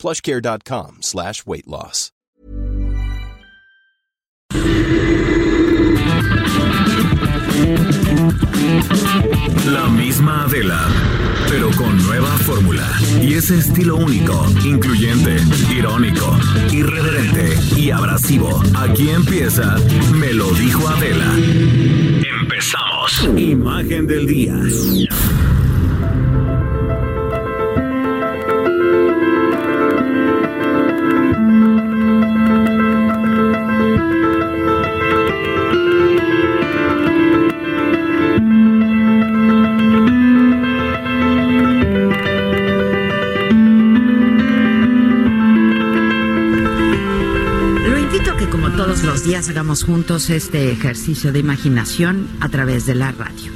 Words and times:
plushcare.com 0.00 0.98
slash 1.02 1.44
weight 1.46 1.66
loss. 1.66 2.10
La 9.66 9.88
misma 9.88 10.44
Adela, 10.44 10.88
pero 11.48 11.70
con 11.76 11.96
nueva 12.04 12.30
fórmula 12.38 12.86
y 13.20 13.34
ese 13.34 13.58
estilo 13.58 13.96
único, 13.96 14.46
incluyente, 14.64 15.36
irónico, 15.70 16.36
irreverente 16.72 17.58
y 17.76 17.90
abrasivo. 17.90 18.62
Aquí 18.76 19.10
empieza 19.10 19.76
Me 20.14 20.32
lo 20.32 20.50
dijo 20.52 20.88
Adela. 20.88 21.34
Empezamos. 22.40 23.28
Imagen 23.36 24.06
del 24.06 24.26
día. 24.26 24.54
Días 49.24 49.48
hagamos 49.48 49.84
juntos 49.84 50.30
este 50.30 50.70
ejercicio 50.70 51.32
de 51.32 51.40
imaginación 51.40 52.28
a 52.40 52.48
través 52.48 52.86
de 52.86 52.94
la 52.94 53.12
radio. 53.12 53.50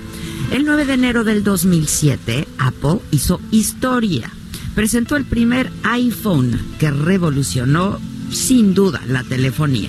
El 0.50 0.64
9 0.64 0.84
de 0.84 0.92
enero 0.94 1.24
del 1.24 1.42
2007, 1.44 2.48
Apple 2.58 2.98
hizo 3.10 3.40
historia. 3.50 4.30
Presentó 4.74 5.16
el 5.16 5.24
primer 5.24 5.70
iPhone 5.84 6.60
que 6.78 6.90
revolucionó 6.90 7.98
sin 8.30 8.74
duda 8.74 9.00
la 9.06 9.22
telefonía. 9.22 9.88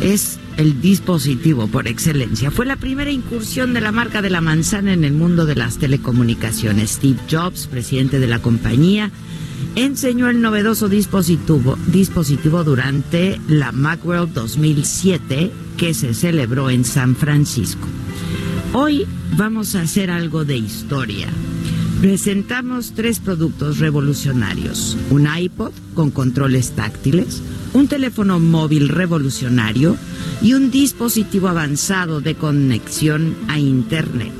Es 0.00 0.38
el 0.56 0.80
dispositivo 0.80 1.68
por 1.68 1.86
excelencia. 1.86 2.50
Fue 2.50 2.66
la 2.66 2.76
primera 2.76 3.10
incursión 3.10 3.74
de 3.74 3.80
la 3.80 3.92
marca 3.92 4.22
de 4.22 4.30
la 4.30 4.40
manzana 4.40 4.92
en 4.92 5.04
el 5.04 5.12
mundo 5.12 5.46
de 5.46 5.56
las 5.56 5.78
telecomunicaciones. 5.78 6.92
Steve 6.92 7.18
Jobs, 7.30 7.66
presidente 7.66 8.18
de 8.18 8.26
la 8.26 8.40
compañía, 8.40 9.10
enseñó 9.76 10.28
el 10.28 10.40
novedoso 10.40 10.88
dispositivo, 10.88 11.76
durante 12.64 13.40
la 13.48 13.72
Macworld 13.72 14.32
2007 14.32 15.50
que 15.76 15.94
se 15.94 16.14
celebró 16.14 16.70
en 16.70 16.84
San 16.84 17.16
Francisco. 17.16 17.86
Hoy 18.72 19.06
vamos 19.36 19.74
a 19.74 19.82
hacer 19.82 20.10
algo 20.10 20.44
de 20.44 20.56
historia. 20.56 21.28
Presentamos 22.00 22.92
tres 22.94 23.18
productos 23.18 23.78
revolucionarios. 23.78 24.96
Un 25.10 25.28
iPod 25.34 25.72
con 25.94 26.10
controles 26.10 26.72
táctiles, 26.72 27.42
un 27.72 27.88
teléfono 27.88 28.40
móvil 28.40 28.88
revolucionario 28.88 29.96
y 30.42 30.54
un 30.54 30.70
dispositivo 30.70 31.48
avanzado 31.48 32.20
de 32.20 32.34
conexión 32.34 33.34
a 33.48 33.58
Internet. 33.58 34.32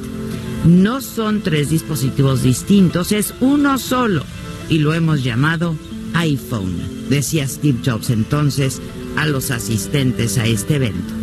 No 0.67 1.01
son 1.01 1.43
tres 1.43 1.71
dispositivos 1.71 2.43
distintos, 2.43 3.13
es 3.13 3.35
uno 3.41 3.79
solo 3.79 4.25
y 4.69 4.79
lo 4.79 4.95
hemos 4.95 5.23
llamado 5.23 5.77
iPhone, 6.15 6.75
decía 7.09 7.47
Steve 7.49 7.79
Jobs 7.85 8.11
entonces 8.11 8.81
a 9.17 9.27
los 9.27 9.51
asistentes 9.51 10.39
a 10.39 10.47
este 10.47 10.77
evento. 10.77 11.15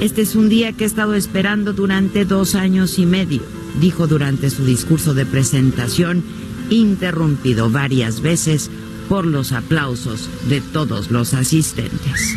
Este 0.00 0.22
es 0.22 0.34
un 0.34 0.48
día 0.48 0.72
que 0.72 0.84
he 0.84 0.86
estado 0.86 1.14
esperando 1.14 1.72
durante 1.72 2.24
dos 2.24 2.54
años 2.54 2.98
y 2.98 3.06
medio, 3.06 3.42
dijo 3.80 4.06
durante 4.06 4.50
su 4.50 4.64
discurso 4.64 5.14
de 5.14 5.26
presentación, 5.26 6.24
interrumpido 6.70 7.70
varias 7.70 8.20
veces 8.20 8.70
por 9.08 9.26
los 9.26 9.52
aplausos 9.52 10.28
de 10.48 10.60
todos 10.60 11.10
los 11.10 11.34
asistentes. 11.34 12.36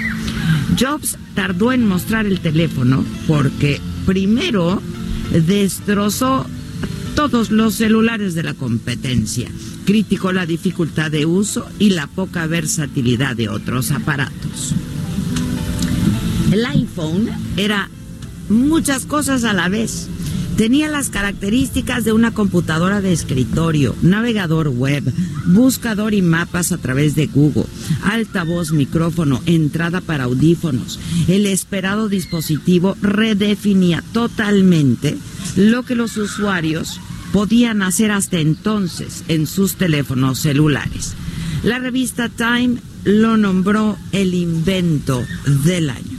Jobs 0.79 1.17
tardó 1.33 1.71
en 1.71 1.87
mostrar 1.87 2.25
el 2.25 2.39
teléfono 2.39 3.03
porque 3.27 3.79
primero 4.05 4.81
destrozó 5.31 6.45
todos 7.15 7.49
los 7.49 7.75
celulares 7.75 8.35
de 8.35 8.43
la 8.43 8.53
competencia. 8.53 9.49
Criticó 9.85 10.33
la 10.33 10.45
dificultad 10.45 11.09
de 11.09 11.25
uso 11.25 11.67
y 11.79 11.91
la 11.91 12.07
poca 12.07 12.45
versatilidad 12.45 13.35
de 13.35 13.49
otros 13.49 13.91
aparatos. 13.91 14.75
El 16.51 16.65
iPhone 16.65 17.29
era 17.57 17.89
muchas 18.49 19.05
cosas 19.05 19.45
a 19.45 19.53
la 19.53 19.69
vez. 19.69 20.09
Tenía 20.57 20.87
las 20.87 21.09
características 21.09 22.05
de 22.05 22.13
una 22.13 22.31
computadora 22.31 23.01
de 23.01 23.11
escritorio, 23.11 23.93
navegador 24.01 24.69
web, 24.69 25.03
buscador 25.47 26.13
y 26.13 26.21
mapas 26.21 26.71
a 26.71 26.77
través 26.77 27.13
de 27.13 27.27
Google, 27.27 27.65
altavoz, 28.03 28.71
micrófono, 28.71 29.41
entrada 29.45 29.99
para 29.99 30.23
audífonos. 30.23 30.97
El 31.27 31.45
esperado 31.45 32.07
dispositivo 32.07 32.95
redefinía 33.01 34.01
totalmente 34.13 35.17
lo 35.57 35.83
que 35.83 35.95
los 35.95 36.15
usuarios 36.15 37.01
podían 37.33 37.81
hacer 37.81 38.11
hasta 38.11 38.39
entonces 38.39 39.25
en 39.27 39.47
sus 39.47 39.75
teléfonos 39.75 40.39
celulares. 40.39 41.15
La 41.63 41.79
revista 41.79 42.29
Time 42.29 42.77
lo 43.03 43.35
nombró 43.35 43.97
el 44.13 44.33
invento 44.33 45.21
del 45.65 45.89
año. 45.89 46.17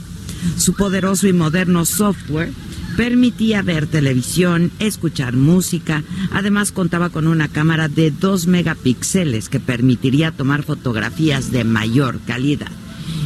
Su 0.57 0.73
poderoso 0.73 1.27
y 1.27 1.33
moderno 1.33 1.85
software 1.85 2.51
permitía 2.97 3.61
ver 3.61 3.85
televisión, 3.85 4.71
escuchar 4.79 5.35
música, 5.37 6.03
además 6.31 6.71
contaba 6.71 7.11
con 7.11 7.27
una 7.27 7.47
cámara 7.47 7.87
de 7.87 8.09
2 8.09 8.47
megapíxeles 8.47 9.49
que 9.49 9.59
permitiría 9.59 10.31
tomar 10.31 10.63
fotografías 10.63 11.51
de 11.51 11.63
mayor 11.63 12.19
calidad. 12.25 12.71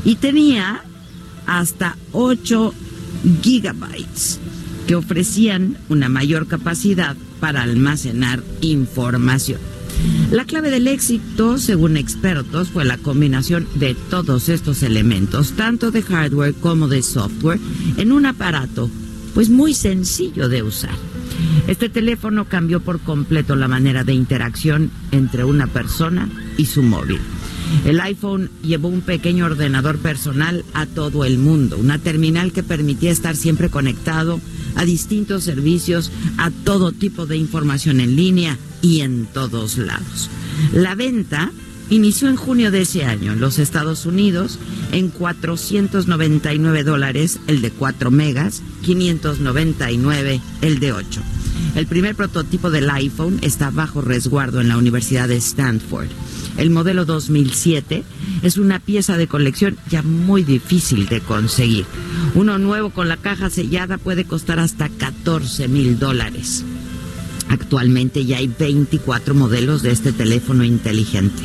Y 0.04 0.16
tenía 0.16 0.84
hasta 1.48 1.96
8 2.12 2.74
gigabytes 3.42 4.40
que 4.88 4.96
ofrecían 4.96 5.78
una 5.88 6.10
mayor 6.10 6.48
capacidad 6.48 7.16
para 7.40 7.64
almacenar 7.64 8.44
información. 8.60 9.60
La 10.32 10.44
clave 10.46 10.70
del 10.70 10.88
éxito, 10.88 11.58
según 11.58 11.96
expertos, 11.96 12.70
fue 12.70 12.84
la 12.84 12.98
combinación 12.98 13.68
de 13.76 13.96
todos 14.10 14.50
estos 14.50 14.84
elementos, 14.84 15.54
tanto 15.54 15.92
de 15.92 16.02
hardware 16.02 16.56
como 16.56 16.90
de 16.90 17.04
software, 17.04 17.60
en 17.98 18.12
un 18.12 18.26
aparato 18.26 18.90
pues 19.34 19.50
muy 19.50 19.74
sencillo 19.74 20.50
de 20.50 20.64
usar. 20.64 20.96
Este 21.68 21.90
teléfono 21.90 22.46
cambió 22.46 22.82
por 22.82 23.00
completo 23.00 23.56
la 23.56 23.68
manera 23.68 24.04
de 24.04 24.14
interacción 24.14 24.92
entre 25.12 25.44
una 25.44 25.68
persona 25.68 26.30
y 26.58 26.66
su 26.66 26.84
móvil. 26.84 27.20
El 27.86 28.02
iPhone 28.02 28.50
llevó 28.64 28.90
un 28.90 29.02
pequeño 29.02 29.46
ordenador 29.46 29.98
personal 29.98 30.66
a 30.74 30.86
todo 30.86 31.24
el 31.24 31.38
mundo, 31.38 31.78
una 31.78 31.98
terminal 32.00 32.52
que 32.52 32.64
permitía 32.64 33.12
estar 33.12 33.36
siempre 33.36 33.70
conectado 33.70 34.42
a 34.76 34.86
distintos 34.86 35.44
servicios, 35.44 36.12
a 36.38 36.52
todo 36.52 36.92
tipo 36.92 37.26
de 37.26 37.38
información 37.38 38.00
en 38.02 38.16
línea 38.16 38.58
y 38.82 39.02
en 39.02 39.26
todos 39.26 39.78
lados. 39.78 40.30
La 40.74 40.96
venta 40.96 41.52
inició 41.92 42.30
en 42.30 42.38
junio 42.38 42.72
de 42.72 42.82
ese 42.82 43.04
año 43.04 43.34
en 43.34 43.42
los 43.42 43.60
Estados 43.60 44.06
Unidos 44.06 44.58
en 44.92 45.10
499 45.10 46.84
dólares 46.84 47.40
el 47.48 47.62
de 47.62 47.70
4 47.70 48.10
megas, 48.10 48.64
599 48.84 50.42
el 50.62 50.80
de 50.80 50.94
8. 50.94 51.22
El 51.76 51.88
primer 51.88 52.16
prototipo 52.16 52.72
del 52.72 52.90
iPhone 52.90 53.40
está 53.42 53.70
bajo 53.70 54.02
resguardo 54.02 54.62
en 54.62 54.70
la 54.70 54.78
Universidad 54.78 55.28
de 55.28 55.36
Stanford. 55.36 56.08
El 56.58 56.70
modelo 56.70 57.06
2007 57.06 58.04
es 58.42 58.58
una 58.58 58.80
pieza 58.80 59.18
de 59.18 59.28
colección 59.28 59.78
ya 59.90 60.02
muy 60.02 60.44
difícil 60.44 61.08
de 61.08 61.20
conseguir. 61.22 61.86
Uno 62.36 62.58
nuevo 62.58 62.90
con 62.90 63.10
la 63.10 63.18
caja 63.18 63.50
sellada 63.50 63.98
puede 63.98 64.26
costar 64.26 64.60
hasta 64.60 64.90
14 64.90 65.68
mil 65.68 66.00
dólares. 66.00 66.66
Actualmente 67.52 68.24
ya 68.26 68.38
hay 68.38 68.48
24 68.48 69.36
modelos 69.36 69.82
de 69.82 69.92
este 69.92 70.14
teléfono 70.14 70.64
inteligente. 70.64 71.44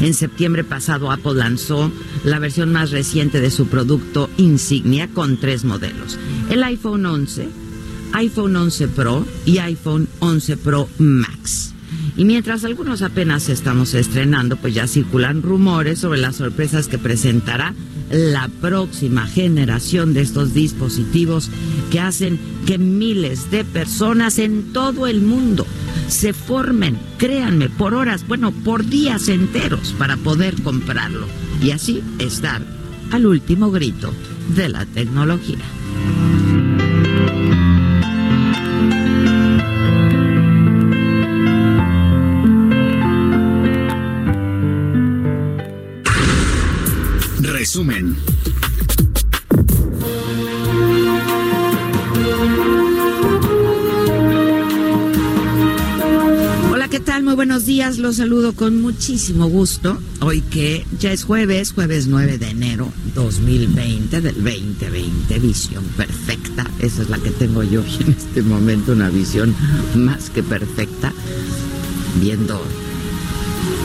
En 0.00 0.14
septiembre 0.14 0.64
pasado 0.64 1.10
Apple 1.10 1.34
lanzó 1.34 1.92
la 2.24 2.38
versión 2.38 2.72
más 2.72 2.90
reciente 2.90 3.38
de 3.40 3.50
su 3.50 3.66
producto 3.66 4.30
insignia 4.38 5.08
con 5.08 5.36
tres 5.36 5.64
modelos. 5.64 6.18
El 6.48 6.64
iPhone 6.64 7.04
11, 7.04 7.48
iPhone 8.14 8.56
11 8.56 8.88
Pro 8.88 9.26
y 9.44 9.58
iPhone 9.58 10.08
11 10.20 10.56
Pro 10.56 10.88
Max. 10.98 11.71
Y 12.16 12.24
mientras 12.24 12.64
algunos 12.64 13.02
apenas 13.02 13.48
estamos 13.48 13.94
estrenando, 13.94 14.56
pues 14.56 14.74
ya 14.74 14.86
circulan 14.86 15.42
rumores 15.42 15.98
sobre 15.98 16.20
las 16.20 16.36
sorpresas 16.36 16.88
que 16.88 16.98
presentará 16.98 17.74
la 18.10 18.48
próxima 18.60 19.26
generación 19.26 20.12
de 20.12 20.20
estos 20.20 20.52
dispositivos 20.52 21.50
que 21.90 22.00
hacen 22.00 22.38
que 22.66 22.76
miles 22.78 23.50
de 23.50 23.64
personas 23.64 24.38
en 24.38 24.72
todo 24.72 25.06
el 25.06 25.22
mundo 25.22 25.66
se 26.08 26.34
formen, 26.34 26.98
créanme, 27.16 27.70
por 27.70 27.94
horas, 27.94 28.26
bueno, 28.28 28.52
por 28.52 28.84
días 28.84 29.28
enteros 29.28 29.94
para 29.98 30.18
poder 30.18 30.60
comprarlo 30.62 31.26
y 31.62 31.70
así 31.70 32.02
estar 32.18 32.62
al 33.12 33.26
último 33.26 33.70
grito 33.70 34.12
de 34.54 34.68
la 34.68 34.84
tecnología. 34.84 35.58
Hola, 56.70 56.88
¿qué 56.90 57.00
tal? 57.00 57.22
Muy 57.22 57.34
buenos 57.34 57.64
días. 57.64 57.96
Los 57.96 58.16
saludo 58.16 58.52
con 58.52 58.82
muchísimo 58.82 59.46
gusto. 59.46 59.98
Hoy 60.20 60.42
que 60.42 60.84
ya 61.00 61.12
es 61.12 61.24
jueves, 61.24 61.72
jueves 61.72 62.08
9 62.08 62.36
de 62.36 62.50
enero 62.50 62.92
2020 63.14 64.20
del 64.20 64.34
2020. 64.34 65.38
Visión 65.38 65.84
perfecta. 65.96 66.66
Esa 66.78 67.00
es 67.00 67.08
la 67.08 67.16
que 67.16 67.30
tengo 67.30 67.62
yo 67.62 67.82
en 68.00 68.10
este 68.10 68.42
momento, 68.42 68.92
una 68.92 69.08
visión 69.08 69.54
más 69.94 70.28
que 70.28 70.42
perfecta. 70.42 71.14
Viendo 72.20 72.62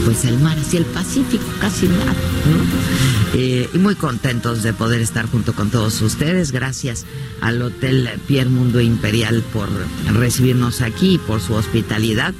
pues 0.06 0.26
el 0.26 0.40
mar 0.40 0.58
hacia 0.58 0.80
el 0.80 0.86
Pacífico, 0.86 1.46
casi 1.60 1.88
nada. 1.88 2.06
¿no? 2.06 3.38
Eh, 3.40 3.70
y 3.74 3.78
muy 3.78 3.96
contentos 3.96 4.64
de 4.64 4.74
poder 4.74 5.02
estar 5.02 5.28
junto 5.30 5.54
con 5.54 5.70
todos 5.70 6.02
ustedes. 6.02 6.52
Gracias 6.52 7.06
al 7.42 7.62
Hotel 7.62 8.10
Pierre 8.28 8.50
Mundo 8.50 8.82
Imperial 8.82 9.44
por 9.54 9.70
recibirnos 10.14 10.82
aquí 10.82 11.16
y 11.16 11.18
por 11.18 11.42
su 11.42 11.54
hospitalidad. 11.54 12.34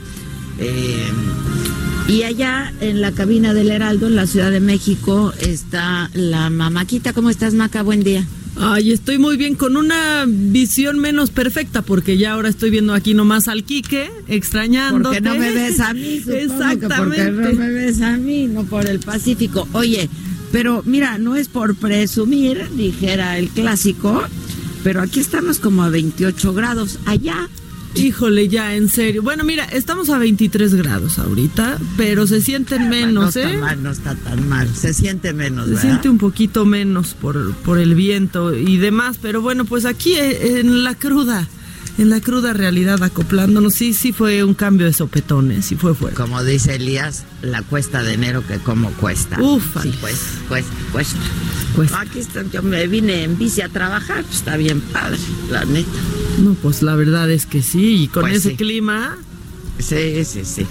Eh, 0.60 1.12
y 2.08 2.24
allá 2.24 2.74
en 2.80 3.02
la 3.02 3.12
cabina 3.12 3.54
del 3.54 3.70
Heraldo, 3.70 4.08
en 4.08 4.16
la 4.16 4.28
Ciudad 4.28 4.50
de 4.50 4.62
México, 4.62 5.34
está 5.40 6.10
la 6.14 6.50
mamaquita. 6.50 7.14
¿Cómo 7.14 7.30
estás, 7.30 7.54
Maca? 7.54 7.84
Buen 7.84 8.04
día. 8.04 8.26
Ay, 8.60 8.92
estoy 8.92 9.18
muy 9.20 9.38
bien, 9.38 9.56
con 9.56 9.78
una 9.78 10.26
visión 10.28 11.00
menos 11.00 11.30
perfecta, 11.30 11.84
porque 11.84 12.18
ya 12.18 12.34
ahora 12.34 12.50
estoy 12.50 12.70
viendo 12.72 12.94
aquí 12.94 13.14
nomás 13.14 13.48
al 13.48 13.64
Quique, 13.64 14.10
extrañando. 14.28 15.10
Porque 15.10 15.22
no 15.22 15.36
me 15.36 15.52
ves 15.52 15.80
a 15.80 15.94
mí, 15.94 16.22
Exactamente. 16.28 17.32
porque 17.32 17.54
no 17.54 17.60
me 17.60 17.70
ves 17.72 18.02
a 18.02 18.18
mí, 18.18 18.48
no 18.48 18.64
por 18.64 18.88
el 18.88 19.00
Pacífico. 19.00 19.68
Oye, 19.74 20.10
pero 20.52 20.82
mira, 20.86 21.18
no 21.20 21.36
es 21.36 21.50
por 21.50 21.76
presumir, 21.76 22.68
dijera 22.76 23.38
el 23.38 23.50
clásico, 23.50 24.24
pero 24.84 25.02
aquí 25.02 25.20
estamos 25.20 25.60
como 25.60 25.84
a 25.84 25.90
28 25.90 26.54
grados. 26.54 26.98
Allá, 27.06 27.50
Híjole, 27.96 28.48
ya, 28.48 28.76
en 28.76 28.90
serio. 28.90 29.24
Bueno, 29.24 29.44
mira, 29.44 29.66
estamos 29.66 30.10
a 30.10 30.18
23 30.18 30.76
grados 30.76 31.18
ahorita, 31.20 31.80
pero 31.98 32.28
se 32.28 32.42
sienten 32.42 32.90
menos, 32.90 33.36
no 33.36 33.42
¿eh? 33.42 33.46
está 33.46 33.58
mal, 33.60 33.84
no 33.84 33.90
está 33.92 34.16
tan 34.16 34.48
mal. 34.48 34.68
Se 34.76 34.94
siente 34.94 35.34
menos, 35.34 35.66
Se 35.66 35.72
¿verdad? 35.72 35.82
siente 35.82 36.10
un 36.10 36.18
poquito 36.18 36.66
menos 36.66 37.14
por, 37.16 37.54
por 37.56 37.80
el 37.80 37.96
viento 37.96 38.54
y 38.56 38.78
demás, 38.78 39.18
pero 39.22 39.42
bueno, 39.42 39.66
pues 39.66 39.86
aquí 39.86 40.14
eh, 40.14 40.60
en 40.60 40.84
la 40.84 40.96
cruda, 40.96 41.48
en 41.98 42.10
la 42.10 42.22
cruda 42.22 42.54
realidad 42.54 43.02
acoplándonos, 43.04 43.74
sí, 43.74 43.94
sí 43.94 44.14
fue 44.14 44.44
un 44.44 44.54
cambio 44.54 44.86
de 44.86 44.94
sopetones, 44.94 45.66
sí 45.66 45.76
fue 45.76 45.94
fuerte. 45.96 46.16
Como 46.22 46.44
dice 46.44 46.76
Elías, 46.76 47.26
la 47.42 47.62
cuesta 47.64 48.04
de 48.04 48.14
enero 48.14 48.46
que 48.48 48.58
como 48.60 48.92
cuesta. 48.94 49.42
Ufa. 49.42 49.82
Sí, 49.82 49.94
pues, 50.00 50.16
cuesta, 50.48 50.74
cuesta. 50.92 51.20
Cuesta. 51.76 52.02
Aquí 52.02 52.20
está, 52.20 52.44
yo 52.52 52.62
me 52.64 52.86
vine 52.88 53.24
en 53.24 53.38
bici 53.38 53.62
a 53.62 53.70
trabajar, 53.70 54.24
pues, 54.24 54.38
está 54.38 54.58
bien 54.58 54.82
padre, 54.82 55.18
la 55.50 55.66
neta. 55.66 55.90
No, 56.40 56.54
pues 56.56 56.82
la 56.84 56.96
verdad 56.96 57.30
es 57.32 57.46
que 57.46 57.62
sí, 57.64 58.04
y 58.04 58.08
con 58.08 58.22
Pues 58.22 58.36
ese 58.38 58.50
sí. 58.52 58.56
clima, 58.56 59.18
Sí, 59.80 60.26
sí, 60.26 60.44
sí. 60.44 60.66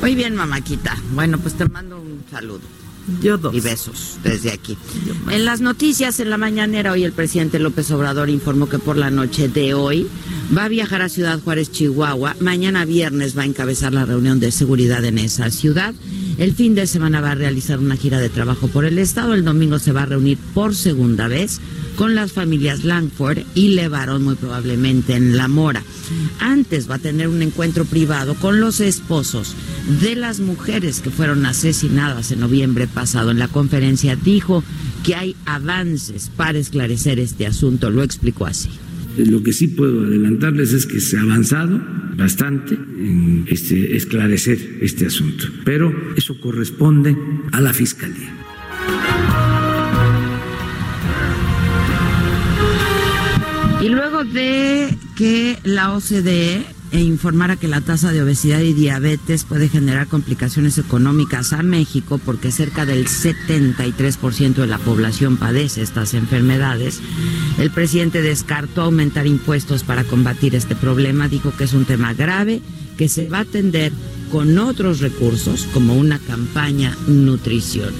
Muy 0.00 0.14
bien, 0.14 0.36
mamáquita. 0.36 0.96
Bueno, 1.12 1.38
pues 1.38 1.54
te 1.54 1.68
mando 1.68 2.00
un 2.00 2.22
saludo. 2.30 2.60
Yo 3.20 3.38
dos. 3.38 3.54
y 3.54 3.60
besos 3.60 4.18
desde 4.22 4.52
aquí. 4.52 4.76
En 5.30 5.44
las 5.44 5.60
noticias 5.60 6.20
en 6.20 6.30
la 6.30 6.38
mañanera 6.38 6.92
hoy 6.92 7.04
el 7.04 7.12
presidente 7.12 7.58
López 7.58 7.90
Obrador 7.90 8.30
informó 8.30 8.68
que 8.68 8.78
por 8.78 8.96
la 8.96 9.10
noche 9.10 9.48
de 9.48 9.74
hoy 9.74 10.06
va 10.56 10.64
a 10.64 10.68
viajar 10.68 11.02
a 11.02 11.08
Ciudad 11.08 11.40
Juárez, 11.40 11.70
Chihuahua. 11.70 12.36
Mañana 12.40 12.84
viernes 12.84 13.36
va 13.36 13.42
a 13.42 13.46
encabezar 13.46 13.92
la 13.92 14.04
reunión 14.04 14.40
de 14.40 14.52
seguridad 14.52 15.04
en 15.04 15.18
esa 15.18 15.50
ciudad. 15.50 15.94
El 16.42 16.54
fin 16.54 16.74
de 16.74 16.88
semana 16.88 17.20
va 17.20 17.30
a 17.30 17.34
realizar 17.36 17.78
una 17.78 17.94
gira 17.94 18.18
de 18.18 18.28
trabajo 18.28 18.66
por 18.66 18.84
el 18.84 18.98
estado. 18.98 19.32
El 19.32 19.44
domingo 19.44 19.78
se 19.78 19.92
va 19.92 20.02
a 20.02 20.06
reunir 20.06 20.38
por 20.54 20.74
segunda 20.74 21.28
vez 21.28 21.60
con 21.94 22.16
las 22.16 22.32
familias 22.32 22.82
Langford 22.82 23.44
y 23.54 23.68
Levarón 23.68 24.24
muy 24.24 24.34
probablemente 24.34 25.14
en 25.14 25.36
La 25.36 25.46
Mora. 25.46 25.84
Antes 26.40 26.90
va 26.90 26.96
a 26.96 26.98
tener 26.98 27.28
un 27.28 27.42
encuentro 27.42 27.84
privado 27.84 28.34
con 28.34 28.58
los 28.58 28.80
esposos 28.80 29.54
de 30.00 30.16
las 30.16 30.40
mujeres 30.40 30.98
que 30.98 31.10
fueron 31.10 31.46
asesinadas 31.46 32.32
en 32.32 32.40
noviembre 32.40 32.88
pasado. 32.88 33.30
En 33.30 33.38
la 33.38 33.46
conferencia 33.46 34.16
dijo 34.16 34.64
que 35.04 35.14
hay 35.14 35.36
avances 35.46 36.28
para 36.36 36.58
esclarecer 36.58 37.20
este 37.20 37.46
asunto. 37.46 37.88
Lo 37.88 38.02
explicó 38.02 38.46
así. 38.46 38.68
Lo 39.16 39.42
que 39.42 39.52
sí 39.52 39.68
puedo 39.68 40.02
adelantarles 40.02 40.72
es 40.72 40.86
que 40.86 41.00
se 41.00 41.18
ha 41.18 41.22
avanzado 41.22 41.80
bastante 42.16 42.74
en 42.74 43.44
este, 43.48 43.96
esclarecer 43.96 44.78
este 44.80 45.06
asunto, 45.06 45.46
pero 45.64 45.92
eso 46.16 46.38
corresponde 46.40 47.16
a 47.52 47.60
la 47.60 47.72
Fiscalía. 47.72 48.32
Y 53.82 53.88
luego 53.88 54.24
de 54.24 54.88
que 55.16 55.58
la 55.64 55.92
OCDE 55.92 56.64
informara 57.00 57.56
que 57.56 57.68
la 57.68 57.80
tasa 57.80 58.12
de 58.12 58.22
obesidad 58.22 58.60
y 58.60 58.74
diabetes 58.74 59.44
puede 59.44 59.68
generar 59.68 60.08
complicaciones 60.08 60.76
económicas 60.76 61.54
a 61.54 61.62
México 61.62 62.20
porque 62.22 62.52
cerca 62.52 62.84
del 62.84 63.06
73% 63.06 64.54
de 64.54 64.66
la 64.66 64.78
población 64.78 65.38
padece 65.38 65.80
estas 65.80 66.12
enfermedades, 66.12 67.00
el 67.58 67.70
presidente 67.70 68.20
descartó 68.20 68.82
aumentar 68.82 69.26
impuestos 69.26 69.84
para 69.84 70.04
combatir 70.04 70.54
este 70.54 70.76
problema, 70.76 71.28
dijo 71.28 71.56
que 71.56 71.64
es 71.64 71.72
un 71.72 71.86
tema 71.86 72.12
grave 72.12 72.60
que 72.98 73.08
se 73.08 73.28
va 73.28 73.38
a 73.38 73.42
atender 73.42 73.92
con 74.30 74.58
otros 74.58 75.00
recursos 75.00 75.66
como 75.72 75.94
una 75.94 76.18
campaña 76.18 76.96
nutricional. 77.06 77.94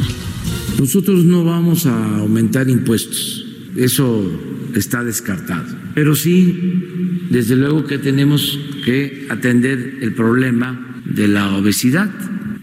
Nosotros 0.79 1.25
no 1.25 1.45
vamos 1.45 1.87
a 1.87 2.19
aumentar 2.19 2.69
impuestos, 2.69 3.47
eso 3.77 4.23
está 4.75 5.03
descartado, 5.03 5.77
pero 5.95 6.15
sí, 6.15 7.29
desde 7.31 7.57
luego 7.57 7.85
que 7.85 7.99
tenemos 7.99 8.59
que 8.85 9.27
atender 9.31 9.99
el 10.01 10.13
problema 10.13 11.01
de 11.05 11.29
la 11.29 11.55
obesidad, 11.57 12.11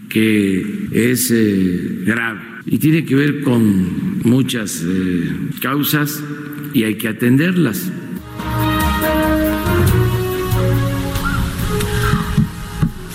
que 0.08 0.88
es 0.92 1.30
eh, 1.30 2.02
grave 2.04 2.50
y 2.66 2.78
tiene 2.78 3.04
que 3.04 3.14
ver 3.14 3.40
con 3.40 4.20
muchas 4.22 4.84
eh, 4.86 5.30
causas 5.60 6.22
y 6.72 6.84
hay 6.84 6.96
que 6.96 7.08
atenderlas. 7.08 7.90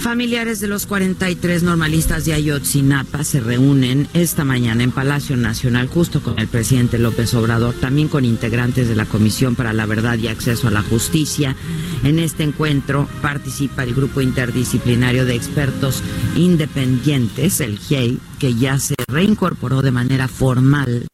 Familiares 0.05 0.59
de 0.59 0.67
los 0.67 0.85
43 0.85 1.63
normalistas 1.63 2.25
de 2.25 2.33
Ayotzinapa 2.33 3.24
se 3.24 3.39
reúnen 3.39 4.07
esta 4.13 4.45
mañana 4.45 4.83
en 4.83 4.91
Palacio 4.91 5.35
Nacional 5.35 5.88
justo 5.88 6.21
con 6.21 6.38
el 6.38 6.47
presidente 6.47 7.00
López 7.00 7.33
Obrador, 7.33 7.74
también 7.74 8.07
con 8.07 8.24
integrantes 8.24 8.88
de 8.88 8.95
la 8.95 9.07
Comisión 9.07 9.55
para 9.55 9.74
la 9.74 9.88
Verdad 9.88 10.19
y 10.19 10.27
Acceso 10.27 10.67
a 10.67 10.71
la 10.71 10.83
Justicia. 10.83 11.55
En 12.03 12.19
este 12.19 12.43
encuentro 12.43 13.09
participa 13.24 13.83
el 13.83 13.95
grupo 13.95 14.21
interdisciplinario 14.21 15.25
de 15.25 15.33
expertos 15.33 16.03
independientes, 16.35 17.59
el 17.59 17.79
GIEI, 17.79 18.19
que 18.38 18.53
ya 18.53 18.77
se 18.77 18.93
reincorporó 19.07 19.81
de 19.81 19.89
manera 19.89 20.27
formal 20.27 21.07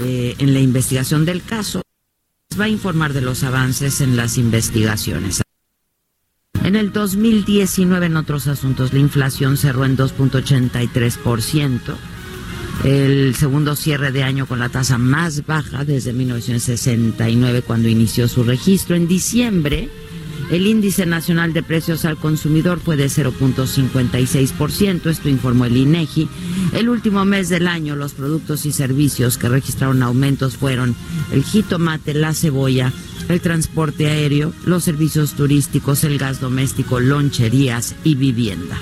eh, 0.00 0.34
en 0.38 0.54
la 0.54 0.60
investigación 0.60 1.26
del 1.26 1.42
caso. 1.42 1.82
Va 2.58 2.64
a 2.64 2.68
informar 2.68 3.12
de 3.12 3.20
los 3.20 3.42
avances 3.42 4.00
en 4.00 4.16
las 4.16 4.38
investigaciones. 4.38 5.42
En 6.62 6.76
el 6.76 6.92
2019, 6.92 8.06
en 8.06 8.16
otros 8.16 8.46
asuntos, 8.46 8.92
la 8.92 8.98
inflación 8.98 9.56
cerró 9.56 9.86
en 9.86 9.96
2.83%, 9.96 11.80
el 12.84 13.34
segundo 13.34 13.74
cierre 13.76 14.12
de 14.12 14.22
año 14.22 14.46
con 14.46 14.58
la 14.58 14.68
tasa 14.68 14.98
más 14.98 15.46
baja 15.46 15.84
desde 15.84 16.12
1969, 16.12 17.62
cuando 17.62 17.88
inició 17.88 18.28
su 18.28 18.44
registro. 18.44 18.94
En 18.94 19.08
diciembre, 19.08 19.88
El 20.50 20.66
índice 20.66 21.06
nacional 21.06 21.52
de 21.52 21.62
precios 21.62 22.04
al 22.04 22.16
consumidor 22.16 22.80
fue 22.80 22.96
de 22.96 23.06
0.56%, 23.06 25.06
esto 25.06 25.28
informó 25.28 25.64
el 25.64 25.76
INEGI. 25.76 26.28
El 26.72 26.88
último 26.88 27.24
mes 27.24 27.48
del 27.48 27.68
año, 27.68 27.94
los 27.96 28.14
productos 28.14 28.66
y 28.66 28.72
servicios 28.72 29.38
que 29.38 29.48
registraron 29.48 30.02
aumentos 30.02 30.56
fueron 30.56 30.96
el 31.32 31.44
jitomate, 31.44 32.14
la 32.14 32.34
cebolla, 32.34 32.92
el 33.28 33.40
transporte 33.40 34.08
aéreo, 34.08 34.52
los 34.64 34.82
servicios 34.84 35.34
turísticos, 35.34 36.04
el 36.04 36.18
gas 36.18 36.40
doméstico, 36.40 37.00
loncherías 37.00 37.94
y 38.02 38.16
vivienda. 38.16 38.78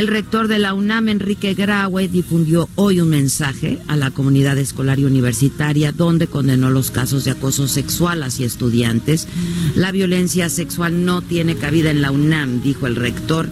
El 0.00 0.06
rector 0.06 0.48
de 0.48 0.58
la 0.58 0.72
UNAM, 0.72 1.10
Enrique 1.10 1.52
Graue, 1.52 2.08
difundió 2.08 2.70
hoy 2.74 3.02
un 3.02 3.10
mensaje 3.10 3.78
a 3.86 3.96
la 3.96 4.10
comunidad 4.10 4.56
escolar 4.56 4.98
y 4.98 5.04
universitaria 5.04 5.92
donde 5.92 6.26
condenó 6.26 6.70
los 6.70 6.90
casos 6.90 7.26
de 7.26 7.32
acoso 7.32 7.68
sexual 7.68 8.22
hacia 8.22 8.46
estudiantes. 8.46 9.28
La 9.74 9.92
violencia 9.92 10.48
sexual 10.48 11.04
no 11.04 11.20
tiene 11.20 11.54
cabida 11.56 11.90
en 11.90 12.00
la 12.00 12.12
UNAM, 12.12 12.62
dijo 12.62 12.86
el 12.86 12.96
rector, 12.96 13.50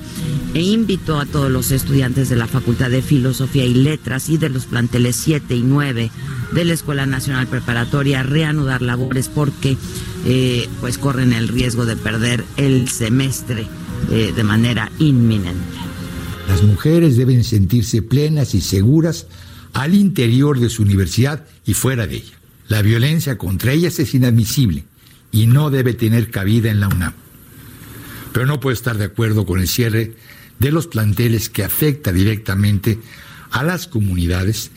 e 0.55 0.63
invitó 0.63 1.21
a 1.21 1.27
todos 1.27 1.51
los 1.51 1.71
estudiantes 1.71 2.31
de 2.31 2.37
la 2.37 2.47
Facultad 2.47 2.89
de 2.89 3.03
Filosofía 3.03 3.67
y 3.67 3.75
Letras 3.75 4.31
y 4.31 4.39
de 4.39 4.49
los 4.49 4.65
planteles 4.65 5.17
7 5.17 5.55
y 5.55 5.63
9 5.63 6.11
de 6.53 6.65
la 6.65 6.73
Escuela 6.73 7.05
Nacional 7.05 7.47
Preparatoria 7.47 8.21
a 8.21 8.23
reanudar 8.23 8.81
labores 8.81 9.29
porque 9.29 9.77
eh, 10.25 10.67
pues 10.81 10.97
corren 10.97 11.35
el 11.35 11.49
riesgo 11.49 11.85
de 11.85 11.97
perder 11.97 12.43
el 12.57 12.89
semestre 12.89 13.67
eh, 14.11 14.33
de 14.35 14.45
manera 14.45 14.91
inminente. 14.99 15.88
Las 16.49 16.63
mujeres 16.63 17.17
deben 17.17 17.45
sentirse 17.45 18.03
plenas 18.03 18.55
y 18.55 18.61
seguras 18.61 19.27
al 19.75 19.95
interior 19.95 20.59
de 20.59 20.71
su 20.71 20.83
universidad 20.83 21.47
y 21.67 21.75
fuera 21.75 22.07
de 22.07 22.17
ella. 22.17 22.39
La 22.69 22.83
violencia 22.83 23.39
contra 23.39 23.73
ellas 23.73 23.99
es 23.99 24.15
inadmisible 24.15 24.85
y 25.31 25.47
no 25.47 25.71
debe 25.71 25.95
tener 25.95 26.31
cabida 26.31 26.71
en 26.71 26.81
la 26.81 26.89
UNAM. 26.89 27.13
Pero 28.33 28.47
no 28.47 28.61
puedo 28.61 28.75
estar 28.75 28.99
de 28.99 29.05
acuerdo 29.05 29.47
con 29.47 29.61
el 29.61 29.69
cierre 29.69 30.15
de 30.59 30.73
los 30.73 30.87
planteles 30.87 31.49
que 31.49 31.65
afecta 31.65 32.13
directamente 32.13 32.99
a 33.51 33.63
las 33.63 33.87
comunidades 33.87 34.71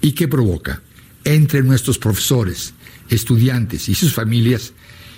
y 0.00 0.12
que 0.12 0.28
provoca 0.28 0.82
entre 1.24 1.62
nuestros 1.62 1.98
profesores, 1.98 2.72
estudiantes 3.08 3.88
y 3.88 3.94
sus 3.94 4.14
familias 4.14 4.72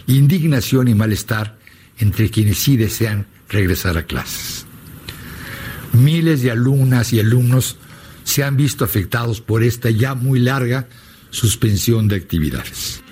indignación 0.06 0.88
y 0.88 0.94
malestar 0.94 1.58
entre 1.98 2.30
quienes 2.30 2.58
sí 2.58 2.76
desean 2.76 3.26
regresar 3.48 3.96
a 3.98 4.04
clases. 4.04 4.61
Miles 5.92 6.42
de 6.42 6.50
alumnas 6.50 7.12
y 7.12 7.20
alumnos 7.20 7.76
se 8.24 8.44
han 8.44 8.56
visto 8.56 8.84
afectados 8.84 9.40
por 9.40 9.62
esta 9.62 9.90
ya 9.90 10.14
muy 10.14 10.38
larga 10.40 10.88
suspensión 11.30 12.08
de 12.08 12.16
actividades. 12.16 13.02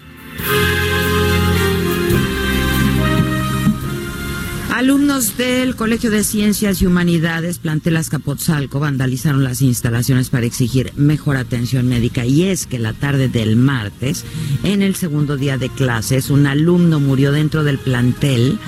Alumnos 4.81 5.37
del 5.37 5.77
Colegio 5.77 6.11
de 6.11 6.25
Ciencias 6.25 6.81
y 6.81 6.87
Humanidades, 6.87 7.59
plantel 7.59 7.99
Azcapotzalco, 7.99 8.81
vandalizaron 8.81 9.45
las 9.45 9.61
instalaciones 9.61 10.31
para 10.31 10.47
exigir 10.47 10.95
mejor 10.97 11.37
atención 11.37 11.87
médica. 11.87 12.25
Y 12.25 12.45
es 12.45 12.67
que 12.67 12.79
la 12.79 12.95
tarde 12.95 13.29
del 13.29 13.57
martes, 13.57 14.25
en 14.65 14.81
el 14.81 14.95
segundo 14.95 15.37
día 15.37 15.59
de 15.59 15.69
clases, 15.69 16.31
un 16.31 16.47
alumno 16.47 16.99
murió 16.99 17.31
dentro 17.31 17.63
del 17.63 17.77
plantel 17.77 18.59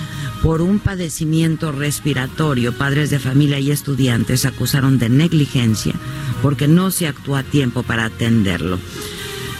por 0.42 0.60
un 0.60 0.80
padecimiento 0.80 1.72
respiratorio. 1.72 2.74
Padres 2.74 3.08
de 3.08 3.18
familia 3.18 3.58
y 3.58 3.70
estudiantes 3.70 4.44
acusaron 4.44 4.98
de 4.98 5.08
negligencia 5.08 5.94
porque 6.42 6.68
no 6.68 6.90
se 6.90 7.06
actuó 7.06 7.36
a 7.36 7.42
tiempo 7.42 7.84
para 7.84 8.04
atenderlo. 8.04 8.78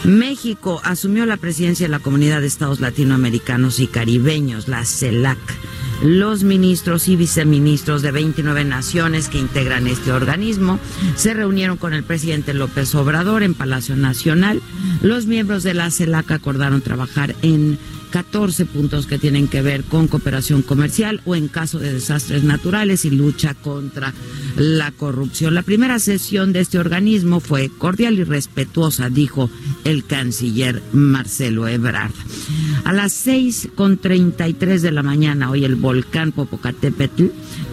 México 0.04 0.82
asumió 0.84 1.24
la 1.24 1.38
presidencia 1.38 1.86
de 1.86 1.92
la 1.92 2.00
Comunidad 2.00 2.42
de 2.42 2.48
Estados 2.48 2.80
Latinoamericanos 2.80 3.80
y 3.80 3.86
Caribeños, 3.86 4.68
la 4.68 4.84
CELAC. 4.84 5.38
Los 6.02 6.42
ministros 6.42 7.06
y 7.06 7.14
viceministros 7.14 8.02
de 8.02 8.10
29 8.10 8.64
naciones 8.64 9.28
que 9.28 9.38
integran 9.38 9.86
este 9.86 10.10
organismo 10.10 10.80
se 11.14 11.32
reunieron 11.32 11.76
con 11.76 11.94
el 11.94 12.02
presidente 12.02 12.54
López 12.54 12.92
Obrador 12.96 13.44
en 13.44 13.54
Palacio 13.54 13.94
Nacional. 13.94 14.60
Los 15.00 15.26
miembros 15.26 15.62
de 15.62 15.74
la 15.74 15.92
CELAC 15.92 16.32
acordaron 16.32 16.82
trabajar 16.82 17.36
en 17.42 17.78
14 18.12 18.66
puntos 18.66 19.06
que 19.06 19.18
tienen 19.18 19.48
que 19.48 19.62
ver 19.62 19.84
con 19.84 20.06
cooperación 20.06 20.60
comercial 20.60 21.22
o 21.24 21.34
en 21.34 21.48
caso 21.48 21.78
de 21.78 21.94
desastres 21.94 22.44
naturales 22.44 23.06
y 23.06 23.10
lucha 23.10 23.54
contra 23.54 24.12
la 24.56 24.92
corrupción. 24.92 25.54
La 25.54 25.62
primera 25.62 25.98
sesión 25.98 26.52
de 26.52 26.60
este 26.60 26.78
organismo 26.78 27.40
fue 27.40 27.70
cordial 27.70 28.18
y 28.18 28.24
respetuosa, 28.24 29.08
dijo 29.08 29.50
el 29.84 30.04
canciller 30.04 30.82
Marcelo 30.92 31.66
Ebrard. 31.66 32.12
A 32.84 32.92
las 32.92 33.12
6 33.14 33.70
con 33.74 33.96
33 33.96 34.82
de 34.82 34.92
la 34.92 35.02
mañana, 35.02 35.50
hoy 35.50 35.64
el 35.64 35.76
volcán 35.76 36.32
Popocatépetl 36.32 37.28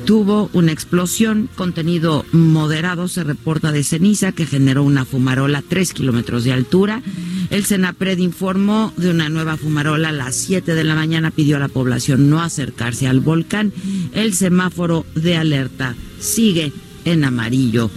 tuvo 0.05 0.49
una 0.53 0.71
explosión, 0.71 1.49
contenido 1.55 2.25
moderado, 2.31 3.09
se 3.09 3.25
reporta 3.25 3.73
de 3.73 3.83
ceniza 3.83 4.31
que 4.31 4.45
generó 4.45 4.83
una 4.83 5.03
fumarola 5.03 5.61
3 5.67 5.93
kilómetros 5.93 6.45
de 6.45 6.53
altura 6.53 7.03
el 7.49 7.65
Senapred 7.65 8.19
informó 8.19 8.93
de 8.95 9.09
una 9.09 9.27
nueva 9.27 9.57
fumarola 9.57 10.09
a 10.09 10.13
las 10.13 10.28
7 10.31 10.75
de 10.75 10.83
la 10.83 10.95
mañana, 10.95 11.31
pidió 11.31 11.57
a 11.57 11.59
la 11.59 11.67
población 11.67 12.29
no 12.29 12.41
acercarse 12.41 13.07
al 13.07 13.19
volcán. 13.19 13.73
El 14.13 14.33
semáforo 14.33 15.05
de 15.15 15.35
alerta 15.35 15.95
sigue 16.19 16.71
en 17.05 17.23
amarillo 17.23 17.89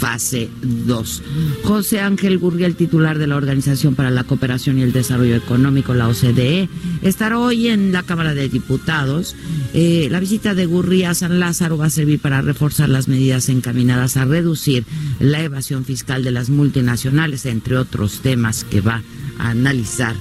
fase 0.00 0.48
2. 0.62 1.22
José 1.62 2.00
Ángel 2.00 2.38
Gurriel, 2.38 2.74
titular 2.74 3.18
de 3.18 3.26
la 3.26 3.36
Organización 3.36 3.94
para 3.94 4.10
la 4.10 4.24
Cooperación 4.24 4.78
y 4.78 4.82
el 4.82 4.92
Desarrollo 4.92 5.36
Económico, 5.36 5.92
la 5.92 6.08
OCDE, 6.08 6.70
estará 7.02 7.38
hoy 7.38 7.68
en 7.68 7.92
la 7.92 8.02
Cámara 8.02 8.32
de 8.32 8.48
Diputados. 8.48 9.36
Eh, 9.74 10.08
la 10.10 10.18
visita 10.18 10.54
de 10.54 10.64
Gurría 10.64 11.10
a 11.10 11.14
San 11.14 11.38
Lázaro 11.38 11.76
va 11.76 11.86
a 11.86 11.90
servir 11.90 12.18
para 12.18 12.40
reforzar 12.40 12.88
las 12.88 13.08
medidas 13.08 13.50
encaminadas 13.50 14.16
a 14.16 14.24
reducir 14.24 14.84
la 15.18 15.42
evasión 15.42 15.84
fiscal 15.84 16.24
de 16.24 16.30
las 16.30 16.48
multinacionales, 16.48 17.44
entre 17.44 17.76
otros 17.76 18.20
temas 18.20 18.64
que 18.64 18.80
va 18.80 19.02
a 19.38 19.50
analizar 19.50 20.16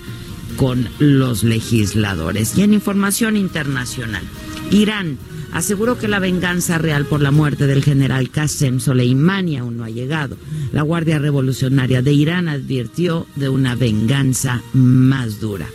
con 0.60 0.90
los 1.00 1.46
legisladores. 1.46 2.58
Y 2.58 2.64
en 2.64 2.74
información 2.74 3.38
internacional, 3.38 4.24
Irán 4.72 5.18
aseguró 5.54 5.98
que 5.98 6.10
la 6.10 6.20
venganza 6.20 6.78
real 6.78 7.06
por 7.06 7.22
la 7.22 7.32
muerte 7.32 7.66
del 7.66 7.82
general 7.82 8.30
Qasem 8.30 8.82
Soleimani 8.82 9.56
aún 9.56 9.78
no 9.78 9.86
ha 9.86 9.90
llegado. 9.90 10.36
La 10.74 10.82
Guardia 10.82 11.18
Revolucionaria 11.18 12.02
de 12.02 12.12
Irán 12.12 12.50
advirtió 12.50 13.26
de 13.38 13.48
una 13.48 13.76
venganza 13.76 14.62
más 14.74 15.40
dura. 15.40 15.66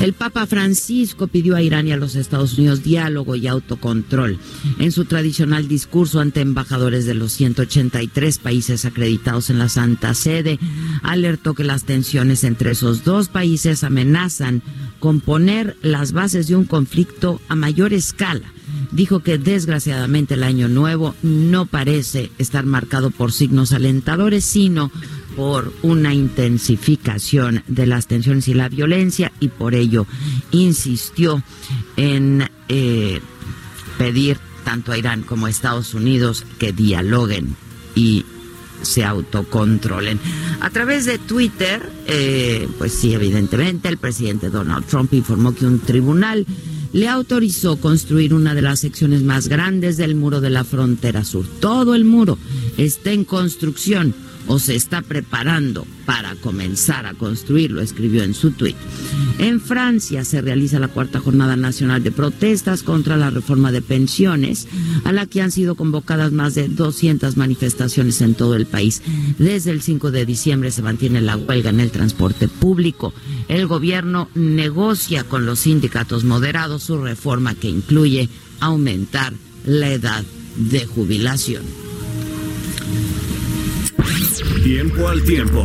El 0.00 0.14
Papa 0.14 0.46
Francisco 0.46 1.26
pidió 1.26 1.56
a 1.56 1.62
Irán 1.62 1.86
y 1.86 1.92
a 1.92 1.98
los 1.98 2.14
Estados 2.16 2.56
Unidos 2.56 2.82
diálogo 2.82 3.36
y 3.36 3.46
autocontrol. 3.46 4.38
En 4.78 4.92
su 4.92 5.04
tradicional 5.04 5.68
discurso 5.68 6.20
ante 6.20 6.40
embajadores 6.40 7.04
de 7.04 7.12
los 7.12 7.32
183 7.32 8.38
países 8.38 8.86
acreditados 8.86 9.50
en 9.50 9.58
la 9.58 9.68
Santa 9.68 10.14
Sede, 10.14 10.58
alertó 11.02 11.52
que 11.52 11.64
las 11.64 11.84
tensiones 11.84 12.44
entre 12.44 12.70
esos 12.70 13.04
dos 13.04 13.28
países 13.28 13.84
amenazan 13.84 14.62
con 15.00 15.20
poner 15.20 15.76
las 15.82 16.12
bases 16.12 16.48
de 16.48 16.56
un 16.56 16.64
conflicto 16.64 17.38
a 17.48 17.54
mayor 17.54 17.92
escala 17.92 18.50
dijo 18.92 19.20
que 19.20 19.38
desgraciadamente 19.38 20.34
el 20.34 20.42
año 20.42 20.68
nuevo 20.68 21.14
no 21.22 21.66
parece 21.66 22.30
estar 22.38 22.64
marcado 22.66 23.10
por 23.10 23.32
signos 23.32 23.72
alentadores, 23.72 24.44
sino 24.44 24.90
por 25.40 25.72
una 25.80 26.12
intensificación 26.12 27.64
de 27.66 27.86
las 27.86 28.06
tensiones 28.06 28.46
y 28.48 28.52
la 28.52 28.68
violencia 28.68 29.32
y 29.40 29.48
por 29.48 29.74
ello 29.74 30.06
insistió 30.50 31.42
en 31.96 32.46
eh, 32.68 33.20
pedir 33.96 34.36
tanto 34.66 34.92
a 34.92 34.98
Irán 34.98 35.22
como 35.22 35.46
a 35.46 35.48
Estados 35.50 35.94
Unidos 35.94 36.44
que 36.58 36.74
dialoguen 36.74 37.56
y 37.94 38.26
se 38.82 39.02
autocontrolen. 39.02 40.20
A 40.60 40.68
través 40.68 41.06
de 41.06 41.16
Twitter, 41.16 41.90
eh, 42.06 42.68
pues 42.76 42.92
sí, 42.92 43.14
evidentemente, 43.14 43.88
el 43.88 43.96
presidente 43.96 44.50
Donald 44.50 44.84
Trump 44.84 45.14
informó 45.14 45.54
que 45.54 45.64
un 45.64 45.78
tribunal 45.78 46.44
le 46.92 47.08
autorizó 47.08 47.80
construir 47.80 48.34
una 48.34 48.54
de 48.54 48.60
las 48.60 48.80
secciones 48.80 49.22
más 49.22 49.48
grandes 49.48 49.96
del 49.96 50.16
muro 50.16 50.42
de 50.42 50.50
la 50.50 50.64
frontera 50.64 51.24
sur. 51.24 51.46
Todo 51.60 51.94
el 51.94 52.04
muro 52.04 52.36
está 52.76 53.12
en 53.12 53.24
construcción 53.24 54.14
o 54.46 54.58
se 54.58 54.74
está 54.74 55.02
preparando 55.02 55.86
para 56.06 56.34
comenzar 56.36 57.06
a 57.06 57.14
construirlo, 57.14 57.80
escribió 57.80 58.24
en 58.24 58.34
su 58.34 58.50
tuit. 58.50 58.76
En 59.38 59.60
Francia 59.60 60.24
se 60.24 60.40
realiza 60.40 60.78
la 60.78 60.88
cuarta 60.88 61.20
jornada 61.20 61.56
nacional 61.56 62.02
de 62.02 62.10
protestas 62.10 62.82
contra 62.82 63.16
la 63.16 63.30
reforma 63.30 63.72
de 63.72 63.80
pensiones, 63.80 64.66
a 65.04 65.12
la 65.12 65.26
que 65.26 65.40
han 65.40 65.50
sido 65.50 65.76
convocadas 65.76 66.32
más 66.32 66.54
de 66.54 66.68
200 66.68 67.36
manifestaciones 67.36 68.20
en 68.20 68.34
todo 68.34 68.56
el 68.56 68.66
país. 68.66 69.02
Desde 69.38 69.70
el 69.70 69.82
5 69.82 70.10
de 70.10 70.26
diciembre 70.26 70.70
se 70.70 70.82
mantiene 70.82 71.20
la 71.20 71.36
huelga 71.36 71.70
en 71.70 71.80
el 71.80 71.90
transporte 71.90 72.48
público. 72.48 73.14
El 73.48 73.66
gobierno 73.66 74.28
negocia 74.34 75.24
con 75.24 75.46
los 75.46 75.60
sindicatos 75.60 76.24
moderados 76.24 76.82
su 76.82 76.98
reforma 76.98 77.54
que 77.54 77.68
incluye 77.68 78.28
aumentar 78.60 79.32
la 79.64 79.90
edad 79.90 80.24
de 80.56 80.86
jubilación. 80.86 81.62
Tiempo 84.62 85.08
al 85.08 85.22
tiempo. 85.22 85.64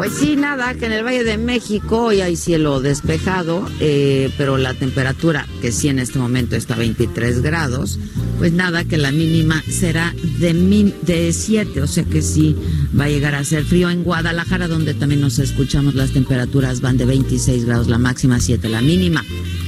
Pues 0.00 0.14
sí, 0.14 0.34
nada, 0.34 0.72
que 0.72 0.86
en 0.86 0.92
el 0.92 1.04
Valle 1.04 1.24
de 1.24 1.36
México 1.36 2.04
hoy 2.04 2.22
hay 2.22 2.34
cielo 2.34 2.80
despejado, 2.80 3.68
eh, 3.80 4.32
pero 4.38 4.56
la 4.56 4.72
temperatura, 4.72 5.46
que 5.60 5.72
sí 5.72 5.88
en 5.88 5.98
este 5.98 6.18
momento 6.18 6.56
está 6.56 6.72
a 6.72 6.78
23 6.78 7.42
grados, 7.42 7.98
pues 8.38 8.50
nada, 8.54 8.84
que 8.84 8.96
la 8.96 9.12
mínima 9.12 9.62
será 9.68 10.14
de, 10.38 10.94
de 11.02 11.34
7, 11.34 11.82
o 11.82 11.86
sea 11.86 12.04
que 12.04 12.22
sí 12.22 12.56
va 12.98 13.04
a 13.04 13.08
llegar 13.10 13.34
a 13.34 13.44
ser 13.44 13.62
frío. 13.62 13.90
En 13.90 14.02
Guadalajara, 14.02 14.68
donde 14.68 14.94
también 14.94 15.20
nos 15.20 15.38
escuchamos, 15.38 15.94
las 15.94 16.12
temperaturas 16.12 16.80
van 16.80 16.96
de 16.96 17.04
26 17.04 17.66
grados, 17.66 17.88
la 17.88 17.98
máxima 17.98 18.40
7, 18.40 18.70
la 18.70 18.80
mínima. 18.80 19.22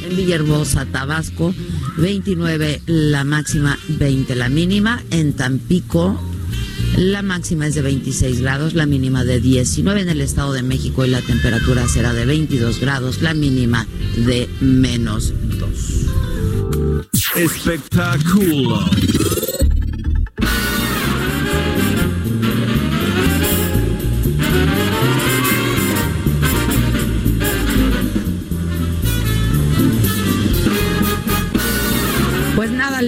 En 0.09 0.17
Villahermosa, 0.17 0.87
Tabasco, 0.87 1.55
29 1.99 2.81
la 2.87 3.25
máxima, 3.25 3.79
20 3.87 4.35
la 4.35 4.49
mínima. 4.49 5.03
En 5.11 5.35
Tampico, 5.35 6.19
la 6.97 7.23
máxima 7.23 7.67
es 7.67 7.75
de 7.75 7.83
26 7.83 8.41
grados, 8.41 8.75
la 8.75 8.87
mínima 8.87 9.25
de 9.25 9.41
19 9.41 10.03
en 10.03 10.09
el 10.09 10.21
Estado 10.21 10.53
de 10.53 10.63
México 10.63 11.05
y 11.05 11.11
la 11.11 11.21
temperatura 11.21 11.87
será 11.89 12.13
de 12.13 12.25
22 12.27 12.81
grados, 12.81 13.23
la 13.23 13.35
mínima 13.35 13.87
de 14.17 14.49
menos 14.61 15.33
2. 15.59 15.71
Espectáculo. 17.37 18.85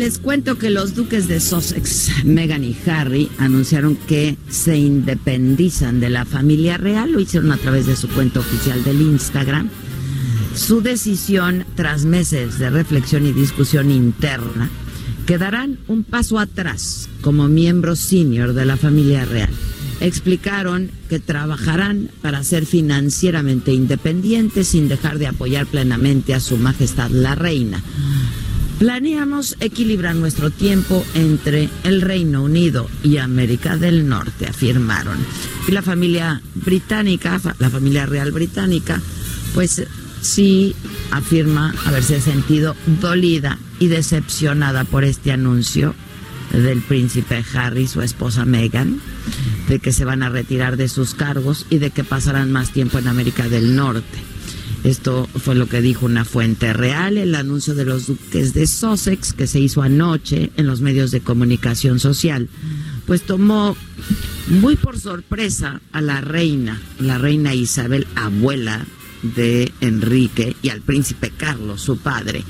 Les 0.05 0.19
cuento 0.19 0.59
que 0.59 0.69
los 0.69 0.95
duques 0.95 1.29
de 1.29 1.41
Sussex, 1.41 2.27
Meghan 2.27 2.63
y 2.63 2.77
Harry, 2.87 3.31
anunciaron 3.39 3.97
que 3.97 4.37
se 4.51 4.77
independizan 4.77 5.99
de 5.99 6.11
la 6.11 6.27
familia 6.27 6.77
real. 6.77 7.13
Lo 7.13 7.21
hicieron 7.21 7.53
a 7.53 7.57
través 7.57 7.87
de 7.87 7.97
su 7.97 8.09
cuenta 8.09 8.41
oficial 8.41 8.85
del 8.85 9.01
Instagram. 9.01 9.71
Su 10.55 10.83
decisión, 10.83 11.65
tras 11.75 12.05
meses 12.05 12.59
de 12.59 12.69
reflexión 12.69 13.25
y 13.25 13.33
discusión 13.33 13.91
interna, 13.91 14.69
quedarán 15.27 15.79
un 15.89 16.05
paso 16.05 16.39
atrás 16.39 17.09
como 17.23 17.49
miembros 17.49 17.99
senior 17.99 18.53
de 18.53 18.67
la 18.67 18.77
familia 18.77 19.25
real. 19.25 19.49
Explicaron 20.01 20.91
que 21.09 21.19
trabajarán 21.19 22.11
para 22.21 22.45
ser 22.45 22.67
financieramente 22.67 23.73
independientes 23.73 24.69
sin 24.69 24.87
dejar 24.87 25.19
de 25.19 25.29
apoyar 25.29 25.65
plenamente 25.65 26.35
a 26.35 26.41
su 26.41 26.59
majestad 26.59 27.11
la 27.11 27.35
reina. 27.35 27.83
Planeamos 28.85 29.57
equilibrar 29.61 30.15
nuestro 30.15 30.51
tiempo 30.51 31.07
entre 31.15 31.71
el 31.85 32.03
Reino 32.03 32.43
Unido 32.43 32.87
y 33.03 33.17
América 33.17 33.79
del 33.79 34.07
Norte, 34.07 34.47
afirmaron. 34.47 35.17
Y 35.67 35.73
la 35.73 35.81
familia 35.81 36.43
británica, 36.55 37.41
la 37.59 37.71
familia 37.71 38.05
real 38.05 38.31
británica, 38.31 39.01
pues 39.55 39.87
sí 40.21 40.77
afirma 41.11 41.75
haberse 41.87 42.21
sentido 42.21 42.77
dolida 43.01 43.59
y 43.79 43.87
decepcionada 43.87 44.85
por 44.85 45.05
este 45.05 45.33
anuncio 45.33 45.95
del 46.53 46.83
príncipe 46.83 47.43
Harry, 47.55 47.89
su 47.89 48.03
esposa 48.03 48.45
Meghan, 48.45 49.01
de 49.67 49.79
que 49.79 49.93
se 49.93 50.05
van 50.05 50.23
a 50.23 50.29
retirar 50.29 50.77
de 50.77 50.91
sus 50.91 51.15
cargos 51.15 51.65
y 51.71 51.79
de 51.79 51.91
que 51.91 52.05
pasarán 52.05 52.53
más 52.53 52.69
tiempo 52.69 52.99
en 52.99 53.09
América 53.09 53.49
del 53.49 53.77
Norte. 53.77 54.34
Esto 54.85 55.27
fue 55.35 55.55
lo 55.55 55.67
que 55.67 55.81
dijo 55.81 56.05
una 56.05 56.27
fuente 56.27 56.75
real, 56.75 57.17
el 57.17 57.35
anuncio 57.35 57.75
de 57.75 57.87
los 57.87 58.07
duques 58.07 58.53
de 58.53 58.67
Sussex 58.67 59.33
que 59.33 59.47
se 59.47 59.59
hizo 59.59 59.81
anoche 59.81 60.53
en 60.59 60.67
los 60.67 60.83
medios 60.83 61.11
de 61.11 61.23
comunicación 61.23 61.99
social, 61.99 62.51
pues 63.07 63.23
tomó 63.23 63.77
muy 64.47 64.77
por 64.77 65.01
sorpresa 65.01 65.81
a 65.91 66.03
la 66.03 66.21
reina, 66.21 66.83
la 67.01 67.17
reina 67.17 67.55
Isabel, 67.55 68.07
abuela 68.15 68.85
de 69.23 69.73
Enrique, 69.81 70.55
y 70.61 70.69
al 70.69 70.83
príncipe 70.83 71.33
Carlos, 71.35 71.81
su 71.81 71.97
padre. 71.97 72.45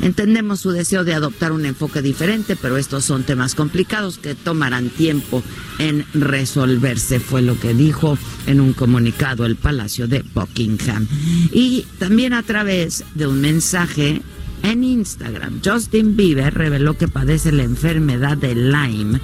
Entendemos 0.00 0.60
su 0.60 0.70
deseo 0.70 1.04
de 1.04 1.14
adoptar 1.14 1.52
un 1.52 1.66
enfoque 1.66 2.02
diferente, 2.02 2.56
pero 2.56 2.76
estos 2.76 3.04
son 3.04 3.22
temas 3.22 3.54
complicados 3.54 4.18
que 4.18 4.34
tomarán 4.34 4.88
tiempo 4.90 5.42
en 5.78 6.04
resolverse, 6.14 7.20
fue 7.20 7.42
lo 7.42 7.58
que 7.58 7.74
dijo 7.74 8.18
en 8.46 8.60
un 8.60 8.72
comunicado 8.72 9.46
el 9.46 9.56
Palacio 9.56 10.06
de 10.06 10.24
Buckingham. 10.34 11.06
Y 11.52 11.86
también 11.98 12.32
a 12.32 12.42
través 12.42 13.04
de 13.14 13.26
un 13.26 13.40
mensaje 13.40 14.22
en 14.62 14.84
Instagram, 14.84 15.60
Justin 15.64 16.16
Bieber 16.16 16.52
reveló 16.52 16.96
que 16.96 17.08
padece 17.08 17.52
la 17.52 17.62
enfermedad 17.62 18.36
de 18.36 18.54
Lyme. 18.54 19.20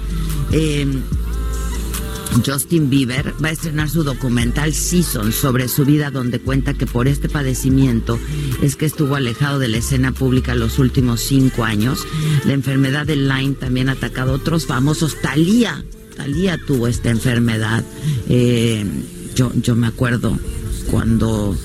Eh, 0.51 0.87
Justin 2.45 2.89
Bieber 2.89 3.33
va 3.43 3.49
a 3.49 3.51
estrenar 3.51 3.89
su 3.89 4.03
documental 4.03 4.73
Season 4.73 5.31
sobre 5.31 5.67
su 5.67 5.85
vida 5.85 6.11
donde 6.11 6.39
cuenta 6.39 6.73
que 6.73 6.85
por 6.85 7.07
este 7.07 7.29
padecimiento 7.29 8.19
es 8.61 8.75
que 8.75 8.85
estuvo 8.85 9.15
alejado 9.15 9.59
de 9.59 9.67
la 9.67 9.77
escena 9.77 10.11
pública 10.11 10.55
los 10.55 10.79
últimos 10.79 11.21
cinco 11.21 11.63
años. 11.63 12.05
La 12.45 12.53
enfermedad 12.53 13.05
de 13.05 13.15
Lyme 13.15 13.55
también 13.55 13.89
ha 13.89 13.93
atacado 13.93 14.31
a 14.31 14.35
otros 14.35 14.65
famosos. 14.65 15.21
Talía, 15.21 15.83
Talía 16.15 16.57
tuvo 16.57 16.87
esta 16.87 17.09
enfermedad. 17.09 17.83
Eh, 18.29 18.85
yo, 19.35 19.51
yo 19.55 19.75
me 19.75 19.87
acuerdo 19.87 20.37
cuando 20.89 21.55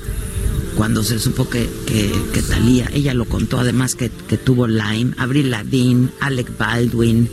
cuando 0.77 1.03
se 1.03 1.19
supo 1.19 1.49
que, 1.49 1.69
que, 1.87 2.41
Talía, 2.43 2.89
ella 2.95 3.13
lo 3.13 3.25
contó 3.25 3.59
además 3.59 3.97
que, 3.97 4.11
que 4.11 4.39
tuvo 4.39 4.69
Lyme, 4.69 5.13
Avril 5.17 5.51
Lavigne, 5.51 6.11
Alec 6.21 6.57
Baldwin, 6.57 7.29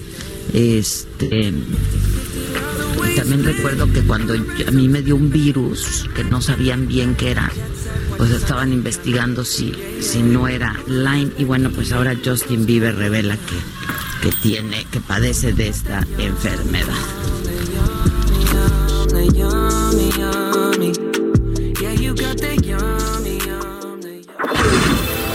este 0.51 1.53
también 3.27 3.55
recuerdo 3.55 3.91
que 3.91 4.01
cuando 4.03 4.35
a 4.35 4.71
mí 4.71 4.87
me 4.87 5.01
dio 5.01 5.15
un 5.15 5.31
virus 5.31 6.07
que 6.13 6.23
no 6.23 6.41
sabían 6.41 6.87
bien 6.87 7.15
qué 7.15 7.31
era, 7.31 7.51
pues 8.17 8.29
estaban 8.29 8.71
investigando 8.71 9.43
si, 9.43 9.73
si 9.99 10.21
no 10.21 10.47
era 10.47 10.75
Lyme 10.85 11.31
y 11.39 11.43
bueno, 11.43 11.71
pues 11.71 11.91
ahora 11.91 12.15
Justin 12.23 12.67
Bieber 12.67 12.95
revela 12.95 13.35
que, 13.35 14.27
que 14.29 14.35
tiene, 14.43 14.85
que 14.91 14.99
padece 14.99 15.53
de 15.53 15.69
esta 15.69 16.05
enfermedad. 16.19 16.93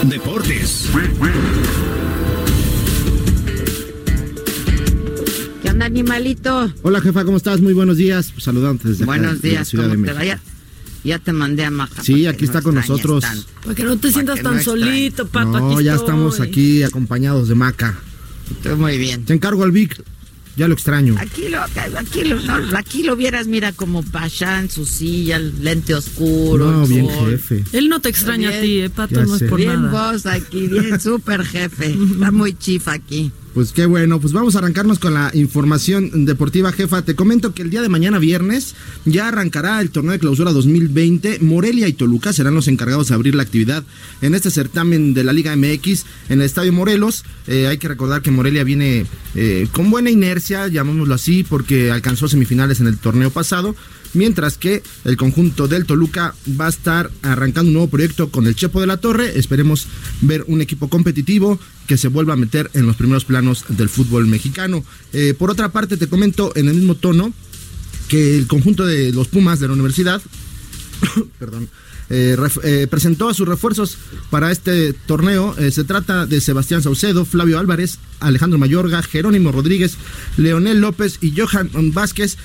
Deportes. 0.04 0.90
Animalito? 5.90 6.72
Hola, 6.82 7.00
jefa, 7.00 7.24
¿cómo 7.24 7.36
estás? 7.36 7.60
Muy 7.60 7.72
buenos 7.72 7.96
días. 7.96 8.30
Pues, 8.32 8.44
saludándote 8.44 8.90
desde 8.90 9.04
Buenos 9.04 9.42
días, 9.42 9.70
¿cómo 9.74 10.04
te 10.04 10.12
vaya? 10.12 10.40
Ya 11.02 11.18
te 11.18 11.32
mandé 11.32 11.64
a 11.64 11.70
Maja. 11.70 12.02
Sí, 12.02 12.26
aquí 12.26 12.44
está 12.44 12.62
con 12.62 12.74
nosotros. 12.74 13.24
Para 13.62 13.74
que 13.74 13.84
no 13.84 13.96
te 13.96 14.12
sientas 14.12 14.42
tan 14.42 14.62
solito, 14.62 15.26
pato. 15.26 15.48
No, 15.48 15.80
ya 15.80 15.94
estamos 15.94 16.40
aquí 16.40 16.82
acompañados 16.82 17.48
de 17.48 17.54
Maca. 17.54 17.98
muy 18.76 18.98
bien. 18.98 19.24
Te 19.24 19.34
encargo 19.34 19.64
al 19.64 19.72
Vic. 19.72 20.02
Ya 20.56 20.68
lo 20.68 20.74
extraño. 20.74 21.14
Aquí 21.18 21.48
lo, 21.48 21.62
aquí 21.62 22.24
lo, 22.24 22.76
aquí 22.76 23.02
lo 23.04 23.16
vieras, 23.16 23.46
mira, 23.46 23.72
como 23.72 24.02
Pasha 24.02 24.58
en 24.58 24.68
su 24.68 24.84
silla, 24.84 25.38
lente 25.38 25.94
oscuro. 25.94 26.70
No, 26.70 26.86
bien 26.86 27.08
jefe. 27.08 27.64
Él 27.72 27.88
no 27.88 28.00
te 28.00 28.10
extraña 28.10 28.50
a 28.50 28.60
ti, 28.60 28.80
eh, 28.80 28.90
Pato, 28.90 29.24
no 29.24 29.36
es 29.36 29.44
por 29.44 29.58
bien 29.58 29.84
nada. 29.84 30.12
vos 30.12 30.26
aquí, 30.26 30.66
bien 30.66 31.00
súper 31.00 31.46
jefe. 31.46 31.96
Está 32.12 32.30
muy 32.30 32.52
chifa 32.52 32.92
aquí. 32.92 33.32
Pues 33.54 33.72
qué 33.72 33.86
bueno, 33.86 34.20
pues 34.20 34.32
vamos 34.32 34.54
a 34.54 34.58
arrancarnos 34.58 35.00
con 35.00 35.12
la 35.14 35.32
información 35.34 36.24
deportiva, 36.24 36.70
jefa. 36.70 37.02
Te 37.02 37.16
comento 37.16 37.52
que 37.52 37.62
el 37.62 37.70
día 37.70 37.82
de 37.82 37.88
mañana 37.88 38.20
viernes 38.20 38.76
ya 39.04 39.26
arrancará 39.26 39.80
el 39.80 39.90
torneo 39.90 40.12
de 40.12 40.20
clausura 40.20 40.52
2020. 40.52 41.40
Morelia 41.40 41.88
y 41.88 41.92
Toluca 41.92 42.32
serán 42.32 42.54
los 42.54 42.68
encargados 42.68 43.08
de 43.08 43.14
abrir 43.14 43.34
la 43.34 43.42
actividad 43.42 43.82
en 44.22 44.36
este 44.36 44.52
certamen 44.52 45.14
de 45.14 45.24
la 45.24 45.32
Liga 45.32 45.56
MX 45.56 46.04
en 46.28 46.38
el 46.38 46.42
Estadio 46.42 46.72
Morelos. 46.72 47.24
Eh, 47.48 47.66
hay 47.66 47.78
que 47.78 47.88
recordar 47.88 48.22
que 48.22 48.30
Morelia 48.30 48.62
viene 48.62 49.06
eh, 49.34 49.66
con 49.72 49.90
buena 49.90 50.10
inercia, 50.10 50.68
llamémoslo 50.68 51.12
así, 51.12 51.42
porque 51.42 51.90
alcanzó 51.90 52.28
semifinales 52.28 52.78
en 52.78 52.86
el 52.86 52.98
torneo 52.98 53.30
pasado 53.30 53.74
mientras 54.14 54.56
que 54.56 54.82
el 55.04 55.16
conjunto 55.16 55.68
del 55.68 55.86
Toluca 55.86 56.34
va 56.60 56.66
a 56.66 56.70
estar 56.70 57.10
arrancando 57.22 57.68
un 57.68 57.74
nuevo 57.74 57.90
proyecto 57.90 58.30
con 58.30 58.46
el 58.46 58.54
Chepo 58.54 58.80
de 58.80 58.86
la 58.86 58.96
Torre. 58.96 59.38
Esperemos 59.38 59.86
ver 60.20 60.44
un 60.48 60.60
equipo 60.60 60.88
competitivo 60.88 61.58
que 61.86 61.98
se 61.98 62.08
vuelva 62.08 62.34
a 62.34 62.36
meter 62.36 62.70
en 62.74 62.86
los 62.86 62.96
primeros 62.96 63.24
planos 63.24 63.64
del 63.68 63.88
fútbol 63.88 64.26
mexicano. 64.26 64.84
Eh, 65.12 65.34
por 65.38 65.50
otra 65.50 65.70
parte, 65.72 65.96
te 65.96 66.08
comento 66.08 66.52
en 66.54 66.68
el 66.68 66.74
mismo 66.74 66.94
tono 66.94 67.32
que 68.08 68.36
el 68.36 68.46
conjunto 68.46 68.86
de 68.86 69.12
los 69.12 69.28
Pumas 69.28 69.60
de 69.60 69.68
la 69.68 69.74
universidad, 69.74 70.20
perdón, 71.38 71.68
eh, 72.12 72.36
eh, 72.64 72.88
presentó 72.90 73.28
a 73.28 73.34
sus 73.34 73.46
refuerzos 73.46 73.96
para 74.30 74.50
este 74.50 74.92
torneo. 74.92 75.54
Eh, 75.58 75.70
se 75.70 75.84
trata 75.84 76.26
de 76.26 76.40
Sebastián 76.40 76.82
Saucedo, 76.82 77.24
Flavio 77.24 77.60
Álvarez, 77.60 77.98
Alejandro 78.18 78.58
Mayorga, 78.58 79.00
Jerónimo 79.00 79.52
Rodríguez, 79.52 79.96
Leonel 80.36 80.80
López 80.80 81.18
y 81.20 81.32
Johan 81.38 81.70
Vázquez, 81.92 82.36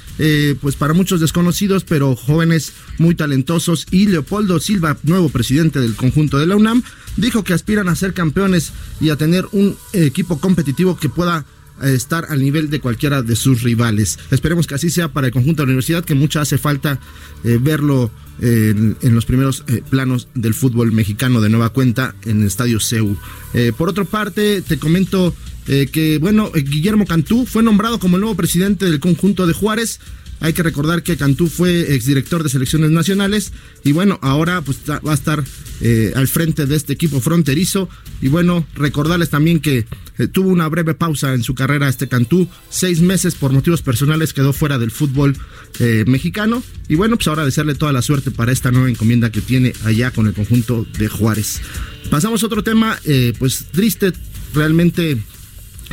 pues 0.62 0.76
para 0.76 0.94
muchos 0.94 1.20
desconocidos, 1.20 1.84
pero 1.84 2.16
jóvenes 2.16 2.74
muy 3.00 3.16
talentosos. 3.16 3.88
Y 3.90 4.06
Leopoldo 4.06 4.60
Silva, 4.60 4.98
nuevo 5.04 5.30
presidente 5.30 5.80
del 5.80 5.96
conjunto 5.96 6.38
de 6.38 6.46
la 6.46 6.56
UNAM, 6.56 6.84
dijo 7.18 7.44
que 7.44 7.54
aspiran 7.54 7.90
a 7.90 7.96
ser 7.96 8.14
campeones 8.14 8.72
y 9.02 9.10
a 9.10 9.18
tener 9.18 9.48
un 9.52 9.76
equipo 9.92 10.40
competitivo 10.40 10.98
que 10.98 11.10
pueda 11.10 11.46
estar 11.84 12.26
al 12.30 12.42
nivel 12.42 12.70
de 12.70 12.80
cualquiera 12.80 13.22
de 13.22 13.36
sus 13.36 13.64
rivales. 13.64 14.20
Esperemos 14.32 14.68
que 14.68 14.76
así 14.76 14.90
sea 14.90 15.10
para 15.10 15.28
el 15.28 15.34
conjunto 15.34 15.62
de 15.62 15.68
la 15.68 15.72
universidad, 15.72 16.04
que 16.04 16.16
mucho 16.16 16.40
hace 16.40 16.58
falta 16.58 17.00
eh, 17.44 17.60
verlo 17.62 18.12
en, 18.42 18.98
los 19.02 19.26
primeros 19.26 19.64
eh, 19.68 19.82
planos 19.90 20.28
del 20.34 20.54
fútbol 20.54 20.92
mexicano 20.92 21.40
de 21.40 21.50
nueva 21.50 21.70
cuenta 21.70 22.16
en 22.26 22.42
el 22.42 22.48
Estadio 22.48 22.80
CEU. 22.80 23.18
Eh, 23.54 23.72
por 23.78 23.90
otra 23.90 24.04
parte, 24.04 24.62
te 24.62 24.78
comento 24.78 25.34
que, 25.66 26.20
bueno, 26.22 26.52
Guillermo 26.52 27.08
Cantú 27.08 27.48
fue 27.48 27.64
nombrado 27.64 27.98
como 27.98 28.18
el 28.18 28.22
nuevo 28.22 28.36
presidente 28.36 28.86
del 28.86 29.00
conjunto 29.00 29.48
de 29.48 29.54
Juárez. 29.54 30.00
Hay 30.42 30.54
que 30.54 30.64
recordar 30.64 31.02
que 31.02 31.18
Cantú 31.18 31.48
fue 31.48 31.96
exdirector 31.96 32.44
de 32.44 32.50
selecciones 32.50 32.92
nacionales 32.92 33.54
y 33.84 33.94
bueno, 33.94 34.20
ahora 34.22 34.62
pues 34.62 34.80
va 34.88 35.12
a 35.12 35.14
estar 35.14 35.44
eh, 35.82 36.14
al 36.16 36.28
frente 36.28 36.66
de 36.66 36.76
este 36.76 36.94
equipo 36.94 37.22
fronterizo. 37.22 37.90
Y 38.22 38.28
bueno, 38.28 38.66
recordarles 38.76 39.30
también 39.30 39.60
que 39.60 39.86
eh, 40.18 40.28
tuvo 40.28 40.50
una 40.50 40.68
breve 40.68 40.94
pausa 40.94 41.34
en 41.34 41.44
su 41.44 41.56
carrera 41.56 41.88
este 41.88 42.08
Cantú, 42.08 42.48
seis 42.70 43.02
meses 43.02 43.36
por 43.36 43.54
motivos 43.54 43.82
personales 43.82 44.34
quedó 44.34 44.54
fuera 44.54 44.78
del 44.78 44.92
fútbol 44.92 45.38
eh, 45.80 46.04
mexicano. 46.08 46.62
Y 46.90 46.96
bueno, 46.96 47.16
pues 47.16 47.28
ahora 47.28 47.46
desearle 47.46 47.76
toda 47.76 47.94
la 47.94 48.02
suerte 48.02 48.30
para 48.30 48.52
esta 48.52 48.72
nueva 48.72 48.90
encomienda 48.90 49.32
que 49.32 49.42
tiene 49.42 49.74
allá 49.84 50.12
con 50.12 50.28
el 50.28 50.34
conjunto 50.34 50.86
de 50.98 51.08
Juárez. 51.08 51.62
Pasamos 52.10 52.44
a 52.44 52.46
otro 52.46 52.64
tema, 52.64 53.00
pues 53.40 53.66
triste, 53.72 54.14
realmente, 54.54 55.18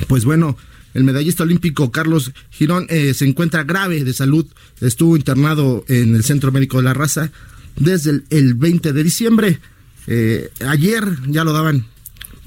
pues 0.09 0.27
bueno 0.27 0.59
el 0.95 1.05
medallista 1.05 1.43
olímpico 1.43 1.91
Carlos 1.91 2.33
Girón 2.51 2.87
eh, 2.89 3.15
se 3.15 3.27
encuentra 3.27 3.65
grave 3.65 4.05
de 4.05 4.13
salud. 4.13 4.47
Estuvo 4.81 5.17
internado 5.17 5.85
en 5.89 6.15
el 6.15 6.25
Centro 6.25 6.53
Médico 6.53 6.79
de 6.79 6.85
la 6.85 6.95
Raza 6.95 7.31
desde 7.77 8.23
el, 8.31 8.55
20 8.55 8.93
de 8.93 9.03
diciembre. 9.03 9.61
Eh, 10.07 10.51
ayer 10.67 11.05
ya 11.29 11.45
lo 11.45 11.53
daban 11.53 11.87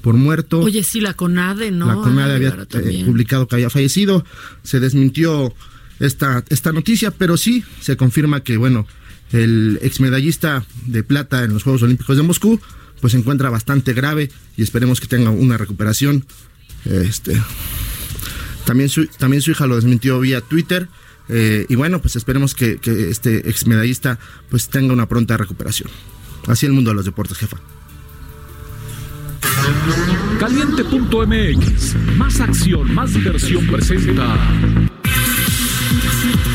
por 0.00 0.14
muerto. 0.14 0.60
Oye, 0.60 0.84
sí, 0.84 1.00
la 1.00 1.14
CONADE, 1.14 1.72
¿no? 1.72 1.86
La 1.86 1.94
CONADE 1.94 2.34
había 2.34 2.66
eh, 2.74 3.04
publicado 3.04 3.48
que 3.48 3.56
había 3.56 3.70
fallecido. 3.70 4.24
Se 4.62 4.78
desmintió 4.78 5.52
esta, 5.98 6.44
esta 6.48 6.72
noticia, 6.72 7.10
pero 7.10 7.36
sí 7.36 7.64
se 7.80 7.96
confirma 7.96 8.42
que, 8.42 8.56
bueno, 8.56 8.86
el 9.32 9.80
exmedallista 9.82 10.64
de 10.86 11.02
plata 11.02 11.42
en 11.42 11.52
los 11.52 11.64
Juegos 11.64 11.82
Olímpicos 11.82 12.16
de 12.16 12.22
Moscú, 12.22 12.60
pues 13.00 13.12
se 13.12 13.18
encuentra 13.18 13.50
bastante 13.50 13.92
grave 13.94 14.30
y 14.56 14.62
esperemos 14.62 15.00
que 15.00 15.08
tenga 15.08 15.30
una 15.30 15.56
recuperación. 15.56 16.24
Este, 16.84 17.42
también 18.66 18.88
su, 18.90 19.06
también 19.06 19.40
su 19.40 19.52
hija 19.52 19.66
lo 19.66 19.76
desmintió 19.76 20.20
vía 20.20 20.42
Twitter. 20.42 20.88
Eh, 21.28 21.66
y 21.68 21.74
bueno, 21.76 22.00
pues 22.00 22.16
esperemos 22.16 22.54
que, 22.54 22.78
que 22.78 23.10
este 23.10 23.48
exmedallista 23.48 24.18
pues 24.50 24.68
tenga 24.68 24.92
una 24.92 25.06
pronta 25.06 25.36
recuperación. 25.36 25.88
Así 26.46 26.66
el 26.66 26.72
mundo 26.72 26.90
de 26.90 26.96
los 26.96 27.04
deportes, 27.04 27.38
jefa. 27.38 27.56
Caliente.mx, 30.38 31.94
más 32.16 32.40
acción, 32.40 32.92
más 32.92 33.14
diversión 33.14 33.66
presenta. 33.68 34.36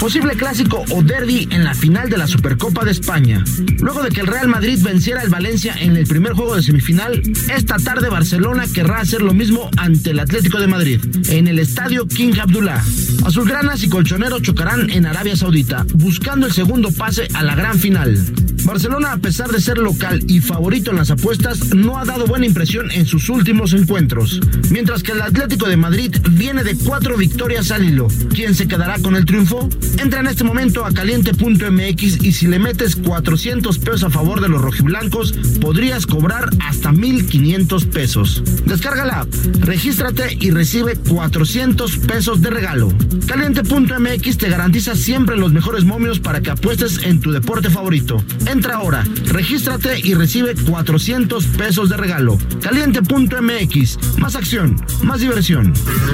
Posible 0.01 0.35
clásico 0.35 0.83
o 0.89 1.03
derby 1.03 1.47
en 1.51 1.63
la 1.63 1.75
final 1.75 2.09
de 2.09 2.17
la 2.17 2.25
Supercopa 2.25 2.83
de 2.83 2.89
España. 2.89 3.43
Luego 3.81 4.01
de 4.01 4.09
que 4.09 4.21
el 4.21 4.25
Real 4.25 4.47
Madrid 4.47 4.79
venciera 4.81 5.21
al 5.21 5.29
Valencia 5.29 5.75
en 5.79 5.95
el 5.95 6.07
primer 6.07 6.33
juego 6.33 6.55
de 6.55 6.63
semifinal, 6.63 7.21
esta 7.55 7.75
tarde 7.75 8.09
Barcelona 8.09 8.65
querrá 8.73 8.99
hacer 8.99 9.21
lo 9.21 9.35
mismo 9.35 9.69
ante 9.77 10.09
el 10.09 10.19
Atlético 10.19 10.59
de 10.59 10.65
Madrid 10.65 10.99
en 11.29 11.47
el 11.47 11.59
estadio 11.59 12.07
King 12.07 12.33
Abdullah. 12.41 12.83
Azulgranas 13.23 13.83
y 13.83 13.89
colchoneros 13.89 14.41
chocarán 14.41 14.89
en 14.89 15.05
Arabia 15.05 15.35
Saudita, 15.35 15.85
buscando 15.93 16.47
el 16.47 16.51
segundo 16.51 16.91
pase 16.91 17.27
a 17.35 17.43
la 17.43 17.53
gran 17.53 17.77
final. 17.77 18.17
Barcelona, 18.63 19.13
a 19.13 19.17
pesar 19.17 19.49
de 19.49 19.59
ser 19.59 19.77
local 19.77 20.23
y 20.27 20.39
favorito 20.39 20.91
en 20.91 20.97
las 20.97 21.11
apuestas, 21.11 21.73
no 21.73 21.97
ha 21.97 22.05
dado 22.05 22.27
buena 22.27 22.45
impresión 22.45 22.91
en 22.91 23.05
sus 23.05 23.29
últimos 23.29 23.73
encuentros, 23.73 24.39
mientras 24.69 25.03
que 25.03 25.13
el 25.13 25.21
Atlético 25.21 25.67
de 25.67 25.77
Madrid 25.77 26.15
viene 26.31 26.63
de 26.63 26.75
cuatro 26.75 27.17
victorias 27.17 27.71
al 27.71 27.85
hilo. 27.85 28.07
¿Quién 28.33 28.53
se 28.53 28.67
quedará 28.67 28.99
con 28.99 29.15
el 29.15 29.25
triunfo? 29.25 29.67
Entra 29.97 30.21
en 30.21 30.27
este 30.27 30.43
momento 30.43 30.85
a 30.85 30.93
caliente.mx 30.93 32.23
y 32.23 32.31
si 32.31 32.47
le 32.47 32.59
metes 32.59 32.95
400 32.95 33.77
pesos 33.79 34.03
a 34.03 34.09
favor 34.09 34.41
de 34.41 34.49
los 34.49 34.61
rojiblancos, 34.61 35.33
podrías 35.59 36.05
cobrar 36.05 36.49
hasta 36.59 36.91
1500 36.91 37.85
pesos. 37.85 38.43
Descarga 38.65 39.05
la 39.05 39.21
app, 39.21 39.27
regístrate 39.61 40.37
y 40.39 40.51
recibe 40.51 40.95
400 40.95 41.97
pesos 41.97 42.41
de 42.41 42.49
regalo. 42.49 42.93
Caliente.mx 43.27 44.37
te 44.37 44.49
garantiza 44.49 44.95
siempre 44.95 45.37
los 45.37 45.51
mejores 45.51 45.83
momios 45.83 46.19
para 46.19 46.41
que 46.41 46.51
apuestes 46.51 47.03
en 47.03 47.19
tu 47.19 47.31
deporte 47.31 47.69
favorito. 47.69 48.23
Entra 48.45 48.75
ahora, 48.75 49.03
regístrate 49.25 49.99
y 49.99 50.13
recibe 50.13 50.55
400 50.55 51.45
pesos 51.47 51.89
de 51.89 51.97
regalo. 51.97 52.37
Caliente.mx, 52.61 54.17
más 54.19 54.35
acción, 54.35 54.75
más 55.03 55.21
diversión. 55.21 55.73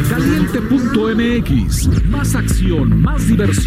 Caliente.mx, 0.10 1.90
más 2.10 2.36
acción, 2.36 3.02
más 3.02 3.28
diversión 3.28 3.67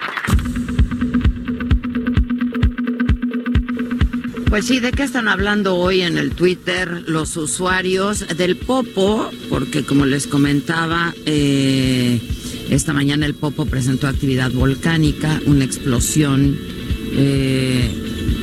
Pues 4.51 4.65
sí, 4.65 4.81
¿de 4.81 4.91
qué 4.91 5.03
están 5.03 5.29
hablando 5.29 5.77
hoy 5.77 6.01
en 6.01 6.17
el 6.17 6.31
Twitter 6.31 7.05
los 7.07 7.37
usuarios 7.37 8.27
del 8.35 8.57
Popo? 8.57 9.31
Porque 9.47 9.83
como 9.83 10.05
les 10.05 10.27
comentaba, 10.27 11.15
eh, 11.25 12.19
esta 12.69 12.91
mañana 12.91 13.25
el 13.25 13.33
Popo 13.33 13.65
presentó 13.65 14.09
actividad 14.09 14.51
volcánica, 14.51 15.39
una 15.45 15.63
explosión 15.63 16.57
eh, 17.13 17.89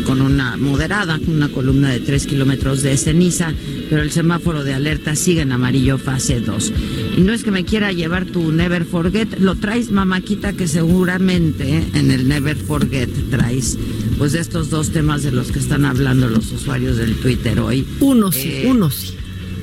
con 0.06 0.22
una 0.22 0.56
moderada, 0.56 1.20
una 1.26 1.50
columna 1.50 1.90
de 1.90 2.00
3 2.00 2.26
kilómetros 2.26 2.82
de 2.82 2.96
ceniza, 2.96 3.52
pero 3.90 4.00
el 4.00 4.10
semáforo 4.10 4.64
de 4.64 4.72
alerta 4.72 5.14
sigue 5.14 5.42
en 5.42 5.52
amarillo 5.52 5.98
fase 5.98 6.40
2. 6.40 6.72
Y 7.18 7.20
no 7.20 7.34
es 7.34 7.44
que 7.44 7.50
me 7.50 7.66
quiera 7.66 7.92
llevar 7.92 8.24
tu 8.24 8.50
Never 8.50 8.86
Forget, 8.86 9.40
lo 9.40 9.56
traes 9.56 9.90
mamaquita 9.90 10.54
que 10.54 10.68
seguramente 10.68 11.84
en 11.92 12.10
el 12.10 12.26
Never 12.26 12.56
Forget 12.56 13.10
traes 13.28 13.76
pues 14.18 14.32
de 14.32 14.40
estos 14.40 14.68
dos 14.68 14.90
temas 14.90 15.22
de 15.22 15.30
los 15.30 15.52
que 15.52 15.60
están 15.60 15.84
hablando 15.84 16.28
los 16.28 16.50
usuarios 16.50 16.96
del 16.96 17.14
Twitter 17.16 17.60
hoy. 17.60 17.86
Uno 18.00 18.32
sí, 18.32 18.48
eh, 18.48 18.66
uno 18.68 18.90
sí. 18.90 19.14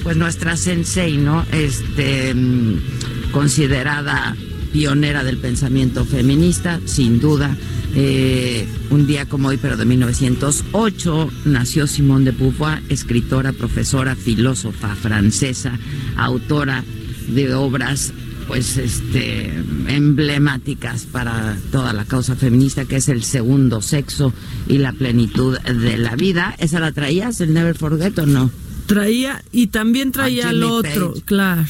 Pues 0.01 0.15
nuestra 0.15 0.55
sensei, 0.55 1.17
¿no? 1.17 1.45
Este, 1.51 2.33
mm, 2.33 3.31
considerada 3.31 4.35
pionera 4.71 5.23
del 5.23 5.37
pensamiento 5.37 6.05
feminista, 6.05 6.79
sin 6.85 7.19
duda. 7.19 7.55
Eh, 7.95 8.67
un 8.89 9.07
día 9.07 9.25
como 9.25 9.49
hoy, 9.49 9.57
pero 9.57 9.77
de 9.77 9.85
1908, 9.85 11.29
nació 11.45 11.87
Simone 11.87 12.25
de 12.25 12.31
Beauvoir, 12.31 12.81
escritora, 12.89 13.53
profesora, 13.53 14.15
filósofa 14.15 14.95
francesa, 14.95 15.77
autora 16.17 16.83
de 17.27 17.53
obras 17.53 18.13
pues 18.47 18.77
este 18.77 19.51
emblemáticas 19.87 21.05
para 21.05 21.57
toda 21.71 21.93
la 21.93 22.05
causa 22.05 22.35
feminista 22.35 22.85
que 22.85 22.97
es 22.97 23.09
el 23.09 23.23
segundo 23.23 23.81
sexo 23.81 24.33
y 24.67 24.77
la 24.77 24.93
plenitud 24.93 25.57
de 25.59 25.97
la 25.97 26.15
vida. 26.15 26.55
¿Esa 26.57 26.79
la 26.79 26.91
traías, 26.91 27.41
el 27.41 27.53
Never 27.53 27.75
Forget 27.75 28.17
o 28.19 28.25
no? 28.25 28.51
Traía 28.85 29.43
y 29.51 29.67
también 29.67 30.11
traía 30.11 30.51
el 30.51 30.63
otro, 30.63 31.13
claro. 31.25 31.65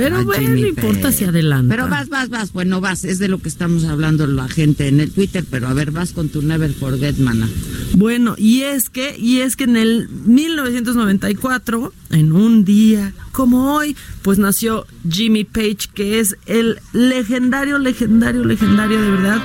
Pero 0.00 0.24
bueno, 0.24 0.48
no 0.48 0.66
importa 0.66 1.12
si 1.12 1.24
adelanta. 1.24 1.74
Pero 1.74 1.88
vas, 1.88 2.08
vas, 2.08 2.30
vas. 2.30 2.52
Bueno, 2.52 2.80
vas. 2.80 3.04
Es 3.04 3.18
de 3.18 3.28
lo 3.28 3.38
que 3.38 3.48
estamos 3.48 3.84
hablando 3.84 4.26
la 4.26 4.48
gente 4.48 4.88
en 4.88 4.98
el 4.98 5.10
Twitter. 5.10 5.44
Pero 5.50 5.68
a 5.68 5.74
ver, 5.74 5.90
vas 5.90 6.12
con 6.12 6.30
tu 6.30 6.40
Never 6.40 6.72
Forget, 6.72 7.18
mana. 7.18 7.48
Bueno, 7.94 8.34
y 8.38 8.62
es 8.62 8.88
que, 8.88 9.16
y 9.18 9.40
es 9.40 9.56
que 9.56 9.64
en 9.64 9.76
el 9.76 10.08
1994, 10.08 11.92
en 12.10 12.32
un 12.32 12.64
día 12.64 13.12
como 13.32 13.74
hoy, 13.74 13.94
pues 14.22 14.38
nació 14.38 14.86
Jimmy 15.08 15.44
Page, 15.44 15.90
que 15.94 16.18
es 16.18 16.36
el 16.46 16.78
legendario, 16.92 17.78
legendario, 17.78 18.44
legendario 18.44 19.00
de 19.00 19.10
verdad, 19.10 19.42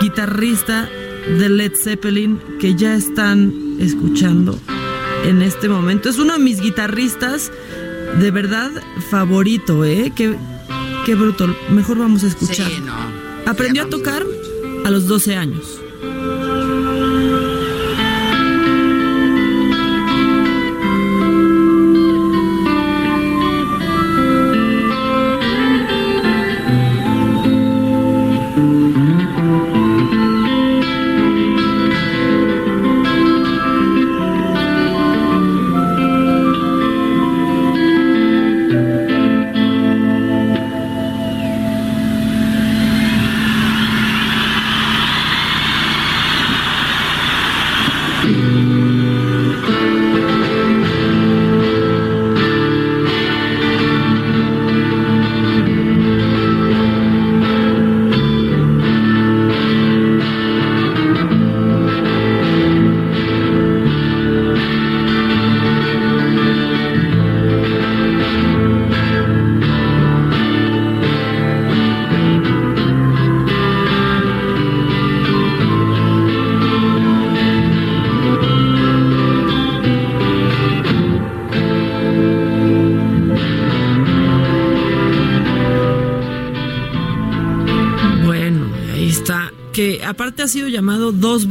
guitarrista 0.00 0.88
de 1.38 1.48
Led 1.50 1.72
Zeppelin, 1.74 2.40
que 2.60 2.74
ya 2.74 2.94
están 2.94 3.76
escuchando 3.78 4.58
en 5.24 5.42
este 5.42 5.68
momento. 5.68 6.08
Es 6.08 6.18
uno 6.18 6.34
de 6.34 6.38
mis 6.38 6.60
guitarristas 6.60 7.52
de 8.16 8.30
verdad 8.30 8.70
favorito, 9.10 9.84
¿eh? 9.84 10.12
Qué, 10.14 10.36
qué 11.06 11.14
bruto. 11.14 11.46
Mejor 11.70 11.98
vamos 11.98 12.24
a 12.24 12.28
escuchar. 12.28 12.70
Aprendió 13.46 13.84
a 13.84 13.88
tocar 13.88 14.24
a 14.84 14.90
los 14.90 15.06
12 15.06 15.36
años. 15.36 15.80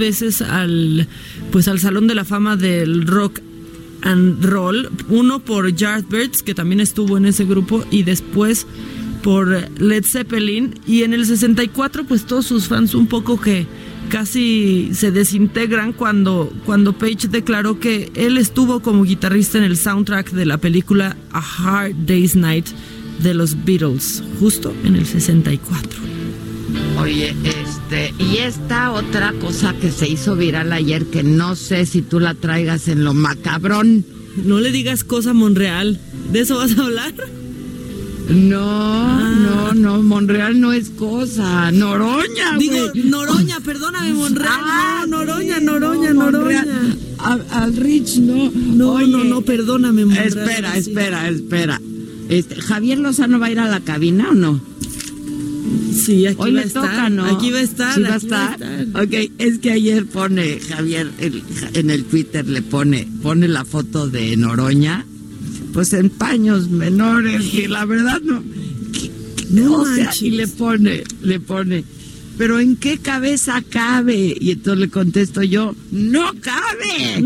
Veces 0.07 0.41
al 0.41 1.07
pues 1.51 1.67
al 1.67 1.79
Salón 1.79 2.07
de 2.07 2.15
la 2.15 2.23
Fama 2.23 2.55
del 2.55 3.05
Rock 3.05 3.41
and 4.01 4.43
Roll, 4.43 4.89
uno 5.09 5.39
por 5.39 5.73
Yardbirds 5.73 6.43
que 6.43 6.53
también 6.53 6.79
estuvo 6.79 7.17
en 7.17 7.25
ese 7.25 7.43
grupo 7.43 7.83
y 7.91 8.03
después 8.03 8.65
por 9.21 9.47
Led 9.81 10.05
Zeppelin 10.05 10.79
y 10.87 11.03
en 11.03 11.13
el 11.13 11.25
64 11.25 12.05
pues 12.05 12.25
todos 12.25 12.45
sus 12.45 12.67
fans 12.67 12.95
un 12.95 13.07
poco 13.07 13.41
que 13.41 13.67
casi 14.09 14.91
se 14.93 15.11
desintegran 15.11 15.91
cuando, 15.91 16.53
cuando 16.65 16.93
Page 16.93 17.27
declaró 17.27 17.79
que 17.79 18.09
él 18.15 18.37
estuvo 18.37 18.79
como 18.79 19.03
guitarrista 19.03 19.57
en 19.57 19.65
el 19.65 19.75
soundtrack 19.75 20.31
de 20.31 20.45
la 20.45 20.57
película 20.57 21.17
A 21.33 21.39
Hard 21.41 21.95
Day's 22.05 22.35
Night 22.37 22.67
de 23.21 23.33
los 23.33 23.65
Beatles, 23.65 24.23
justo 24.39 24.73
en 24.85 24.95
el 24.95 25.05
64. 25.05 25.99
Oye, 27.01 27.35
este, 27.89 28.13
y 28.21 28.39
esta 28.39 28.91
otra 28.91 29.31
cosa 29.39 29.73
que 29.73 29.91
se 29.91 30.09
hizo 30.09 30.35
viral 30.35 30.73
ayer, 30.73 31.05
que 31.05 31.23
no 31.23 31.55
sé 31.55 31.85
si 31.85 32.01
tú 32.01 32.19
la 32.19 32.33
traigas 32.33 32.89
en 32.89 33.05
lo 33.05 33.13
macabrón. 33.13 34.05
No 34.43 34.59
le 34.59 34.71
digas 34.71 35.05
cosa 35.05 35.33
Monreal, 35.33 35.97
¿de 36.33 36.41
eso 36.41 36.57
vas 36.57 36.77
a 36.77 36.83
hablar? 36.83 37.13
No, 38.29 38.59
ah. 38.61 39.33
no, 39.39 39.73
no, 39.73 40.03
Monreal 40.03 40.59
no 40.59 40.73
es 40.73 40.89
cosa. 40.89 41.71
Noroña, 41.71 42.57
Digo, 42.59 42.91
Noroña, 43.05 43.61
perdóname, 43.61 44.11
Monreal. 44.13 44.51
Ah, 44.51 45.05
no, 45.07 45.23
Noroña, 45.23 45.61
Noroña, 45.61 46.11
Noroña. 46.11 46.65
Al, 47.19 47.75
Rich, 47.77 48.17
no. 48.17 48.51
No, 48.51 48.99
no, 49.07 49.23
no, 49.23 49.41
perdóname, 49.43 50.03
Monreal. 50.03 50.27
Espera, 50.27 50.77
espera, 50.77 51.29
espera. 51.29 51.81
Este, 52.27 52.55
¿Javier 52.55 52.97
Lozano 52.97 53.39
va 53.39 53.45
a 53.45 53.51
ir 53.51 53.59
a 53.59 53.69
la 53.69 53.79
cabina 53.79 54.31
o 54.31 54.33
no? 54.33 54.59
Sí, 55.97 56.25
aquí 56.27 56.37
Hoy 56.39 56.53
va 56.53 56.61
a 56.61 56.63
estar. 56.63 56.83
Toca, 56.83 57.09
¿no? 57.09 57.25
Aquí 57.25 57.51
va 57.51 57.59
a 57.59 57.63
estar. 57.63 57.95
¿Sí 57.95 58.01
va 58.01 58.13
a 58.13 58.17
estar? 58.17 58.59
Ok, 58.93 59.31
es 59.37 59.59
que 59.59 59.71
ayer 59.71 60.05
pone, 60.05 60.59
Javier, 60.59 61.11
en 61.73 61.89
el 61.89 62.05
Twitter 62.05 62.47
le 62.47 62.61
pone, 62.61 63.07
pone 63.21 63.47
la 63.47 63.65
foto 63.65 64.07
de 64.07 64.37
Noroña 64.37 65.05
pues 65.77 65.93
en 65.93 66.09
paños 66.09 66.69
menores, 66.69 67.51
que 67.51 67.67
la 67.67 67.85
verdad 67.85 68.19
no. 68.21 68.43
no 69.51 69.73
o 69.73 69.85
sea, 69.85 70.11
y 70.21 70.31
le 70.31 70.47
pone, 70.47 71.03
le 71.21 71.39
pone, 71.39 71.83
pero 72.35 72.59
¿en 72.59 72.77
qué 72.77 72.97
cabeza 72.97 73.61
cabe? 73.69 74.35
Y 74.39 74.49
entonces 74.49 74.79
le 74.79 74.89
contesto 74.89 75.43
yo, 75.43 75.75
no 75.91 76.31
cabe. 76.41 77.23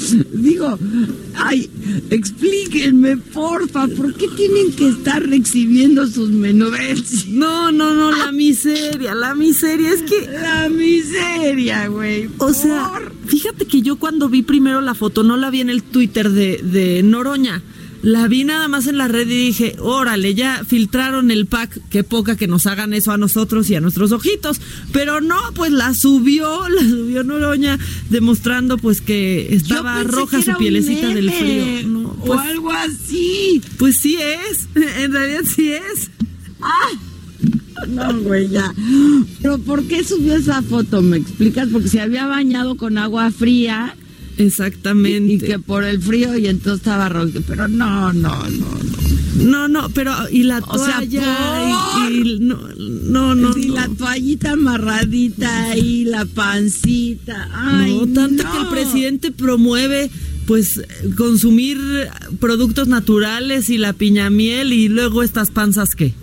digo, 0.32 0.78
ay, 1.34 1.68
explíquenme, 2.10 3.16
porfa, 3.16 3.88
¿por 3.88 4.14
qué 4.14 4.28
tienen 4.28 4.72
que 4.72 4.88
estar 4.88 5.22
exhibiendo 5.32 6.06
sus 6.06 6.30
menudencias? 6.30 7.26
No, 7.32 7.72
no, 7.72 7.94
no, 7.94 8.10
la 8.10 8.30
miseria, 8.30 9.14
la 9.14 9.34
miseria, 9.34 9.90
es 9.90 10.02
que... 10.02 10.28
La 10.30 10.68
miseria, 10.68 11.88
güey. 11.88 12.28
O 12.38 12.52
sea, 12.52 12.92
fíjate 13.26 13.64
que 13.66 13.82
yo 13.82 13.96
cuando 13.96 14.28
vi 14.28 14.42
primero 14.42 14.80
la 14.80 14.94
foto, 14.94 15.22
no 15.22 15.36
la 15.36 15.50
vi 15.50 15.60
en 15.60 15.70
el 15.70 15.82
Twitter 15.82 16.30
de, 16.30 16.58
de 16.62 17.02
Noroña 17.02 17.62
la 18.02 18.26
vi 18.26 18.42
nada 18.42 18.66
más 18.66 18.88
en 18.88 18.98
la 18.98 19.06
red 19.06 19.28
y 19.28 19.46
dije, 19.46 19.76
órale, 19.78 20.34
ya 20.34 20.64
filtraron 20.66 21.30
el 21.30 21.46
pack, 21.46 21.80
qué 21.88 22.02
poca 22.02 22.36
que 22.36 22.48
nos 22.48 22.66
hagan 22.66 22.92
eso 22.94 23.12
a 23.12 23.16
nosotros 23.16 23.70
y 23.70 23.76
a 23.76 23.80
nuestros 23.80 24.10
ojitos. 24.10 24.60
Pero 24.92 25.20
no, 25.20 25.38
pues 25.54 25.70
la 25.70 25.94
subió, 25.94 26.68
la 26.68 26.82
subió 26.82 27.22
Noroña, 27.22 27.78
demostrando 28.10 28.76
pues 28.76 29.00
que 29.00 29.54
estaba 29.54 30.02
roja 30.02 30.42
su 30.42 30.52
pielecita 30.58 31.08
del 31.08 31.30
frío. 31.30 32.00
o 32.00 32.26
pues 32.26 32.40
algo 32.40 32.72
así. 32.72 33.62
Pues 33.78 33.98
sí 33.98 34.16
es, 34.16 34.68
en 34.74 35.12
realidad 35.12 35.42
sí 35.44 35.72
es. 35.72 36.10
Ah, 36.60 36.90
no, 37.88 38.20
güey, 38.20 38.48
ya. 38.48 38.74
Pero 39.40 39.58
¿por 39.58 39.84
qué 39.84 40.04
subió 40.04 40.34
esa 40.34 40.62
foto? 40.62 41.02
¿Me 41.02 41.18
explicas? 41.18 41.68
Porque 41.72 41.88
se 41.88 42.00
había 42.00 42.26
bañado 42.26 42.76
con 42.76 42.98
agua 42.98 43.30
fría 43.30 43.96
Exactamente. 44.46 45.32
Y, 45.34 45.38
que 45.38 45.58
por 45.58 45.84
el 45.84 46.00
frío 46.00 46.36
y 46.36 46.46
entonces 46.46 46.80
estaba 46.80 47.08
rojo. 47.08 47.40
Pero 47.46 47.68
no, 47.68 48.12
no, 48.12 48.48
no, 48.48 48.48
no. 48.50 49.12
No, 49.34 49.66
no, 49.66 49.88
pero 49.90 50.12
y 50.30 50.42
la 50.42 50.60
toalla 50.60 52.10
y, 52.10 52.38
no, 52.40 52.58
no, 52.76 53.34
no. 53.34 53.56
Y 53.56 53.68
la 53.68 53.88
toallita 53.88 54.52
amarradita 54.52 55.76
y 55.76 56.04
la 56.04 56.26
pancita. 56.26 57.48
Ay, 57.52 57.94
no, 57.94 58.06
tanto 58.12 58.44
que 58.44 58.58
el 58.58 58.68
presidente 58.68 59.32
promueve 59.32 60.10
pues 60.46 60.82
consumir 61.16 61.78
productos 62.40 62.88
naturales 62.88 63.70
y 63.70 63.78
la 63.78 63.92
piña 63.92 64.28
miel 64.28 64.72
y 64.72 64.88
luego 64.88 65.22
estas 65.22 65.50
panzas 65.50 65.94
que 65.94 66.14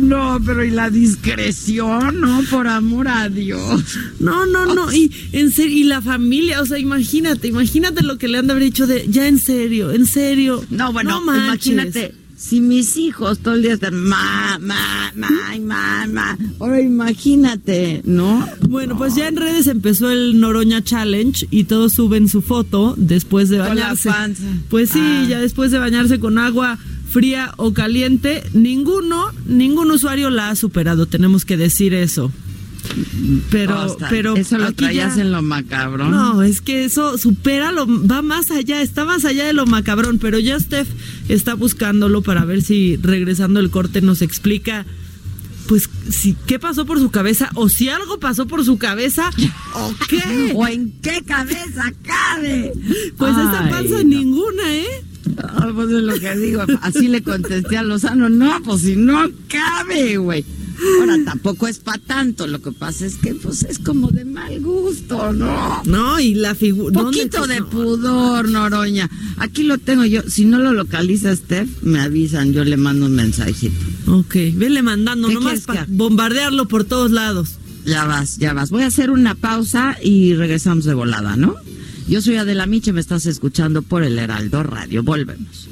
no, 0.00 0.40
pero 0.44 0.64
y 0.64 0.70
la 0.70 0.90
discreción, 0.90 2.20
¿no? 2.20 2.42
Por 2.50 2.66
amor 2.66 3.08
a 3.08 3.28
Dios. 3.28 3.98
No, 4.20 4.46
no, 4.46 4.66
no. 4.74 4.92
Y 4.92 5.10
en 5.32 5.50
serio, 5.50 5.76
y 5.76 5.84
la 5.84 6.00
familia, 6.00 6.60
o 6.62 6.66
sea, 6.66 6.78
imagínate, 6.78 7.48
imagínate 7.48 8.02
lo 8.02 8.18
que 8.18 8.28
le 8.28 8.38
han 8.38 8.46
de 8.46 8.52
haber 8.52 8.64
dicho 8.64 8.86
de, 8.86 9.06
ya 9.08 9.26
en 9.26 9.38
serio, 9.38 9.92
en 9.92 10.06
serio. 10.06 10.64
No, 10.70 10.92
bueno, 10.92 11.20
imagínate. 11.22 12.14
Si 12.36 12.60
mis 12.60 12.96
hijos 12.96 13.38
todo 13.38 13.54
el 13.54 13.62
día 13.62 13.74
están 13.74 13.94
ma, 13.94 14.58
ma, 14.60 15.12
ma, 15.14 15.30
ma, 15.60 16.06
ma. 16.06 16.38
Ahora 16.58 16.80
imagínate, 16.80 18.02
¿no? 18.04 18.46
Bueno, 18.68 18.98
pues 18.98 19.14
ya 19.14 19.28
en 19.28 19.36
redes 19.36 19.66
empezó 19.68 20.10
el 20.10 20.40
Noroña 20.40 20.82
Challenge 20.82 21.46
y 21.50 21.64
todos 21.64 21.92
suben 21.92 22.28
su 22.28 22.42
foto 22.42 22.94
después 22.98 23.48
de 23.50 23.58
bañarse. 23.58 24.10
Pues 24.68 24.90
sí, 24.90 25.00
ah. 25.00 25.26
ya 25.30 25.40
después 25.40 25.70
de 25.70 25.78
bañarse 25.78 26.18
con 26.18 26.38
agua 26.38 26.78
fría 27.14 27.54
o 27.58 27.72
caliente, 27.72 28.42
ninguno, 28.54 29.30
ningún 29.46 29.88
usuario 29.92 30.30
la 30.30 30.50
ha 30.50 30.56
superado, 30.56 31.06
tenemos 31.06 31.44
que 31.44 31.56
decir 31.56 31.94
eso. 31.94 32.32
Pero, 33.50 33.96
pero 34.10 34.36
eso 34.36 34.58
lo 34.58 34.72
traías 34.72 35.16
en 35.16 35.30
lo 35.30 35.40
macabrón. 35.40 36.10
No, 36.10 36.42
es 36.42 36.60
que 36.60 36.84
eso 36.84 37.16
supera 37.16 37.70
lo, 37.70 37.86
va 37.86 38.20
más 38.20 38.50
allá, 38.50 38.82
está 38.82 39.04
más 39.04 39.24
allá 39.24 39.44
de 39.44 39.52
lo 39.52 39.64
macabrón, 39.64 40.18
pero 40.18 40.40
ya 40.40 40.58
Steph 40.58 40.88
está 41.28 41.54
buscándolo 41.54 42.20
para 42.22 42.44
ver 42.44 42.62
si 42.62 42.96
regresando 42.96 43.60
el 43.60 43.70
corte 43.70 44.00
nos 44.00 44.20
explica 44.20 44.84
pues 45.68 45.88
si 46.10 46.36
qué 46.46 46.58
pasó 46.58 46.84
por 46.84 46.98
su 46.98 47.10
cabeza 47.10 47.48
o 47.54 47.68
si 47.68 47.88
algo 47.88 48.18
pasó 48.18 48.46
por 48.46 48.64
su 48.64 48.76
cabeza 48.76 49.30
o 49.74 49.94
qué 50.08 50.52
o 50.54 50.66
en 50.66 50.90
qué 51.00 51.22
cabeza 51.22 51.92
cabe. 52.02 52.72
Pues 53.16 53.32
esa 53.32 53.68
panza 53.70 54.02
ninguna, 54.02 54.74
¿eh? 54.74 55.04
Ah, 55.42 55.70
pues 55.74 55.90
es 55.90 56.02
lo 56.02 56.18
que 56.18 56.36
digo. 56.36 56.62
Así 56.80 57.08
le 57.08 57.22
contesté 57.22 57.76
a 57.76 57.82
Lozano. 57.82 58.28
No, 58.28 58.62
pues 58.64 58.82
si 58.82 58.96
no 58.96 59.30
cabe, 59.48 60.16
güey. 60.16 60.44
Ahora 61.00 61.16
tampoco 61.24 61.68
es 61.68 61.78
para 61.78 61.98
tanto, 61.98 62.46
lo 62.46 62.60
que 62.60 62.72
pasa 62.72 63.06
es 63.06 63.16
que 63.16 63.34
pues 63.34 63.62
es 63.62 63.78
como 63.78 64.08
de 64.08 64.24
mal 64.24 64.60
gusto, 64.60 65.32
¿no? 65.32 65.82
No, 65.84 66.18
y 66.18 66.34
la 66.34 66.54
figura... 66.54 67.00
Poquito 67.00 67.46
de 67.46 67.62
pudor, 67.62 68.48
Noroña. 68.48 69.08
Aquí 69.36 69.62
lo 69.62 69.78
tengo 69.78 70.04
yo, 70.04 70.22
si 70.28 70.44
no 70.44 70.58
lo 70.58 70.72
localiza 70.72 71.34
Steph, 71.34 71.82
me 71.82 72.00
avisan, 72.00 72.52
yo 72.52 72.64
le 72.64 72.76
mando 72.76 73.06
un 73.06 73.14
mensajito. 73.14 73.74
Ok, 74.08 74.34
vele 74.54 74.82
mandando 74.82 75.28
nomás 75.28 75.60
para 75.60 75.86
bombardearlo 75.88 76.66
por 76.66 76.84
todos 76.84 77.12
lados. 77.12 77.58
Ya 77.86 78.04
vas, 78.04 78.38
ya 78.38 78.52
vas. 78.52 78.70
Voy 78.70 78.82
a 78.82 78.86
hacer 78.86 79.10
una 79.10 79.34
pausa 79.34 79.96
y 80.02 80.34
regresamos 80.34 80.84
de 80.84 80.94
volada, 80.94 81.36
¿no? 81.36 81.54
Yo 82.06 82.20
soy 82.20 82.36
Adela 82.36 82.66
Miche, 82.66 82.92
me 82.92 83.00
estás 83.00 83.26
escuchando 83.26 83.82
por 83.82 84.04
el 84.04 84.18
Heraldo 84.18 84.62
Radio. 84.62 85.02
Volvemos. 85.02 85.68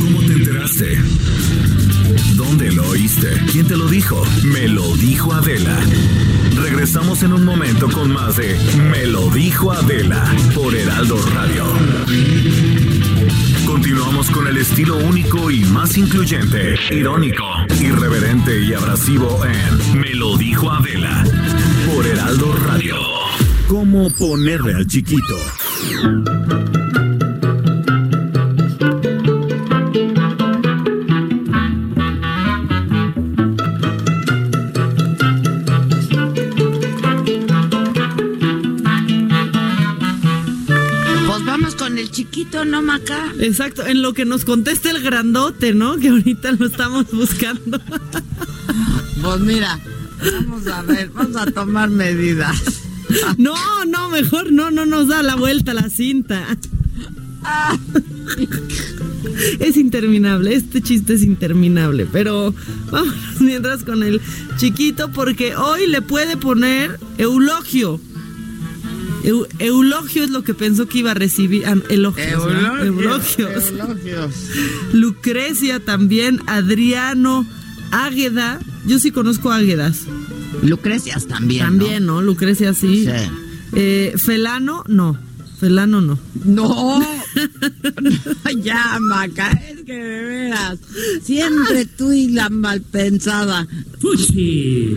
¿Cómo 0.00 0.18
te 0.20 0.32
enteraste? 0.34 0.98
¿Dónde 2.36 2.72
lo 2.72 2.88
oíste? 2.88 3.28
¿Quién 3.52 3.66
te 3.66 3.76
lo 3.76 3.88
dijo? 3.88 4.22
Me 4.44 4.68
lo 4.68 4.96
dijo 4.96 5.32
Adela. 5.32 5.78
Regresamos 6.60 7.22
en 7.22 7.32
un 7.32 7.44
momento 7.44 7.88
con 7.88 8.12
más 8.12 8.36
de 8.36 8.56
Me 8.90 9.06
lo 9.06 9.30
dijo 9.30 9.72
Adela 9.72 10.24
por 10.54 10.74
Heraldo 10.74 11.16
Radio. 11.34 11.64
Continuamos 13.64 14.28
con 14.30 14.46
el 14.48 14.56
estilo 14.56 14.98
único 14.98 15.50
y 15.50 15.64
más 15.66 15.96
incluyente, 15.96 16.74
irónico, 16.90 17.44
irreverente 17.80 18.60
y 18.60 18.74
abrasivo 18.74 19.40
en 19.44 20.00
Me 20.00 20.14
lo 20.14 20.36
dijo 20.36 20.70
Adela 20.70 21.24
por 21.86 22.06
Heraldo 22.06 22.52
Radio. 22.66 23.19
¿Cómo 23.70 24.10
ponerle 24.10 24.74
al 24.74 24.84
chiquito? 24.84 25.38
Pues 41.28 41.44
vamos 41.46 41.76
con 41.76 41.96
el 41.96 42.10
chiquito, 42.10 42.64
¿no, 42.64 42.82
Maca? 42.82 43.32
Exacto, 43.38 43.86
en 43.86 44.02
lo 44.02 44.14
que 44.14 44.24
nos 44.24 44.44
contesta 44.44 44.90
el 44.90 45.00
grandote, 45.00 45.74
¿no? 45.74 45.96
Que 45.96 46.08
ahorita 46.08 46.50
lo 46.58 46.66
estamos 46.66 47.08
buscando. 47.12 47.80
Pues 49.22 49.40
mira, 49.42 49.78
vamos 50.32 50.66
a 50.66 50.82
ver, 50.82 51.10
vamos 51.10 51.36
a 51.36 51.46
tomar 51.52 51.88
medidas. 51.88 52.79
No, 53.38 53.54
no, 53.86 54.08
mejor 54.10 54.52
no, 54.52 54.70
no 54.70 54.86
nos 54.86 55.08
da 55.08 55.22
la 55.22 55.34
vuelta 55.36 55.74
la 55.74 55.88
cinta. 55.90 56.44
Es 59.58 59.76
interminable, 59.76 60.54
este 60.54 60.82
chiste 60.82 61.14
es 61.14 61.22
interminable, 61.22 62.06
pero 62.10 62.54
vamos 62.90 63.14
mientras 63.40 63.82
con 63.84 64.02
el 64.02 64.20
chiquito 64.56 65.10
porque 65.12 65.56
hoy 65.56 65.86
le 65.86 66.02
puede 66.02 66.36
poner 66.36 66.98
eulogio. 67.18 68.00
Eu- 69.24 69.46
eulogio 69.58 70.24
es 70.24 70.30
lo 70.30 70.42
que 70.42 70.54
pensó 70.54 70.88
que 70.88 70.98
iba 70.98 71.10
a 71.10 71.14
recibir. 71.14 71.64
ah, 71.66 71.76
elogios, 71.90 72.44
¿verdad? 72.44 72.86
Eulogios. 72.86 73.64
Lucrecia 74.92 75.80
también, 75.80 76.40
Adriano, 76.46 77.46
Águeda. 77.90 78.60
Yo 78.86 78.98
sí 78.98 79.10
conozco 79.10 79.52
Águedas. 79.52 80.04
Lucrecias 80.62 81.26
también. 81.26 81.64
También, 81.64 82.06
¿no? 82.06 82.22
Lucrecia 82.22 82.74
sí. 82.74 83.06
Sí. 83.06 83.10
Eh, 83.72 84.14
Felano, 84.16 84.84
no. 84.86 85.18
Felano 85.58 86.00
no. 86.00 86.18
No. 86.44 87.00
ya, 88.62 88.98
Maca, 89.00 89.50
es 89.50 89.82
que 89.82 89.92
de 89.92 90.24
veras. 90.24 90.78
Siempre 91.22 91.84
tú 91.84 92.12
y 92.12 92.28
la 92.28 92.48
malpensada. 92.48 93.68
Fuchi, 94.00 94.96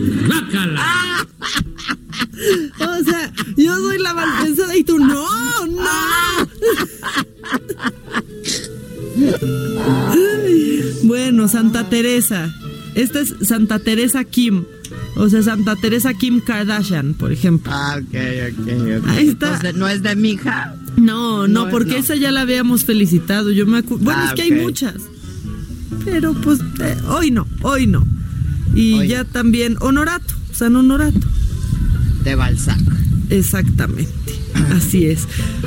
O 2.80 3.04
sea, 3.04 3.32
yo 3.56 3.76
soy 3.76 3.98
la 3.98 4.14
malpensada 4.14 4.74
y 4.76 4.84
tú 4.84 4.98
no, 4.98 5.66
no. 5.66 5.90
bueno, 11.04 11.46
Santa 11.48 11.88
Teresa. 11.88 12.54
Esta 12.94 13.20
es 13.20 13.34
Santa 13.42 13.78
Teresa 13.78 14.24
Kim. 14.24 14.64
O 15.16 15.28
sea, 15.28 15.42
Santa 15.42 15.76
Teresa 15.76 16.12
Kim 16.14 16.40
Kardashian, 16.40 17.14
por 17.14 17.30
ejemplo. 17.32 17.70
Ah, 17.72 17.98
ok, 17.98 18.14
ok, 18.52 18.68
ok. 18.98 19.08
Ahí 19.08 19.28
está. 19.28 19.46
Entonces, 19.54 19.74
¿no 19.76 19.88
es 19.88 20.02
de 20.02 20.16
mi 20.16 20.30
hija? 20.32 20.74
No, 20.96 21.46
no, 21.46 21.64
No, 21.66 21.70
porque 21.70 21.92
no. 21.92 21.96
esa 21.98 22.14
ya 22.16 22.30
la 22.32 22.40
habíamos 22.42 22.84
felicitado. 22.84 23.50
Yo 23.52 23.66
me 23.66 23.78
acu- 23.84 23.98
Bueno, 23.98 24.20
Ah, 24.22 24.26
es 24.28 24.34
que 24.34 24.42
hay 24.42 24.52
muchas. 24.52 24.94
Pero 26.04 26.34
pues 26.34 26.60
eh, 26.80 26.96
hoy 27.08 27.30
no, 27.30 27.46
hoy 27.62 27.86
no. 27.86 28.06
Y 28.74 28.94
Hoy 28.94 29.08
ya 29.08 29.24
también 29.24 29.76
Honorato, 29.80 30.34
San 30.52 30.74
Honorato. 30.74 31.20
De 32.24 32.34
Balzac. 32.34 32.78
Exactamente. 33.30 34.12
Así 34.74 35.06
es. 35.06 35.26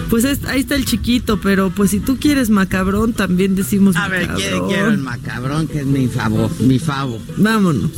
Pues 0.10 0.24
es- 0.26 0.44
ahí 0.46 0.62
está 0.62 0.76
el 0.76 0.86
chiquito, 0.86 1.40
pero 1.40 1.70
pues 1.70 1.92
si 1.92 2.00
tú 2.00 2.18
quieres 2.18 2.50
macabrón, 2.50 3.14
también 3.14 3.56
decimos 3.56 3.96
A 3.96 4.08
ver, 4.08 4.22
macabrón. 4.24 4.42
quiero, 4.42 4.68
quiero 4.68 4.88
el 4.92 4.98
macabrón, 4.98 5.68
que 5.68 5.80
es 5.80 5.86
mi 5.86 6.08
favor, 6.08 6.50
mi 6.62 6.80
favo. 6.80 7.20
Vámonos. 7.38 7.90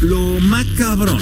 Lo 0.00 0.40
macabrón. 0.40 1.20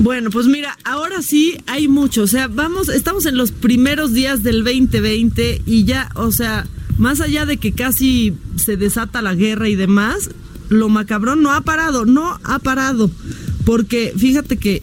Bueno, 0.00 0.30
pues 0.30 0.46
mira, 0.46 0.78
ahora 0.84 1.22
sí 1.22 1.58
hay 1.66 1.88
mucho. 1.88 2.22
O 2.22 2.26
sea, 2.26 2.48
vamos, 2.48 2.88
estamos 2.88 3.26
en 3.26 3.36
los 3.36 3.50
primeros 3.50 4.12
días 4.12 4.42
del 4.42 4.64
2020 4.64 5.62
y 5.66 5.84
ya, 5.84 6.10
o 6.14 6.32
sea, 6.32 6.66
más 6.96 7.20
allá 7.20 7.46
de 7.46 7.58
que 7.58 7.72
casi 7.72 8.34
se 8.56 8.76
desata 8.76 9.22
la 9.22 9.34
guerra 9.34 9.68
y 9.68 9.76
demás, 9.76 10.30
lo 10.68 10.88
macabrón 10.88 11.42
no 11.42 11.52
ha 11.52 11.60
parado, 11.62 12.06
no 12.06 12.38
ha 12.44 12.58
parado. 12.58 13.10
Porque 13.64 14.12
fíjate 14.16 14.56
que 14.56 14.82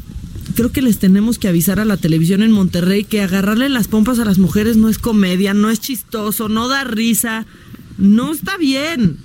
creo 0.55 0.71
que 0.71 0.81
les 0.81 0.99
tenemos 0.99 1.39
que 1.39 1.47
avisar 1.47 1.79
a 1.79 1.85
la 1.85 1.97
televisión 1.97 2.41
en 2.41 2.51
Monterrey 2.51 3.03
que 3.03 3.21
agarrarle 3.21 3.69
las 3.69 3.87
pompas 3.87 4.19
a 4.19 4.25
las 4.25 4.37
mujeres 4.37 4.77
no 4.77 4.89
es 4.89 4.97
comedia, 4.97 5.53
no 5.53 5.69
es 5.69 5.79
chistoso, 5.79 6.49
no 6.49 6.67
da 6.67 6.83
risa, 6.83 7.45
no 7.97 8.31
está 8.31 8.58
bien. 8.58 9.17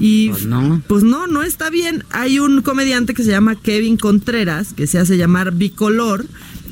Y 0.00 0.30
Pues 0.30 0.46
no. 0.46 0.82
pues 0.88 1.04
no, 1.04 1.26
no 1.26 1.42
está 1.42 1.70
bien. 1.70 2.04
Hay 2.10 2.40
un 2.40 2.62
comediante 2.62 3.14
que 3.14 3.22
se 3.22 3.30
llama 3.30 3.54
Kevin 3.54 3.96
Contreras, 3.96 4.72
que 4.72 4.86
se 4.86 4.98
hace 4.98 5.16
llamar 5.16 5.52
Bicolor, 5.52 6.26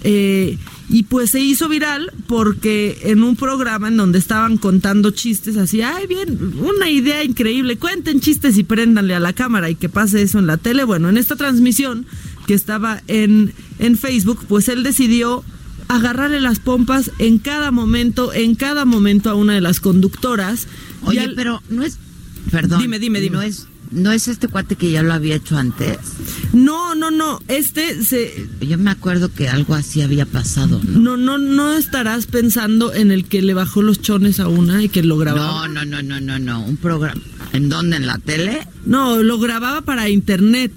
eh, 0.04 0.58
y 0.88 1.04
pues 1.04 1.30
se 1.30 1.40
hizo 1.40 1.68
viral 1.68 2.12
porque 2.26 2.98
en 3.04 3.22
un 3.22 3.36
programa 3.36 3.88
en 3.88 3.96
donde 3.96 4.18
estaban 4.18 4.56
contando 4.56 5.12
chistes 5.12 5.56
así, 5.56 5.80
ay 5.80 6.06
bien, 6.06 6.54
una 6.58 6.90
idea 6.90 7.22
increíble, 7.22 7.78
cuenten 7.78 8.20
chistes 8.20 8.58
y 8.58 8.64
préndanle 8.64 9.14
a 9.14 9.20
la 9.20 9.32
cámara 9.32 9.70
y 9.70 9.76
que 9.76 9.88
pase 9.88 10.20
eso 10.20 10.38
en 10.38 10.48
la 10.48 10.56
tele. 10.56 10.84
Bueno, 10.84 11.08
en 11.08 11.16
esta 11.16 11.36
transmisión 11.36 12.04
que 12.46 12.54
estaba 12.54 13.00
en, 13.06 13.54
en 13.78 13.96
Facebook, 13.96 14.40
pues 14.48 14.68
él 14.68 14.82
decidió 14.82 15.44
agarrarle 15.88 16.40
las 16.40 16.58
pompas 16.58 17.10
en 17.18 17.38
cada 17.38 17.70
momento, 17.70 18.32
en 18.32 18.54
cada 18.54 18.84
momento 18.84 19.30
a 19.30 19.34
una 19.34 19.54
de 19.54 19.60
las 19.60 19.80
conductoras. 19.80 20.66
Oye, 21.04 21.20
al- 21.20 21.34
pero 21.34 21.62
no 21.70 21.82
es. 21.82 21.98
Perdón. 22.50 22.80
Dime, 22.80 22.98
dime, 22.98 23.20
dime. 23.20 23.36
No 23.36 23.42
es, 23.42 23.66
no 23.92 24.10
es 24.12 24.26
este 24.28 24.48
cuate 24.48 24.74
que 24.76 24.90
ya 24.90 25.02
lo 25.02 25.12
había 25.12 25.36
hecho 25.36 25.56
antes. 25.56 25.96
No, 26.52 26.94
no, 26.94 27.10
no. 27.10 27.40
Este 27.48 28.02
se. 28.04 28.48
Yo 28.60 28.78
me 28.78 28.90
acuerdo 28.90 29.32
que 29.32 29.48
algo 29.48 29.74
así 29.74 30.02
había 30.02 30.26
pasado, 30.26 30.80
¿no? 30.84 30.98
No, 30.98 31.16
no, 31.16 31.38
no 31.38 31.72
estarás 31.74 32.26
pensando 32.26 32.92
en 32.92 33.10
el 33.12 33.24
que 33.26 33.42
le 33.42 33.54
bajó 33.54 33.80
los 33.82 34.00
chones 34.00 34.40
a 34.40 34.48
una 34.48 34.82
y 34.82 34.88
que 34.88 35.02
lo 35.02 35.16
grababa. 35.18 35.68
No, 35.68 35.84
no, 35.84 35.84
no, 35.84 36.02
no, 36.02 36.20
no, 36.20 36.38
no. 36.38 36.64
Un 36.64 36.76
programa. 36.76 37.20
¿En 37.52 37.68
dónde? 37.68 37.96
¿En 37.96 38.06
la 38.06 38.18
tele? 38.18 38.66
No, 38.86 39.22
lo 39.22 39.38
grababa 39.38 39.82
para 39.82 40.08
internet 40.08 40.72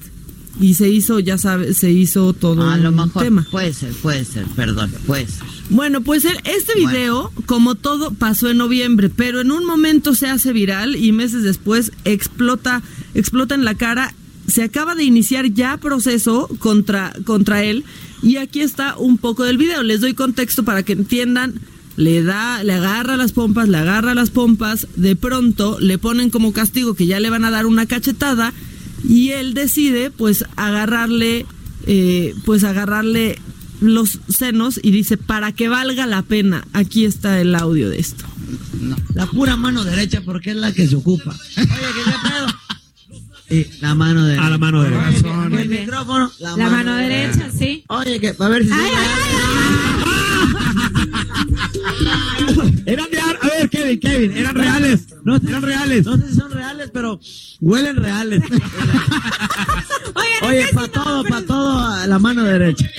y 0.60 0.76
se 0.76 0.90
hizo, 0.90 1.20
ya 1.20 1.38
sabes, 1.38 1.78
se 1.78 1.92
hizo 1.92 2.34
todo 2.34 2.70
a 2.70 2.78
lo 2.78 2.90
un 2.90 2.96
mejor. 2.96 3.24
tema. 3.24 3.46
Puede 3.52 3.74
ser, 3.74 3.92
puede 3.94 4.24
ser, 4.26 4.46
perdón, 4.56 4.92
puede 5.06 5.28
ser. 5.28 5.44
Bueno, 5.70 6.02
pues 6.02 6.26
el- 6.26 6.40
este 6.44 6.76
video, 6.76 7.32
como 7.46 7.76
todo, 7.76 8.12
pasó 8.12 8.50
en 8.50 8.58
noviembre, 8.58 9.10
pero 9.10 9.42
en 9.42 9.52
un 9.52 9.66
momento 9.66 10.14
se 10.16 10.28
hace 10.28 10.54
viral 10.54 10.96
y 10.96 11.12
meses 11.12 11.44
después 11.44 11.92
explota, 12.06 12.82
explota 13.14 13.56
en 13.56 13.66
la 13.66 13.76
cara. 13.76 14.14
Se 14.48 14.62
acaba 14.64 14.94
de 14.96 15.04
iniciar 15.04 15.48
ya 15.52 15.78
proceso 15.78 16.48
contra, 16.60 17.14
contra 17.26 17.64
él 17.64 17.84
y 18.22 18.38
aquí 18.38 18.62
está 18.62 18.96
un 18.98 19.18
poco 19.18 19.44
del 19.44 19.58
video. 19.58 19.82
Les 19.82 20.02
doy 20.02 20.14
contexto 20.14 20.64
para 20.64 20.84
que 20.84 20.94
entiendan. 20.94 21.56
Le 21.98 22.22
da, 22.24 22.62
le 22.64 22.74
agarra 22.74 23.16
las 23.18 23.32
pompas, 23.32 23.70
le 23.70 23.78
agarra 23.78 24.14
las 24.14 24.30
pompas, 24.30 24.86
de 24.98 25.16
pronto 25.16 25.80
le 25.80 25.98
ponen 25.98 26.30
como 26.30 26.52
castigo 26.52 26.94
que 26.94 27.08
ya 27.08 27.20
le 27.22 27.30
van 27.30 27.46
a 27.46 27.52
dar 27.52 27.66
una 27.66 27.86
cachetada 27.86 28.54
y 29.08 29.32
él 29.32 29.54
decide 29.54 30.12
pues 30.12 30.46
agarrarle, 30.56 31.46
eh, 31.88 32.34
pues 32.46 32.64
agarrarle 32.64 33.40
los 33.82 34.20
senos 34.30 34.80
y 34.82 34.92
dice 34.92 35.18
para 35.18 35.52
que 35.52 35.68
valga 35.68 36.06
la 36.06 36.22
pena. 36.22 36.66
Aquí 36.74 37.06
está 37.06 37.40
el 37.40 37.56
audio 37.56 37.90
de 37.90 38.00
esto. 38.00 38.26
La 39.14 39.26
pura 39.28 39.56
mano 39.58 39.84
derecha 39.84 40.22
porque 40.22 40.52
es 40.52 40.56
la 40.58 40.72
que 40.72 40.88
se 40.88 40.96
ocupa. 40.96 41.32
Oye, 41.58 41.68
¿qué 41.68 42.04
qué 42.04 42.30
pedo? 42.30 42.48
Sí, 43.48 43.68
la 43.80 43.94
mano 43.94 44.26
derecha. 44.26 44.48
A 44.48 44.50
la 44.50 44.58
mano 44.58 44.82
derecha. 44.82 45.48
Oye, 45.48 45.62
El 45.62 45.70
micrófono. 45.70 46.32
La, 46.40 46.58
La 46.58 46.70
mano 46.70 46.96
derecha, 46.96 47.52
sí. 47.56 47.84
Oye, 47.90 48.20
que 48.20 48.36
a 48.38 48.50
ver 48.50 48.64
si. 48.64 48.72
Eran 52.86 53.06
reales. 53.12 53.38
A 53.42 53.48
ver, 53.48 53.70
Kevin, 53.70 54.00
Kevin, 54.00 54.38
eran 54.38 54.56
reales. 54.56 55.08
No, 55.24 55.36
Eran 55.36 55.62
reales. 55.62 56.06
no 56.06 56.18
sé 56.18 56.30
si 56.30 56.36
son 56.36 56.52
reales, 56.52 56.90
pero 56.94 57.20
huelen 57.62 57.96
reales. 57.98 58.44
Oye, 60.42 60.68
para 60.74 60.88
todo, 60.88 61.24
para 61.24 61.46
todo, 61.46 61.80
a 61.80 62.06
la 62.08 62.20
mano 62.20 62.44
derecha. 62.44 62.90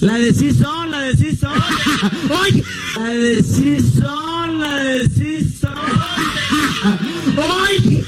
La 0.00 0.18
de 0.18 0.32
sí 0.34 0.52
son, 0.52 0.90
la 0.90 1.00
de 1.00 1.16
sí 1.16 1.36
son. 1.36 1.52
Oye, 2.42 2.64
La 2.96 3.08
de 3.08 3.42
sí 3.42 3.78
son, 3.80 4.58
la 4.60 4.76
de 4.76 5.08
sí 5.08 5.56
son. 5.60 5.72
oye. 7.36 8.04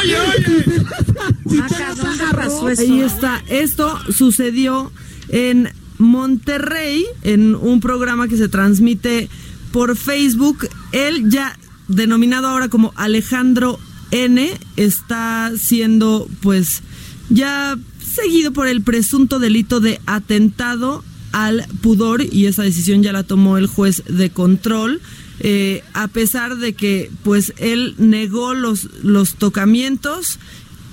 Oye, 0.00 0.16
oye. 0.20 0.64
Ahí 2.78 3.00
está. 3.00 3.42
Esto 3.48 3.98
sucedió 4.12 4.92
en 5.28 5.70
Monterrey, 6.04 7.04
en 7.22 7.54
un 7.54 7.80
programa 7.80 8.28
que 8.28 8.36
se 8.36 8.48
transmite 8.48 9.28
por 9.72 9.96
Facebook. 9.96 10.68
Él 10.92 11.30
ya 11.30 11.58
denominado 11.88 12.46
ahora 12.46 12.68
como 12.68 12.92
Alejandro 12.94 13.78
N 14.10 14.52
está 14.76 15.52
siendo 15.58 16.28
pues 16.40 16.82
ya 17.28 17.76
seguido 18.00 18.52
por 18.52 18.68
el 18.68 18.82
presunto 18.82 19.38
delito 19.38 19.80
de 19.80 20.00
atentado 20.06 21.02
al 21.32 21.66
pudor 21.82 22.22
y 22.22 22.46
esa 22.46 22.62
decisión 22.62 23.02
ya 23.02 23.12
la 23.12 23.24
tomó 23.24 23.58
el 23.58 23.66
juez 23.66 24.04
de 24.08 24.30
control. 24.30 25.00
eh, 25.40 25.82
a 25.94 26.06
pesar 26.06 26.58
de 26.58 26.74
que 26.74 27.10
pues 27.24 27.52
él 27.56 27.96
negó 27.98 28.54
los, 28.54 28.88
los 29.02 29.34
tocamientos 29.34 30.38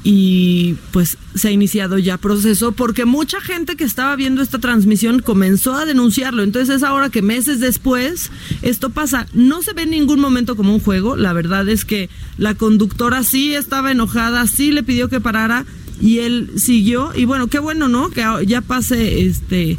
y 0.04 0.76
pues 0.92 1.18
se 1.36 1.50
ha 1.50 1.52
iniciado 1.52 1.98
ya 2.00 2.18
proceso 2.18 2.72
porque 2.72 3.06
mucha 3.06 3.40
gente 3.40 3.76
que 3.76 3.84
estaba 3.84 4.16
viendo 4.16 4.42
esta 4.42 4.58
transmisión 4.58 5.20
comenzó 5.20 5.76
a 5.76 5.86
denunciarlo. 5.86 6.42
Entonces 6.44 6.78
es 6.78 6.84
ahora 6.84 7.10
que 7.10 7.22
meses 7.22 7.60
después 7.60 8.32
esto 8.62 8.90
pasa. 8.90 9.28
No 9.34 9.62
se 9.62 9.74
ve 9.74 9.84
en 9.84 9.92
ningún 9.92 10.20
momento 10.20 10.56
como 10.56 10.74
un 10.74 10.80
juego. 10.80 11.16
La 11.16 11.34
verdad 11.34 11.70
es 11.70 11.86
que 11.86 12.10
la 12.38 12.56
conductora 12.56 13.24
sí 13.24 13.54
estaba 13.54 13.92
enojada, 13.92 14.48
sí 14.48 14.72
le 14.72 14.84
pidió 14.84 15.08
que 15.08 15.22
parara 15.22 15.66
y 16.02 16.20
él 16.20 16.52
siguió. 16.56 17.12
Y 17.16 17.26
bueno, 17.26 17.48
qué 17.48 17.60
bueno, 17.60 17.88
¿no? 17.88 18.10
Que 18.10 18.26
ya 18.48 18.62
pase 18.62 19.26
este 19.26 19.78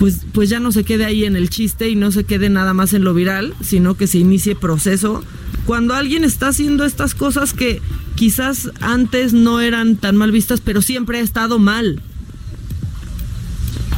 pues, 0.00 0.22
pues 0.32 0.48
ya 0.48 0.58
no 0.58 0.72
se 0.72 0.82
quede 0.82 1.04
ahí 1.04 1.24
en 1.24 1.36
el 1.36 1.48
chiste 1.50 1.88
y 1.88 1.94
no 1.94 2.10
se 2.10 2.24
quede 2.24 2.48
nada 2.48 2.74
más 2.74 2.92
en 2.94 3.04
lo 3.04 3.14
viral, 3.14 3.54
sino 3.62 3.94
que 3.96 4.08
se 4.08 4.18
inicie 4.18 4.56
proceso. 4.56 5.22
Cuando 5.66 5.94
alguien 5.94 6.24
está 6.24 6.48
haciendo 6.48 6.84
estas 6.84 7.14
cosas 7.14 7.52
que 7.52 7.80
quizás 8.16 8.70
antes 8.80 9.32
no 9.34 9.60
eran 9.60 9.94
tan 9.96 10.16
mal 10.16 10.32
vistas, 10.32 10.60
pero 10.60 10.82
siempre 10.82 11.18
ha 11.18 11.20
estado 11.22 11.58
mal. 11.60 12.00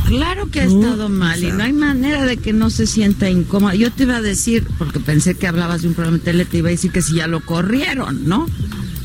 Claro 0.07 0.50
que 0.50 0.61
ha 0.61 0.66
No, 0.66 0.80
estado 0.80 1.09
mal 1.09 1.38
o 1.38 1.40
sea- 1.40 1.48
y 1.48 1.53
no 1.53 1.62
hay 1.62 1.72
manera 1.72 2.24
de 2.26 2.36
que 2.36 2.53
no 2.53 2.68
se 2.68 2.86
sienta 2.86 3.30
incómoda. 3.30 3.74
Yo 3.74 3.90
te 3.90 4.03
iba 4.03 4.16
a 4.16 4.22
decir, 4.22 4.66
porque 4.78 5.00
pensé 5.00 5.34
que 5.36 5.46
hablabas 5.46 5.82
de 5.82 5.88
un 5.88 5.94
programa 5.94 6.18
de 6.18 6.24
tele, 6.24 6.44
te 6.44 6.59
iba 6.59 6.68
a 6.68 6.72
decir 6.72 6.90
que 6.90 7.00
si 7.00 7.14
ya 7.14 7.28
lo 7.28 7.40
corrieron, 7.40 8.28
¿no? 8.28 8.46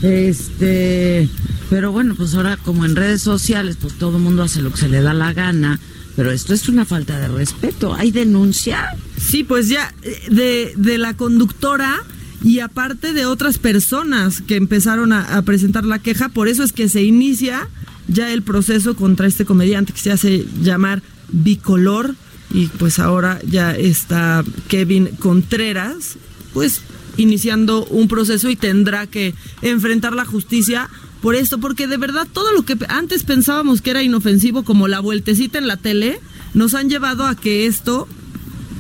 Este, 0.01 1.29
pero 1.69 1.91
bueno, 1.91 2.15
pues 2.15 2.33
ahora 2.35 2.57
como 2.57 2.85
en 2.85 2.95
redes 2.95 3.21
sociales, 3.21 3.77
pues 3.79 3.93
todo 3.97 4.17
el 4.17 4.23
mundo 4.23 4.43
hace 4.43 4.61
lo 4.61 4.71
que 4.71 4.77
se 4.77 4.89
le 4.89 5.01
da 5.01 5.13
la 5.13 5.31
gana, 5.33 5.79
pero 6.17 6.31
esto 6.31 6.55
es 6.55 6.67
una 6.67 6.83
falta 6.83 7.19
de 7.19 7.27
respeto. 7.27 7.93
Hay 7.93 8.09
denuncia. 8.09 8.89
Sí, 9.17 9.43
pues 9.43 9.69
ya 9.69 9.93
eh, 10.01 10.19
de, 10.31 10.73
de 10.75 10.97
la 10.97 11.15
conductora 11.15 12.03
y 12.43 12.59
aparte 12.59 13.13
de 13.13 13.27
otras 13.27 13.59
personas 13.59 14.41
que 14.41 14.55
empezaron 14.55 15.13
a, 15.13 15.37
a 15.37 15.43
presentar 15.43 15.85
la 15.85 15.99
queja, 15.99 16.29
por 16.29 16.47
eso 16.47 16.63
es 16.63 16.73
que 16.73 16.89
se 16.89 17.03
inicia 17.03 17.69
ya 18.07 18.33
el 18.33 18.41
proceso 18.41 18.95
contra 18.95 19.27
este 19.27 19.45
comediante 19.45 19.93
que 19.93 19.99
se 19.99 20.11
hace 20.11 20.47
llamar 20.59 21.03
Bicolor 21.31 22.15
y 22.51 22.65
pues 22.65 22.97
ahora 22.97 23.39
ya 23.47 23.75
está 23.75 24.43
Kevin 24.69 25.09
Contreras, 25.19 26.17
pues 26.51 26.81
iniciando 27.17 27.85
un 27.85 28.07
proceso 28.07 28.49
y 28.49 28.55
tendrá 28.55 29.05
que 29.05 29.35
enfrentar 29.61 30.13
la 30.13 30.25
justicia 30.25 30.89
por 31.21 31.35
esto, 31.35 31.59
porque 31.59 31.87
de 31.87 31.97
verdad 31.97 32.27
todo 32.31 32.51
lo 32.51 32.63
que 32.63 32.77
antes 32.89 33.23
pensábamos 33.23 33.81
que 33.81 33.89
era 33.91 34.03
inofensivo, 34.03 34.63
como 34.63 34.87
la 34.87 34.99
vueltecita 34.99 35.57
en 35.57 35.67
la 35.67 35.77
tele, 35.77 36.19
nos 36.53 36.73
han 36.73 36.89
llevado 36.89 37.25
a 37.25 37.35
que 37.35 37.65
esto 37.65 38.07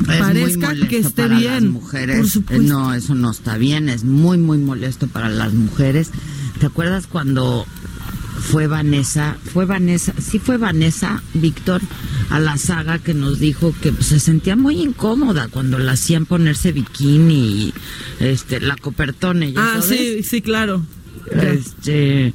Es 0.09 0.19
parezca 0.19 0.75
que 0.87 0.99
esté 0.99 1.23
para 1.23 1.37
bien. 1.39 1.53
Las 1.53 1.73
mujeres. 1.73 2.17
Por 2.17 2.29
supuesto. 2.29 2.63
No, 2.63 2.93
eso 2.93 3.15
no 3.15 3.31
está 3.31 3.57
bien. 3.57 3.89
Es 3.89 4.03
muy, 4.03 4.37
muy 4.37 4.57
molesto 4.59 5.07
para 5.07 5.29
las 5.29 5.53
mujeres. 5.53 6.11
¿Te 6.59 6.65
acuerdas 6.67 7.07
cuando 7.07 7.65
fue 8.39 8.67
Vanessa? 8.67 9.37
Fue 9.53 9.65
Vanessa, 9.65 10.13
sí 10.19 10.39
fue 10.39 10.57
Vanessa, 10.57 11.21
Víctor, 11.33 11.81
a 12.29 12.39
la 12.39 12.57
saga 12.57 12.99
que 12.99 13.13
nos 13.13 13.39
dijo 13.39 13.73
que 13.81 13.91
pues, 13.91 14.07
se 14.07 14.19
sentía 14.19 14.55
muy 14.55 14.79
incómoda 14.81 15.47
cuando 15.49 15.77
la 15.79 15.93
hacían 15.93 16.25
ponerse 16.25 16.71
bikini 16.71 17.33
y 17.39 17.73
este, 18.19 18.59
la 18.59 18.75
copertone. 18.77 19.53
¿ya 19.53 19.59
Ah, 19.61 19.81
sabes? 19.81 19.99
sí, 19.99 20.23
sí, 20.23 20.41
claro. 20.41 20.83
Este. 21.31 22.33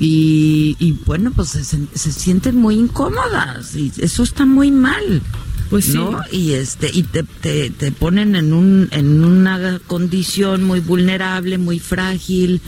Y, 0.00 0.76
y 0.78 0.92
bueno, 1.04 1.32
pues 1.32 1.50
se, 1.50 2.12
sienten 2.12 2.56
muy 2.56 2.76
incómodas 2.76 3.76
y 3.76 3.92
eso 3.98 4.22
está 4.22 4.46
muy 4.46 4.70
mal. 4.70 5.22
Pues 5.70 5.86
sí. 5.86 5.94
¿no? 5.94 6.20
Y 6.30 6.52
este 6.52 6.90
y 6.92 7.02
te, 7.04 7.22
te, 7.22 7.70
te 7.70 7.92
ponen 7.92 8.36
en 8.36 8.52
un 8.52 8.88
en 8.90 9.24
una 9.24 9.80
condición 9.86 10.64
muy 10.64 10.80
vulnerable, 10.80 11.56
muy 11.58 11.78
frágil. 11.78 12.60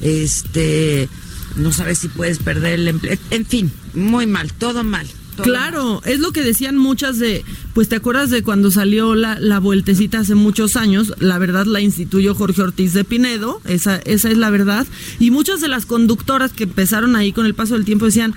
Este 0.00 1.08
no 1.56 1.72
sabes 1.72 1.98
si 1.98 2.08
puedes 2.08 2.38
perder 2.38 2.74
el 2.74 2.88
empleo. 2.88 3.16
En 3.30 3.46
fin, 3.46 3.72
muy 3.94 4.26
mal, 4.26 4.52
todo 4.52 4.84
mal. 4.84 5.06
Todo. 5.32 5.44
Claro, 5.44 6.00
es 6.04 6.20
lo 6.20 6.32
que 6.32 6.42
decían 6.42 6.76
muchas 6.76 7.18
de, 7.18 7.44
pues 7.74 7.88
te 7.88 7.96
acuerdas 7.96 8.30
de 8.30 8.42
cuando 8.42 8.70
salió 8.70 9.14
la, 9.14 9.38
la 9.40 9.58
vueltecita 9.58 10.20
hace 10.20 10.34
muchos 10.34 10.76
años, 10.76 11.14
la 11.18 11.38
verdad 11.38 11.66
la 11.66 11.80
instituyó 11.80 12.34
Jorge 12.34 12.62
Ortiz 12.62 12.92
de 12.92 13.04
Pinedo, 13.04 13.60
esa, 13.64 13.96
esa 13.96 14.30
es 14.30 14.38
la 14.38 14.50
verdad, 14.50 14.86
y 15.18 15.30
muchas 15.30 15.60
de 15.60 15.68
las 15.68 15.86
conductoras 15.86 16.52
que 16.52 16.64
empezaron 16.64 17.16
ahí 17.16 17.32
con 17.32 17.46
el 17.46 17.54
paso 17.54 17.74
del 17.74 17.84
tiempo 17.84 18.06
decían, 18.06 18.34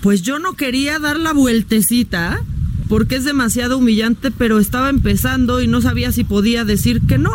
pues 0.00 0.22
yo 0.22 0.38
no 0.38 0.54
quería 0.54 0.98
dar 0.98 1.18
la 1.18 1.32
vueltecita 1.32 2.40
porque 2.88 3.16
es 3.16 3.24
demasiado 3.24 3.78
humillante, 3.78 4.30
pero 4.30 4.58
estaba 4.58 4.90
empezando 4.90 5.62
y 5.62 5.66
no 5.66 5.80
sabía 5.80 6.12
si 6.12 6.24
podía 6.24 6.64
decir 6.64 7.00
que 7.08 7.16
no, 7.18 7.32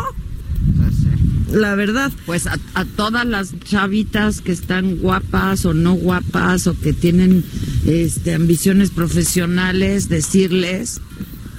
Pues, 0.76 0.94
sí. 0.94 1.08
La 1.52 1.74
verdad. 1.74 2.12
Pues 2.26 2.46
a, 2.46 2.56
a 2.74 2.84
todas 2.84 3.26
las 3.26 3.58
chavitas 3.60 4.40
que 4.40 4.52
están 4.52 4.96
guapas 4.96 5.64
o 5.64 5.74
no 5.74 5.94
guapas 5.94 6.66
o 6.66 6.78
que 6.78 6.92
tienen 6.92 7.44
este 7.86 8.34
ambiciones 8.34 8.90
profesionales, 8.90 10.08
decirles 10.08 11.00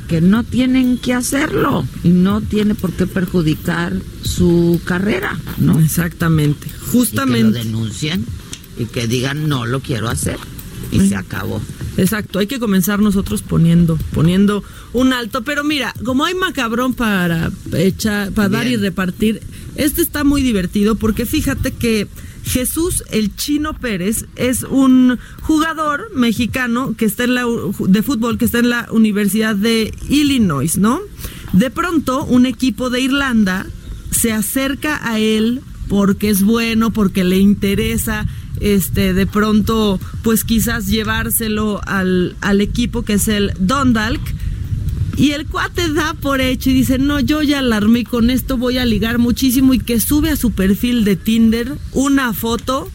que 0.08 0.20
no 0.22 0.44
tienen 0.44 0.98
que 0.98 1.14
hacerlo 1.14 1.86
y 2.04 2.10
no 2.10 2.42
tiene 2.42 2.76
por 2.76 2.92
qué 2.92 3.08
perjudicar 3.08 3.94
su 4.24 4.82
carrera, 4.84 5.40
¿no? 5.58 5.80
Exactamente, 5.80 6.68
Y 6.68 6.70
que 6.72 6.78
lo 6.78 6.86
justamente. 6.92 7.60
denuncien 7.60 8.26
y 8.78 8.86
que 8.86 9.08
digan 9.08 9.48
no 9.48 9.66
lo 9.66 9.80
quiero 9.80 10.10
hacer 10.10 10.38
y 10.92 11.00
se 11.08 11.16
acabó. 11.16 11.62
Exacto, 11.98 12.40
hay 12.40 12.48
que 12.48 12.60
comenzar 12.60 13.00
nosotros 13.00 13.42
poniendo, 13.42 13.98
poniendo 14.14 14.64
un 14.94 15.14
alto. 15.14 15.44
Pero 15.44 15.64
mira, 15.64 15.94
como 16.06 16.26
hay 16.26 16.36
macabrón 16.36 16.94
para 16.94 17.52
echar, 17.74 18.32
para 18.32 18.50
dar 18.50 18.68
y 18.68 18.78
repartir, 18.78 19.42
este 19.76 20.02
está 20.02 20.24
muy 20.24 20.42
divertido 20.42 20.96
porque 20.96 21.26
fíjate 21.26 21.72
que 21.72 22.08
Jesús 22.44 23.04
el 23.12 23.36
Chino 23.36 23.74
Pérez 23.74 24.26
es 24.36 24.64
un 24.64 25.20
jugador 25.42 26.10
mexicano 26.16 26.96
que 26.98 27.06
está 27.06 27.24
en 27.24 27.36
la 27.36 27.46
de 27.80 28.02
fútbol 28.02 28.38
que 28.38 28.46
está 28.46 28.60
en 28.60 28.70
la 28.70 28.88
Universidad 28.92 29.56
de 29.56 29.94
Illinois, 30.10 30.78
¿no? 30.78 31.00
De 31.54 31.70
pronto 31.70 32.24
un 32.26 32.46
equipo 32.46 32.90
de 32.90 33.02
Irlanda 33.02 33.68
se 34.12 34.32
acerca 34.32 35.00
a 35.08 35.20
él 35.20 35.62
porque 35.92 36.30
es 36.30 36.42
bueno, 36.42 36.92
porque 36.92 37.26
le 37.26 37.38
interesa, 37.38 38.26
este, 38.62 39.14
de 39.14 39.28
pronto, 39.28 40.00
pues 40.24 40.46
quizás 40.46 40.88
llevárselo 40.88 41.82
al, 41.86 42.38
al 42.40 42.62
equipo 42.62 43.02
que 43.02 43.16
es 43.16 43.28
el 43.28 43.52
Dundalk. 43.60 44.22
Y 45.18 45.32
el 45.32 45.48
cuate 45.48 45.92
da 45.92 46.14
por 46.14 46.40
hecho 46.40 46.70
y 46.70 46.74
dice, 46.76 46.98
no, 46.98 47.20
yo 47.20 47.42
ya 47.42 47.60
alarmé 47.60 48.06
con 48.06 48.30
esto, 48.30 48.56
voy 48.56 48.78
a 48.78 48.86
ligar 48.86 49.18
muchísimo 49.18 49.74
y 49.74 49.80
que 49.80 50.00
sube 50.00 50.30
a 50.30 50.38
su 50.38 50.52
perfil 50.52 51.04
de 51.04 51.18
Tinder 51.18 51.74
una 51.92 52.32
foto 52.32 52.90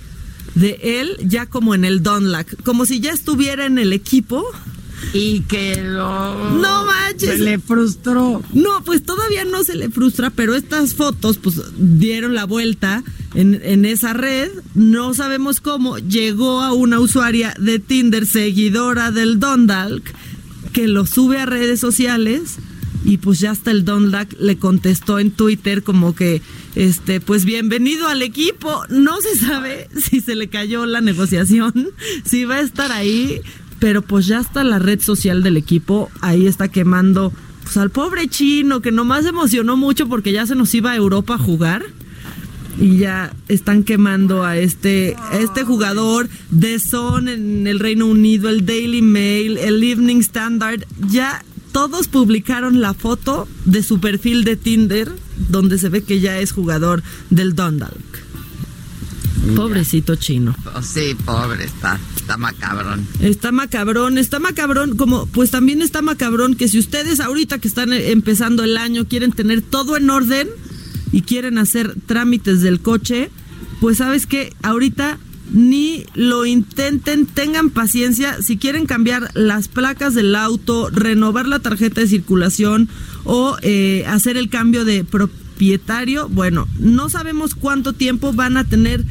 de 0.54 0.80
él 0.82 1.18
ya 1.20 1.44
como 1.44 1.74
en 1.74 1.84
el 1.84 2.02
Dunlack, 2.02 2.62
como 2.62 2.86
si 2.86 3.00
ya 3.00 3.12
estuviera 3.12 3.66
en 3.66 3.76
el 3.76 3.92
equipo. 3.92 4.42
Y 5.12 5.40
que 5.42 5.82
lo... 5.82 6.50
No 6.50 6.84
manches. 6.84 7.30
Se 7.30 7.38
le 7.38 7.58
frustró. 7.58 8.42
No, 8.52 8.82
pues 8.84 9.02
todavía 9.02 9.44
no 9.44 9.64
se 9.64 9.76
le 9.76 9.90
frustra, 9.90 10.30
pero 10.30 10.54
estas 10.54 10.94
fotos 10.94 11.38
pues 11.38 11.60
dieron 11.76 12.34
la 12.34 12.44
vuelta 12.44 13.02
en, 13.34 13.60
en 13.62 13.84
esa 13.84 14.12
red. 14.12 14.50
No 14.74 15.14
sabemos 15.14 15.60
cómo. 15.60 15.98
Llegó 15.98 16.62
a 16.62 16.72
una 16.72 17.00
usuaria 17.00 17.54
de 17.58 17.78
Tinder, 17.78 18.26
seguidora 18.26 19.10
del 19.10 19.38
Dundalk, 19.38 20.12
que 20.72 20.88
lo 20.88 21.06
sube 21.06 21.38
a 21.38 21.46
redes 21.46 21.80
sociales. 21.80 22.56
Y 23.04 23.18
pues 23.18 23.38
ya 23.38 23.52
hasta 23.52 23.70
el 23.70 23.84
Dundalk 23.84 24.34
le 24.40 24.58
contestó 24.58 25.20
en 25.20 25.30
Twitter 25.30 25.84
como 25.84 26.16
que, 26.16 26.42
este, 26.74 27.20
pues 27.20 27.44
bienvenido 27.44 28.08
al 28.08 28.20
equipo. 28.20 28.82
No 28.88 29.20
se 29.20 29.36
sabe 29.36 29.88
si 29.96 30.20
se 30.20 30.34
le 30.34 30.48
cayó 30.48 30.86
la 30.86 31.00
negociación, 31.00 31.90
si 32.24 32.44
va 32.44 32.56
a 32.56 32.60
estar 32.60 32.90
ahí, 32.90 33.40
pero 33.78 34.02
pues 34.02 34.26
ya 34.26 34.40
está 34.40 34.64
la 34.64 34.78
red 34.78 35.00
social 35.00 35.42
del 35.42 35.56
equipo, 35.56 36.10
ahí 36.20 36.46
está 36.46 36.68
quemando 36.68 37.32
pues 37.62 37.76
al 37.76 37.90
pobre 37.90 38.28
chino 38.28 38.80
que 38.80 38.92
nomás 38.92 39.26
emocionó 39.26 39.76
mucho 39.76 40.08
porque 40.08 40.32
ya 40.32 40.46
se 40.46 40.54
nos 40.54 40.72
iba 40.74 40.92
a 40.92 40.96
Europa 40.96 41.34
a 41.34 41.38
jugar 41.38 41.84
y 42.78 42.98
ya 42.98 43.34
están 43.48 43.82
quemando 43.82 44.44
a 44.44 44.56
este 44.56 45.16
a 45.30 45.38
este 45.38 45.64
jugador 45.64 46.28
de 46.50 46.78
Son 46.78 47.28
en 47.28 47.66
el 47.66 47.80
Reino 47.80 48.06
Unido, 48.06 48.48
el 48.48 48.66
Daily 48.66 49.02
Mail, 49.02 49.58
el 49.58 49.82
Evening 49.82 50.20
Standard, 50.20 50.84
ya 51.08 51.44
todos 51.72 52.08
publicaron 52.08 52.80
la 52.80 52.94
foto 52.94 53.48
de 53.64 53.82
su 53.82 54.00
perfil 54.00 54.44
de 54.44 54.56
Tinder 54.56 55.12
donde 55.48 55.78
se 55.78 55.88
ve 55.88 56.02
que 56.02 56.20
ya 56.20 56.38
es 56.38 56.52
jugador 56.52 57.02
del 57.30 57.54
Dundalk. 57.54 58.25
Pobrecito 59.54 60.16
chino. 60.16 60.54
Sí, 60.82 61.16
pobre, 61.24 61.64
está, 61.64 61.98
está 62.16 62.36
macabrón. 62.36 63.06
Está 63.20 63.52
macabrón, 63.52 64.18
está 64.18 64.38
macabrón, 64.38 64.96
como 64.96 65.26
pues 65.26 65.50
también 65.50 65.82
está 65.82 66.02
macabrón 66.02 66.54
que 66.54 66.68
si 66.68 66.78
ustedes 66.78 67.20
ahorita 67.20 67.58
que 67.58 67.68
están 67.68 67.92
eh, 67.92 68.10
empezando 68.10 68.64
el 68.64 68.76
año 68.76 69.06
quieren 69.06 69.32
tener 69.32 69.62
todo 69.62 69.96
en 69.96 70.10
orden 70.10 70.48
y 71.12 71.22
quieren 71.22 71.58
hacer 71.58 71.94
trámites 72.06 72.62
del 72.62 72.80
coche, 72.80 73.30
pues 73.80 73.98
sabes 73.98 74.26
que 74.26 74.54
ahorita 74.62 75.18
ni 75.52 76.04
lo 76.14 76.44
intenten, 76.44 77.26
tengan 77.26 77.70
paciencia, 77.70 78.42
si 78.42 78.56
quieren 78.56 78.86
cambiar 78.86 79.30
las 79.34 79.68
placas 79.68 80.14
del 80.14 80.34
auto, 80.34 80.90
renovar 80.90 81.46
la 81.46 81.60
tarjeta 81.60 82.00
de 82.00 82.08
circulación 82.08 82.88
o 83.24 83.56
eh, 83.62 84.04
hacer 84.08 84.36
el 84.36 84.48
cambio 84.48 84.84
de 84.84 85.04
propietario, 85.04 86.28
bueno, 86.28 86.66
no 86.78 87.08
sabemos 87.08 87.54
cuánto 87.54 87.92
tiempo 87.92 88.32
van 88.32 88.56
a 88.56 88.64
tener 88.64 89.04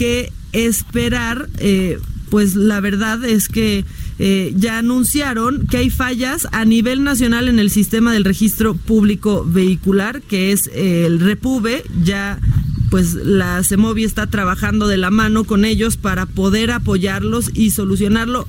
que 0.00 0.32
esperar, 0.54 1.50
eh, 1.58 1.98
pues 2.30 2.56
la 2.56 2.80
verdad 2.80 3.22
es 3.22 3.48
que 3.48 3.84
eh, 4.18 4.54
ya 4.56 4.78
anunciaron 4.78 5.66
que 5.66 5.76
hay 5.76 5.90
fallas 5.90 6.48
a 6.52 6.64
nivel 6.64 7.04
nacional 7.04 7.48
en 7.48 7.58
el 7.58 7.68
sistema 7.70 8.10
del 8.14 8.24
registro 8.24 8.74
público 8.74 9.44
vehicular, 9.46 10.22
que 10.22 10.52
es 10.52 10.68
eh, 10.68 11.04
el 11.04 11.20
Repube, 11.20 11.84
ya 12.02 12.40
pues 12.88 13.12
la 13.12 13.62
CEMOVI 13.62 14.04
está 14.04 14.26
trabajando 14.26 14.88
de 14.88 14.96
la 14.96 15.10
mano 15.10 15.44
con 15.44 15.66
ellos 15.66 15.98
para 15.98 16.24
poder 16.24 16.70
apoyarlos 16.70 17.50
y 17.52 17.70
solucionarlo, 17.70 18.48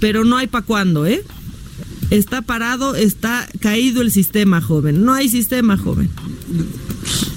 pero 0.00 0.24
no 0.24 0.36
hay 0.36 0.48
para 0.48 0.66
cuándo, 0.66 1.06
¿eh? 1.06 1.22
Está 2.10 2.42
parado, 2.42 2.96
está 2.96 3.48
caído 3.60 4.02
el 4.02 4.10
sistema, 4.10 4.60
joven. 4.60 5.04
No 5.04 5.14
hay 5.14 5.28
sistema, 5.28 5.76
joven. 5.76 6.10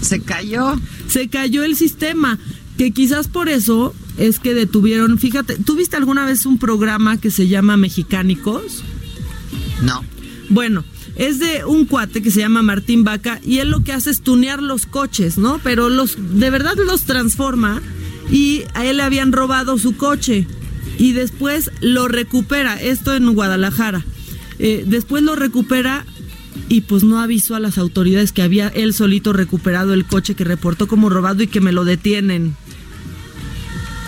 Se 0.02 0.20
cayó. 0.20 0.80
Se 1.08 1.28
cayó 1.28 1.64
el 1.64 1.76
sistema, 1.76 2.40
que 2.82 2.90
quizás 2.90 3.28
por 3.28 3.48
eso 3.48 3.94
es 4.18 4.40
que 4.40 4.56
detuvieron, 4.56 5.20
fíjate, 5.20 5.56
¿tú 5.58 5.76
viste 5.76 5.98
alguna 5.98 6.26
vez 6.26 6.48
un 6.48 6.58
programa 6.58 7.18
que 7.18 7.30
se 7.30 7.48
llama 7.48 7.78
Mexicánicos? 7.78 8.84
No. 9.84 10.04
Bueno, 10.50 10.84
es 11.16 11.38
de 11.38 11.64
un 11.64 11.86
cuate 11.86 12.24
que 12.24 12.32
se 12.32 12.40
llama 12.40 12.64
Martín 12.64 13.04
Vaca 13.04 13.40
y 13.46 13.60
él 13.60 13.70
lo 13.70 13.84
que 13.84 13.94
hace 13.94 14.10
es 14.10 14.24
tunear 14.24 14.64
los 14.64 14.88
coches, 14.88 15.38
¿no? 15.38 15.60
Pero 15.64 15.90
los 15.90 16.18
de 16.18 16.50
verdad 16.50 16.74
los 16.84 17.04
transforma 17.04 17.84
y 18.32 18.64
a 18.74 18.84
él 18.84 18.98
le 18.98 19.04
habían 19.04 19.32
robado 19.32 19.78
su 19.78 19.96
coche 19.96 20.48
y 20.98 21.12
después 21.12 21.70
lo 21.82 22.08
recupera, 22.08 22.82
esto 22.82 23.14
en 23.14 23.32
Guadalajara. 23.32 24.04
Eh, 24.58 24.86
después 24.88 25.22
lo 25.22 25.36
recupera 25.36 26.04
y 26.68 26.82
pues 26.82 27.04
no 27.04 27.20
avisó 27.20 27.54
a 27.54 27.60
las 27.60 27.78
autoridades 27.78 28.32
que 28.32 28.42
había 28.42 28.70
él 28.70 28.96
solito 28.96 29.34
recuperado 29.34 29.94
el 29.94 30.06
coche 30.06 30.34
que 30.34 30.46
reportó 30.46 30.88
como 30.88 31.12
robado 31.12 31.44
y 31.44 31.48
que 31.48 31.62
me 31.62 31.74
lo 31.74 31.86
detienen. 31.86 32.56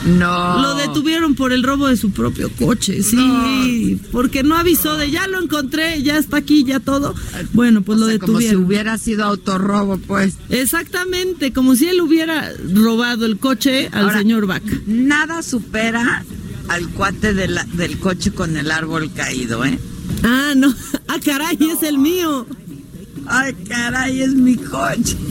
No. 0.05 0.61
Lo 0.61 0.75
detuvieron 0.75 1.33
por 1.35 1.53
el 1.53 1.63
robo 1.63 1.87
de 1.87 1.95
su 1.97 2.11
propio 2.11 2.49
coche, 2.51 3.01
sí, 3.03 3.99
porque 4.11 4.43
no 4.43 4.55
avisó 4.57 4.97
de 4.97 5.09
ya 5.11 5.27
lo 5.27 5.41
encontré, 5.41 6.01
ya 6.03 6.17
está 6.17 6.37
aquí, 6.37 6.63
ya 6.65 6.79
todo. 6.79 7.15
Bueno, 7.53 7.81
pues 7.83 7.97
O 7.97 8.01
lo 8.01 8.07
sea, 8.07 8.19
como 8.19 8.39
si 8.39 8.45
detuvieron. 8.45 8.65
hubiera 8.65 8.97
sido 8.97 9.23
autorrobo, 9.23 9.97
pues. 9.97 10.35
Exactamente, 10.49 11.53
como 11.53 11.75
si 11.75 11.87
él 11.87 12.01
hubiera 12.01 12.51
robado 12.73 13.25
el 13.25 13.37
coche 13.37 13.89
al 13.93 14.03
Ahora, 14.05 14.17
señor 14.19 14.45
Vaca. 14.45 14.71
Nada 14.87 15.41
supera 15.43 16.25
al 16.67 16.89
cuate 16.89 17.33
de 17.33 17.47
la- 17.47 17.63
del 17.73 17.97
coche 17.99 18.31
con 18.31 18.57
el 18.57 18.71
árbol 18.71 19.11
caído, 19.13 19.63
¿eh? 19.63 19.79
Ah, 20.23 20.53
no. 20.55 20.73
Ah, 21.07 21.17
caray, 21.23 21.57
es 21.61 21.83
el 21.83 21.99
mío. 21.99 22.47
Ay, 23.27 23.53
caray, 23.67 24.21
es 24.21 24.33
mi 24.35 24.55
coche. 24.55 25.17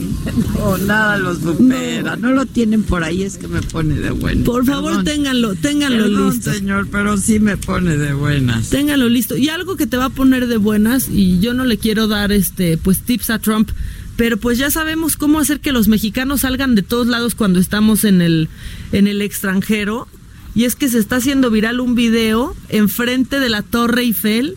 No, 0.57 0.77
nada 0.77 1.17
lo 1.17 1.35
supera. 1.35 2.15
No, 2.15 2.31
lo 2.31 2.45
tienen 2.45 2.83
por 2.83 3.03
ahí, 3.03 3.23
es 3.23 3.37
que 3.37 3.49
me 3.49 3.61
pone 3.61 3.95
de 3.95 4.11
buenas. 4.11 4.45
Por 4.45 4.65
favor, 4.65 4.91
Perdón. 4.91 5.03
ténganlo, 5.05 5.55
ténganlo 5.55 6.03
Perdón, 6.05 6.29
listo. 6.33 6.53
señor, 6.53 6.87
pero 6.89 7.17
sí 7.17 7.39
me 7.41 7.57
pone 7.57 7.97
de 7.97 8.13
buenas. 8.13 8.69
Ténganlo 8.69 9.09
listo. 9.09 9.35
Y 9.35 9.49
algo 9.49 9.75
que 9.75 9.85
te 9.85 9.97
va 9.97 10.05
a 10.05 10.09
poner 10.09 10.47
de 10.47 10.55
buenas, 10.55 11.09
y 11.09 11.39
yo 11.39 11.53
no 11.53 11.65
le 11.65 11.77
quiero 11.77 12.07
dar 12.07 12.31
este, 12.31 12.77
pues 12.77 13.01
tips 13.01 13.31
a 13.31 13.39
Trump, 13.39 13.69
pero 14.15 14.37
pues 14.37 14.57
ya 14.57 14.71
sabemos 14.71 15.17
cómo 15.17 15.39
hacer 15.39 15.59
que 15.59 15.73
los 15.73 15.89
mexicanos 15.89 16.41
salgan 16.41 16.73
de 16.75 16.83
todos 16.83 17.07
lados 17.07 17.35
cuando 17.35 17.59
estamos 17.59 18.05
en 18.05 18.21
el, 18.21 18.47
en 18.93 19.07
el 19.07 19.21
extranjero. 19.21 20.07
Y 20.55 20.63
es 20.63 20.77
que 20.77 20.87
se 20.87 20.99
está 20.99 21.17
haciendo 21.17 21.51
viral 21.51 21.81
un 21.81 21.95
video 21.95 22.55
enfrente 22.69 23.41
de 23.41 23.49
la 23.49 23.61
Torre 23.61 24.03
Eiffel, 24.03 24.55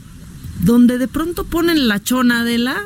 donde 0.62 0.96
de 0.98 1.08
pronto 1.08 1.42
ponen 1.44 1.88
la 1.88 2.00
chona 2.00 2.44
de 2.44 2.58
la. 2.58 2.76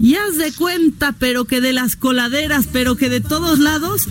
Y 0.00 0.14
haz 0.14 0.36
de 0.36 0.52
cuenta, 0.52 1.12
pero 1.18 1.44
que 1.44 1.60
de 1.60 1.72
las 1.72 1.96
coladeras, 1.96 2.68
pero 2.72 2.96
que 2.96 3.08
de 3.08 3.20
todos 3.20 3.58
lados, 3.58 4.06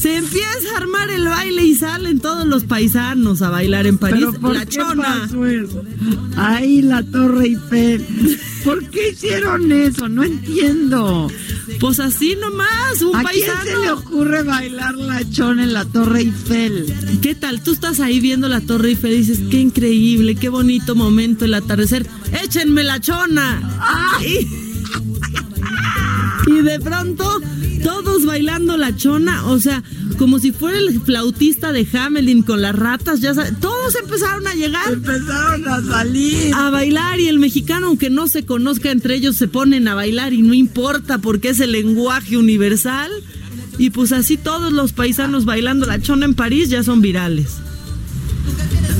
se 0.00 0.16
empieza 0.16 0.46
a 0.74 0.76
armar 0.78 1.10
el 1.10 1.24
baile 1.24 1.64
y 1.64 1.74
salen 1.74 2.20
todos 2.20 2.46
los 2.46 2.64
paisanos 2.64 3.42
a 3.42 3.50
bailar 3.50 3.86
en 3.86 3.98
París. 3.98 4.26
¿Pero 4.30 4.40
por 4.40 4.54
la 4.54 4.64
qué 4.66 4.76
chona. 4.76 5.02
pasó 5.22 5.44
eso? 5.46 5.82
Ahí 6.36 6.82
la 6.82 7.02
Torre 7.02 7.46
Eiffel. 7.46 8.38
¿Por 8.64 8.88
qué 8.90 9.10
hicieron 9.10 9.72
eso? 9.72 10.08
No 10.08 10.22
entiendo. 10.22 11.28
Pues 11.80 11.98
así 11.98 12.36
nomás, 12.40 13.02
un 13.02 13.16
¿A 13.16 13.24
quién 13.24 13.46
paisano. 13.46 13.64
se 13.64 13.78
le 13.78 13.90
ocurre 13.90 14.42
bailar 14.44 14.94
la 14.94 15.28
chona 15.28 15.64
en 15.64 15.72
la 15.72 15.84
Torre 15.84 16.20
Eiffel? 16.20 16.94
¿Qué 17.20 17.34
tal? 17.34 17.62
Tú 17.62 17.72
estás 17.72 17.98
ahí 17.98 18.20
viendo 18.20 18.48
la 18.48 18.60
Torre 18.60 18.90
Eiffel 18.90 19.12
y 19.14 19.16
dices, 19.16 19.40
qué 19.50 19.58
increíble, 19.58 20.36
qué 20.36 20.48
bonito 20.48 20.94
momento 20.94 21.44
el 21.44 21.54
atardecer. 21.54 22.06
¡Échenme 22.44 22.84
la 22.84 23.00
chona! 23.00 23.60
Y, 24.24 24.46
y 26.46 26.62
de 26.62 26.80
pronto, 26.80 27.40
todos 27.82 28.24
bailando 28.24 28.76
la 28.76 28.96
chona, 28.96 29.46
o 29.46 29.58
sea, 29.58 29.82
como 30.18 30.38
si 30.38 30.52
fuera 30.52 30.78
el 30.78 31.00
flautista 31.00 31.72
de 31.72 31.86
Hamelin 31.92 32.42
con 32.42 32.62
las 32.62 32.74
ratas, 32.74 33.20
ya 33.20 33.34
sabes, 33.34 33.58
todos 33.60 33.94
empezaron 33.94 34.46
a 34.46 34.54
llegar. 34.54 34.92
Empezaron 34.92 35.68
a 35.68 35.82
salir. 35.82 36.54
A 36.54 36.70
bailar 36.70 37.20
y 37.20 37.28
el 37.28 37.38
mexicano, 37.38 37.88
aunque 37.88 38.10
no 38.10 38.28
se 38.28 38.44
conozca 38.44 38.90
entre 38.90 39.14
ellos, 39.14 39.36
se 39.36 39.48
ponen 39.48 39.88
a 39.88 39.94
bailar 39.94 40.32
y 40.32 40.42
no 40.42 40.54
importa 40.54 41.18
porque 41.18 41.50
es 41.50 41.60
el 41.60 41.72
lenguaje 41.72 42.36
universal. 42.36 43.10
Y 43.78 43.90
pues 43.90 44.12
así 44.12 44.36
todos 44.36 44.72
los 44.72 44.92
paisanos 44.92 45.44
bailando 45.44 45.86
la 45.86 46.00
chona 46.00 46.26
en 46.26 46.34
París 46.34 46.68
ya 46.68 46.82
son 46.82 47.00
virales. 47.00 47.61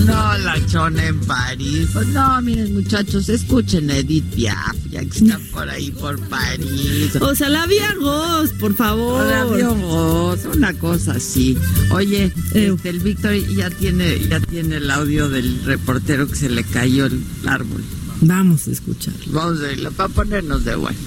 No, 0.07 0.39
la 0.39 0.67
chona 0.67 1.07
en 1.07 1.21
París. 1.21 1.89
Pues 1.93 2.09
no, 2.09 2.41
miren, 2.43 2.75
muchachos, 2.75 3.29
escuchen 3.29 3.91
a 3.91 3.99
Edith 3.99 4.25
Piaf, 4.35 4.77
ya 4.91 5.01
que 5.05 5.19
está 5.19 5.39
por 5.53 5.69
ahí 5.69 5.91
por 5.93 6.19
París. 6.29 7.15
O 7.21 7.35
sea, 7.35 7.49
la 7.49 7.67
vía 7.67 7.95
Ghost, 8.01 8.55
por 8.57 8.75
favor. 8.75 9.23
Hola, 9.25 9.45
Dios, 9.57 10.41
una 10.55 10.73
cosa 10.75 11.13
así. 11.13 11.57
Oye, 11.91 12.33
Eh. 12.55 12.73
este, 12.75 12.89
el 12.89 12.99
Víctor 13.01 13.35
ya 13.55 13.71
tiene, 13.71 14.19
ya 14.29 14.41
tiene 14.41 14.77
el 14.77 14.91
audio 14.91 15.29
del 15.29 15.63
reportero 15.65 16.27
que 16.27 16.35
se 16.37 16.49
le 16.49 16.65
cayó 16.65 17.07
el 17.07 17.23
árbol. 17.47 17.83
Vamos 18.23 18.67
a 18.69 18.73
escuchar. 18.73 19.15
Vamos 19.27 19.61
a 19.63 19.73
irlo 19.73 19.91
para 19.93 20.09
ponernos 20.09 20.65
de 20.65 20.75
buenas. 20.77 21.01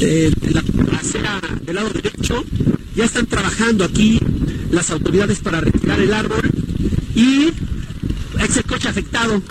de, 0.00 0.30
de 0.30 0.50
la 0.50 0.62
acera 0.98 1.40
del 1.64 1.76
lado 1.76 1.90
derecho. 1.90 2.44
Ya 2.96 3.04
están 3.04 3.26
trabajando 3.26 3.84
aquí 3.84 4.18
las 4.70 4.90
autoridades 4.90 5.38
para 5.40 5.60
retirar 5.60 6.00
el 6.00 6.12
árbol 6.12 6.42
y 7.14 7.52
es 8.40 8.56
el 8.56 8.64
coche 8.64 8.88
afectado 8.88 9.42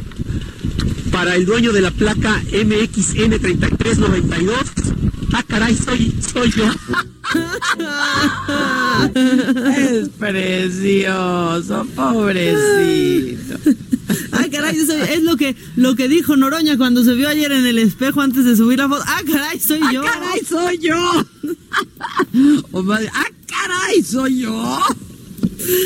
para 1.12 1.36
el 1.36 1.46
dueño 1.46 1.72
de 1.74 1.82
la 1.82 1.92
placa 1.92 2.42
MXN3392. 2.52 4.54
Ah, 5.34 5.44
caray, 5.48 5.76
soy, 5.76 6.12
soy 6.34 6.52
yo. 6.52 6.66
Es 9.78 10.10
precioso, 10.10 11.86
pobrecito. 11.96 13.56
Ah, 14.34 14.46
caray, 14.52 14.76
eso 14.78 14.94
es 14.94 15.24
lo 15.24 15.38
que, 15.38 15.56
lo 15.76 15.96
que 15.96 16.08
dijo 16.10 16.36
Noroña 16.36 16.78
cuando 16.78 17.04
se 17.04 17.14
vio 17.14 17.30
ayer 17.30 17.52
en 17.52 17.66
el 17.66 17.78
espejo 17.78 18.22
antes 18.22 18.44
de 18.46 18.56
subir 18.58 18.80
la 18.80 18.90
foto. 18.90 19.04
Ah, 19.08 19.22
caray, 19.26 19.60
soy 19.60 19.80
¡Ah, 19.84 19.92
yo. 19.94 20.02
caray, 20.04 20.42
soy 20.48 20.78
yo! 20.80 21.26
O 22.72 22.84
más, 22.84 23.02
¡Ah, 23.14 23.26
caray, 23.48 24.04
soy 24.04 24.40
yo! 24.40 24.80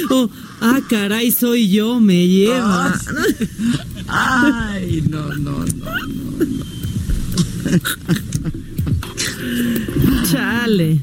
Oh, 0.09 0.29
ah, 0.65 0.81
caray, 0.89 1.31
soy 1.31 1.69
yo, 1.69 1.99
me 1.99 2.27
lleva. 2.27 2.99
Ay, 4.07 5.03
no, 5.09 5.27
no, 5.35 5.59
no, 5.59 5.65
no. 5.65 6.45
Chale. 10.31 11.01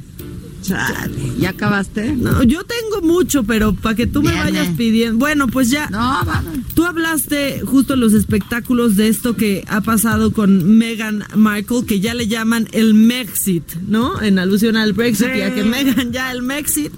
Chale. 0.62 1.32
¿Ya 1.38 1.50
acabaste? 1.50 2.14
No, 2.14 2.42
yo 2.44 2.62
tengo 2.64 3.02
mucho, 3.02 3.42
pero 3.42 3.74
para 3.74 3.96
que 3.96 4.06
tú 4.06 4.22
me 4.22 4.30
Viene. 4.30 4.44
vayas 4.44 4.68
pidiendo. 4.76 5.18
Bueno, 5.18 5.48
pues 5.48 5.70
ya. 5.70 5.88
No, 5.90 5.98
vamos. 6.24 6.58
Tú 6.74 6.84
hablaste 6.84 7.62
justo 7.64 7.94
en 7.94 8.00
los 8.00 8.12
espectáculos 8.12 8.96
de 8.96 9.08
esto 9.08 9.34
que 9.34 9.64
ha 9.68 9.80
pasado 9.80 10.32
con 10.32 10.76
Meghan 10.78 11.24
Markle, 11.34 11.84
que 11.84 11.98
ya 12.00 12.14
le 12.14 12.28
llaman 12.28 12.68
el 12.72 12.94
Mexit, 12.94 13.74
¿no? 13.88 14.22
En 14.22 14.38
alusión 14.38 14.76
al 14.76 14.92
Brexit 14.92 15.34
y 15.36 15.42
a 15.42 15.54
que 15.54 15.64
Meghan 15.64 16.12
ya 16.12 16.30
el 16.30 16.42
Mexit. 16.42 16.92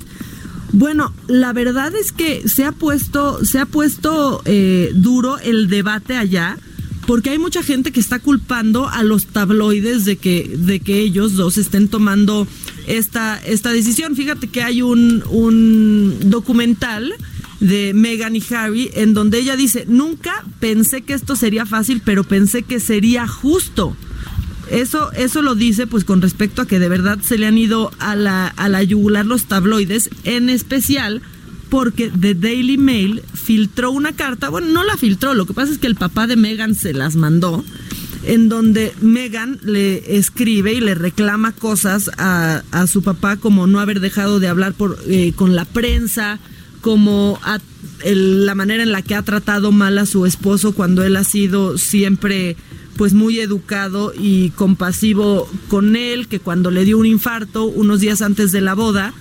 Bueno, 0.77 1.15
la 1.29 1.53
verdad 1.53 1.95
es 1.95 2.11
que 2.11 2.49
se 2.49 2.65
ha 2.65 2.73
puesto, 2.73 3.45
se 3.45 3.61
ha 3.61 3.65
puesto 3.65 4.43
eh, 4.45 4.91
duro 4.93 5.39
el 5.39 5.69
debate 5.69 6.17
allá, 6.17 6.59
porque 7.07 7.31
hay 7.31 7.39
mucha 7.39 7.63
gente 7.63 7.93
que 7.93 8.01
está 8.01 8.19
culpando 8.19 8.89
a 8.89 9.05
los 9.05 9.27
tabloides 9.27 10.05
de 10.05 10.17
que, 10.17 10.53
de 10.59 10.81
que 10.81 10.99
ellos 10.99 11.35
dos 11.35 11.59
estén 11.59 11.87
tomando 11.87 12.49
esta, 12.89 13.39
esta 13.47 13.71
decisión. 13.71 14.17
Fíjate 14.17 14.49
que 14.49 14.65
hay 14.65 14.83
un, 14.83 15.23
un 15.31 16.17
documental 16.25 17.15
de 17.61 17.93
Meghan 17.95 18.35
y 18.35 18.43
Harry 18.51 18.91
en 18.95 19.15
donde 19.15 19.39
ella 19.39 19.55
dice, 19.55 19.85
nunca 19.87 20.45
pensé 20.59 21.03
que 21.03 21.15
esto 21.15 21.37
sería 21.37 21.67
fácil, 21.67 22.03
pero 22.05 22.25
pensé 22.25 22.65
que 22.65 22.81
sería 22.81 23.29
justo. 23.29 23.97
Eso, 24.71 25.13
eso 25.13 25.43
lo 25.43 25.55
dice 25.55 25.87
pues 25.87 26.05
con 26.05 26.23
respecto 26.23 26.63
a 26.63 26.67
que 26.67 26.79
de 26.79 26.89
verdad 26.89 27.19
se 27.23 27.39
le 27.39 27.47
han 27.47 27.59
ido 27.59 27.91
a 27.99 28.17
la, 28.17 28.49
a 28.49 28.69
la 28.69 28.83
yugular 28.83 29.27
los 29.27 29.45
tabloides, 29.45 30.11
en 30.25 30.49
especial 30.49 31.23
porque 31.69 32.11
The 32.11 32.35
Daily 32.35 32.79
Mail 32.79 33.23
filtró 33.33 33.91
una 33.91 34.13
carta, 34.13 34.49
bueno, 34.49 34.69
no 34.69 34.85
la 34.85 34.97
filtró, 34.97 35.35
lo 35.35 35.47
que 35.47 35.55
pasa 35.55 35.73
es 35.73 35.79
que 35.79 35.87
el 35.87 35.97
papá 35.97 36.27
de 36.27 36.37
Meghan 36.37 36.75
se 36.75 36.93
las 36.95 37.17
mandó, 37.17 37.65
en 38.25 38.49
donde 38.49 38.95
Meghan 39.01 39.59
le 39.63 40.17
escribe 40.17 40.73
y 40.73 40.81
le 40.81 40.95
reclama 40.95 41.53
cosas 41.53 42.11
a, 42.17 42.63
a 42.71 42.87
su 42.87 43.03
papá 43.03 43.37
como 43.37 43.67
no 43.67 43.81
haber 43.81 44.01
dejado 44.01 44.41
de 44.41 44.49
hablar 44.49 44.73
por, 44.75 44.99
eh, 45.09 45.33
con 45.35 45.57
la 45.57 45.65
prensa, 45.65 46.39
como 46.81 47.41
la 48.05 48.55
manera 48.55 48.83
en 48.83 48.93
la 48.93 49.03
que 49.03 49.15
ha 49.15 49.23
tratado 49.23 49.73
mal 49.73 49.99
a 49.99 50.07
su 50.07 50.27
esposo 50.27 50.75
cuando 50.75 51.03
él 51.03 51.17
ha 51.17 51.25
sido 51.25 51.79
siempre 51.79 52.57
pues 52.97 53.13
muy 53.13 53.41
educado 53.41 54.13
y 54.17 54.51
compasivo 54.51 55.49
con 55.69 55.97
él, 55.97 56.29
que 56.29 56.41
cuando 56.41 56.71
le 56.71 56.85
dio 56.85 56.99
un 56.99 57.07
infarto 57.07 57.65
unos 57.65 58.01
días 58.01 58.23
antes 58.23 58.53
de 58.53 58.61
la 58.61 58.75
boda, 58.75 59.13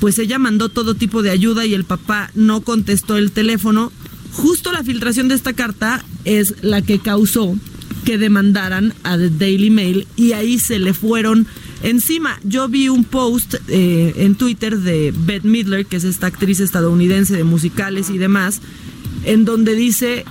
pues 0.00 0.18
ella 0.18 0.38
mandó 0.38 0.68
todo 0.68 0.94
tipo 0.94 1.22
de 1.22 1.30
ayuda 1.30 1.64
y 1.66 1.74
el 1.74 1.84
papá 1.84 2.30
no 2.34 2.62
contestó 2.62 3.16
el 3.16 3.32
teléfono. 3.32 3.92
Justo 4.32 4.72
la 4.72 4.82
filtración 4.82 5.28
de 5.28 5.34
esta 5.34 5.52
carta 5.52 6.04
es 6.24 6.54
la 6.62 6.82
que 6.82 6.98
causó 6.98 7.56
que 8.04 8.18
demandaran 8.18 8.94
a 9.04 9.16
The 9.16 9.30
Daily 9.30 9.70
Mail 9.70 10.06
y 10.16 10.32
ahí 10.32 10.58
se 10.58 10.78
le 10.78 10.94
fueron 10.94 11.46
encima. 11.82 12.38
Yo 12.42 12.68
vi 12.68 12.88
un 12.88 13.04
post 13.04 13.54
eh, 13.68 14.14
en 14.16 14.34
Twitter 14.34 14.78
de 14.78 15.12
Beth 15.16 15.44
Midler, 15.44 15.86
que 15.86 15.96
es 15.96 16.04
esta 16.04 16.26
actriz 16.28 16.60
estadounidense 16.60 17.36
de 17.36 17.44
musicales 17.44 18.10
y 18.10 18.18
demás, 18.18 18.60
en 19.24 19.44
donde 19.44 19.74
dice 19.74 20.24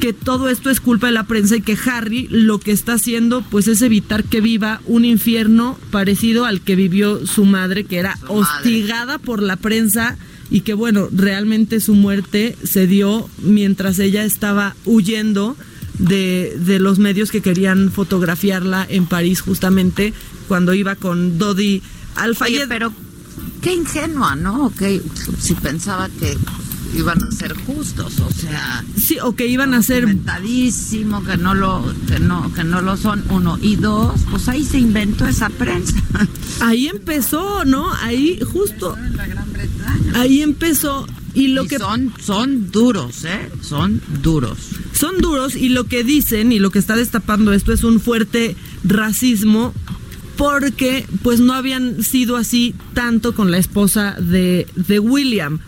que 0.00 0.12
todo 0.12 0.48
esto 0.48 0.70
es 0.70 0.80
culpa 0.80 1.06
de 1.06 1.12
la 1.12 1.24
prensa 1.24 1.56
y 1.56 1.60
que 1.60 1.78
Harry 1.86 2.28
lo 2.30 2.58
que 2.58 2.72
está 2.72 2.94
haciendo 2.94 3.42
pues 3.42 3.68
es 3.68 3.82
evitar 3.82 4.24
que 4.24 4.40
viva 4.40 4.80
un 4.86 5.04
infierno 5.04 5.78
parecido 5.90 6.44
al 6.44 6.60
que 6.60 6.76
vivió 6.76 7.26
su 7.26 7.44
madre, 7.44 7.84
que 7.84 7.98
era 7.98 8.18
hostigada 8.28 9.18
por 9.18 9.42
la 9.42 9.56
prensa 9.56 10.16
y 10.50 10.60
que 10.60 10.74
bueno, 10.74 11.08
realmente 11.12 11.80
su 11.80 11.94
muerte 11.94 12.56
se 12.62 12.86
dio 12.86 13.28
mientras 13.38 13.98
ella 13.98 14.24
estaba 14.24 14.76
huyendo 14.84 15.56
de, 15.98 16.56
de 16.58 16.78
los 16.80 16.98
medios 16.98 17.30
que 17.30 17.40
querían 17.40 17.90
fotografiarla 17.90 18.86
en 18.88 19.06
París 19.06 19.40
justamente 19.40 20.12
cuando 20.48 20.74
iba 20.74 20.96
con 20.96 21.38
Dodi 21.38 21.82
Alfayed. 22.16 22.56
Oye, 22.56 22.66
pero 22.68 22.92
qué 23.62 23.74
ingenua, 23.74 24.36
¿no? 24.36 24.72
Que 24.76 25.00
si 25.38 25.54
pensaba 25.54 26.08
que 26.08 26.36
iban 26.96 27.22
a 27.22 27.30
ser 27.30 27.54
justos, 27.54 28.20
o 28.20 28.30
sea, 28.30 28.84
sí, 28.96 29.18
o 29.22 29.34
que 29.34 29.46
iban 29.46 29.74
a 29.74 29.82
ser 29.82 30.06
que 30.06 31.36
no 31.36 31.54
lo 31.54 31.84
que 32.08 32.20
no 32.20 32.52
que 32.52 32.64
no 32.64 32.80
lo 32.80 32.96
son 32.96 33.24
uno 33.30 33.58
y 33.60 33.76
dos, 33.76 34.20
pues 34.30 34.48
ahí 34.48 34.64
se 34.64 34.78
inventó 34.78 35.26
esa 35.26 35.48
prensa. 35.48 35.94
Ahí 36.60 36.86
empezó, 36.86 37.64
¿no? 37.64 37.92
Ahí 37.94 38.38
justo 38.52 38.96
ahí 40.14 40.42
empezó 40.42 41.06
y 41.34 41.48
lo 41.48 41.64
Y 41.64 41.68
que 41.68 41.78
son 41.78 42.12
son 42.20 42.70
duros, 42.70 43.24
¿eh? 43.24 43.50
Son 43.60 44.00
duros. 44.22 44.58
son 44.92 45.18
duros 45.18 45.56
y 45.56 45.68
lo 45.68 45.84
que 45.84 46.04
dicen 46.04 46.52
y 46.52 46.58
lo 46.58 46.70
que 46.70 46.78
está 46.78 46.96
destapando 46.96 47.52
esto 47.52 47.72
es 47.72 47.82
un 47.82 48.00
fuerte 48.00 48.56
racismo 48.84 49.74
porque 50.36 51.06
pues 51.22 51.40
no 51.40 51.54
habían 51.54 52.02
sido 52.02 52.36
así 52.36 52.74
tanto 52.92 53.34
con 53.34 53.50
la 53.50 53.58
esposa 53.58 54.16
de, 54.20 54.66
de 54.74 54.98
William. 54.98 55.60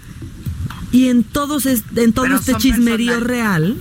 Y 0.93 1.09
en 1.09 1.25
todos 1.25 1.67
es- 1.67 1.83
en 1.97 2.13
todo 2.13 2.25
Pero 2.27 2.37
este 2.37 2.55
chismerío 2.55 3.21
real, 3.21 3.77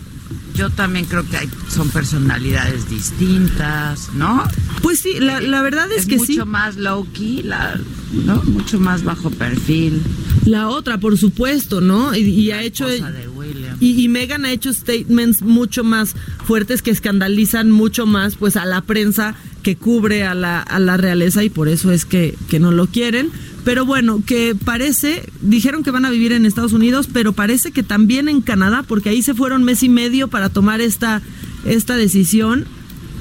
Yo 0.56 0.70
también 0.70 1.06
creo 1.06 1.28
que 1.30 1.36
hay, 1.38 1.50
son 1.70 1.90
personalidades 1.90 2.90
distintas, 2.90 4.10
¿no? 4.14 4.44
pues 4.82 5.00
sí, 5.00 5.20
la, 5.20 5.42
la 5.42 5.62
verdad 5.62 5.92
es, 5.92 6.02
Es 6.02 6.06
que 6.06 6.18
mucho 6.18 6.26
sí. 6.34 6.40
más 6.46 6.78
low 6.78 7.06
key, 7.14 7.44
la, 7.44 7.78
¿no? 8.26 8.42
Mucho 8.44 8.80
más 8.80 9.04
bajo 9.04 9.30
perfil. 9.32 10.02
La 10.46 10.70
otra, 10.70 10.98
por 11.00 11.18
supuesto, 11.18 11.82
¿no? 11.82 12.16
Y, 12.16 12.20
y 12.22 12.52
ha 12.52 12.62
hecho 12.62 12.88
de 12.88 13.02
William. 13.36 13.78
y, 13.82 14.02
y 14.04 14.08
Megan 14.08 14.46
ha 14.46 14.52
hecho 14.52 14.72
statements 14.74 15.42
mucho 15.42 15.84
más 15.84 16.16
fuertes 16.46 16.82
que 16.82 16.92
escandalizan 16.92 17.72
mucho 17.72 18.06
más 18.06 18.36
pues 18.36 18.56
a 18.56 18.66
la 18.66 18.82
prensa 18.82 19.36
que 19.64 19.76
cubre 19.76 20.24
a 20.24 20.36
la, 20.36 20.62
a 20.62 20.80
la 20.80 20.96
realeza 20.98 21.44
y 21.44 21.50
por 21.50 21.68
eso 21.68 21.92
es 21.92 22.06
que, 22.06 22.38
que 22.50 22.60
no 22.60 22.72
lo 22.72 22.88
quieren. 22.88 23.30
Pero 23.66 23.84
bueno, 23.84 24.22
que 24.24 24.56
parece, 24.56 25.28
dijeron 25.42 25.84
que 25.84 25.90
van 25.90 26.06
a 26.06 26.12
vivir 26.12 26.32
en 26.32 26.46
Estados 26.46 26.72
Unidos, 26.72 27.10
pero 27.12 27.34
parece 27.34 27.72
que 27.72 27.82
también 27.82 28.30
en 28.30 28.42
Canadá, 28.42 28.84
porque 28.88 29.10
ahí 29.10 29.24
se 29.24 29.34
fueron 29.34 29.64
mes 29.64 29.82
y 29.82 29.90
medio 29.90 30.28
para 30.28 30.50
tomar 30.50 30.82
esta, 30.82 31.24
esta 31.66 31.98
decisión. 31.98 32.66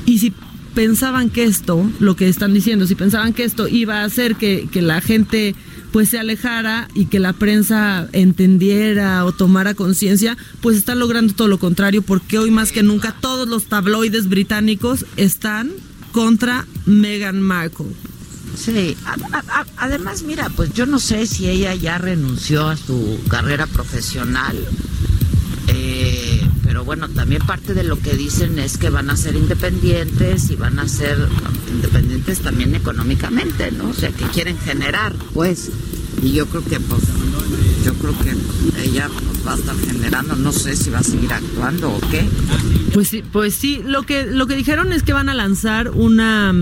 Y 0.05 0.18
si 0.18 0.34
pensaban 0.74 1.30
que 1.30 1.45
esto, 1.45 1.90
lo 1.99 2.14
que 2.14 2.28
están 2.28 2.53
diciendo, 2.53 2.86
si 2.86 2.95
pensaban 2.95 3.32
que 3.32 3.45
esto 3.45 3.68
iba 3.68 4.03
a 4.03 4.05
hacer 4.05 4.36
que, 4.36 4.68
que 4.70 4.82
la 4.82 5.01
gente 5.01 5.55
pues 5.92 6.11
se 6.11 6.18
alejara 6.18 6.88
y 6.95 7.07
que 7.07 7.20
la 7.20 7.32
prensa 7.32 8.09
entendiera 8.12 9.24
o 9.24 9.32
tomara 9.32 9.72
conciencia, 9.72 10.36
pues 10.61 10.76
están 10.76 10.99
logrando 10.99 11.32
todo 11.32 11.49
lo 11.49 11.59
contrario, 11.59 12.03
porque 12.03 12.38
hoy 12.38 12.51
más 12.51 12.70
que 12.70 12.82
nunca 12.82 13.16
todos 13.18 13.49
los 13.49 13.66
tabloides 13.66 14.28
británicos 14.28 15.07
están 15.16 15.70
contra 16.12 16.66
Meghan 16.84 17.40
Markle. 17.40 17.86
Sí, 18.57 18.97
además, 19.77 20.23
mira, 20.23 20.49
pues 20.51 20.73
yo 20.73 20.87
no 20.87 20.99
sé 20.99 21.27
si 21.27 21.49
ella 21.49 21.75
ya 21.75 21.99
renunció 21.99 22.69
a 22.69 22.77
su 22.77 23.19
carrera 23.29 23.67
profesional, 23.67 24.57
eh, 25.69 26.41
pero 26.63 26.85
bueno, 26.85 27.09
también 27.09 27.43
parte 27.47 27.75
de 27.75 27.85
lo 27.85 27.99
que 27.99 28.15
dicen 28.15 28.59
es 28.59 28.79
que 28.79 28.91
van 28.91 29.11
a 29.11 29.17
ser 29.17 29.35
independientes 29.37 30.51
y 30.51 30.57
van 30.57 30.79
a 30.79 30.89
ser 30.89 31.29
independientes 31.71 32.41
también 32.41 32.75
económicamente, 32.75 33.71
¿no? 33.73 33.91
O 33.91 33.95
sea, 33.95 34.11
que 34.11 34.25
quieren 34.27 34.59
generar, 34.59 35.15
pues, 35.33 35.71
y 36.23 36.33
yo 36.33 36.47
creo 36.47 36.65
que, 36.65 36.81
pues, 36.81 37.03
yo 37.85 37.93
creo 37.95 38.15
que 38.19 38.83
ella 38.83 39.09
pues, 39.09 39.47
va 39.47 39.53
a 39.53 39.57
estar 39.57 39.77
generando, 39.77 40.37
no 40.37 40.53
sé 40.53 40.77
si 40.77 40.91
va 40.91 41.01
a 41.01 41.03
seguir 41.03 41.33
actuando 41.33 41.91
o 41.91 42.01
qué. 42.11 42.25
Pues 42.93 43.09
sí, 43.09 43.23
pues 43.31 43.55
sí, 43.55 43.83
lo 43.85 44.05
que 44.05 44.25
lo 44.25 44.47
que 44.47 44.57
dijeron 44.57 44.93
es 44.93 45.03
que 45.03 45.13
van 45.13 45.29
a 45.29 45.35
lanzar 45.35 45.91
una 45.91 46.55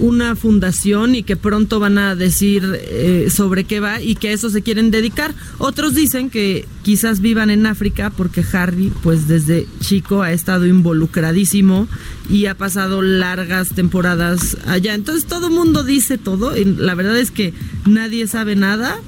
una 0.00 0.36
fundación 0.36 1.14
y 1.14 1.22
que 1.22 1.36
pronto 1.36 1.80
van 1.80 1.98
a 1.98 2.14
decir 2.14 2.62
eh, 2.74 3.28
sobre 3.30 3.64
qué 3.64 3.80
va 3.80 4.00
y 4.00 4.14
que 4.14 4.28
a 4.28 4.32
eso 4.32 4.50
se 4.50 4.62
quieren 4.62 4.90
dedicar. 4.90 5.34
Otros 5.58 5.94
dicen 5.94 6.30
que 6.30 6.66
quizás 6.82 7.20
vivan 7.20 7.50
en 7.50 7.66
África 7.66 8.10
porque 8.10 8.44
Harry 8.52 8.92
pues 9.02 9.28
desde 9.28 9.66
chico 9.80 10.22
ha 10.22 10.32
estado 10.32 10.66
involucradísimo 10.66 11.88
y 12.30 12.46
ha 12.46 12.56
pasado 12.56 13.02
largas 13.02 13.70
temporadas 13.70 14.56
allá. 14.66 14.94
Entonces 14.94 15.26
todo 15.26 15.50
mundo 15.50 15.84
dice 15.84 16.18
todo 16.18 16.56
y 16.56 16.64
la 16.64 16.94
verdad 16.94 17.18
es 17.18 17.30
que 17.30 17.52
nadie 17.86 18.26
sabe 18.26 18.56
nada, 18.56 18.98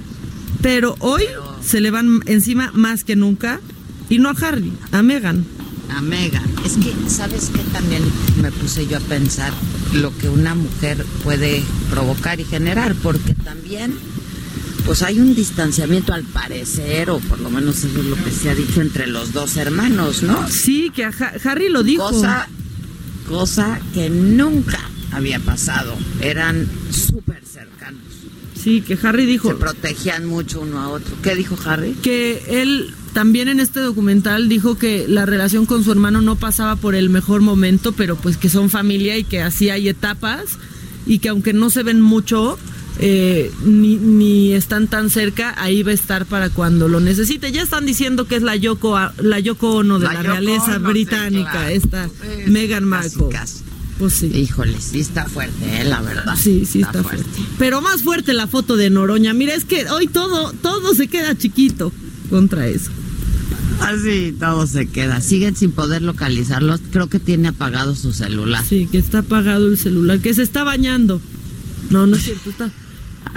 pero 0.62 0.97
hoy 0.99 1.22
se 1.62 1.80
le 1.80 1.91
van 1.91 2.20
encima 2.26 2.70
más 2.74 3.05
que 3.05 3.16
nunca 3.16 3.61
y 4.09 4.18
no 4.18 4.28
a 4.28 4.32
Harry, 4.32 4.72
a 4.93 5.03
Meghan. 5.03 5.59
A 5.91 6.01
Megan. 6.01 6.45
Es 6.64 6.72
que, 6.74 6.95
¿sabes 7.11 7.51
qué? 7.55 7.61
También 7.72 8.03
me 8.43 8.51
puse 8.53 8.86
yo 8.86 8.97
a 8.99 9.01
pensar 9.01 9.53
lo 9.95 10.16
que 10.16 10.28
una 10.28 10.55
mujer 10.55 11.05
puede 11.24 11.62
provocar 11.91 12.41
y 12.41 12.45
generar, 12.45 12.95
porque 13.03 13.34
también, 13.34 13.95
pues 14.86 15.03
hay 15.03 15.18
un 15.20 15.34
distanciamiento 15.34 16.12
al 16.12 16.24
parecer, 16.24 17.11
o 17.11 17.18
por 17.18 17.41
lo 17.41 17.51
menos 17.51 17.78
eso 17.78 17.99
es 17.99 18.05
lo 18.07 18.16
que 18.16 18.30
se 18.30 18.51
ha 18.51 18.55
dicho 18.55 18.80
entre 18.80 19.07
los 19.07 19.32
dos 19.32 19.57
hermanos, 19.57 20.22
¿no? 20.22 20.49
Sí, 20.49 20.91
que 20.95 21.05
a 21.05 21.09
Ha- 21.09 21.51
Harry 21.51 21.68
lo 21.68 21.82
dijo. 21.82 22.09
Cosa, 22.09 22.49
cosa 23.28 23.80
que 23.95 24.11
nunca 24.11 24.78
había 25.12 25.38
pasado. 25.41 25.97
Eran 26.20 26.68
súper 26.91 27.43
cercanos. 27.45 28.01
Sí, 28.62 28.82
que 28.82 28.99
Harry 29.03 29.24
dijo. 29.26 29.49
Se 29.49 29.55
protegían 29.55 30.26
mucho 30.26 30.61
uno 30.61 30.80
a 30.80 30.88
otro. 30.88 31.16
¿Qué 31.22 31.34
dijo 31.34 31.57
Harry? 31.64 31.93
que 32.03 32.61
él 32.62 32.95
también 33.12 33.48
en 33.48 33.61
este 33.61 33.80
documental 33.80 34.48
dijo 34.48 34.78
que 34.78 35.06
la 35.08 35.26
relación 35.26 35.66
con 35.66 35.84
su 35.84 35.92
hermano 35.92 36.20
no 36.20 36.36
pasaba 36.36 36.76
por 36.76 36.94
el 36.94 37.11
mejor 37.11 37.40
momento, 37.40 37.92
pero 37.92 38.16
pues 38.16 38.36
que 38.36 38.48
son 38.48 38.70
familia 38.70 39.18
y 39.18 39.24
que 39.24 39.42
así 39.42 39.70
hay 39.70 39.88
etapas 39.88 40.58
y 41.06 41.18
que 41.18 41.28
aunque 41.28 41.52
no 41.52 41.70
se 41.70 41.82
ven 41.82 42.00
mucho 42.00 42.58
eh, 42.98 43.50
ni, 43.64 43.96
ni 43.96 44.52
están 44.52 44.86
tan 44.86 45.11
cerca, 45.11 45.54
ahí 45.56 45.82
va 45.82 45.90
a 45.90 45.94
estar 45.94 46.26
para 46.26 46.50
cuando 46.50 46.86
lo 46.86 47.00
necesite. 47.00 47.50
Ya 47.50 47.62
están 47.62 47.86
diciendo 47.86 48.26
que 48.26 48.36
es 48.36 48.42
la 48.42 48.56
Yoko, 48.56 48.98
la 49.18 49.40
Yoko 49.40 49.76
Ono 49.76 49.98
de 49.98 50.06
la, 50.06 50.22
realeza 50.22 50.76
Ono, 50.76 50.86
sí, 50.86 50.92
británica, 50.92 51.50
claro. 51.50 51.68
esta 51.68 52.08
casi, 52.08 52.80
Markle. 52.84 53.26
Pues 53.98 54.14
sí. 54.14 54.26
Híjole, 54.34 54.80
sí 54.80 55.00
está 55.00 55.26
fuerte, 55.26 55.80
eh, 55.80 55.84
la 55.84 56.00
verdad. 56.00 56.34
Sí, 56.36 56.64
sí 56.64 56.80
está, 56.82 57.02
fuerte. 57.02 57.24
Pero 57.58 57.80
más 57.80 58.02
fuerte 58.02 58.32
la 58.34 58.46
foto 58.46 58.76
de 58.76 58.88
Noroña. 58.88 59.34
Mira, 59.34 59.54
es 59.54 59.64
que 59.64 59.88
hoy 59.90 60.06
todo, 60.06 60.52
todo 60.52 60.94
se 60.94 61.08
queda 61.08 61.36
chiquito 61.36 61.92
contra 62.30 62.66
eso. 62.68 62.90
Así 63.81 64.35
todo 64.39 64.66
se 64.66 64.87
queda. 64.87 65.20
Siguen 65.20 65.57
sin 65.57 65.72
poder 65.72 66.03
localizarlos. 66.03 66.81
Creo 66.93 67.09
que 67.09 67.18
tiene 67.18 67.49
apagado 67.49 67.95
su 67.95 68.12
celular. 68.12 68.64
Sí, 68.64 68.89
que 68.91 68.99
está 68.99 69.18
apagado 69.20 69.68
el 69.68 69.78
celular, 69.78 70.18
que 70.20 70.35
se 70.35 70.43
está 70.43 70.64
bañando. 70.64 71.20
No, 71.91 72.07
no 72.07 72.16
es 72.16 72.22
cierto, 72.24 72.51
está. 72.51 72.70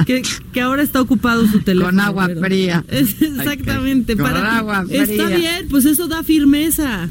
Que, 0.06 0.22
que 0.52 0.62
ahora 0.62 0.82
está 0.84 1.02
ocupado 1.02 1.48
su 1.48 1.60
teléfono. 1.62 1.90
Con 1.92 2.00
agua 2.00 2.28
pero- 2.28 2.42
fría. 2.42 2.84
Es 2.90 3.22
exactamente. 3.22 4.16
Con 4.16 4.26
para, 4.26 4.58
agua 4.60 4.86
Está 4.90 5.26
fría. 5.26 5.38
bien, 5.38 5.68
pues 5.70 5.86
eso 5.86 6.08
da 6.08 6.24
firmeza. 6.24 7.10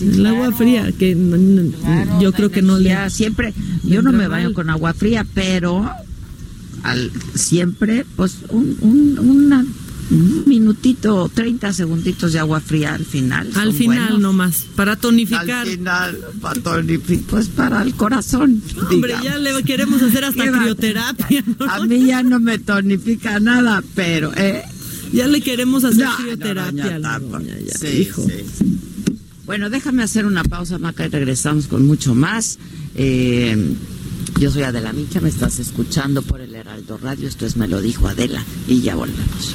el 0.00 0.26
agua 0.26 0.52
fría, 0.52 0.90
que 0.92 1.14
Claro, 1.82 2.20
yo 2.20 2.32
creo 2.32 2.50
que 2.50 2.62
no 2.62 2.78
le. 2.78 3.10
Siempre, 3.10 3.52
yo 3.84 4.02
no 4.02 4.12
me 4.12 4.26
baño 4.28 4.46
mal. 4.46 4.54
con 4.54 4.70
agua 4.70 4.92
fría, 4.94 5.26
pero 5.34 5.88
al, 6.82 7.10
siempre, 7.34 8.04
pues, 8.16 8.38
un, 8.48 8.76
un, 8.80 9.18
una- 9.18 9.60
un 9.60 9.66
minutito, 10.10 11.30
30 11.32 11.72
segunditos 11.72 12.32
de 12.32 12.38
agua 12.40 12.60
fría 12.60 12.94
al 12.94 13.04
final. 13.04 13.48
Al 13.54 13.72
final 13.72 13.98
buenos. 14.04 14.20
nomás, 14.20 14.66
para 14.74 14.96
tonificar. 14.96 15.50
Al 15.50 15.68
final, 15.68 16.18
para 16.40 16.60
tonificar, 16.60 17.24
pues 17.30 17.48
para 17.48 17.82
el 17.82 17.94
corazón. 17.94 18.62
Hombre, 18.90 19.14
ya 19.22 19.38
le 19.38 19.62
queremos 19.62 20.02
hacer 20.02 20.24
hasta 20.24 20.50
crioterapia. 20.58 21.44
¿no? 21.58 21.70
A 21.70 21.86
mí 21.86 22.06
ya 22.06 22.22
no 22.22 22.40
me 22.40 22.58
tonifica 22.58 23.38
nada, 23.40 23.82
pero, 23.94 24.32
¿eh? 24.36 24.62
Ya 25.12 25.26
le 25.26 25.40
queremos 25.40 25.84
hacer 25.84 26.04
No, 26.06 26.16
crioterapia. 26.16 26.98
ya, 26.98 27.78
Sí, 27.78 27.86
hijo. 28.02 28.24
sí. 28.26 28.78
Bueno, 29.46 29.68
déjame 29.70 30.04
hacer 30.04 30.26
una 30.26 30.44
pausa, 30.44 30.78
Maca, 30.78 31.04
y 31.06 31.08
regresamos 31.08 31.66
con 31.66 31.84
mucho 31.86 32.14
más. 32.14 32.58
Eh, 32.94 33.74
yo 34.38 34.50
soy 34.52 34.62
Adela 34.62 34.92
Micha, 34.92 35.20
me 35.20 35.28
estás 35.28 35.58
escuchando 35.58 36.22
por 36.22 36.40
el 36.40 36.54
Heraldo 36.54 36.98
Radio. 36.98 37.26
Esto 37.28 37.46
es 37.46 37.56
Me 37.56 37.66
lo 37.66 37.80
dijo 37.80 38.06
Adela 38.06 38.44
y 38.68 38.80
ya 38.82 38.94
volvemos. 38.94 39.54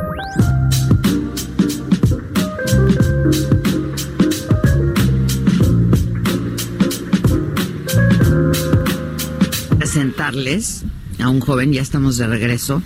Presentarles 9.91 10.85
a 11.19 11.27
un 11.27 11.41
joven, 11.41 11.73
ya 11.73 11.81
estamos 11.81 12.15
de 12.15 12.25
regreso. 12.25 12.81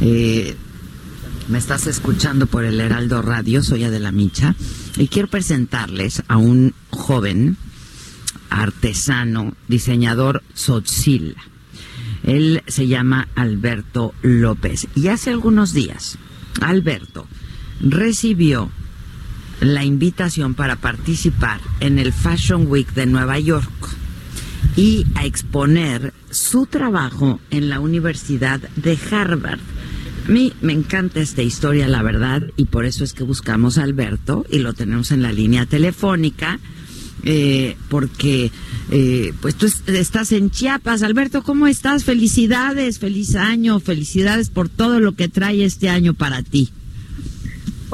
Eh, 0.00 0.56
me 1.46 1.58
estás 1.58 1.86
escuchando 1.86 2.48
por 2.48 2.64
el 2.64 2.80
Heraldo 2.80 3.22
Radio, 3.22 3.62
soy 3.62 3.84
Adela 3.84 4.10
Micha, 4.10 4.56
y 4.96 5.06
quiero 5.06 5.28
presentarles 5.28 6.24
a 6.26 6.36
un 6.36 6.74
joven 6.90 7.56
artesano, 8.50 9.54
diseñador 9.68 10.42
Sotzil. 10.54 11.36
Él 12.24 12.64
se 12.66 12.88
llama 12.88 13.28
Alberto 13.36 14.12
López. 14.22 14.88
Y 14.96 15.06
hace 15.06 15.30
algunos 15.30 15.72
días, 15.72 16.18
Alberto 16.60 17.28
recibió 17.78 18.72
la 19.60 19.84
invitación 19.84 20.54
para 20.54 20.74
participar 20.74 21.60
en 21.78 22.00
el 22.00 22.12
Fashion 22.12 22.66
Week 22.66 22.92
de 22.92 23.06
Nueva 23.06 23.38
York 23.38 23.70
y 24.76 25.06
a 25.14 25.24
exponer 25.24 26.12
su 26.30 26.66
trabajo 26.66 27.40
en 27.50 27.68
la 27.68 27.80
Universidad 27.80 28.60
de 28.76 28.98
Harvard. 29.10 29.60
A 30.26 30.30
mí 30.30 30.52
me 30.62 30.72
encanta 30.72 31.20
esta 31.20 31.42
historia, 31.42 31.86
la 31.86 32.02
verdad, 32.02 32.42
y 32.56 32.64
por 32.64 32.86
eso 32.86 33.04
es 33.04 33.12
que 33.12 33.24
buscamos 33.24 33.76
a 33.76 33.82
Alberto 33.82 34.46
y 34.50 34.58
lo 34.58 34.72
tenemos 34.72 35.10
en 35.10 35.22
la 35.22 35.32
línea 35.32 35.66
telefónica, 35.66 36.58
eh, 37.24 37.76
porque 37.88 38.50
eh, 38.90 39.32
pues 39.40 39.54
tú 39.54 39.66
estás 39.86 40.32
en 40.32 40.50
Chiapas. 40.50 41.02
Alberto, 41.02 41.42
¿cómo 41.42 41.66
estás? 41.66 42.04
Felicidades, 42.04 42.98
feliz 42.98 43.34
año, 43.34 43.80
felicidades 43.80 44.50
por 44.50 44.68
todo 44.68 44.98
lo 44.98 45.12
que 45.12 45.28
trae 45.28 45.64
este 45.64 45.88
año 45.88 46.14
para 46.14 46.42
ti. 46.42 46.70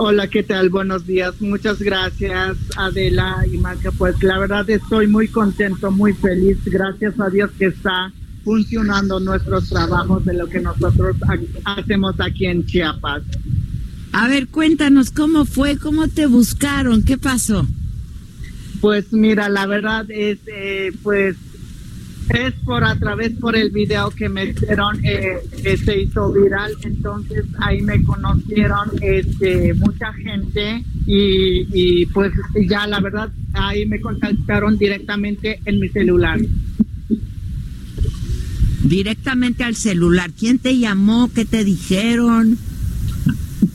Hola, 0.02 0.28
¿qué 0.28 0.42
tal? 0.42 0.70
Buenos 0.70 1.06
días. 1.06 1.42
Muchas 1.42 1.78
gracias, 1.78 2.56
Adela 2.74 3.44
y 3.52 3.58
Marca. 3.58 3.92
Pues 3.92 4.22
la 4.22 4.38
verdad 4.38 4.68
estoy 4.70 5.06
muy 5.06 5.28
contento, 5.28 5.90
muy 5.90 6.14
feliz. 6.14 6.56
Gracias 6.64 7.20
a 7.20 7.28
Dios 7.28 7.50
que 7.58 7.66
está 7.66 8.10
funcionando 8.42 9.20
nuestros 9.20 9.68
trabajos 9.68 10.24
de 10.24 10.32
lo 10.32 10.48
que 10.48 10.58
nosotros 10.58 11.16
hacemos 11.66 12.14
aquí 12.18 12.46
en 12.46 12.64
Chiapas. 12.64 13.24
A 14.12 14.26
ver, 14.26 14.48
cuéntanos 14.48 15.10
cómo 15.10 15.44
fue, 15.44 15.76
cómo 15.76 16.08
te 16.08 16.24
buscaron, 16.24 17.02
qué 17.02 17.18
pasó. 17.18 17.66
Pues 18.80 19.12
mira, 19.12 19.50
la 19.50 19.66
verdad 19.66 20.10
es, 20.10 20.38
eh, 20.46 20.92
pues 21.02 21.36
es 22.32 22.54
por 22.64 22.84
a 22.84 22.96
través 22.96 23.32
por 23.32 23.56
el 23.56 23.70
video 23.70 24.10
que 24.10 24.28
me 24.28 24.46
hicieron 24.46 25.04
eh, 25.04 25.38
que 25.62 25.76
se 25.76 26.02
hizo 26.02 26.32
viral. 26.32 26.72
Entonces 26.82 27.44
ahí 27.58 27.80
me 27.82 28.02
conocieron 28.02 28.90
este 29.00 29.74
mucha 29.74 30.12
gente 30.12 30.84
y, 31.06 31.66
y 31.72 32.06
pues 32.06 32.32
ya 32.68 32.86
la 32.86 33.00
verdad 33.00 33.30
ahí 33.52 33.86
me 33.86 34.00
contactaron 34.00 34.78
directamente 34.78 35.60
en 35.64 35.80
mi 35.80 35.88
celular. 35.88 36.38
Directamente 38.84 39.64
al 39.64 39.76
celular. 39.76 40.30
Quién 40.38 40.58
te 40.58 40.78
llamó 40.78 41.30
qué 41.32 41.44
te 41.44 41.64
dijeron 41.64 42.58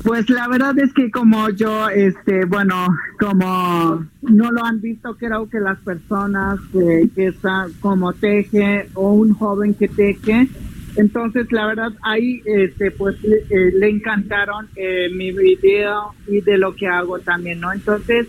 pues 0.06 0.30
la 0.30 0.48
verdad 0.48 0.78
es 0.78 0.94
que 0.94 1.10
como 1.10 1.50
yo, 1.50 1.90
este, 1.90 2.46
bueno, 2.46 2.88
como 3.20 4.06
no 4.30 4.52
lo 4.52 4.64
han 4.64 4.82
visto, 4.82 5.16
creo 5.16 5.50
que 5.50 5.60
las 5.60 5.78
personas 5.80 6.60
que, 6.72 7.28
están 7.28 7.72
como 7.80 8.14
teje 8.14 8.90
o 8.94 9.14
un 9.14 9.34
joven 9.34 9.74
que 9.74 9.88
teje, 9.88 10.48
entonces 10.96 11.52
la 11.52 11.68
verdad 11.68 11.92
ahí, 12.02 12.42
este, 12.46 12.92
pues 12.92 13.22
le, 13.24 13.38
eh, 13.50 13.90
encantaron 13.90 14.68
eh, 14.76 15.10
mi 15.14 15.32
video 15.32 16.14
y 16.28 16.42
de 16.42 16.58
lo 16.58 16.76
que 16.76 16.88
hago 16.88 17.20
también, 17.20 17.60
¿no? 17.60 17.74
Entonces, 17.74 18.28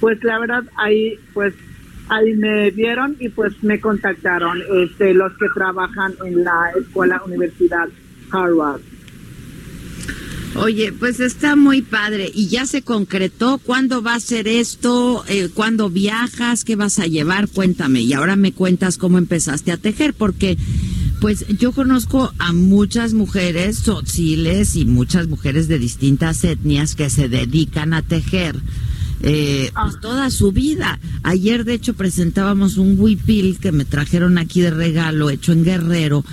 pues 0.00 0.22
la 0.24 0.38
verdad 0.38 0.64
ahí, 0.76 1.18
pues 1.32 1.54
ahí 2.08 2.34
me 2.34 2.70
vieron 2.70 3.16
y 3.18 3.28
pues 3.28 3.62
me 3.62 3.80
contactaron, 3.80 4.58
este, 4.82 5.14
los 5.14 5.32
que 5.38 5.46
trabajan 5.54 6.14
en 6.24 6.44
la 6.44 6.72
escuela 6.78 7.22
universidad 7.24 7.88
Harvard. 8.32 8.80
Oye, 10.54 10.92
pues 10.92 11.20
está 11.20 11.56
muy 11.56 11.82
padre. 11.82 12.30
¿Y 12.34 12.48
ya 12.48 12.66
se 12.66 12.82
concretó? 12.82 13.58
¿Cuándo 13.58 14.02
va 14.02 14.14
a 14.14 14.20
ser 14.20 14.48
esto? 14.48 15.24
Eh, 15.28 15.50
¿Cuándo 15.52 15.90
viajas? 15.90 16.64
¿Qué 16.64 16.74
vas 16.76 16.98
a 16.98 17.06
llevar? 17.06 17.48
Cuéntame. 17.48 18.00
Y 18.00 18.12
ahora 18.12 18.36
me 18.36 18.52
cuentas 18.52 18.98
cómo 18.98 19.18
empezaste 19.18 19.72
a 19.72 19.76
tejer, 19.76 20.14
porque 20.14 20.56
pues 21.20 21.46
yo 21.58 21.72
conozco 21.72 22.32
a 22.38 22.52
muchas 22.52 23.12
mujeres 23.12 23.78
sociles 23.78 24.76
y 24.76 24.84
muchas 24.84 25.28
mujeres 25.28 25.68
de 25.68 25.78
distintas 25.78 26.44
etnias 26.44 26.94
que 26.94 27.10
se 27.10 27.28
dedican 27.28 27.92
a 27.92 28.02
tejer. 28.02 28.56
Eh, 29.22 29.70
pues 29.74 30.00
toda 30.00 30.30
su 30.30 30.52
vida. 30.52 31.00
Ayer, 31.24 31.64
de 31.64 31.74
hecho, 31.74 31.94
presentábamos 31.94 32.76
un 32.76 32.98
huipil 32.98 33.58
que 33.58 33.72
me 33.72 33.84
trajeron 33.84 34.38
aquí 34.38 34.60
de 34.60 34.70
regalo, 34.70 35.30
hecho 35.30 35.52
en 35.52 35.64
Guerrero, 35.64 36.24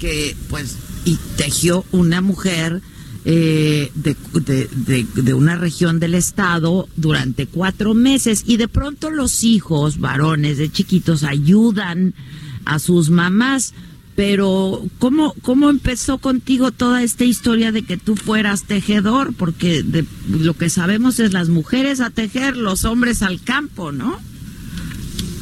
que 0.00 0.34
pues, 0.48 0.76
y 1.04 1.18
tejió 1.36 1.84
una 1.92 2.22
mujer 2.22 2.80
eh, 3.24 3.92
de, 3.94 4.16
de, 4.32 5.06
de, 5.14 5.34
una 5.34 5.54
región 5.54 6.00
del 6.00 6.14
estado 6.14 6.88
durante 6.96 7.46
cuatro 7.46 7.92
meses 7.92 8.44
y 8.46 8.56
de 8.56 8.66
pronto 8.66 9.10
los 9.10 9.44
hijos 9.44 10.00
varones 10.00 10.56
de 10.56 10.70
chiquitos 10.70 11.22
ayudan 11.22 12.14
a 12.64 12.78
sus 12.78 13.10
mamás. 13.10 13.74
Pero, 14.16 14.82
¿cómo, 14.98 15.34
¿cómo 15.42 15.70
empezó 15.70 16.18
contigo 16.18 16.72
toda 16.72 17.02
esta 17.02 17.24
historia 17.24 17.72
de 17.72 17.82
que 17.82 17.96
tú 17.96 18.16
fueras 18.16 18.64
tejedor? 18.64 19.34
Porque 19.34 19.82
de, 19.82 20.04
lo 20.28 20.54
que 20.54 20.68
sabemos 20.68 21.20
es 21.20 21.32
las 21.32 21.48
mujeres 21.48 22.00
a 22.00 22.10
tejer, 22.10 22.56
los 22.56 22.84
hombres 22.84 23.22
al 23.22 23.42
campo, 23.42 23.92
¿no? 23.92 24.18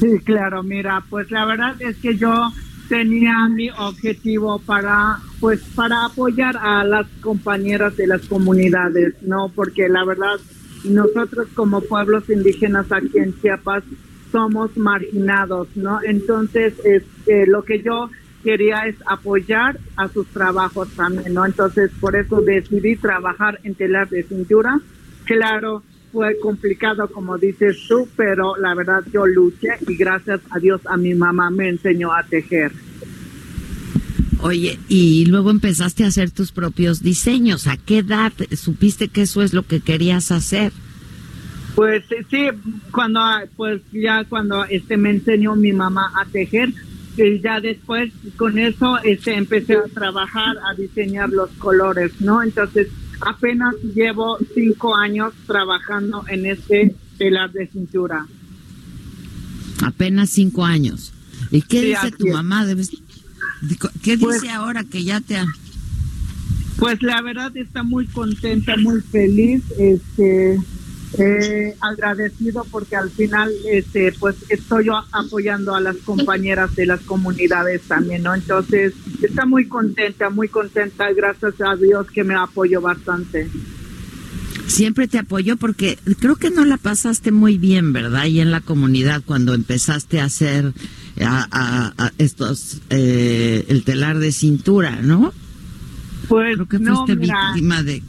Sí, 0.01 0.19
claro, 0.25 0.63
mira, 0.63 1.05
pues 1.11 1.31
la 1.31 1.45
verdad 1.45 1.81
es 1.81 1.97
que 1.97 2.17
yo 2.17 2.53
tenía 2.89 3.49
mi 3.49 3.71
objetivo 3.71 4.59
para 4.61 5.19
pues 5.41 5.61
para 5.75 6.07
apoyar 6.07 6.57
a 6.57 6.85
las 6.85 7.07
compañeras 7.21 7.97
de 7.97 8.07
las 8.07 8.27
comunidades, 8.27 9.15
¿no? 9.23 9.51
Porque 9.55 9.89
la 9.89 10.05
verdad 10.05 10.37
nosotros 10.85 11.49
como 11.55 11.81
pueblos 11.81 12.29
indígenas 12.29 12.91
aquí 12.91 13.19
en 13.19 13.39
Chiapas 13.41 13.85
somos 14.31 14.77
marginados, 14.77 15.69
¿no? 15.75 16.01
Entonces, 16.03 16.75
este, 16.85 17.47
lo 17.47 17.63
que 17.63 17.83
yo 17.83 18.11
quería 18.45 18.87
es 18.87 18.97
apoyar 19.07 19.79
a 19.97 20.09
sus 20.09 20.27
trabajos 20.29 20.89
también, 20.91 21.35
¿no? 21.35 21.45
Entonces, 21.47 21.91
por 22.01 22.17
eso 22.17 22.41
decidí 22.41 22.97
trabajar 22.97 23.59
en 23.65 23.75
telar 23.75 24.09
de 24.09 24.23
cintura. 24.23 24.81
Claro, 25.25 25.83
fue 26.13 26.39
complicado 26.39 27.09
como 27.09 27.39
dices 27.39 27.77
tú, 27.89 28.09
pero 28.17 28.57
la 28.57 28.75
verdad 28.75 29.03
yo 29.13 29.27
luché 29.27 29.71
y 29.87 29.97
gracias 29.97 30.41
a 30.51 30.59
Dios 30.59 30.81
a 30.87 30.97
mi 30.97 31.15
mamá 31.15 31.51
me 31.51 31.69
enseñó 31.69 32.13
a 32.13 32.23
tejer. 32.23 32.73
Oye, 34.41 34.79
y 34.89 35.27
luego 35.27 35.51
empezaste 35.51 36.05
a 36.05 36.09
hacer 36.09 36.31
tus 36.31 36.53
propios 36.53 37.03
diseños. 37.03 37.67
¿A 37.67 37.77
qué 37.77 37.99
edad 37.99 38.33
supiste 38.57 39.09
que 39.09 39.23
eso 39.23 39.43
es 39.43 39.53
lo 39.53 39.65
que 39.65 39.81
querías 39.81 40.31
hacer? 40.31 40.73
Pues 41.75 42.05
sí, 42.31 42.49
cuando 42.93 43.21
pues 43.57 43.83
ya 43.93 44.25
cuando 44.25 44.65
este 44.65 44.97
me 44.97 45.11
enseñó 45.11 45.57
mi 45.57 45.73
mamá 45.73 46.13
a 46.17 46.25
tejer, 46.25 46.73
y 47.17 47.41
ya 47.41 47.61
después 47.61 48.13
con 48.37 48.59
eso 48.59 48.99
este 49.03 49.35
empecé 49.35 49.77
a 49.77 49.85
trabajar 49.93 50.57
a 50.71 50.75
diseñar 50.75 51.31
los 51.31 51.51
colores, 51.51 52.13
¿no? 52.21 52.43
Entonces 52.43 52.89
apenas 53.21 53.75
llevo 53.95 54.39
cinco 54.55 54.95
años 54.97 55.33
trabajando 55.47 56.25
en 56.29 56.47
este 56.47 56.95
telar 57.17 57.53
de 57.53 57.67
cintura. 57.67 58.27
Apenas 59.83 60.31
cinco 60.31 60.65
años. 60.65 61.13
¿Y 61.51 61.63
qué 61.63 61.83
dice 61.83 62.11
tu 62.13 62.27
mamá? 62.29 62.67
Debes... 62.67 62.91
¿Qué 64.03 64.17
dice 64.17 64.25
Pues- 64.25 64.49
ahora 64.49 64.85
que 64.85 65.05
ya 65.05 65.21
te 65.21 65.37
ha... 65.37 65.47
Pues 66.79 67.03
la 67.03 67.21
verdad 67.23 67.57
está 67.57 67.83
muy 67.83 68.07
contenta, 68.07 68.77
muy 68.77 69.01
feliz, 69.01 69.65
este, 69.81 70.61
eh, 71.19 71.75
agradecido 71.81 72.67
porque 72.71 72.97
al 72.97 73.11
final, 73.11 73.51
este, 73.71 74.13
pues 74.19 74.37
estoy 74.49 74.87
yo 74.87 74.93
apoyando 75.13 75.75
a 75.75 75.81
las 75.81 75.97
compañeras 75.99 76.75
de 76.77 76.87
las 76.87 77.01
comunidades 77.01 77.83
también, 77.83 78.23
¿no? 78.25 78.35
Entonces 78.35 78.93
está 79.23 79.47
muy 79.47 79.67
contenta, 79.67 80.29
muy 80.31 80.49
contenta, 80.49 81.11
gracias 81.13 81.55
a 81.61 81.77
Dios 81.77 82.07
que 82.13 82.25
me 82.25 82.35
apoyó 82.35 82.81
bastante. 82.81 83.49
Siempre 84.67 85.09
te 85.09 85.19
apoyó 85.19 85.57
porque 85.57 85.99
creo 86.21 86.37
que 86.37 86.51
no 86.51 86.65
la 86.67 86.77
pasaste 86.77 87.33
muy 87.33 87.57
bien, 87.57 87.93
¿verdad? 87.95 88.27
Y 88.27 88.41
en 88.41 88.51
la 88.51 88.61
comunidad 88.61 89.23
cuando 89.25 89.55
empezaste 89.55 90.21
a 90.21 90.25
hacer 90.27 90.73
a, 91.23 91.49
a- 91.51 91.95
a 92.07 92.13
estos, 92.19 92.83
eh, 92.91 93.65
el 93.69 93.83
telar 93.85 94.19
de 94.19 94.31
cintura, 94.31 95.01
¿no? 95.03 95.33
Pues 96.29 96.57
Creo 96.57 96.69
que 96.69 96.79
no, 96.81 96.97
fuiste 97.07 97.17
mira, 97.17 97.53
víctima 97.55 97.83
de... 97.83 98.03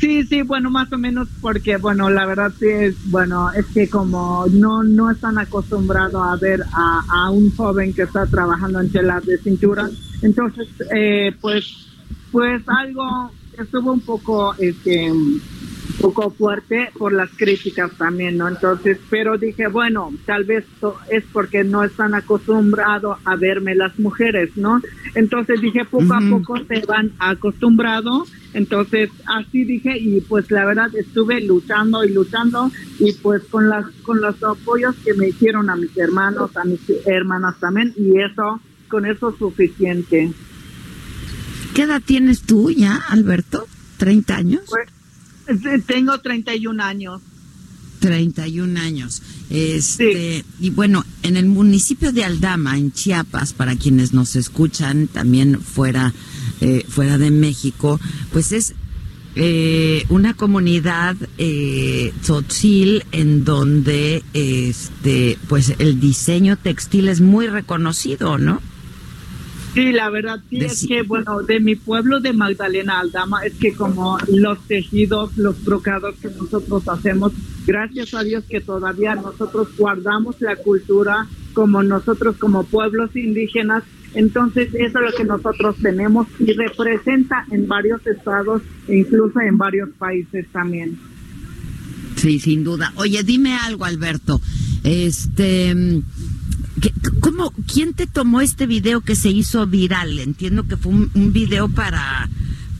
Sí, 0.00 0.24
sí, 0.24 0.42
bueno, 0.42 0.70
más 0.70 0.92
o 0.92 0.98
menos 0.98 1.28
porque, 1.40 1.76
bueno, 1.76 2.10
la 2.10 2.26
verdad 2.26 2.52
sí 2.58 2.66
es, 2.68 2.96
bueno, 3.10 3.50
es 3.52 3.64
que 3.66 3.88
como 3.88 4.44
no 4.50 4.82
no 4.82 5.10
están 5.10 5.38
acostumbrados 5.38 6.20
a 6.20 6.36
ver 6.36 6.62
a, 6.72 7.02
a 7.08 7.30
un 7.30 7.54
joven 7.54 7.94
que 7.94 8.02
está 8.02 8.26
trabajando 8.26 8.80
en 8.80 8.90
telas 8.90 9.24
de 9.24 9.38
cintura, 9.38 9.88
entonces, 10.22 10.68
eh, 10.94 11.32
pues, 11.40 11.86
pues 12.32 12.62
algo 12.66 13.30
estuvo 13.56 13.92
un 13.92 14.00
poco, 14.00 14.54
este, 14.58 15.12
poco 16.00 16.30
fuerte 16.30 16.90
por 16.96 17.12
las 17.12 17.30
críticas 17.30 17.90
también, 17.96 18.36
¿no? 18.36 18.48
Entonces, 18.48 18.98
pero 19.10 19.36
dije, 19.36 19.66
bueno, 19.68 20.12
tal 20.26 20.44
vez 20.44 20.64
es 21.10 21.24
porque 21.32 21.64
no 21.64 21.84
están 21.84 22.14
acostumbrados 22.14 23.18
a 23.24 23.36
verme 23.36 23.74
las 23.74 23.98
mujeres, 23.98 24.56
¿no? 24.56 24.80
Entonces 25.14 25.60
dije, 25.60 25.84
poco 25.84 26.14
a 26.14 26.20
poco 26.20 26.58
se 26.66 26.84
van 26.86 27.12
acostumbrado. 27.18 28.26
Entonces, 28.54 29.10
así 29.26 29.64
dije, 29.64 29.98
y 29.98 30.20
pues 30.22 30.50
la 30.50 30.64
verdad 30.64 30.94
estuve 30.94 31.40
luchando 31.42 32.04
y 32.04 32.12
luchando, 32.12 32.70
y 32.98 33.12
pues 33.14 33.42
con 33.44 33.68
las, 33.68 33.84
con 34.02 34.20
los 34.20 34.42
apoyos 34.42 34.96
que 35.04 35.14
me 35.14 35.28
hicieron 35.28 35.68
a 35.68 35.76
mis 35.76 35.96
hermanos, 35.96 36.56
a 36.56 36.64
mis 36.64 36.80
hermanas 37.06 37.56
también, 37.60 37.92
y 37.96 38.18
eso, 38.20 38.60
con 38.88 39.04
eso 39.04 39.30
es 39.30 39.36
suficiente. 39.36 40.32
¿Qué 41.74 41.82
edad 41.82 42.02
tienes 42.04 42.42
tú 42.42 42.70
ya, 42.70 42.96
Alberto? 43.10 43.66
¿30 43.98 44.30
años? 44.30 44.62
Pues, 44.68 44.88
tengo 45.86 46.18
31 46.18 46.82
años. 46.82 47.20
31 48.00 48.80
años. 48.80 49.22
Este, 49.50 50.44
y 50.60 50.70
bueno, 50.70 51.04
en 51.22 51.36
el 51.36 51.46
municipio 51.46 52.12
de 52.12 52.24
Aldama, 52.24 52.78
en 52.78 52.92
Chiapas, 52.92 53.52
para 53.52 53.76
quienes 53.76 54.12
nos 54.12 54.36
escuchan 54.36 55.08
también 55.08 55.60
fuera, 55.60 56.12
eh, 56.60 56.84
fuera 56.88 57.18
de 57.18 57.30
México, 57.30 58.00
pues 58.32 58.52
es 58.52 58.74
eh, 59.36 60.04
una 60.08 60.34
comunidad 60.34 61.16
eh, 61.38 62.12
tzotzil 62.22 63.04
en 63.12 63.44
donde 63.44 64.22
este, 64.32 65.38
pues 65.48 65.74
el 65.78 66.00
diseño 66.00 66.56
textil 66.56 67.08
es 67.08 67.20
muy 67.20 67.46
reconocido, 67.46 68.38
¿no? 68.38 68.60
Sí, 69.78 69.92
la 69.92 70.10
verdad 70.10 70.40
sí 70.50 70.58
es 70.58 70.86
que, 70.88 71.02
bueno, 71.02 71.42
de 71.42 71.60
mi 71.60 71.76
pueblo 71.76 72.18
de 72.18 72.32
Magdalena 72.32 72.98
Aldama, 72.98 73.44
es 73.44 73.54
que 73.54 73.72
como 73.74 74.18
los 74.26 74.58
tejidos, 74.66 75.36
los 75.36 75.64
brocados 75.64 76.16
que 76.20 76.28
nosotros 76.30 76.88
hacemos, 76.88 77.32
gracias 77.64 78.12
a 78.12 78.24
Dios 78.24 78.42
que 78.48 78.60
todavía 78.60 79.14
nosotros 79.14 79.68
guardamos 79.78 80.34
la 80.40 80.56
cultura 80.56 81.28
como 81.54 81.84
nosotros 81.84 82.36
como 82.38 82.64
pueblos 82.64 83.14
indígenas, 83.14 83.84
entonces 84.14 84.68
eso 84.74 84.98
es 84.98 85.12
lo 85.12 85.16
que 85.16 85.24
nosotros 85.24 85.76
tenemos 85.80 86.26
y 86.40 86.54
representa 86.54 87.44
en 87.52 87.68
varios 87.68 88.04
estados 88.04 88.62
e 88.88 88.96
incluso 88.98 89.38
en 89.40 89.58
varios 89.58 89.90
países 89.90 90.46
también. 90.52 90.98
Sí, 92.16 92.40
sin 92.40 92.64
duda. 92.64 92.92
Oye, 92.96 93.22
dime 93.22 93.54
algo, 93.54 93.84
Alberto. 93.84 94.40
Este, 94.82 95.72
mm, 95.72 96.00
¿qué- 96.00 96.02
¿cómo, 97.20 97.52
quién 97.72 97.94
te 97.94 98.06
tomó 98.06 98.40
este 98.40 98.66
video 98.66 99.00
que 99.00 99.14
se 99.14 99.30
hizo 99.30 99.66
viral? 99.66 100.18
Entiendo 100.18 100.66
que 100.66 100.76
fue 100.76 100.92
un, 100.92 101.32
video 101.32 101.68
para, 101.68 102.28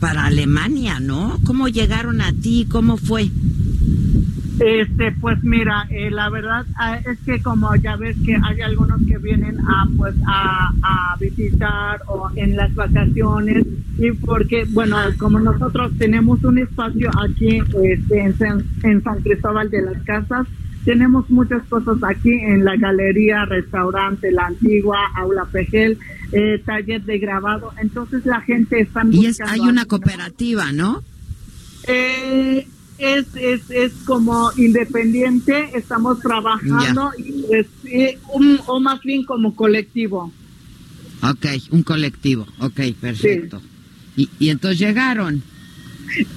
para 0.00 0.26
Alemania, 0.26 1.00
¿no? 1.00 1.38
¿Cómo 1.44 1.68
llegaron 1.68 2.20
a 2.20 2.32
ti? 2.32 2.66
¿Cómo 2.70 2.96
fue? 2.96 3.30
Este, 4.60 5.12
pues 5.12 5.42
mira, 5.44 5.86
eh, 5.88 6.10
la 6.10 6.28
verdad 6.30 6.66
ah, 6.74 6.96
es 6.96 7.18
que 7.20 7.40
como 7.40 7.74
ya 7.76 7.94
ves 7.96 8.16
que 8.24 8.36
hay 8.42 8.60
algunos 8.60 9.00
que 9.06 9.16
vienen 9.18 9.56
a 9.60 9.88
pues 9.96 10.16
a, 10.26 10.72
a 10.82 11.16
visitar 11.20 12.02
o 12.08 12.28
en 12.34 12.56
las 12.56 12.74
vacaciones 12.74 13.64
y 13.98 14.10
porque 14.12 14.64
bueno 14.70 14.96
como 15.16 15.38
nosotros 15.38 15.92
tenemos 15.96 16.42
un 16.42 16.58
espacio 16.58 17.08
aquí 17.22 17.60
este, 17.84 18.20
en, 18.20 18.36
San, 18.36 18.64
en 18.82 19.02
San 19.04 19.20
Cristóbal 19.22 19.70
de 19.70 19.82
las 19.82 20.02
Casas 20.02 20.48
tenemos 20.84 21.28
muchas 21.30 21.62
cosas 21.68 21.96
aquí 22.08 22.30
en 22.32 22.64
la 22.64 22.76
galería, 22.76 23.44
restaurante, 23.44 24.30
la 24.32 24.46
antigua, 24.46 24.98
aula 25.16 25.44
Pejel, 25.46 25.98
eh, 26.32 26.62
taller 26.64 27.02
de 27.02 27.18
grabado. 27.18 27.72
Entonces 27.80 28.24
la 28.26 28.40
gente 28.40 28.80
está 28.80 29.02
Y 29.10 29.26
es, 29.26 29.40
hay 29.40 29.60
una 29.60 29.84
cooperativa, 29.84 30.72
¿no? 30.72 31.02
Eh, 31.86 32.66
es, 32.98 33.26
es, 33.36 33.70
es 33.70 33.92
como 34.04 34.50
independiente, 34.56 35.70
estamos 35.74 36.20
trabajando 36.20 37.12
y 37.18 37.44
eh, 37.84 38.18
un- 38.32 38.58
o 38.66 38.80
más 38.80 39.00
bien 39.02 39.24
como 39.24 39.54
colectivo. 39.54 40.32
Ok, 41.22 41.46
un 41.70 41.82
colectivo. 41.82 42.46
Ok, 42.60 42.80
perfecto. 43.00 43.60
Y, 44.16 44.28
y 44.38 44.50
entonces 44.50 44.78
llegaron. 44.80 45.42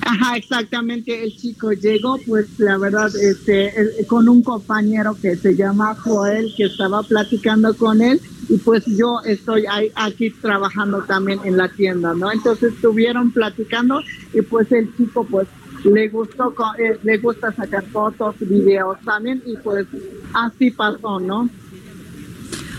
Ajá, 0.01 0.37
exactamente. 0.37 1.23
El 1.23 1.35
chico 1.35 1.71
llegó, 1.71 2.17
pues 2.27 2.59
la 2.59 2.77
verdad, 2.77 3.09
este, 3.15 3.73
con 4.07 4.27
un 4.29 4.43
compañero 4.43 5.15
que 5.21 5.35
se 5.35 5.55
llama 5.55 5.95
Joel, 5.95 6.53
que 6.55 6.65
estaba 6.65 7.03
platicando 7.03 7.75
con 7.75 8.01
él, 8.01 8.19
y 8.49 8.57
pues 8.57 8.85
yo 8.85 9.21
estoy 9.25 9.65
ahí, 9.69 9.91
aquí 9.95 10.29
trabajando 10.29 11.03
también 11.03 11.39
en 11.45 11.57
la 11.57 11.69
tienda, 11.69 12.13
¿no? 12.13 12.31
Entonces 12.31 12.73
estuvieron 12.73 13.31
platicando 13.31 14.01
y 14.33 14.41
pues 14.41 14.71
el 14.71 14.95
chico, 14.97 15.25
pues 15.29 15.47
le 15.83 16.09
gustó, 16.09 16.53
eh, 16.77 16.99
le 17.03 17.17
gusta 17.17 17.51
sacar 17.53 17.83
fotos, 17.85 18.35
videos 18.39 18.99
también, 19.05 19.41
y 19.45 19.55
pues 19.57 19.87
así 20.33 20.71
pasó, 20.71 21.19
¿no? 21.19 21.49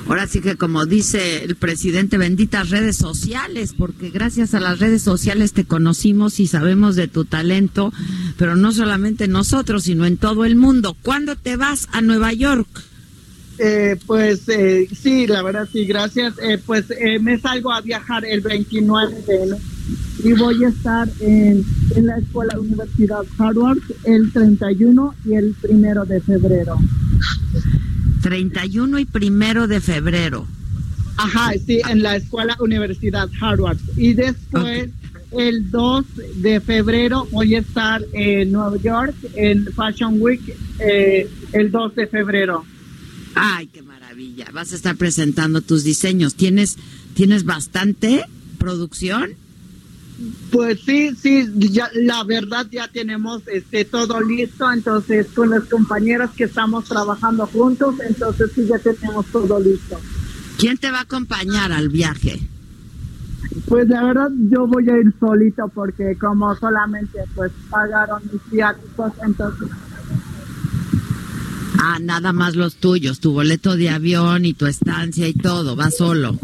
Ahora 0.06 0.26
sí 0.26 0.40
que 0.40 0.56
como 0.56 0.84
dice 0.84 1.44
el 1.44 1.56
presidente, 1.56 2.18
benditas 2.18 2.70
redes 2.70 2.96
sociales, 2.96 3.74
porque 3.76 4.10
gracias 4.10 4.54
a 4.54 4.60
las 4.60 4.78
redes 4.78 5.02
sociales 5.02 5.52
te 5.52 5.64
conocimos 5.64 6.40
y 6.40 6.46
sabemos 6.46 6.96
de 6.96 7.08
tu 7.08 7.24
talento, 7.24 7.92
pero 8.36 8.56
no 8.56 8.72
solamente 8.72 9.28
nosotros, 9.28 9.84
sino 9.84 10.04
en 10.04 10.16
todo 10.16 10.44
el 10.44 10.56
mundo. 10.56 10.96
¿Cuándo 11.02 11.36
te 11.36 11.56
vas 11.56 11.88
a 11.92 12.02
Nueva 12.02 12.32
York? 12.32 12.66
Eh, 13.58 13.96
pues 14.06 14.48
eh, 14.48 14.88
sí, 14.92 15.26
la 15.26 15.42
verdad 15.42 15.68
sí, 15.70 15.84
gracias. 15.84 16.34
Eh, 16.42 16.58
pues 16.64 16.86
eh, 16.90 17.18
me 17.20 17.38
salgo 17.38 17.72
a 17.72 17.80
viajar 17.80 18.24
el 18.24 18.40
29 18.40 19.22
de 19.26 19.34
enero 19.36 19.58
y 20.24 20.32
voy 20.32 20.64
a 20.64 20.68
estar 20.68 21.08
en, 21.20 21.64
en 21.94 22.06
la 22.06 22.18
Escuela 22.18 22.58
Universidad 22.58 23.22
Harvard 23.38 23.78
el 24.04 24.32
31 24.32 25.14
y 25.26 25.34
el 25.34 25.54
primero 25.60 26.04
de 26.04 26.20
febrero. 26.20 26.78
31 28.22 28.98
y 29.00 29.04
primero 29.04 29.66
de 29.68 29.80
febrero. 29.80 30.46
Ajá, 31.16 31.52
sí, 31.64 31.80
en 31.88 32.02
la 32.02 32.16
Escuela 32.16 32.56
Universidad 32.60 33.28
Harvard. 33.40 33.78
Y 33.96 34.14
después, 34.14 34.88
el 35.32 35.70
2 35.70 36.04
de 36.36 36.60
febrero, 36.60 37.28
voy 37.30 37.54
a 37.54 37.58
estar 37.60 38.02
en 38.12 38.52
Nueva 38.52 38.76
York 38.78 39.14
en 39.34 39.66
Fashion 39.72 40.20
Week 40.20 40.40
eh, 40.78 41.28
el 41.52 41.70
2 41.70 41.94
de 41.94 42.06
febrero. 42.06 42.64
Ay, 43.34 43.66
qué 43.66 43.82
maravilla. 43.82 44.46
Vas 44.52 44.72
a 44.72 44.76
estar 44.76 44.96
presentando 44.96 45.60
tus 45.60 45.84
diseños. 45.84 46.34
¿Tienes, 46.34 46.76
tienes 47.14 47.44
bastante 47.44 48.24
producción? 48.58 49.34
Pues 50.50 50.80
sí, 50.84 51.14
sí, 51.16 51.48
ya, 51.56 51.88
la 51.94 52.24
verdad 52.24 52.66
ya 52.70 52.88
tenemos 52.88 53.42
este 53.46 53.84
todo 53.84 54.20
listo, 54.20 54.70
entonces 54.70 55.26
con 55.34 55.50
los 55.50 55.64
compañeros 55.64 56.30
que 56.36 56.44
estamos 56.44 56.84
trabajando 56.84 57.46
juntos, 57.46 57.94
entonces 58.06 58.50
sí 58.54 58.66
ya 58.66 58.78
tenemos 58.78 59.26
todo 59.26 59.58
listo. 59.58 59.98
¿Quién 60.58 60.76
te 60.76 60.90
va 60.90 60.98
a 60.98 61.02
acompañar 61.02 61.72
al 61.72 61.88
viaje? 61.88 62.40
Pues 63.66 63.88
la 63.88 64.04
verdad 64.04 64.30
yo 64.50 64.66
voy 64.66 64.88
a 64.88 64.98
ir 64.98 65.12
solito 65.18 65.68
porque 65.68 66.16
como 66.18 66.54
solamente 66.56 67.18
pues 67.34 67.50
pagaron 67.70 68.22
mis 68.30 68.50
viáticos, 68.50 69.12
entonces 69.24 69.68
Ah, 71.84 71.98
nada 72.00 72.32
más 72.32 72.54
los 72.54 72.76
tuyos, 72.76 73.18
tu 73.18 73.32
boleto 73.32 73.76
de 73.76 73.90
avión 73.90 74.44
y 74.44 74.54
tu 74.54 74.66
estancia 74.66 75.26
y 75.26 75.32
todo, 75.32 75.74
va 75.74 75.90
solo. 75.90 76.38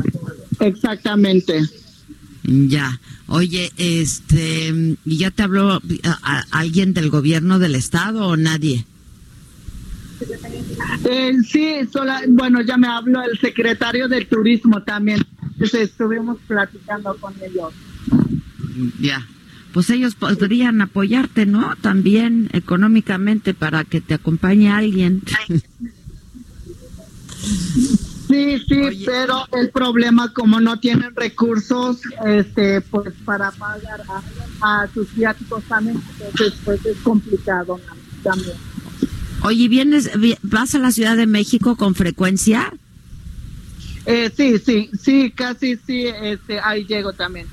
exactamente. 0.58 1.62
Ya. 2.50 2.98
Oye, 3.26 3.70
este, 3.76 4.96
¿y 5.04 5.16
ya 5.18 5.30
te 5.30 5.42
habló 5.42 5.72
a- 5.74 5.80
a- 6.22 6.44
alguien 6.50 6.94
del 6.94 7.10
gobierno 7.10 7.58
del 7.58 7.74
estado 7.74 8.26
o 8.26 8.36
nadie? 8.38 8.86
Eh, 11.04 11.32
sí, 11.46 11.74
sola, 11.92 12.22
bueno, 12.26 12.62
ya 12.62 12.78
me 12.78 12.86
habló 12.88 13.22
el 13.22 13.38
secretario 13.38 14.08
del 14.08 14.26
turismo 14.26 14.82
también, 14.82 15.22
entonces 15.42 15.90
estuvimos 15.90 16.38
platicando 16.46 17.14
con 17.18 17.34
ellos. 17.42 17.74
Ya. 18.98 19.26
Pues 19.72 19.90
ellos 19.90 20.14
podrían 20.14 20.80
apoyarte, 20.80 21.44
¿no? 21.44 21.76
También 21.82 22.48
económicamente 22.54 23.52
para 23.52 23.84
que 23.84 24.00
te 24.00 24.14
acompañe 24.14 24.70
alguien. 24.70 25.20
Sí, 28.28 28.58
sí, 28.68 29.04
pero 29.06 29.46
el 29.58 29.70
problema 29.70 30.32
como 30.34 30.60
no 30.60 30.78
tienen 30.78 31.14
recursos, 31.16 32.00
este, 32.26 32.80
pues 32.82 33.14
para 33.24 33.50
pagar 33.52 34.02
a, 34.60 34.82
a 34.82 34.88
sus 34.92 35.14
viáticos 35.14 35.64
también, 35.64 36.00
entonces 36.20 36.58
pues 36.64 36.84
es 36.84 36.96
complicado 36.98 37.80
también. 38.22 38.52
Oye, 39.42 39.68
¿vienes, 39.68 40.10
vi- 40.18 40.36
vas 40.42 40.74
a 40.74 40.78
la 40.78 40.90
Ciudad 40.90 41.16
de 41.16 41.26
México 41.26 41.76
con 41.76 41.94
frecuencia? 41.94 42.72
Eh, 44.04 44.30
sí, 44.36 44.58
sí, 44.58 44.90
sí, 45.00 45.30
casi 45.34 45.76
sí, 45.86 46.06
este, 46.06 46.60
ahí 46.60 46.84
llego 46.86 47.12
también. 47.12 47.46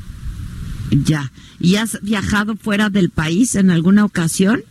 Ya. 0.92 1.32
¿Y 1.60 1.76
has 1.78 2.00
viajado 2.02 2.56
fuera 2.56 2.90
del 2.90 3.10
país 3.10 3.56
en 3.56 3.72
alguna 3.72 4.04
ocasión? 4.06 4.64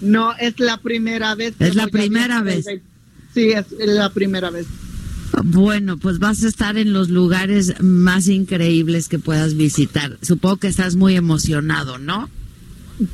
No, 0.00 0.32
es 0.36 0.58
la 0.58 0.78
primera 0.78 1.34
vez. 1.34 1.54
que 1.56 1.68
Es 1.68 1.74
la 1.74 1.86
primera 1.86 2.42
vez. 2.42 2.66
Sí, 3.34 3.50
es 3.50 3.66
la 3.78 4.10
primera 4.10 4.50
vez. 4.50 4.66
Bueno, 5.44 5.96
pues 5.96 6.18
vas 6.18 6.42
a 6.44 6.48
estar 6.48 6.76
en 6.76 6.92
los 6.92 7.08
lugares 7.08 7.80
más 7.80 8.28
increíbles 8.28 9.08
que 9.08 9.18
puedas 9.18 9.56
visitar. 9.56 10.18
Supongo 10.20 10.58
que 10.58 10.68
estás 10.68 10.96
muy 10.96 11.16
emocionado, 11.16 11.98
¿no? 11.98 12.28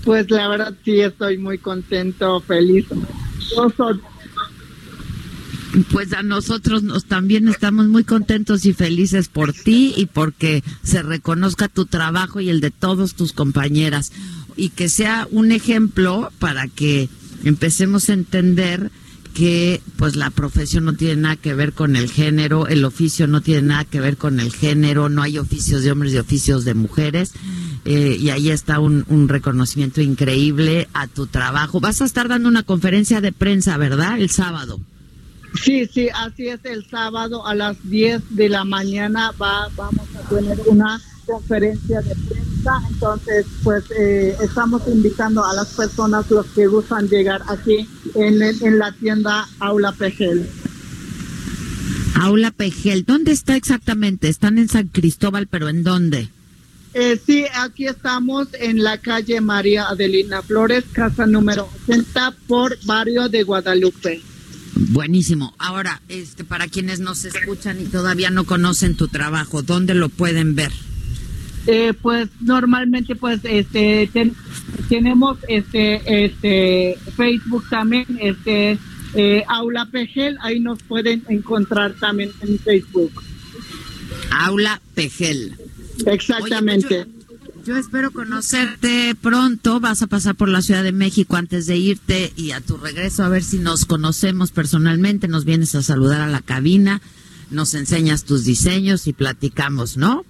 Pues 0.05 0.31
la 0.31 0.49
verdad 0.49 0.75
sí 0.85 1.01
estoy 1.01 1.39
muy 1.39 1.59
contento, 1.59 2.41
feliz. 2.41 2.87
Pues 5.93 6.13
a 6.13 6.23
nosotros 6.23 6.83
nos 6.83 7.05
también 7.05 7.49
estamos 7.49 7.89
muy 7.89 8.05
contentos 8.05 8.65
y 8.67 8.73
felices 8.73 9.29
por 9.29 9.53
ti 9.53 9.95
y 9.97 10.07
porque 10.07 10.65
se 10.83 11.03
reconozca 11.03 11.69
tu 11.69 11.87
trabajo 11.87 12.41
y 12.41 12.49
el 12.49 12.61
de 12.61 12.71
todos 12.71 13.15
tus 13.15 13.33
compañeras 13.33 14.13
y 14.57 14.71
que 14.71 14.89
sea 14.89 15.29
un 15.31 15.53
ejemplo 15.53 16.31
para 16.39 16.69
que 16.69 17.09
empecemos 17.45 18.09
a 18.09 18.15
entender 18.15 18.91
que 19.35 19.81
pues 19.97 20.17
la 20.17 20.31
profesión 20.31 20.85
no 20.85 20.95
tiene 20.95 21.17
nada 21.23 21.37
que 21.37 21.55
ver 21.55 21.73
con 21.73 21.97
el 21.97 22.11
género, 22.11 22.67
el 22.67 22.85
oficio 22.85 23.27
no 23.27 23.41
tiene 23.41 23.63
nada 23.63 23.85
que 23.85 24.01
ver 24.01 24.17
con 24.17 24.41
el 24.41 24.53
género, 24.53 25.09
no 25.09 25.23
hay 25.23 25.39
oficios 25.39 25.83
de 25.83 25.93
hombres 25.93 26.13
y 26.13 26.19
oficios 26.19 26.65
de 26.65 26.75
mujeres. 26.75 27.33
eh, 27.85 28.17
y 28.19 28.31
ahí 28.31 28.51
está 28.51 28.81
un, 28.81 29.05
un 29.09 29.29
reconocimiento 29.29 30.01
increíble 30.01 30.89
a 30.93 31.07
tu 31.07 31.27
trabajo. 31.27 31.81
Vas 31.81 32.03
a 32.03 32.05
estar 32.05 32.29
dando 32.29 32.49
una 32.49 32.63
conferencia 32.65 33.21
de 33.21 33.33
prensa, 33.33 33.77
¿verdad? 33.77 34.19
El 34.19 34.31
sábado. 34.31 34.81
Sí, 35.63 35.87
sí, 35.87 36.09
así 36.15 36.49
es. 36.49 36.61
El 36.65 36.87
sábado 36.89 37.47
a 37.47 37.55
las 37.55 37.77
10 37.89 38.23
de 38.31 38.49
la 38.49 38.65
mañana 38.65 39.33
va, 39.41 39.69
vamos 39.77 40.07
a 40.17 40.29
tener 40.29 40.59
una 40.67 41.01
conferencia 41.29 42.01
de 42.01 42.15
prensa. 42.15 42.73
Entonces, 42.91 43.47
pues 43.63 43.85
eh, 43.99 44.37
estamos 44.43 44.83
invitando 44.89 45.45
a 45.45 45.53
las 45.55 45.69
personas, 45.69 46.31
los 46.31 46.47
que 46.47 46.67
gustan 46.67 47.09
llegar 47.09 47.43
aquí 47.49 47.89
en, 48.15 48.43
en 48.43 48.79
la 48.79 48.93
tienda 48.93 49.49
Aula 49.59 49.93
Pegel. 49.93 50.49
Aula 52.21 52.51
Pegel, 52.51 53.05
¿dónde 53.05 53.33
está 53.33 53.55
exactamente? 53.57 54.29
Están 54.29 54.59
en 54.59 54.69
San 54.69 54.89
Cristóbal, 54.89 55.47
pero 55.47 55.69
¿en 55.69 55.85
dónde? 55.85 56.29
Eh, 56.95 57.21
sí, 57.25 57.45
aquí 57.55 57.87
estamos 57.87 58.49
en 58.55 58.83
la 58.83 58.99
calle 58.99 59.41
María 59.41 59.85
Adelina 59.89 60.43
Flores, 60.43 60.85
casa 60.91 61.27
número 61.27 61.69
80 61.87 62.35
por 62.49 62.77
barrio 62.87 63.29
de 63.29 63.43
Guadalupe. 63.43 64.23
Buenísimo. 64.75 65.55
Ahora, 65.59 66.01
este, 66.09 66.45
para 66.45 66.67
quienes 66.67 67.01
nos 67.01 67.25
escuchan 67.25 67.81
y 67.81 67.85
todavía 67.85 68.31
no 68.31 68.45
conocen 68.45 68.97
tu 68.97 69.09
trabajo, 69.09 69.63
¿dónde 69.63 69.95
lo 69.95 70.09
pueden 70.09 70.55
ver? 70.55 70.73
Eh, 71.71 71.93
pues 72.01 72.29
normalmente 72.41 73.15
pues 73.15 73.41
este 73.45 74.09
ten- 74.11 74.35
tenemos 74.89 75.37
este 75.49 76.25
este 76.25 76.99
Facebook 77.15 77.63
también 77.69 78.07
este 78.23 78.79
eh, 79.15 79.45
Aula 79.49 79.85
Pegel 79.93 80.39
ahí 80.41 80.61
nos 80.61 80.83
pueden 80.83 81.25
encontrar 81.29 81.93
también 82.01 82.31
en 82.41 82.59
Facebook 82.59 83.13
Aula 84.31 84.81
Pegel. 84.95 85.57
exactamente 86.07 87.07
Yo 87.67 87.77
espero 87.77 88.11
conocerte 88.13 89.15
pronto. 89.21 89.79
Vas 89.79 90.01
a 90.01 90.07
pasar 90.07 90.35
por 90.37 90.49
la 90.49 90.63
Ciudad 90.63 90.83
de 90.83 90.93
México 90.93 91.37
antes 91.37 91.67
de 91.67 91.77
irte 91.77 92.33
y 92.35 92.53
a 92.53 92.63
tu 92.63 92.79
regreso 92.79 93.25
a 93.25 93.29
ver 93.29 93.43
si 93.45 93.59
nos 93.59 93.85
conocemos 93.85 94.53
personalmente. 94.53 95.29
Nos 95.29 95.45
vienes 95.45 95.75
a 95.75 95.83
saludar 95.83 96.23
a 96.23 96.29
la 96.29 96.41
cabina, 96.41 97.03
nos 97.51 97.75
enseñas 97.75 98.25
tus 98.25 98.45
diseños 98.45 99.07
y 99.07 99.13
platicamos, 99.13 99.99
¿no? 99.99 100.25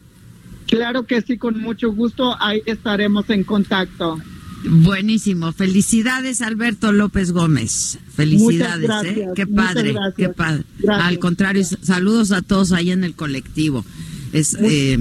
Claro 0.68 1.06
que 1.06 1.20
sí 1.22 1.36
con 1.38 1.60
mucho 1.60 1.92
gusto 1.92 2.36
ahí 2.40 2.62
estaremos 2.66 3.28
en 3.30 3.44
contacto 3.44 4.18
Buenísimo. 4.64 5.52
Felicidades, 5.52 6.42
Alberto 6.42 6.92
López 6.92 7.32
Gómez. 7.32 7.98
Felicidades, 8.14 8.80
Muchas 8.88 9.04
¿eh? 9.04 9.14
gracias, 9.14 9.30
Qué 9.36 9.46
padre, 9.46 9.92
gracias. 9.92 10.14
qué 10.16 10.28
padre. 10.30 10.64
Gracias. 10.78 11.06
Al 11.06 11.18
contrario, 11.18 11.64
saludos 11.64 12.32
a 12.32 12.42
todos 12.42 12.72
ahí 12.72 12.90
en 12.90 13.04
el 13.04 13.14
colectivo. 13.14 13.84
Es 14.32 14.56
eh, 14.60 14.98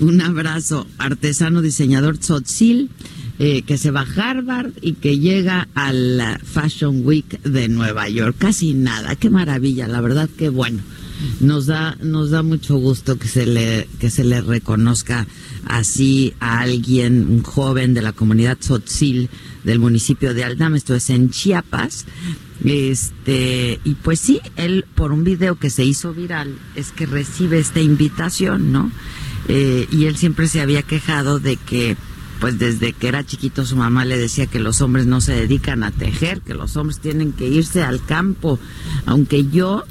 un 0.00 0.20
abrazo, 0.20 0.86
artesano 0.98 1.62
diseñador 1.62 2.18
Tzotzil, 2.18 2.90
eh, 3.38 3.62
que 3.62 3.76
se 3.76 3.90
va 3.90 4.02
a 4.02 4.30
Harvard 4.30 4.72
y 4.80 4.94
que 4.94 5.18
llega 5.18 5.68
a 5.74 5.92
la 5.92 6.38
Fashion 6.42 7.04
Week 7.04 7.42
de 7.42 7.68
Nueva 7.68 8.08
York. 8.08 8.36
Casi 8.38 8.72
nada, 8.72 9.16
qué 9.16 9.30
maravilla, 9.30 9.88
la 9.88 10.00
verdad, 10.00 10.30
qué 10.38 10.48
bueno. 10.48 10.80
Nos 11.40 11.66
da, 11.66 11.96
nos 12.02 12.30
da 12.30 12.42
mucho 12.42 12.76
gusto 12.76 13.18
que 13.18 13.28
se 13.28 13.46
le, 13.46 13.88
que 13.98 14.10
se 14.10 14.24
le 14.24 14.40
reconozca 14.40 15.26
así 15.66 16.34
a 16.40 16.60
alguien, 16.60 17.26
un 17.28 17.42
joven 17.42 17.94
de 17.94 18.02
la 18.02 18.12
comunidad 18.12 18.58
Tzotzil 18.58 19.28
del 19.64 19.78
municipio 19.78 20.32
de 20.32 20.44
Aldama, 20.44 20.76
esto 20.76 20.94
es 20.94 21.10
en 21.10 21.30
Chiapas. 21.30 22.06
Este, 22.64 23.80
y 23.84 23.94
pues 23.94 24.20
sí, 24.20 24.40
él 24.56 24.84
por 24.94 25.12
un 25.12 25.24
video 25.24 25.56
que 25.56 25.70
se 25.70 25.84
hizo 25.84 26.14
viral 26.14 26.56
es 26.74 26.90
que 26.90 27.06
recibe 27.06 27.58
esta 27.58 27.80
invitación, 27.80 28.72
¿no? 28.72 28.90
Eh, 29.48 29.86
y 29.90 30.06
él 30.06 30.16
siempre 30.16 30.48
se 30.48 30.60
había 30.60 30.82
quejado 30.82 31.38
de 31.38 31.56
que, 31.56 31.96
pues 32.40 32.58
desde 32.58 32.92
que 32.92 33.08
era 33.08 33.24
chiquito 33.24 33.64
su 33.64 33.76
mamá 33.76 34.04
le 34.04 34.18
decía 34.18 34.46
que 34.46 34.58
los 34.58 34.80
hombres 34.80 35.06
no 35.06 35.20
se 35.20 35.34
dedican 35.34 35.82
a 35.82 35.90
tejer, 35.90 36.40
que 36.40 36.54
los 36.54 36.76
hombres 36.76 37.00
tienen 37.00 37.32
que 37.32 37.48
irse 37.48 37.82
al 37.82 38.04
campo, 38.04 38.58
aunque 39.04 39.48
yo 39.48 39.84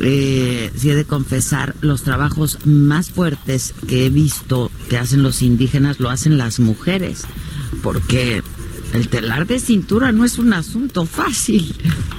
eh, 0.00 0.70
sí 0.76 0.90
he 0.90 0.94
de 0.94 1.04
confesar, 1.04 1.74
los 1.80 2.02
trabajos 2.02 2.58
más 2.64 3.10
fuertes 3.10 3.74
que 3.88 4.06
he 4.06 4.10
visto 4.10 4.70
que 4.88 4.98
hacen 4.98 5.22
los 5.22 5.42
indígenas 5.42 6.00
lo 6.00 6.10
hacen 6.10 6.38
las 6.38 6.60
mujeres, 6.60 7.24
porque 7.82 8.42
el 8.92 9.08
telar 9.08 9.46
de 9.46 9.58
cintura 9.58 10.12
no 10.12 10.24
es 10.24 10.38
un 10.38 10.52
asunto 10.52 11.06
fácil, 11.06 11.74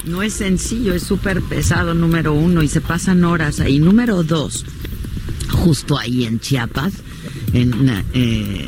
no 0.06 0.22
es 0.22 0.34
sencillo, 0.34 0.94
es 0.94 1.04
súper 1.04 1.42
pesado, 1.42 1.94
número 1.94 2.34
uno, 2.34 2.64
y 2.64 2.68
se 2.68 2.82
pasan 2.82 3.24
horas 3.24 3.60
ahí. 3.60 3.80
Número 3.80 4.24
dos, 4.24 4.66
justo 5.52 5.98
ahí 5.98 6.26
en 6.26 6.40
Chiapas, 6.40 6.94
en, 7.54 7.90
eh, 8.14 8.68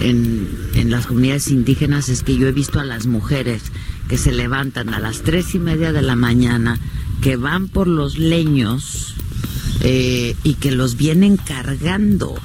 en, 0.00 0.48
en 0.74 0.90
las 0.90 1.06
comunidades 1.06 1.48
indígenas, 1.48 2.08
es 2.08 2.22
que 2.22 2.36
yo 2.36 2.46
he 2.46 2.52
visto 2.52 2.80
a 2.80 2.84
las 2.84 3.06
mujeres 3.06 3.62
que 4.08 4.18
se 4.18 4.32
levantan 4.32 4.92
a 4.92 4.98
las 4.98 5.22
tres 5.22 5.54
y 5.54 5.58
media 5.58 5.92
de 5.92 6.02
la 6.02 6.16
mañana, 6.16 6.78
que 7.22 7.36
van 7.36 7.68
por 7.68 7.86
los 7.88 8.18
leños 8.18 9.14
eh, 9.82 10.34
y 10.44 10.54
que 10.54 10.70
los 10.72 10.96
vienen 10.96 11.36
cargando 11.36 12.38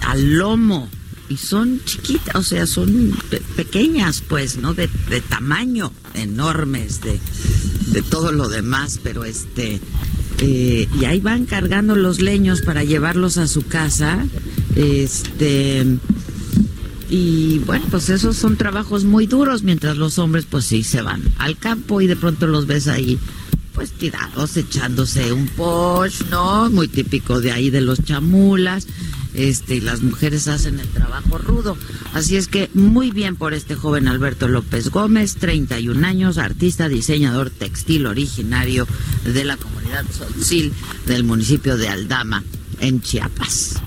al 0.00 0.34
lomo 0.34 0.88
y 1.28 1.38
son 1.38 1.80
chiquitas, 1.84 2.34
o 2.36 2.42
sea, 2.42 2.66
son 2.66 3.16
pe- 3.30 3.42
pequeñas, 3.56 4.22
pues, 4.28 4.58
¿no? 4.58 4.74
De, 4.74 4.88
de 5.10 5.20
tamaño, 5.20 5.92
enormes, 6.14 7.00
de, 7.00 7.18
de 7.88 8.02
todo 8.02 8.30
lo 8.30 8.48
demás, 8.48 9.00
pero 9.02 9.24
este, 9.24 9.80
eh, 10.38 10.88
y 11.00 11.04
ahí 11.04 11.18
van 11.20 11.44
cargando 11.46 11.96
los 11.96 12.20
leños 12.20 12.60
para 12.62 12.84
llevarlos 12.84 13.38
a 13.38 13.48
su 13.48 13.62
casa, 13.62 14.24
este, 14.76 15.84
y 17.08 17.58
bueno, 17.60 17.84
pues 17.90 18.08
esos 18.08 18.36
son 18.36 18.56
trabajos 18.56 19.04
muy 19.04 19.26
duros, 19.26 19.62
mientras 19.62 19.96
los 19.96 20.18
hombres, 20.18 20.44
pues 20.48 20.64
sí, 20.64 20.84
se 20.84 21.02
van 21.02 21.22
al 21.38 21.56
campo 21.56 22.00
y 22.00 22.06
de 22.06 22.16
pronto 22.16 22.46
los 22.46 22.66
ves 22.66 22.86
ahí, 22.88 23.18
pues 23.76 23.92
tirados, 23.92 24.56
echándose 24.56 25.34
un 25.34 25.46
posh, 25.48 26.22
¿no? 26.30 26.70
Muy 26.70 26.88
típico 26.88 27.42
de 27.42 27.52
ahí 27.52 27.68
de 27.68 27.82
los 27.82 28.02
chamulas 28.02 28.86
este, 29.34 29.76
y 29.76 29.80
las 29.82 30.00
mujeres 30.02 30.48
hacen 30.48 30.80
el 30.80 30.88
trabajo 30.88 31.36
rudo. 31.36 31.76
Así 32.14 32.36
es 32.36 32.48
que 32.48 32.70
muy 32.72 33.10
bien 33.10 33.36
por 33.36 33.52
este 33.52 33.74
joven 33.74 34.08
Alberto 34.08 34.48
López 34.48 34.88
Gómez, 34.88 35.36
31 35.36 36.06
años, 36.06 36.38
artista, 36.38 36.88
diseñador 36.88 37.50
textil 37.50 38.06
originario 38.06 38.88
de 39.26 39.44
la 39.44 39.58
comunidad 39.58 40.06
Tzotzil 40.06 40.72
del 41.06 41.24
municipio 41.24 41.76
de 41.76 41.88
Aldama, 41.88 42.44
en 42.80 43.02
Chiapas. 43.02 43.82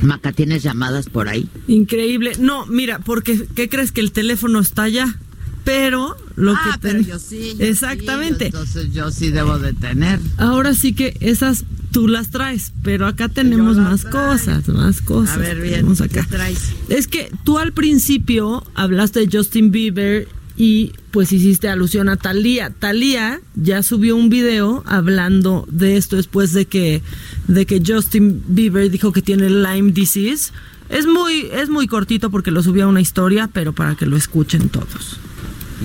Maca, 0.00 0.32
¿tienes 0.32 0.62
llamadas 0.62 1.10
por 1.10 1.28
ahí? 1.28 1.50
Increíble. 1.68 2.32
No, 2.40 2.64
mira, 2.64 2.98
porque 2.98 3.46
¿qué 3.54 3.68
crees 3.68 3.92
que 3.92 4.00
el 4.00 4.10
teléfono 4.10 4.58
está 4.58 4.84
allá? 4.84 5.18
Pero 5.64 6.16
lo 6.34 6.52
ah, 6.52 6.60
que 6.64 6.78
pero 6.80 7.00
yo 7.00 7.18
sí. 7.18 7.54
yo 7.58 7.64
Exactamente. 7.64 8.46
sí, 8.46 8.46
entonces 8.46 8.92
yo 8.92 9.10
sí 9.10 9.30
debo 9.30 9.58
de 9.58 9.72
tener. 9.72 10.18
Ahora 10.38 10.74
sí 10.74 10.92
que 10.92 11.16
esas 11.20 11.64
tú 11.92 12.08
las 12.08 12.30
traes, 12.30 12.72
pero 12.82 13.06
acá 13.06 13.28
tenemos 13.28 13.76
más 13.76 14.00
traigo. 14.00 14.18
cosas, 14.18 14.68
más 14.68 15.00
cosas. 15.02 15.36
A 15.36 15.38
ver, 15.38 15.60
bien, 15.60 15.86
¿qué 15.96 16.22
traes? 16.24 16.72
Es 16.88 17.06
que 17.06 17.30
tú 17.44 17.58
al 17.58 17.72
principio 17.72 18.64
hablaste 18.74 19.20
de 19.20 19.28
Justin 19.30 19.70
Bieber 19.70 20.26
y 20.56 20.92
pues 21.10 21.32
hiciste 21.32 21.68
alusión 21.68 22.08
a 22.08 22.16
Thalía. 22.16 22.70
Thalía 22.70 23.40
ya 23.54 23.82
subió 23.82 24.16
un 24.16 24.30
video 24.30 24.82
hablando 24.86 25.66
de 25.70 25.96
esto 25.96 26.16
después 26.16 26.52
de 26.52 26.66
que 26.66 27.02
de 27.46 27.66
que 27.66 27.82
Justin 27.86 28.42
Bieber 28.48 28.90
dijo 28.90 29.12
que 29.12 29.22
tiene 29.22 29.50
Lyme 29.50 29.92
disease. 29.92 30.52
Es 30.88 31.06
muy 31.06 31.48
es 31.52 31.68
muy 31.68 31.86
cortito 31.86 32.30
porque 32.30 32.50
lo 32.50 32.62
subió 32.62 32.84
a 32.84 32.88
una 32.88 33.00
historia, 33.00 33.48
pero 33.52 33.72
para 33.72 33.94
que 33.94 34.06
lo 34.06 34.16
escuchen 34.16 34.68
todos. 34.68 35.18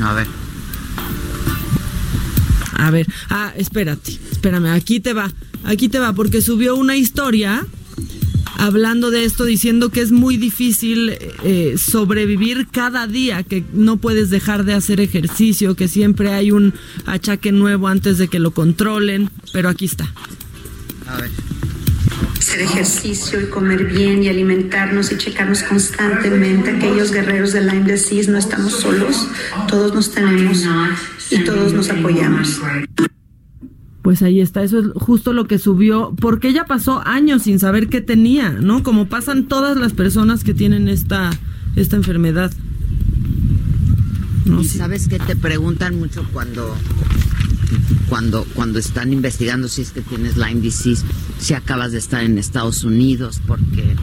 A 0.01 0.13
ver. 0.13 0.27
A 2.73 2.91
ver, 2.91 3.07
ah, 3.29 3.53
espérate, 3.57 4.19
espérame, 4.31 4.67
aquí 4.67 4.99
te 4.99 5.13
va, 5.13 5.31
aquí 5.63 5.89
te 5.89 5.99
va, 5.99 6.13
porque 6.13 6.43
subió 6.43 6.75
una 6.75 6.95
historia 6.95 7.65
hablando 8.57 9.09
de 9.09 9.23
esto, 9.23 9.45
diciendo 9.45 9.89
que 9.89 10.01
es 10.01 10.11
muy 10.11 10.37
difícil 10.37 11.17
eh, 11.43 11.75
sobrevivir 11.77 12.67
cada 12.67 13.07
día, 13.07 13.43
que 13.43 13.63
no 13.73 13.97
puedes 13.97 14.29
dejar 14.29 14.63
de 14.63 14.73
hacer 14.73 14.99
ejercicio, 14.99 15.75
que 15.75 15.87
siempre 15.87 16.33
hay 16.33 16.51
un 16.51 16.73
achaque 17.05 17.51
nuevo 17.51 17.87
antes 17.87 18.19
de 18.19 18.27
que 18.27 18.39
lo 18.39 18.51
controlen, 18.51 19.29
pero 19.53 19.69
aquí 19.69 19.85
está. 19.85 20.11
A 21.07 21.17
ver 21.17 21.46
hacer 22.37 22.61
ejercicio 22.61 23.41
y 23.41 23.45
comer 23.45 23.85
bien 23.85 24.23
y 24.23 24.29
alimentarnos 24.29 25.11
y 25.11 25.17
checarnos 25.17 25.63
constantemente. 25.63 26.71
Aquellos 26.71 27.11
guerreros 27.11 27.53
de 27.53 27.61
Lyme 27.61 27.91
disease 27.91 28.31
no 28.31 28.37
estamos 28.37 28.73
solos, 28.73 29.27
todos 29.67 29.93
nos 29.93 30.11
tenemos 30.11 30.65
y 31.29 31.43
todos 31.43 31.73
nos 31.73 31.89
apoyamos. 31.89 32.61
Pues 34.01 34.21
ahí 34.21 34.39
está, 34.39 34.63
eso 34.63 34.79
es 34.79 34.85
justo 34.95 35.33
lo 35.33 35.47
que 35.47 35.59
subió, 35.59 36.15
porque 36.21 36.47
ella 36.47 36.65
pasó 36.65 37.05
años 37.05 37.43
sin 37.43 37.59
saber 37.59 37.89
qué 37.89 37.99
tenía, 37.99 38.51
¿no? 38.51 38.81
Como 38.81 39.09
pasan 39.09 39.47
todas 39.47 39.75
las 39.75 39.91
personas 39.91 40.45
que 40.45 40.53
tienen 40.53 40.87
esta, 40.87 41.31
esta 41.75 41.97
enfermedad. 41.97 42.53
No, 44.45 44.61
y 44.61 44.65
sabes 44.65 45.09
que 45.09 45.19
te 45.19 45.35
preguntan 45.35 45.99
mucho 45.99 46.25
cuando 46.31 46.73
cuando, 48.09 48.45
cuando 48.53 48.79
están 48.79 49.13
investigando 49.13 49.67
si 49.67 49.81
es 49.81 49.91
que 49.91 50.01
tienes 50.01 50.37
Lyme 50.37 50.61
disease, 50.61 51.03
si 51.39 51.53
acabas 51.53 51.91
de 51.91 51.97
estar 51.97 52.23
en 52.23 52.37
Estados 52.37 52.83
Unidos, 52.83 53.41
porque 53.45 53.95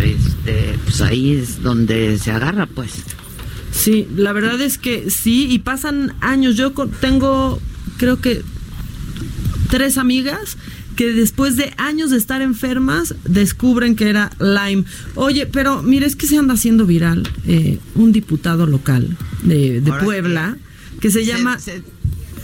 este, 0.00 0.78
pues 0.84 1.00
ahí 1.00 1.32
es 1.34 1.62
donde 1.62 2.18
se 2.18 2.30
agarra, 2.30 2.66
pues. 2.66 2.92
Sí, 3.70 4.08
la 4.16 4.32
verdad 4.32 4.60
es 4.60 4.78
que 4.78 5.10
sí, 5.10 5.46
y 5.50 5.60
pasan 5.60 6.14
años. 6.20 6.56
Yo 6.56 6.72
tengo, 7.00 7.60
creo 7.96 8.20
que, 8.20 8.42
tres 9.70 9.98
amigas 9.98 10.56
que 10.96 11.12
después 11.12 11.56
de 11.56 11.72
años 11.76 12.10
de 12.10 12.16
estar 12.16 12.42
enfermas 12.42 13.14
descubren 13.24 13.94
que 13.94 14.08
era 14.08 14.30
Lyme. 14.40 14.84
Oye, 15.14 15.46
pero 15.46 15.80
mire, 15.82 16.06
es 16.06 16.16
que 16.16 16.26
se 16.26 16.36
anda 16.36 16.54
haciendo 16.54 16.86
viral 16.86 17.22
eh, 17.46 17.78
un 17.94 18.10
diputado 18.10 18.66
local 18.66 19.16
de, 19.44 19.80
Puebla 20.02 20.56
que, 21.00 21.12
se, 21.12 21.24
llama 21.24 21.56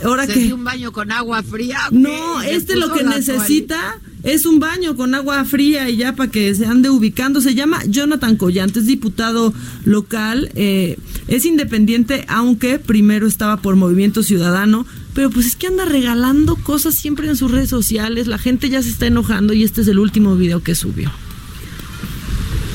ahora 0.03 0.27
que 0.27 0.53
un 0.53 0.65
baño 0.65 0.93
con 0.93 1.13
agua 1.13 1.43
fría. 1.43 1.79
No, 1.91 2.41
este 2.43 2.77
lo 2.77 2.93
que 2.93 3.05
necesita 3.05 4.01
es 4.23 4.47
un 4.47 4.59
baño 4.59 4.97
con 4.97 5.15
agua 5.15 5.45
fría 5.45 5.89
y 5.91 5.99
ya 5.99 6.17
para 6.17 6.31
que 6.31 6.55
se 6.55 6.67
ande 6.67 6.91
ubicando. 6.91 7.41
Se 7.41 7.55
llama 7.55 7.83
Jonathan 7.87 8.37
Collante, 8.37 8.81
es 8.81 8.87
diputado 8.87 9.53
local, 9.85 10.51
eh, 10.55 10.97
es 11.29 11.45
independiente, 11.45 12.25
aunque 12.29 12.79
primero 12.79 13.27
estaba 13.27 13.59
por 13.59 13.77
Movimiento 13.77 14.23
Ciudadano. 14.23 14.87
Pero 15.15 15.31
pues 15.31 15.47
es 15.47 15.57
que 15.57 15.69
anda 15.69 15.85
regalando 15.85 16.57
cosas 16.57 16.95
siempre 16.95 17.29
en 17.29 17.37
sus 17.37 17.51
redes 17.51 17.69
sociales. 17.69 18.27
La 18.27 18.39
gente 18.39 18.69
ya 18.69 18.83
se 18.83 18.89
está 18.89 19.07
enojando 19.07 19.53
y 19.53 19.63
este 19.63 19.83
es 19.83 19.89
el 19.89 19.99
último 19.99 20.35
video 20.37 20.63
que 20.63 20.75
subió. 20.75 21.13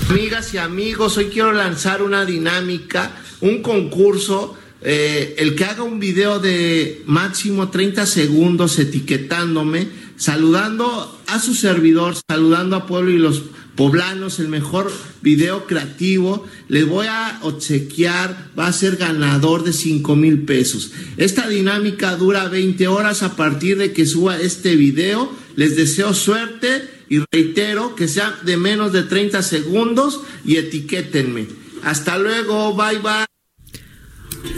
Amigas 0.09 0.53
y 0.53 0.57
amigos, 0.57 1.17
hoy 1.17 1.25
quiero 1.25 1.51
lanzar 1.51 2.01
una 2.01 2.25
dinámica, 2.25 3.11
un 3.41 3.61
concurso 3.61 4.55
eh, 4.81 5.35
el 5.39 5.55
que 5.55 5.65
haga 5.65 5.83
un 5.83 5.99
video 5.99 6.39
de 6.39 7.03
máximo 7.05 7.69
30 7.69 8.05
segundos 8.05 8.79
etiquetándome, 8.79 9.87
saludando 10.15 11.19
a 11.27 11.39
su 11.39 11.53
servidor, 11.53 12.15
saludando 12.29 12.75
a 12.75 12.87
Pueblo 12.87 13.11
y 13.11 13.17
los 13.17 13.43
poblanos, 13.75 14.39
el 14.39 14.49
mejor 14.49 14.91
video 15.21 15.65
creativo, 15.65 16.45
les 16.67 16.85
voy 16.85 17.07
a 17.07 17.39
obsequiar, 17.43 18.51
va 18.57 18.67
a 18.67 18.73
ser 18.73 18.97
ganador 18.97 19.63
de 19.63 19.71
5 19.71 20.15
mil 20.17 20.43
pesos. 20.43 20.91
Esta 21.15 21.47
dinámica 21.47 22.15
dura 22.17 22.49
20 22.49 22.87
horas 22.89 23.23
a 23.23 23.35
partir 23.37 23.77
de 23.77 23.93
que 23.93 24.05
suba 24.05 24.39
este 24.39 24.75
video. 24.75 25.31
Les 25.55 25.77
deseo 25.77 26.13
suerte 26.13 26.89
y 27.09 27.19
reitero 27.31 27.95
que 27.95 28.07
sea 28.07 28.37
de 28.43 28.57
menos 28.57 28.91
de 28.91 29.03
30 29.03 29.41
segundos 29.43 30.21
y 30.45 30.57
etiquétenme. 30.57 31.47
Hasta 31.83 32.17
luego, 32.17 32.75
bye 32.75 32.99
bye. 32.99 33.38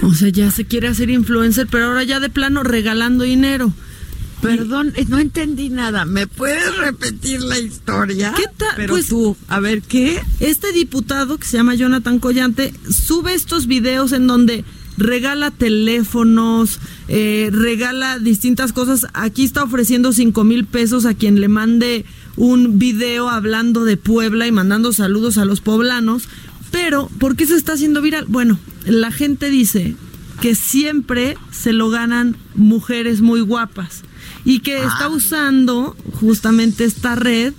O 0.04 0.14
sea, 0.14 0.30
ya 0.30 0.52
se 0.52 0.66
quiere 0.66 0.88
hacer 0.88 1.10
influencer, 1.10 1.68
pero 1.68 1.86
ahora 1.86 2.04
ya 2.04 2.20
de 2.20 2.30
plano 2.30 2.64
regalando 2.64 3.24
dinero. 3.24 3.74
Perdón, 4.42 4.94
eh, 4.96 5.06
no 5.08 5.20
entendí 5.20 5.70
nada. 5.70 6.06
¿Me 6.06 6.26
puedes 6.26 6.76
repetir 6.78 7.42
la 7.42 7.60
historia? 7.60 8.34
¿Qué 8.36 8.46
tal? 8.58 8.74
Pero 8.76 8.94
pues, 8.94 9.08
tú, 9.08 9.38
a 9.48 9.60
ver, 9.60 9.84
¿qué? 9.84 10.20
Este 10.40 10.72
diputado 10.72 11.38
que 11.38 11.46
se 11.46 11.58
llama 11.58 11.76
Jonathan 11.76 12.18
Collante 12.18 12.74
sube 12.90 13.36
estos 13.36 13.68
videos 13.68 14.12
en 14.14 14.26
donde 14.26 14.66
regala 14.98 15.52
teléfonos, 15.52 16.80
eh, 17.08 17.50
regala 17.52 18.18
distintas 18.18 18.74
cosas. 18.74 19.06
Aquí 19.14 19.44
está 19.44 19.64
ofreciendo 19.64 20.12
cinco 20.12 20.44
mil 20.44 20.66
pesos 20.66 21.06
a 21.06 21.14
quien 21.14 21.40
le 21.40 21.48
mande 21.48 22.06
un 22.36 22.80
video 22.80 23.30
hablando 23.30 23.84
de 23.84 23.98
Puebla 23.98 24.48
y 24.48 24.52
mandando 24.52 24.92
saludos 24.92 25.38
a 25.38 25.46
los 25.46 25.62
poblanos. 25.62 26.28
Pero, 26.72 27.10
¿por 27.20 27.36
qué 27.36 27.46
se 27.46 27.56
está 27.56 27.74
haciendo 27.74 28.02
viral? 28.02 28.26
Bueno, 28.28 28.58
la 28.86 29.12
gente 29.12 29.50
dice 29.50 29.96
que 30.42 30.56
siempre 30.56 31.38
se 31.52 31.74
lo 31.74 31.90
ganan 31.90 32.36
mujeres 32.56 33.22
muy 33.22 33.42
guapas 33.42 34.04
y 34.44 34.60
que 34.60 34.78
ah. 34.78 34.88
está 34.88 35.10
usando 35.10 35.96
justamente 36.20 36.84
esta 36.84 37.16
red, 37.16 37.54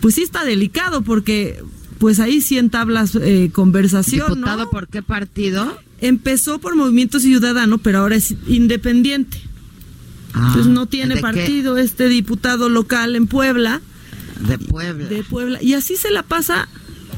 pues 0.00 0.16
sí 0.16 0.22
está 0.22 0.44
delicado 0.44 1.02
porque 1.02 1.62
pues 1.98 2.20
ahí 2.20 2.40
sí 2.40 2.58
entablas 2.58 3.14
eh, 3.14 3.50
conversación. 3.52 4.28
¿Diputado 4.28 4.70
por 4.70 4.88
qué 4.88 5.02
partido? 5.02 5.78
Empezó 6.00 6.58
por 6.58 6.76
Movimiento 6.76 7.20
Ciudadano, 7.20 7.78
pero 7.78 8.00
ahora 8.00 8.16
es 8.16 8.34
independiente. 8.46 9.38
Ah, 10.34 10.48
Entonces 10.48 10.72
no 10.72 10.86
tiene 10.86 11.16
partido 11.16 11.78
este 11.78 12.08
diputado 12.08 12.68
local 12.68 13.16
en 13.16 13.26
Puebla. 13.26 13.80
De 14.46 14.58
Puebla. 14.58 15.08
De 15.08 15.24
Puebla. 15.24 15.62
Y 15.62 15.72
así 15.72 15.96
se 15.96 16.10
la 16.10 16.22
pasa 16.22 16.68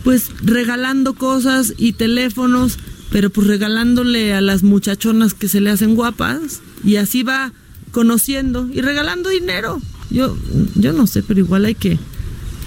pues 0.05 0.31
regalando 0.43 1.15
cosas 1.15 1.75
y 1.77 1.93
teléfonos, 1.93 2.79
pero 3.11 3.31
pues 3.31 3.47
regalándole 3.47 4.35
a 4.35 4.41
las 4.41 4.63
muchachonas 4.63 5.35
que 5.35 5.49
se 5.49 5.61
le 5.61 5.71
hacen 5.71 5.95
guapas 5.95 6.61
y 6.85 6.97
así 6.97 7.23
va 7.23 7.53
conociendo 7.91 8.69
y 8.73 8.81
regalando 8.81 9.31
dinero. 9.31 9.81
Yo 10.11 10.37
yo 10.75 10.93
no 10.93 11.07
sé, 11.07 11.23
pero 11.23 11.41
igual 11.41 11.65
hay 11.65 11.75
que 11.75 11.99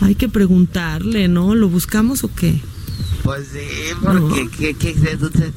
hay 0.02 0.16
que 0.16 0.30
preguntarle, 0.30 1.28
¿no? 1.28 1.56
¿Lo 1.56 1.70
buscamos 1.70 2.24
o 2.24 2.34
qué? 2.34 2.60
Pues 3.24 3.50
sí, 3.54 3.94
porque 4.02 4.74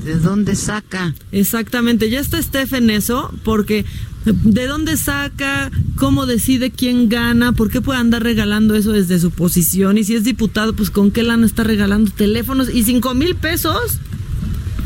de, 0.05 0.19
dónde 0.19 0.55
saca? 0.55 1.15
Exactamente, 1.33 2.11
ya 2.11 2.21
está 2.21 2.41
Steph 2.43 2.75
en 2.75 2.91
eso, 2.91 3.33
porque 3.43 3.87
¿de 4.27 4.67
dónde 4.67 4.99
saca? 4.99 5.71
¿Cómo 5.97 6.27
decide 6.27 6.71
quién 6.71 7.09
gana? 7.09 7.53
¿Por 7.53 7.71
qué 7.71 7.81
puede 7.81 8.01
andar 8.01 8.23
regalando 8.23 8.75
eso 8.75 8.93
desde 8.93 9.19
su 9.19 9.31
posición? 9.31 9.97
Y 9.97 10.05
si 10.05 10.15
es 10.15 10.25
diputado, 10.25 10.77
pues 10.77 10.91
¿con 10.91 11.11
qué 11.11 11.23
lana 11.23 11.47
está 11.47 11.65
regalando 11.65 12.11
teléfonos? 12.11 12.69
¿Y 12.69 12.85
cinco 12.85 13.15
mil 13.15 13.35
pesos? 13.35 13.99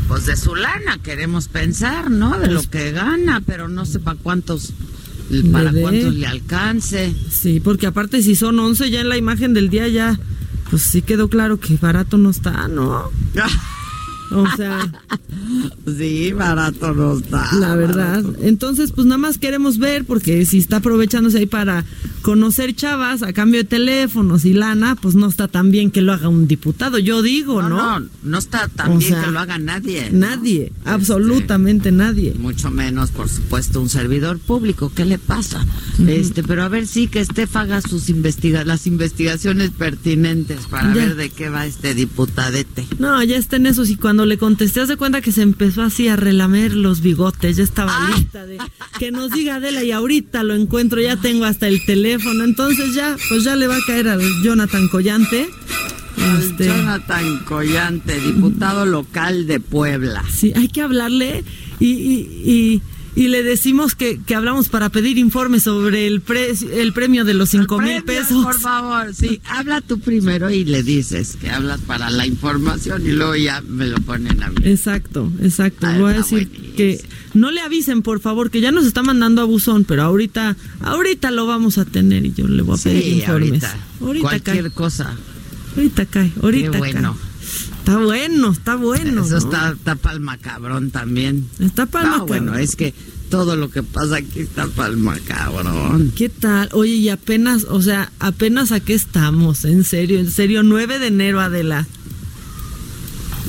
Pues 0.09 0.25
de 0.25 0.35
su 0.35 0.55
lana 0.55 0.97
queremos 0.97 1.47
pensar, 1.47 2.09
¿no? 2.09 2.39
De 2.39 2.47
lo 2.47 2.55
pues 2.55 2.67
que 2.67 2.91
gana, 2.91 3.41
pero 3.45 3.69
no 3.69 3.85
sé 3.85 3.99
para 3.99 4.19
cuántos 4.19 4.73
para 5.51 5.71
cuántos 5.71 6.15
le 6.15 6.25
alcance. 6.25 7.13
Sí, 7.29 7.59
porque 7.59 7.85
aparte 7.85 8.23
si 8.23 8.35
son 8.35 8.57
11 8.59 8.89
ya 8.89 9.01
en 9.01 9.09
la 9.09 9.17
imagen 9.17 9.53
del 9.53 9.69
día 9.69 9.87
ya 9.87 10.19
pues 10.71 10.81
sí 10.81 11.03
quedó 11.03 11.29
claro 11.29 11.59
que 11.59 11.77
barato 11.77 12.17
no 12.17 12.31
está, 12.31 12.67
¿no? 12.67 13.11
O 14.31 14.45
sea, 14.55 14.79
sí, 15.97 16.31
barato 16.33 16.93
no 16.93 17.17
está. 17.17 17.47
La 17.55 17.75
verdad. 17.75 18.23
Entonces, 18.41 18.91
pues 18.91 19.07
nada 19.07 19.17
más 19.17 19.37
queremos 19.37 19.77
ver, 19.77 20.05
porque 20.05 20.45
si 20.45 20.59
está 20.59 20.77
aprovechándose 20.77 21.39
ahí 21.39 21.45
para 21.45 21.85
conocer 22.21 22.75
chavas 22.75 23.23
a 23.23 23.33
cambio 23.33 23.61
de 23.61 23.63
teléfonos 23.63 24.45
y 24.45 24.53
lana, 24.53 24.95
pues 24.95 25.15
no 25.15 25.27
está 25.27 25.47
tan 25.47 25.71
bien 25.71 25.89
que 25.89 26.01
lo 26.01 26.13
haga 26.13 26.29
un 26.29 26.47
diputado. 26.47 26.99
Yo 26.99 27.21
digo, 27.21 27.61
¿no? 27.61 27.99
No, 27.99 28.07
no, 28.23 28.37
está 28.37 28.67
tan 28.67 28.99
bien 28.99 29.15
que 29.23 29.31
lo 29.31 29.39
haga 29.39 29.57
nadie. 29.57 30.09
Nadie, 30.11 30.65
este, 30.65 30.89
absolutamente 30.89 31.91
nadie. 31.91 32.35
Mucho 32.37 32.69
menos, 32.71 33.11
por 33.11 33.29
supuesto, 33.29 33.81
un 33.81 33.89
servidor 33.89 34.39
público. 34.39 34.91
¿Qué 34.93 35.05
le 35.05 35.17
pasa? 35.17 35.65
Este, 36.07 36.43
pero 36.43 36.63
a 36.63 36.67
ver, 36.67 36.87
sí, 36.87 37.07
que 37.07 37.19
Estef 37.19 37.55
haga 37.55 37.81
sus 37.81 38.09
investiga 38.09 38.63
las 38.63 38.87
investigaciones 38.87 39.71
pertinentes 39.71 40.67
para 40.67 40.93
ver 40.93 41.15
de 41.15 41.29
qué 41.29 41.49
va 41.49 41.65
este 41.65 41.93
diputadete. 41.93 42.85
No, 42.99 43.23
ya 43.23 43.37
está 43.37 43.55
en 43.55 43.65
eso. 43.65 43.83
Y 43.85 43.95
cuando 43.95 44.18
le 44.25 44.37
contesté, 44.37 44.81
hace 44.81 44.97
cuenta 44.97 45.21
que 45.21 45.31
se 45.31 45.41
empezó 45.41 45.81
así 45.81 46.07
a 46.07 46.15
relamer 46.15 46.73
los 46.73 47.01
bigotes. 47.01 47.57
Ya 47.57 47.63
estaba 47.63 47.91
ah. 47.95 48.11
lista 48.15 48.45
de 48.45 48.57
que 48.97 49.11
nos 49.11 49.31
diga 49.31 49.55
Adela 49.55 49.83
y 49.83 49.91
ahorita 49.91 50.43
lo 50.43 50.53
encuentro. 50.53 51.01
Ya 51.01 51.17
tengo 51.17 51.45
hasta 51.45 51.67
el 51.67 51.85
teléfono. 51.85 52.43
Entonces 52.43 52.93
ya, 52.93 53.15
pues 53.29 53.43
ya 53.43 53.55
le 53.55 53.67
va 53.67 53.77
a 53.77 53.85
caer 53.85 54.07
al 54.07 54.21
Jonathan 54.43 54.87
Collante. 54.87 55.49
Este... 56.39 56.65
Jonathan 56.65 57.39
Collante, 57.45 58.19
diputado 58.19 58.85
local 58.85 59.47
de 59.47 59.59
Puebla. 59.59 60.23
Sí, 60.29 60.53
hay 60.55 60.67
que 60.67 60.81
hablarle 60.81 61.43
y, 61.79 61.87
y 61.87 62.29
y 62.45 62.81
le 63.27 63.43
decimos 63.43 63.95
que, 63.95 64.19
que 64.25 64.35
hablamos 64.35 64.69
para 64.69 64.89
pedir 64.89 65.17
informes 65.17 65.63
sobre 65.63 66.07
el, 66.07 66.23
el 66.73 66.93
premio 66.93 67.25
de 67.25 67.33
los 67.33 67.49
cinco 67.49 67.79
mil 67.79 68.03
pesos. 68.03 68.43
Por 68.43 68.59
favor, 68.59 69.13
sí, 69.13 69.41
habla 69.45 69.81
tú 69.81 69.99
primero 69.99 70.49
y 70.49 70.63
le 70.63 70.83
dices 70.83 71.37
que 71.39 71.49
hablas 71.49 71.81
para 71.81 72.09
la 72.09 72.25
información 72.25 73.05
y 73.05 73.11
luego 73.11 73.35
ya 73.35 73.61
me 73.61 73.87
lo 73.87 73.97
ponen 73.97 74.41
a 74.41 74.49
mí. 74.49 74.55
Exacto, 74.63 75.31
exacto. 75.41 75.87
Voy 75.97 76.13
a 76.13 76.17
decir 76.17 76.49
que 76.75 77.03
no 77.33 77.51
le 77.51 77.61
avisen, 77.61 78.01
por 78.01 78.19
favor, 78.19 78.49
que 78.51 78.61
ya 78.61 78.71
nos 78.71 78.85
está 78.85 79.03
mandando 79.03 79.41
a 79.41 79.45
buzón, 79.45 79.83
pero 79.83 80.03
ahorita, 80.03 80.55
ahorita 80.81 81.31
lo 81.31 81.45
vamos 81.45 81.77
a 81.77 81.85
tener 81.85 82.25
y 82.25 82.33
yo 82.33 82.47
le 82.47 82.61
voy 82.61 82.79
a 82.79 82.83
pedir 82.83 83.17
informes. 83.17 83.63
Ahorita, 84.01 84.29
cualquier 84.29 84.71
cosa. 84.71 85.15
Ahorita 85.75 86.05
cae, 86.05 86.31
ahorita 86.41 86.71
Qué 86.71 86.77
bueno. 86.77 87.17
cae. 87.19 87.28
Está 87.89 88.03
bueno, 88.03 88.51
está 88.51 88.75
bueno. 88.75 89.21
Eso 89.25 89.31
¿no? 89.31 89.37
está, 89.39 89.71
está 89.71 89.95
pa'l 89.95 90.19
macabrón 90.19 90.91
también. 90.91 91.47
Está 91.59 91.87
pa'l 91.87 92.03
No, 92.05 92.11
macabrón. 92.19 92.27
bueno, 92.27 92.55
es 92.59 92.75
que 92.75 92.93
todo 93.31 93.55
lo 93.55 93.71
que 93.71 93.81
pasa 93.81 94.17
aquí 94.17 94.41
está 94.41 94.67
pa'l 94.67 94.95
macabrón. 94.97 96.11
¿Qué 96.15 96.29
tal? 96.29 96.69
Oye, 96.73 96.93
y 96.93 97.09
apenas, 97.09 97.63
o 97.67 97.81
sea, 97.81 98.11
apenas 98.19 98.71
a 98.71 98.79
qué 98.79 98.93
estamos, 98.93 99.65
en 99.65 99.83
serio, 99.83 100.19
en 100.19 100.29
serio, 100.29 100.61
9 100.61 100.99
de 100.99 101.07
enero, 101.07 101.41
Adela. 101.41 101.87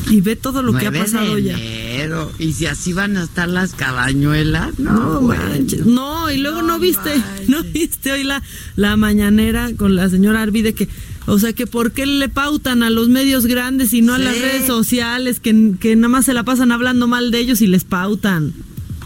Y 0.08 0.22
ve 0.22 0.36
todo 0.36 0.62
lo 0.62 0.72
que 0.72 0.86
ha 0.86 0.90
9 0.90 1.04
pasado 1.04 1.34
de 1.36 1.42
ya. 1.42 1.58
enero. 1.58 2.32
Y 2.38 2.54
si 2.54 2.64
así 2.64 2.94
van 2.94 3.18
a 3.18 3.24
estar 3.24 3.46
las 3.46 3.74
cabañuelas, 3.74 4.78
no, 4.78 4.92
No, 4.94 5.20
manches. 5.20 5.84
No, 5.84 6.30
y 6.32 6.38
luego 6.38 6.62
no, 6.62 6.78
viste, 6.78 7.10
no 7.48 7.62
viste 7.62 8.10
hoy 8.12 8.24
la, 8.24 8.42
la 8.76 8.96
mañanera 8.96 9.70
con 9.76 9.94
la 9.96 10.08
señora 10.08 10.40
Arvide 10.40 10.72
que, 10.72 10.88
o 11.26 11.38
sea, 11.38 11.52
que 11.52 11.66
por 11.66 11.92
qué 11.92 12.06
le 12.06 12.28
pautan 12.28 12.82
a 12.82 12.90
los 12.90 13.08
medios 13.08 13.46
grandes 13.46 13.92
y 13.92 14.02
no 14.02 14.14
a 14.14 14.18
las 14.18 14.38
redes 14.38 14.66
sociales, 14.66 15.40
que, 15.40 15.74
que 15.78 15.96
nada 15.96 16.08
más 16.08 16.24
se 16.24 16.34
la 16.34 16.44
pasan 16.44 16.72
hablando 16.72 17.06
mal 17.06 17.30
de 17.30 17.38
ellos 17.38 17.60
y 17.60 17.66
les 17.66 17.84
pautan. 17.84 18.52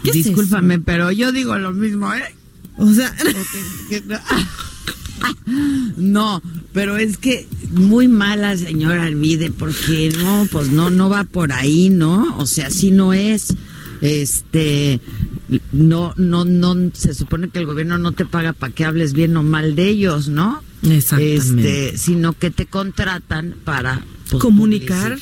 ¿Qué 0.03 0.11
Discúlpame, 0.11 0.79
pero 0.79 1.11
yo 1.11 1.31
digo 1.31 1.57
lo 1.57 1.71
mismo, 1.73 2.13
¿eh? 2.13 2.23
O 2.77 2.91
sea, 2.91 3.13
Que- 3.89 4.03
no, 5.97 6.41
pero 6.73 6.97
es 6.97 7.17
que 7.17 7.47
muy 7.71 8.07
mala 8.07 8.57
señora 8.57 9.03
Arvide, 9.03 9.51
porque 9.51 10.11
no, 10.17 10.47
pues 10.51 10.69
no, 10.69 10.89
no 10.89 11.09
va 11.09 11.23
por 11.23 11.51
ahí, 11.53 11.89
¿no? 11.89 12.35
O 12.37 12.45
sea, 12.45 12.67
así 12.67 12.91
no 12.91 13.13
es. 13.13 13.55
Este, 14.01 14.99
no, 15.71 16.13
no, 16.17 16.45
no, 16.45 16.91
se 16.93 17.13
supone 17.13 17.49
que 17.49 17.59
el 17.59 17.65
gobierno 17.65 17.97
no 17.97 18.11
te 18.11 18.25
paga 18.25 18.53
para 18.53 18.73
que 18.73 18.85
hables 18.85 19.13
bien 19.13 19.35
o 19.37 19.43
mal 19.43 19.75
de 19.75 19.89
ellos, 19.89 20.27
¿no? 20.27 20.61
Exactamente. 20.85 21.87
Este, 21.87 21.97
sino 21.97 22.33
que 22.33 22.51
te 22.51 22.65
contratan 22.65 23.55
para 23.63 24.03
pues, 24.29 24.41
Comunicar. 24.41 25.17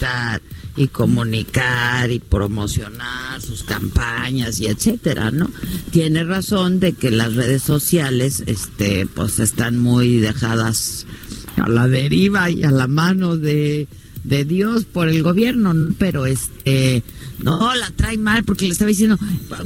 y 0.76 0.88
comunicar 0.88 2.10
y 2.11 2.19
promocionar 2.19 3.41
sus 3.41 3.64
campañas 3.64 4.60
y 4.60 4.68
etcétera, 4.68 5.31
¿no? 5.31 5.49
Tiene 5.91 6.23
razón 6.23 6.80
de 6.80 6.94
que 6.94 7.11
las 7.11 7.35
redes 7.35 7.61
sociales, 7.61 8.44
este, 8.48 9.06
pues 9.06 9.40
están 9.40 9.77
muy 9.77 10.18
dejadas 10.18 11.06
a 11.57 11.69
la 11.69 11.88
deriva 11.88 12.49
y 12.49 12.64
a 12.64 12.72
la 12.72 12.88
mano 12.88 13.38
de, 13.38 13.88
de 14.23 14.45
Dios 14.45 14.85
por 14.85 15.10
el 15.10 15.22
gobierno, 15.22 15.73
¿no? 15.73 15.94
pero 15.98 16.26
este, 16.26 17.03
no, 17.39 17.73
la 17.76 17.89
trae 17.91 18.18
mal 18.18 18.43
porque 18.43 18.65
le 18.65 18.72
estaba 18.72 18.89
diciendo, 18.89 19.18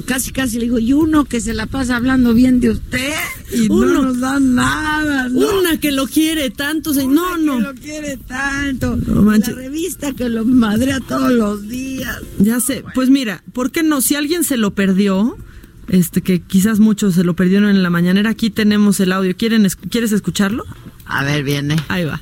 casi 0.06 0.31
casi 0.31 0.57
le 0.57 0.64
digo, 0.64 0.80
y 0.80 0.94
uno 0.94 1.26
que 1.26 1.41
se 1.41 1.53
la 1.53 1.65
pasa 1.65 1.95
hablando 1.98 2.34
bien 2.34 2.60
de 2.60 2.72
usted 2.72 3.14
y 3.53 3.69
Uno- 3.69 3.85
no 3.94 4.02
nos 4.03 4.19
da 4.19 4.39
nada, 4.39 5.30
¿no? 5.30 5.60
una 5.60 5.77
que 5.80 5.91
lo 5.91 6.07
quiere 6.07 6.49
tanto, 6.49 6.94
se- 6.94 7.06
no, 7.07 7.34
Una 7.34 7.38
no. 7.38 7.57
que 7.57 7.61
lo 7.64 7.73
quiere 7.76 8.18
tanto. 8.18 8.95
No 8.95 9.22
manches. 9.22 9.56
la 9.56 9.61
revista 9.61 10.11
que 10.14 10.30
lo 10.30 10.45
madrea 10.45 10.99
todos 11.02 11.31
los 11.31 11.68
días. 11.68 12.18
Ya 12.39 12.60
sé, 12.60 12.84
pues 12.95 13.10
mira, 13.10 13.44
¿por 13.53 13.72
qué 13.72 13.84
no? 13.84 14.02
Si 14.02 14.15
alguien 14.15 14.44
se 14.44 14.57
lo 14.57 14.73
perdió, 14.73 15.38
este 15.88 16.22
que 16.22 16.41
quizás 16.41 16.80
muchos 16.80 17.14
se 17.15 17.23
lo 17.23 17.35
perdieron 17.35 17.69
en 17.69 17.84
la 17.84 17.89
mañanera, 17.89 18.30
aquí 18.31 18.49
tenemos 18.49 18.99
el 18.99 19.11
audio. 19.11 19.35
¿Quieren 19.38 19.65
es- 19.65 19.76
¿Quieres 19.76 20.11
escucharlo? 20.11 20.65
A 21.06 21.23
ver, 21.23 21.44
viene. 21.44 21.76
Ahí 21.88 22.03
va. 22.06 22.19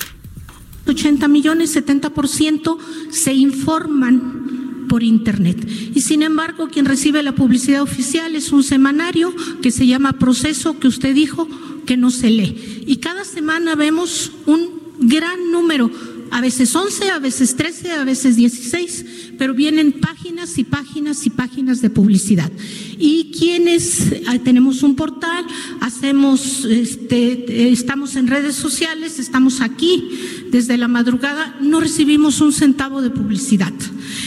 80 0.87 1.27
millones, 1.27 1.71
70% 1.75 2.77
se 3.09 3.33
informan 3.33 4.54
por 4.87 5.03
Internet. 5.03 5.67
Y 5.93 6.01
sin 6.01 6.23
embargo, 6.23 6.69
quien 6.69 6.85
recibe 6.85 7.23
la 7.23 7.35
publicidad 7.35 7.81
oficial 7.81 8.35
es 8.35 8.51
un 8.51 8.63
semanario 8.63 9.33
que 9.61 9.71
se 9.71 9.87
llama 9.87 10.13
Proceso, 10.13 10.79
que 10.79 10.87
usted 10.87 11.13
dijo 11.13 11.47
que 11.85 11.97
no 11.97 12.11
se 12.11 12.29
lee. 12.29 12.83
Y 12.87 12.97
cada 12.97 13.23
semana 13.25 13.75
vemos 13.75 14.31
un 14.45 14.69
gran 14.99 15.51
número, 15.51 15.91
a 16.31 16.41
veces 16.41 16.75
11, 16.75 17.09
a 17.09 17.19
veces 17.19 17.55
13, 17.55 17.91
a 17.91 18.03
veces 18.03 18.35
16, 18.35 19.05
pero 19.37 19.53
vienen 19.53 19.93
páginas 19.93 20.57
y 20.57 20.63
páginas 20.63 21.25
y 21.25 21.29
páginas 21.29 21.81
de 21.81 21.89
publicidad. 21.89 22.51
Y 22.97 23.31
quienes 23.37 24.11
eh, 24.11 24.23
tenemos 24.43 24.83
un 24.83 24.95
portal, 24.95 25.45
hacemos, 25.81 26.65
este, 26.65 27.71
estamos 27.71 28.15
en 28.15 28.27
redes 28.27 28.55
sociales, 28.55 29.19
estamos 29.19 29.61
aquí 29.61 30.09
desde 30.51 30.77
la 30.77 30.87
madrugada, 30.87 31.55
no 31.61 31.79
recibimos 31.79 32.41
un 32.41 32.53
centavo 32.53 33.01
de 33.01 33.09
publicidad. 33.09 33.73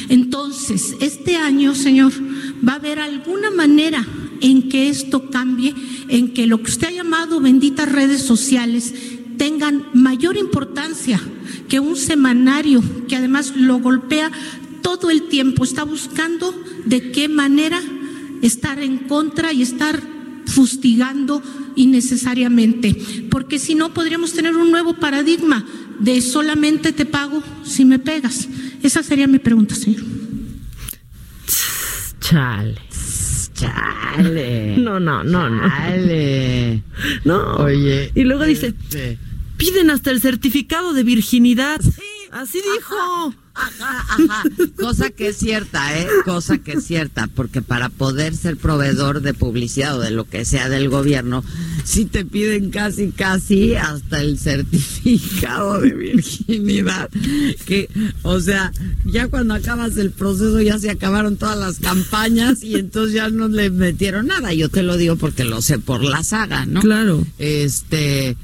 Entonces, 0.09 0.95
este 1.01 1.37
año, 1.37 1.75
señor, 1.75 2.13
va 2.67 2.73
a 2.73 2.77
haber 2.77 2.99
alguna 2.99 3.51
manera 3.51 4.07
en 4.41 4.69
que 4.69 4.89
esto 4.89 5.31
cambie, 5.31 5.75
en 6.09 6.33
que 6.33 6.47
lo 6.47 6.63
que 6.63 6.71
usted 6.71 6.89
ha 6.89 6.93
llamado 6.93 7.41
benditas 7.41 7.91
redes 7.91 8.23
sociales 8.23 8.95
tengan 9.39 9.87
mayor 9.95 10.37
importancia 10.37 11.21
que 11.69 11.81
un 11.81 11.97
semanario 11.97 12.83
que 13.09 13.17
además 13.17 13.55
lo 13.57 13.79
golpea 13.79 14.31
todo 14.83 15.11
el 15.11 15.29
tiempo, 15.29 15.65
está 15.65 15.85
buscando 15.85 16.55
de 16.85 17.11
qué 17.11 17.29
manera 17.29 17.81
estar 18.43 18.81
en 18.81 18.99
contra 18.99 19.53
y 19.53 19.63
estar 19.63 20.01
fustigando 20.47 21.43
innecesariamente, 21.77 22.97
porque 23.31 23.59
si 23.59 23.75
no 23.75 23.93
podríamos 23.93 24.33
tener 24.33 24.57
un 24.57 24.71
nuevo 24.71 24.95
paradigma 24.95 25.65
de 25.99 26.21
solamente 26.21 26.93
te 26.93 27.05
pago 27.05 27.43
si 27.65 27.85
me 27.85 27.99
pegas. 27.99 28.49
Esa 28.83 29.03
sería 29.03 29.27
mi 29.27 29.39
pregunta, 29.39 29.75
señor. 29.75 30.03
Chale. 32.21 32.77
Chale. 33.55 34.77
No, 34.79 35.01
no, 35.01 35.25
no, 35.25 35.51
no. 35.51 35.69
Chale. 35.69 36.83
No. 37.25 37.57
Oye. 37.57 38.13
Y 38.15 38.23
luego 38.23 38.45
dice, 38.45 38.69
este, 38.69 39.19
piden 39.59 39.91
hasta 39.91 40.11
el 40.11 40.23
certificado 40.23 40.95
de 40.95 41.03
virginidad. 41.03 41.81
Así 42.31 42.61
dijo. 42.75 43.35
Ajá, 43.55 44.07
ajá. 44.09 44.45
Cosa 44.77 45.11
que 45.11 45.29
es 45.29 45.39
cierta, 45.39 45.99
¿eh? 45.99 46.07
Cosa 46.25 46.59
que 46.59 46.75
es 46.75 46.85
cierta, 46.85 47.27
porque 47.27 47.61
para 47.61 47.89
poder 47.89 48.37
ser 48.37 48.57
proveedor 48.57 49.21
de 49.21 49.35
publicidad 49.35 49.99
o 49.99 50.01
de 50.01 50.13
lo 50.13 50.27
que 50.27 50.45
sea 50.45 50.69
del 50.69 50.89
gobierno, 50.89 51.43
sí 51.83 52.05
te 52.05 52.25
piden 52.25 52.71
casi, 52.71 53.11
casi 53.11 53.75
hasta 53.75 54.21
el 54.21 54.39
certificado 54.39 55.81
de 55.81 55.91
virginidad. 55.91 57.11
Que, 57.67 57.91
o 58.23 58.39
sea, 58.39 58.73
ya 59.05 59.27
cuando 59.27 59.55
acabas 59.55 59.97
el 59.97 60.13
proceso 60.13 60.61
ya 60.61 60.79
se 60.79 60.91
acabaron 60.91 61.37
todas 61.37 61.59
las 61.59 61.81
campañas 61.81 62.63
y 62.63 62.77
entonces 62.77 63.15
ya 63.15 63.29
no 63.29 63.49
le 63.49 63.71
metieron 63.71 64.29
nada. 64.29 64.53
Yo 64.53 64.69
te 64.69 64.85
lo 64.85 64.97
digo 64.97 65.17
porque 65.17 65.43
lo 65.43 65.63
sé 65.63 65.81
por 65.81 66.05
la 66.05 66.23
saga, 66.23 66.65
¿no? 66.65 66.81
Claro. 66.81 67.27
Este 67.39 68.37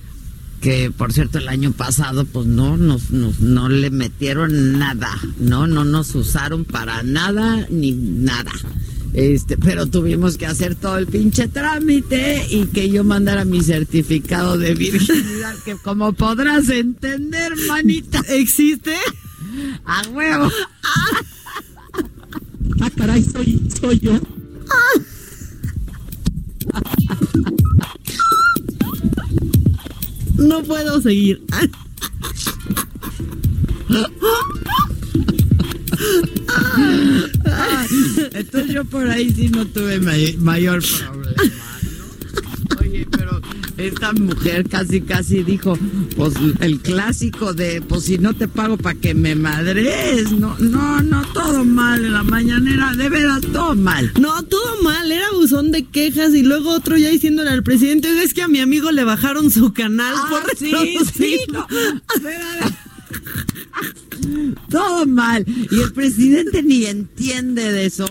que 0.64 0.90
por 0.90 1.12
cierto 1.12 1.36
el 1.36 1.48
año 1.48 1.72
pasado 1.72 2.24
pues 2.24 2.46
no 2.46 2.78
nos, 2.78 3.10
nos- 3.10 3.38
no 3.40 3.68
le 3.68 3.90
metieron 3.90 4.78
nada, 4.78 5.10
no 5.38 5.66
no 5.66 5.84
nos 5.84 6.14
usaron 6.14 6.64
para 6.64 7.02
nada 7.02 7.66
ni 7.70 7.92
nada. 7.92 8.50
Este, 9.12 9.58
pero 9.58 9.86
tuvimos 9.86 10.38
que 10.38 10.46
hacer 10.46 10.74
todo 10.74 10.96
el 10.96 11.06
pinche 11.06 11.48
trámite 11.48 12.46
y 12.50 12.64
que 12.66 12.88
yo 12.88 13.04
mandara 13.04 13.44
mi 13.44 13.60
certificado 13.62 14.56
de 14.58 14.74
virginidad, 14.74 15.54
que 15.66 15.76
como 15.76 16.14
podrás 16.14 16.68
entender, 16.70 17.52
manita. 17.68 18.20
¿Existe? 18.30 18.96
A 19.84 20.02
huevo. 20.08 20.48
Ah, 22.80 22.90
caray, 22.96 23.22
soy, 23.22 23.60
soy 23.80 23.98
yo. 24.00 24.18
No 30.36 30.62
puedo 30.62 31.00
seguir. 31.00 31.42
Entonces 38.32 38.72
yo 38.72 38.84
por 38.84 39.08
ahí 39.08 39.30
sí 39.32 39.48
no 39.48 39.66
tuve 39.66 40.00
may- 40.00 40.36
mayor 40.38 40.82
problema. 40.82 41.32
¿no? 42.70 42.80
Oye, 42.80 43.06
pero 43.10 43.40
esta 43.76 44.12
mujer 44.12 44.68
casi 44.68 45.00
casi 45.00 45.42
dijo, 45.42 45.76
pues 46.16 46.34
el 46.60 46.80
clásico 46.80 47.52
de, 47.54 47.82
pues 47.82 48.04
si 48.04 48.18
no 48.18 48.32
te 48.34 48.46
pago 48.48 48.76
para 48.76 48.98
que 48.98 49.14
me 49.14 49.34
madres, 49.34 50.30
no, 50.32 50.56
no, 50.58 51.00
no, 51.02 51.22
todo 51.32 51.64
mal 51.64 52.04
en 52.04 52.12
la 52.12 52.22
mañanera, 52.22 52.92
de 52.94 53.08
veras, 53.08 53.40
todo 53.52 53.74
mal. 53.74 54.12
No, 54.20 54.42
todo 54.44 54.82
mal, 54.82 55.10
era 55.10 55.30
buzón 55.32 55.72
de 55.72 55.84
quejas 55.84 56.34
y 56.34 56.42
luego 56.42 56.70
otro 56.70 56.96
ya 56.96 57.08
diciéndole 57.10 57.50
al 57.50 57.62
presidente, 57.64 58.08
es 58.22 58.32
que 58.32 58.42
a 58.42 58.48
mi 58.48 58.60
amigo 58.60 58.92
le 58.92 59.04
bajaron 59.04 59.50
su 59.50 59.72
canal 59.72 60.14
Ah, 60.16 60.26
por 60.30 60.56
sí, 60.56 60.70
reproducir". 60.72 61.12
sí, 61.12 61.38
no, 61.52 61.66
todo 64.70 65.06
mal. 65.06 65.44
Y 65.70 65.80
el 65.80 65.92
presidente 65.92 66.62
ni 66.62 66.86
entiende 66.86 67.72
de 67.72 67.86
eso. 67.86 68.06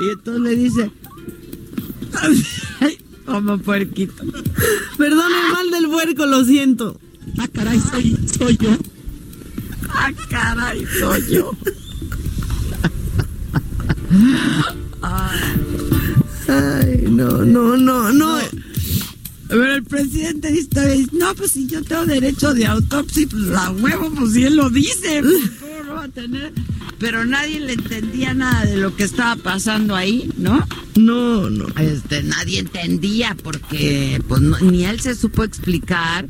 Y 0.00 0.10
entonces 0.12 0.42
le 0.42 0.56
dice, 0.56 0.90
"Ay, 2.80 2.98
como 3.30 3.58
puerquito. 3.58 4.24
Perdón, 4.98 5.32
el 5.32 5.52
mal 5.52 5.70
del 5.70 5.88
puerco, 5.88 6.26
lo 6.26 6.44
siento. 6.44 7.00
Ah, 7.38 7.48
caray, 7.52 7.78
soy, 7.78 8.18
soy 8.36 8.56
yo. 8.56 8.76
Ah, 9.88 10.10
caray, 10.28 10.84
soy 10.98 11.22
yo. 11.30 11.52
Ay, 16.48 17.04
no, 17.08 17.44
no, 17.44 17.76
no, 17.76 18.12
no. 18.12 18.38
Pero 19.48 19.74
el 19.74 19.84
presidente 19.84 20.50
dice, 20.50 21.06
no, 21.12 21.34
pues 21.34 21.52
si 21.52 21.66
yo 21.66 21.82
tengo 21.82 22.06
derecho 22.06 22.52
de 22.52 22.66
autopsia, 22.66 23.26
pues 23.30 23.42
la 23.44 23.70
huevo, 23.70 24.10
pues 24.10 24.32
si 24.32 24.44
él 24.44 24.56
lo 24.56 24.70
dice, 24.70 25.22
pues, 25.22 25.50
¿cómo 25.60 25.84
no 25.84 25.94
va 25.94 26.04
a 26.04 26.08
tener? 26.08 26.52
Pero 27.00 27.24
nadie 27.24 27.58
le 27.60 27.72
entendía 27.72 28.34
nada 28.34 28.66
de 28.66 28.76
lo 28.76 28.94
que 28.94 29.04
estaba 29.04 29.34
pasando 29.36 29.96
ahí, 29.96 30.30
¿no? 30.36 30.64
No, 30.96 31.48
no. 31.48 31.66
Este, 31.78 32.22
nadie 32.22 32.58
entendía 32.60 33.34
porque 33.42 34.22
pues 34.28 34.40
no- 34.42 34.58
ni 34.60 34.84
él 34.84 35.00
se 35.00 35.14
supo 35.16 35.42
explicar. 35.42 36.28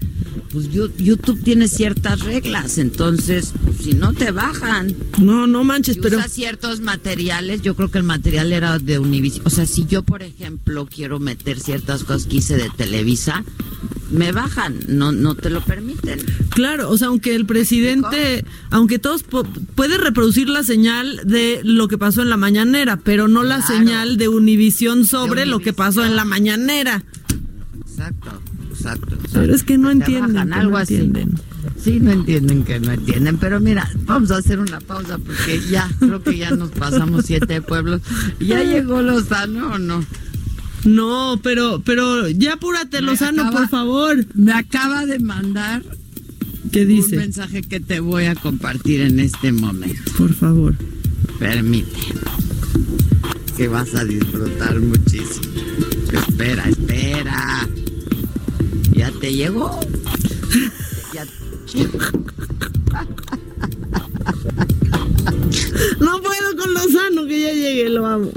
Pues 0.52 0.68
YouTube 0.70 1.42
tiene 1.44 1.68
ciertas 1.68 2.20
reglas, 2.20 2.78
entonces 2.78 3.52
pues, 3.64 3.76
si 3.78 3.92
no 3.94 4.12
te 4.14 4.30
bajan. 4.32 4.94
No, 5.18 5.46
no 5.46 5.62
manches, 5.64 5.98
pero 6.02 6.18
usa 6.18 6.28
ciertos 6.28 6.80
materiales, 6.80 7.62
yo 7.62 7.74
creo 7.76 7.90
que 7.90 7.98
el 7.98 8.04
material 8.04 8.52
era 8.52 8.78
de 8.78 8.98
Univision. 8.98 9.42
O 9.46 9.50
sea, 9.50 9.66
si 9.66 9.86
yo, 9.86 10.02
por 10.02 10.22
ejemplo, 10.22 10.86
quiero 10.86 11.20
meter 11.20 11.60
ciertas 11.60 12.02
cosas 12.04 12.26
que 12.26 12.36
hice 12.38 12.56
de 12.56 12.68
Televisa, 12.70 13.44
me 14.10 14.32
bajan, 14.32 14.74
no, 14.88 15.12
no 15.12 15.34
te 15.34 15.50
lo 15.50 15.60
permiten. 15.60 16.18
Claro, 16.50 16.90
o 16.90 16.98
sea, 16.98 17.08
aunque 17.08 17.34
el 17.34 17.46
presidente, 17.46 18.44
aunque 18.70 18.98
todos 18.98 19.22
po- 19.22 19.44
puede 19.74 19.98
reproducir 19.98 20.48
la 20.48 20.62
señal 20.62 21.20
de 21.24 21.60
lo 21.64 21.88
que 21.88 21.98
pasó 21.98 22.22
en 22.22 22.30
la 22.30 22.36
mañanera, 22.36 22.96
pero 22.98 23.28
no 23.28 23.42
la 23.42 23.62
señal 23.62 24.16
de 24.16 24.28
Univisión 24.28 25.04
sobre 25.04 25.46
lo 25.46 25.60
que 25.60 25.72
pasó 25.72 26.04
en 26.04 26.16
la 26.16 26.24
mañanera. 26.24 27.04
Exacto, 27.80 28.30
exacto. 28.70 29.16
Pero 29.32 29.54
es 29.54 29.62
que 29.62 29.78
no 29.78 29.88
Te 29.88 29.92
entienden, 29.94 30.32
bajan, 30.34 30.48
que 30.48 30.54
algo 30.54 30.70
no 30.72 30.76
así. 30.78 30.94
entienden. 30.96 31.38
Sí, 31.82 31.98
no 32.00 32.10
entienden 32.10 32.64
que 32.64 32.78
no 32.80 32.92
entienden, 32.92 33.36
pero 33.38 33.60
mira, 33.60 33.90
vamos 34.04 34.30
a 34.30 34.36
hacer 34.38 34.58
una 34.58 34.80
pausa 34.80 35.18
porque 35.18 35.60
ya, 35.70 35.88
creo 35.98 36.22
que 36.22 36.36
ya 36.36 36.50
nos 36.50 36.70
pasamos 36.70 37.24
siete 37.26 37.60
pueblos. 37.62 38.00
¿Ya 38.38 38.62
llegó 38.62 39.00
Lozano 39.02 39.72
o 39.74 39.78
no? 39.78 40.04
No, 40.84 41.38
pero, 41.42 41.82
pero 41.84 42.28
ya 42.28 42.54
apúrate, 42.54 43.00
Lozano, 43.02 43.42
acaba- 43.42 43.58
por 43.60 43.68
favor. 43.68 44.26
Me 44.34 44.52
acaba 44.52 45.04
de 45.06 45.18
mandar 45.18 45.82
¿Qué 46.72 46.84
dice? 46.86 47.16
un 47.16 47.22
mensaje 47.22 47.62
que 47.62 47.80
te 47.80 48.00
voy 48.00 48.24
a 48.24 48.34
compartir 48.34 49.02
en 49.02 49.20
este 49.20 49.52
momento. 49.52 50.10
Por 50.16 50.32
favor. 50.34 50.74
Permite. 51.38 51.90
Que 53.56 53.68
vas 53.68 53.94
a 53.94 54.04
disfrutar 54.04 54.80
muchísimo. 54.80 55.52
Espera, 56.12 56.68
espera. 56.68 57.68
¿Ya 58.92 59.10
te 59.12 59.32
llegó? 59.34 59.78
Ya. 61.14 61.26
No 66.00 66.20
puedo 66.22 66.56
con 66.56 66.72
Lozano, 66.74 67.26
que 67.26 67.40
ya 67.40 67.52
llegue, 67.52 67.88
lo 67.90 68.06
amo. 68.06 68.30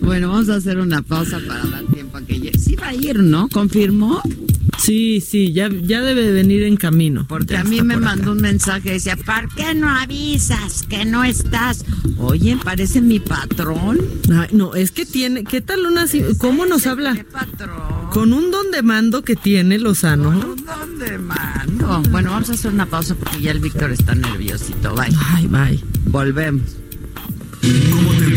Bueno, 0.00 0.28
vamos 0.30 0.48
a 0.48 0.56
hacer 0.56 0.78
una 0.78 1.02
pausa 1.02 1.40
para 1.46 1.64
dar 1.64 1.84
tiempo 1.84 2.16
a 2.18 2.22
que 2.22 2.38
llegue. 2.38 2.58
Sí 2.58 2.76
va 2.76 2.88
a 2.88 2.94
ir, 2.94 3.18
¿no? 3.20 3.48
¿Confirmó? 3.48 4.22
Sí, 4.78 5.20
sí, 5.20 5.52
ya, 5.52 5.68
ya 5.68 6.02
debe 6.02 6.22
de 6.22 6.32
venir 6.32 6.62
en 6.62 6.76
camino. 6.76 7.26
Porque 7.28 7.54
Ya 7.54 7.60
a 7.60 7.64
mí 7.64 7.82
me 7.82 7.94
por 7.94 8.04
mandó 8.04 8.32
un 8.32 8.40
mensaje, 8.40 8.92
decía, 8.92 9.16
¿por 9.16 9.52
qué 9.54 9.74
no 9.74 9.88
avisas 9.88 10.84
que 10.88 11.04
no 11.04 11.24
estás? 11.24 11.84
Oye, 12.16 12.56
parece 12.62 13.00
mi 13.00 13.18
patrón. 13.18 13.98
Ay, 14.32 14.48
no, 14.52 14.74
es 14.74 14.92
que 14.92 15.04
tiene, 15.04 15.44
¿qué 15.44 15.60
tal 15.60 15.84
una, 15.84 16.06
cómo 16.38 16.64
nos 16.64 16.86
habla? 16.86 17.16
Con 18.12 18.32
un 18.32 18.50
don 18.50 18.70
de 18.70 18.82
mando 18.82 19.22
que 19.22 19.34
tiene 19.36 19.78
Lozano. 19.78 20.30
¿Dónde 20.30 21.18
mando? 21.18 22.02
Bueno, 22.10 22.30
vamos 22.30 22.48
a 22.50 22.52
hacer 22.52 22.72
una 22.72 22.86
pausa 22.86 23.14
porque 23.16 23.40
ya 23.42 23.50
el 23.50 23.60
Víctor 23.60 23.90
está 23.90 24.14
nerviosito. 24.14 24.94
Bye. 24.94 25.14
Ay, 25.32 25.46
bye. 25.48 25.84
Volvemos. 26.06 26.62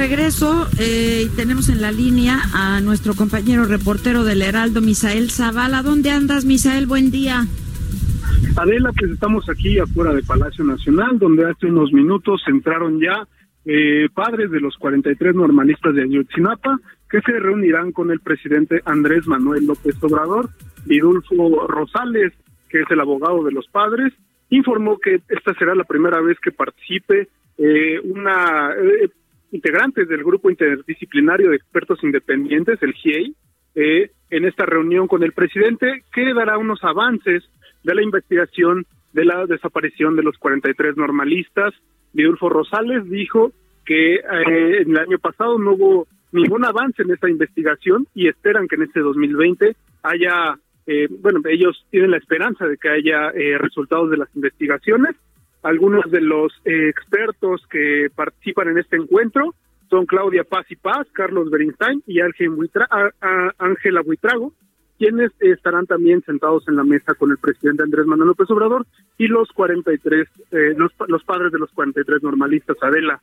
Regreso 0.00 0.66
eh, 0.78 1.28
tenemos 1.36 1.68
en 1.68 1.82
la 1.82 1.92
línea 1.92 2.40
a 2.54 2.80
nuestro 2.80 3.12
compañero 3.12 3.66
reportero 3.66 4.24
del 4.24 4.40
Heraldo, 4.40 4.80
Misael 4.80 5.30
Zavala. 5.30 5.82
¿Dónde 5.82 6.10
andas, 6.10 6.46
Misael? 6.46 6.86
Buen 6.86 7.10
día. 7.10 7.44
Adela, 8.56 8.92
pues 8.98 9.10
estamos 9.10 9.46
aquí 9.50 9.78
afuera 9.78 10.14
de 10.14 10.22
Palacio 10.22 10.64
Nacional, 10.64 11.18
donde 11.18 11.44
hace 11.44 11.66
unos 11.66 11.92
minutos 11.92 12.40
entraron 12.46 12.98
ya 12.98 13.28
eh, 13.66 14.08
padres 14.14 14.50
de 14.50 14.60
los 14.60 14.74
43 14.78 15.34
normalistas 15.34 15.94
de 15.94 16.04
Ayotzinapa, 16.04 16.80
que 17.10 17.20
se 17.20 17.32
reunirán 17.32 17.92
con 17.92 18.10
el 18.10 18.20
presidente 18.20 18.80
Andrés 18.86 19.26
Manuel 19.26 19.66
López 19.66 20.02
Obrador. 20.02 20.48
Vidulfo 20.86 21.66
Rosales, 21.68 22.32
que 22.70 22.80
es 22.80 22.90
el 22.90 23.00
abogado 23.00 23.44
de 23.44 23.52
los 23.52 23.66
padres, 23.68 24.14
informó 24.48 24.98
que 24.98 25.20
esta 25.28 25.52
será 25.58 25.74
la 25.74 25.84
primera 25.84 26.22
vez 26.22 26.38
que 26.42 26.52
participe 26.52 27.28
eh, 27.58 28.00
una 28.02 28.70
eh, 28.72 29.10
integrantes 29.52 30.08
del 30.08 30.24
grupo 30.24 30.50
interdisciplinario 30.50 31.50
de 31.50 31.56
expertos 31.56 32.02
independientes, 32.02 32.82
el 32.82 32.92
GIEI, 32.92 33.34
eh, 33.74 34.10
en 34.30 34.44
esta 34.44 34.66
reunión 34.66 35.06
con 35.06 35.22
el 35.22 35.32
presidente, 35.32 36.04
que 36.12 36.32
dará 36.34 36.58
unos 36.58 36.82
avances 36.84 37.44
de 37.82 37.94
la 37.94 38.02
investigación 38.02 38.86
de 39.12 39.24
la 39.24 39.46
desaparición 39.46 40.16
de 40.16 40.22
los 40.22 40.38
43 40.38 40.96
normalistas. 40.96 41.74
Vidulfo 42.12 42.48
Rosales 42.48 43.08
dijo 43.08 43.52
que 43.84 44.16
eh, 44.16 44.22
en 44.82 44.90
el 44.90 44.98
año 44.98 45.18
pasado 45.18 45.58
no 45.58 45.72
hubo 45.72 46.06
ningún 46.32 46.64
avance 46.64 47.02
en 47.02 47.10
esta 47.10 47.28
investigación 47.28 48.06
y 48.14 48.28
esperan 48.28 48.68
que 48.68 48.76
en 48.76 48.82
este 48.82 49.00
2020 49.00 49.74
haya, 50.02 50.58
eh, 50.86 51.08
bueno, 51.20 51.40
ellos 51.48 51.84
tienen 51.90 52.12
la 52.12 52.18
esperanza 52.18 52.66
de 52.66 52.76
que 52.76 52.88
haya 52.88 53.30
eh, 53.30 53.58
resultados 53.58 54.10
de 54.10 54.18
las 54.18 54.28
investigaciones. 54.34 55.16
Algunos 55.62 56.10
de 56.10 56.20
los 56.20 56.52
eh, 56.64 56.88
expertos 56.88 57.66
que 57.70 58.08
participan 58.14 58.68
en 58.68 58.78
este 58.78 58.96
encuentro 58.96 59.54
son 59.90 60.06
Claudia 60.06 60.44
Paz 60.44 60.66
y 60.70 60.76
Paz, 60.76 61.06
Carlos 61.12 61.50
Berinstein 61.50 62.02
y 62.06 62.20
Ángela 62.20 64.02
Buitrago, 64.02 64.52
quienes 64.98 65.32
estarán 65.40 65.86
también 65.86 66.22
sentados 66.22 66.66
en 66.68 66.76
la 66.76 66.84
mesa 66.84 67.14
con 67.14 67.30
el 67.30 67.38
presidente 67.38 67.82
Andrés 67.82 68.06
Manuel 68.06 68.28
López 68.28 68.50
Obrador 68.50 68.86
y 69.18 69.26
los 69.26 69.50
43, 69.52 70.28
eh, 70.52 70.74
los, 70.76 70.92
los 71.08 71.24
padres 71.24 71.50
de 71.52 71.58
los 71.58 71.70
43 71.72 72.22
normalistas, 72.22 72.76
Adela. 72.82 73.20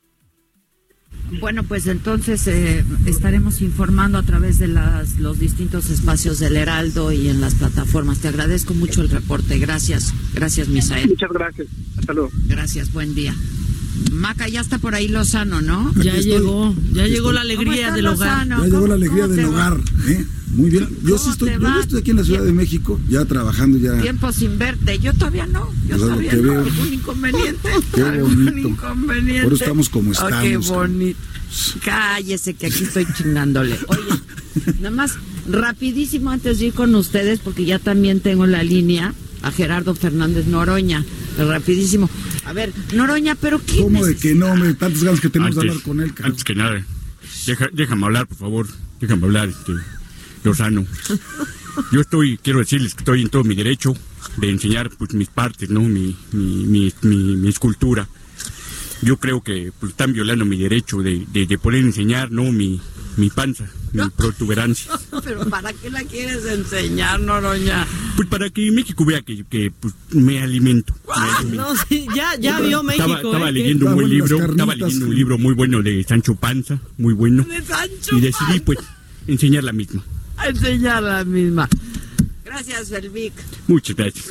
Bueno, 1.40 1.64
pues 1.64 1.88
entonces 1.88 2.48
eh, 2.48 2.84
estaremos 3.06 3.62
informando 3.62 4.18
a 4.18 4.24
través 4.24 4.60
de 4.60 4.68
las, 4.68 5.20
los 5.20 5.40
distintos 5.40 5.90
espacios 5.90 6.40
del 6.40 6.56
Heraldo 6.56 7.12
y 7.12 7.28
en 7.30 7.42
las 7.42 7.56
plataformas. 7.56 8.20
Te 8.20 8.30
agradezco 8.30 8.74
mucho 8.74 9.02
el 9.02 9.10
reporte. 9.10 9.60
Gracias. 9.60 10.14
Gracias, 10.34 10.68
Misael. 10.70 11.10
Muchas 11.10 11.32
gracias. 11.32 11.68
Hasta 11.98 12.14
luego. 12.14 12.32
Gracias. 12.48 12.94
Buen 12.94 13.14
día. 13.14 13.36
Maca, 14.12 14.48
ya 14.48 14.62
está 14.62 14.78
por 14.80 14.96
ahí 14.96 15.08
Lozano, 15.08 15.62
¿no? 15.62 15.94
Ya 15.96 16.16
llegó, 16.18 16.76
ya 16.94 17.08
llegó 17.08 17.32
la 17.32 17.42
alegría 17.42 17.92
del 17.92 18.08
hogar. 18.08 18.48
Ya 18.48 18.58
llegó 18.64 18.88
la 18.88 18.96
alegría 18.96 19.28
del 19.28 19.46
hogar. 19.46 19.80
¿eh? 20.08 20.26
Muy 20.56 20.70
bien. 20.70 20.88
Yo 21.04 21.18
sí 21.18 21.30
estoy, 21.30 21.52
yo 21.60 21.80
estoy 21.80 22.00
aquí 22.00 22.12
en 22.12 22.18
la 22.18 22.24
Ciudad 22.24 22.44
de 22.44 22.54
México, 22.54 23.00
ya 23.10 23.26
trabajando 23.26 23.78
ya. 23.78 24.00
Tiempo 24.02 24.32
sin 24.32 24.58
verte. 24.58 24.98
Yo 25.00 25.14
todavía 25.14 25.46
no. 25.46 25.68
Yo 25.88 25.90
Pues, 25.90 26.02
todavía 26.02 26.30
te 26.32 26.38
no. 26.38 26.44
veo. 26.44 26.62
¿Algún 26.64 26.94
inconveniente? 26.94 27.70
Qué 27.94 28.02
¿Algún 28.02 28.46
bonito. 28.46 28.68
inconveniente? 28.70 29.44
Por 29.44 29.54
eso 29.54 29.64
estamos 29.64 29.90
como 29.90 30.12
Ah, 30.20 30.40
qué 30.42 30.48
estamos, 30.54 30.70
bonito. 30.70 31.20
Cállese 31.84 32.54
que 32.54 32.68
aquí 32.68 32.84
estoy 32.84 33.06
chingándole. 33.18 33.78
Oye, 33.88 34.02
nada 34.82 34.92
más 34.96 35.14
rapidísimo 35.50 36.30
antes 36.32 36.60
de 36.60 36.68
ir 36.68 36.74
con 36.74 36.94
ustedes, 36.96 37.40
porque 37.40 37.66
ya 37.66 37.80
también 37.80 38.20
tengo 38.20 38.46
en 38.46 38.52
la 38.52 38.64
línea 38.64 39.14
a 39.42 39.52
Gerardo 39.52 39.94
Fernández 39.96 40.46
Noroña. 40.48 41.04
Rapidísimo. 41.38 42.10
A 42.46 42.54
ver, 42.54 42.74
Noroña, 42.94 43.36
pero 43.36 43.60
¿qué? 43.64 43.82
¿Cómo 43.82 44.06
de 44.06 44.16
que 44.16 44.34
no, 44.36 44.48
hombre? 44.48 44.74
Tantas 44.74 45.04
ganas 45.04 45.20
que 45.22 45.30
tenemos 45.30 45.56
de 45.56 45.62
Antes- 45.62 45.72
hablar 45.72 45.84
con 45.84 46.02
él. 46.02 46.14
Antes 46.24 46.44
que 46.44 46.56
nada, 46.56 46.86
deja- 47.46 47.70
déjame 47.74 48.06
hablar, 48.06 48.28
por 48.28 48.38
favor. 48.38 48.68
Déjame 49.00 49.26
hablar, 49.26 49.50
este, 49.50 49.74
Lozano. 50.44 50.86
Yo 51.92 52.02
estoy, 52.02 52.38
quiero 52.40 52.60
decirles 52.60 52.96
que 52.96 53.02
estoy 53.02 53.22
en 53.22 53.30
todo 53.30 53.44
mi 53.44 53.54
derecho 53.56 53.94
de 54.38 54.50
enseñar 54.50 54.90
pues, 54.98 55.14
mis 55.14 55.28
partes, 55.30 55.70
¿no? 55.70 55.82
Mi, 55.82 56.16
mi, 56.32 56.66
mi, 56.66 56.94
mi- 57.04 57.36
mi 57.36 57.48
escultura. 57.50 58.08
Yo 59.04 59.18
creo 59.18 59.42
que 59.44 59.72
pues, 59.80 59.92
están 59.92 60.14
violando 60.14 60.44
mi 60.46 60.58
derecho 60.58 61.04
de, 61.04 61.26
de, 61.32 61.46
de 61.46 61.58
poder 61.60 61.82
enseñar, 61.84 62.32
¿no? 62.32 62.52
Mi, 62.52 62.82
mi 63.18 63.30
panza. 63.30 63.70
Mi 63.94 64.10
protuberancia. 64.10 64.92
Pero 65.24 65.48
¿para 65.50 65.74
qué 65.74 65.90
la 65.90 66.04
quieres 66.04 66.46
enseñar, 66.46 67.20
Noroña? 67.20 67.86
Pues 68.16 68.28
para 68.28 68.50
que 68.50 68.72
México 68.72 69.06
vea 69.06 69.22
que, 69.22 69.44
que 69.46 69.72
pues, 69.72 69.94
me 70.12 70.42
alimento. 70.42 70.94
me 70.94 71.14
Ah, 71.14 71.38
alimento. 71.40 71.64
no, 71.64 71.76
sí, 71.88 72.08
ya, 72.16 72.36
ya 72.40 72.60
vio 72.60 72.84
México. 72.84 73.06
Estaba, 73.06 73.22
estaba 73.22 73.50
¿eh? 73.50 73.54
leyendo 73.54 73.86
un 73.88 73.96
buen 73.96 74.10
libro, 74.10 74.38
carnitas. 74.38 74.52
estaba 74.52 74.76
leyendo 74.76 75.06
un 75.06 75.16
libro 75.16 75.38
muy 75.38 75.54
bueno 75.54 75.82
de 75.82 76.04
Sancho 76.04 76.36
Panza, 76.36 76.80
muy 76.98 77.14
bueno. 77.14 77.44
De 77.44 77.62
Sancho 77.64 78.18
Y 78.18 78.22
decidí 78.22 78.60
pues 78.60 78.80
enseñar 79.28 79.64
la 79.64 79.74
misma. 79.74 80.04
A 80.38 80.50
enseñar 80.50 81.02
la 81.04 81.24
misma. 81.24 81.68
Gracias, 82.48 82.90
Belvic. 82.90 83.34
Muchas 83.68 83.96
gracias. 83.96 84.26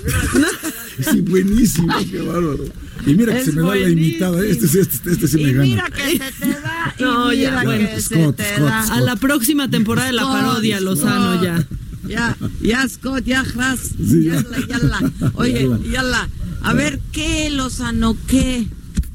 Sí, 1.11 1.21
buenísimo, 1.21 1.95
qué 2.11 2.21
bárbaro. 2.23 2.65
Y 3.07 3.15
mira 3.15 3.35
que 3.35 3.41
Es 3.41 3.45
se 3.47 3.53
me 3.53 3.61
da 3.63 3.75
la 3.77 3.89
imitada, 3.91 4.45
este, 4.45 4.65
este, 4.81 5.11
este 5.13 5.29
sí 5.29 5.37
me 5.37 5.43
Y 5.51 5.53
gana. 5.53 5.63
mira 5.65 5.91
que 5.91 6.11
se 6.19 6.33
te 6.33 6.49
da. 6.49 6.95
Y 6.99 7.03
No, 7.03 7.33
ya, 7.33 7.51
mira 7.51 7.63
bueno. 7.65 7.89
que 7.89 8.01
se 8.01 8.15
Scott, 8.23 8.37
te 8.37 8.45
Scott, 8.57 8.61
da. 8.69 8.81
A 8.95 9.01
la 9.03 9.17
próxima 9.17 9.69
temporada 9.71 10.07
de 10.09 10.15
la 10.15 10.23
Scott, 10.23 10.33
parodia, 10.41 10.81
Lozano, 10.81 11.43
ya. 11.45 11.67
Ya, 12.09 12.37
ya, 12.63 12.89
Scott, 12.89 13.25
ya, 13.25 13.43
Ras. 13.43 13.81
Sí, 13.99 14.25
ya. 14.25 14.35
Yala, 14.43 14.67
yala. 14.69 15.13
Oye, 15.35 15.63
Yala. 15.63 15.79
yala. 15.93 16.29
A 16.63 16.73
ver, 16.73 17.01
¿qué, 17.13 17.51
Lozano, 17.51 18.17
qué? 18.29 18.67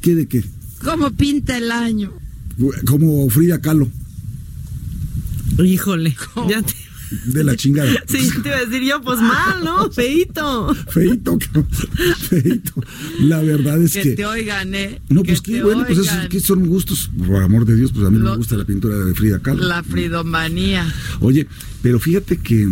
¿Qué 0.01 0.13
de 0.15 0.27
qué? 0.27 0.43
¿Cómo 0.83 1.11
pinta 1.11 1.57
el 1.57 1.71
año? 1.71 2.13
Como 2.85 3.27
Frida 3.29 3.59
Kahlo, 3.61 3.89
Híjole, 5.63 6.15
ya 6.49 6.61
te... 6.61 6.73
de 7.25 7.43
la 7.43 7.55
chingada. 7.55 7.91
Sí, 8.07 8.29
te 8.41 8.49
iba 8.49 8.57
a 8.57 8.65
decir 8.65 8.83
yo, 8.83 9.01
pues 9.01 9.19
mal, 9.19 9.63
¿no? 9.63 9.89
Feito. 9.91 10.73
Feito, 10.89 11.37
feito. 12.29 12.73
La 13.19 13.41
verdad 13.41 13.81
es 13.81 13.93
Que 13.93 14.01
que. 14.03 14.11
te 14.11 14.25
oigan, 14.25 14.73
¿eh? 14.75 15.01
No, 15.09 15.23
pues 15.23 15.41
que 15.41 15.53
qué 15.53 15.63
bueno, 15.63 15.83
pues 15.85 15.99
esos 15.99 16.27
que 16.27 16.39
son 16.39 16.65
gustos, 16.67 17.09
por 17.17 17.43
amor 17.43 17.65
de 17.65 17.75
Dios, 17.75 17.91
pues 17.93 18.05
a 18.05 18.09
mí 18.09 18.17
Lo- 18.17 18.31
me 18.31 18.37
gusta 18.37 18.55
la 18.57 18.65
pintura 18.65 18.97
de 18.97 19.13
Frida 19.13 19.39
Kahlo. 19.39 19.63
La 19.63 19.83
fridomanía. 19.83 20.91
Oye, 21.19 21.47
pero 21.81 21.99
fíjate 21.99 22.37
que 22.37 22.67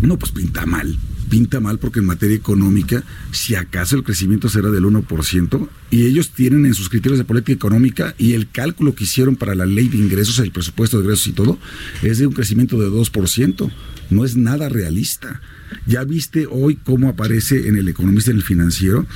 no, 0.00 0.18
pues 0.18 0.32
pinta 0.32 0.66
mal. 0.66 0.96
Pinta 1.32 1.60
mal 1.60 1.78
porque 1.78 2.00
en 2.00 2.04
materia 2.04 2.36
económica, 2.36 3.02
si 3.30 3.54
acaso 3.54 3.96
el 3.96 4.02
crecimiento 4.04 4.50
será 4.50 4.68
del 4.70 4.84
1%, 4.84 5.68
y 5.90 6.04
ellos 6.04 6.28
tienen 6.28 6.66
en 6.66 6.74
sus 6.74 6.90
criterios 6.90 7.16
de 7.18 7.24
política 7.24 7.54
económica 7.54 8.14
y 8.18 8.34
el 8.34 8.50
cálculo 8.50 8.94
que 8.94 9.04
hicieron 9.04 9.36
para 9.36 9.54
la 9.54 9.64
ley 9.64 9.88
de 9.88 9.96
ingresos, 9.96 10.38
el 10.40 10.52
presupuesto 10.52 10.98
de 10.98 11.04
ingresos 11.04 11.28
y 11.28 11.32
todo, 11.32 11.58
es 12.02 12.18
de 12.18 12.26
un 12.26 12.34
crecimiento 12.34 12.78
de 12.78 12.88
2%. 12.90 13.72
No 14.10 14.26
es 14.26 14.36
nada 14.36 14.68
realista. 14.68 15.40
Ya 15.86 16.04
viste 16.04 16.46
hoy 16.50 16.76
cómo 16.76 17.08
aparece 17.08 17.66
en 17.66 17.76
el 17.76 17.88
economista 17.88 18.30
en 18.30 18.36
el 18.36 18.42
financiero, 18.42 19.06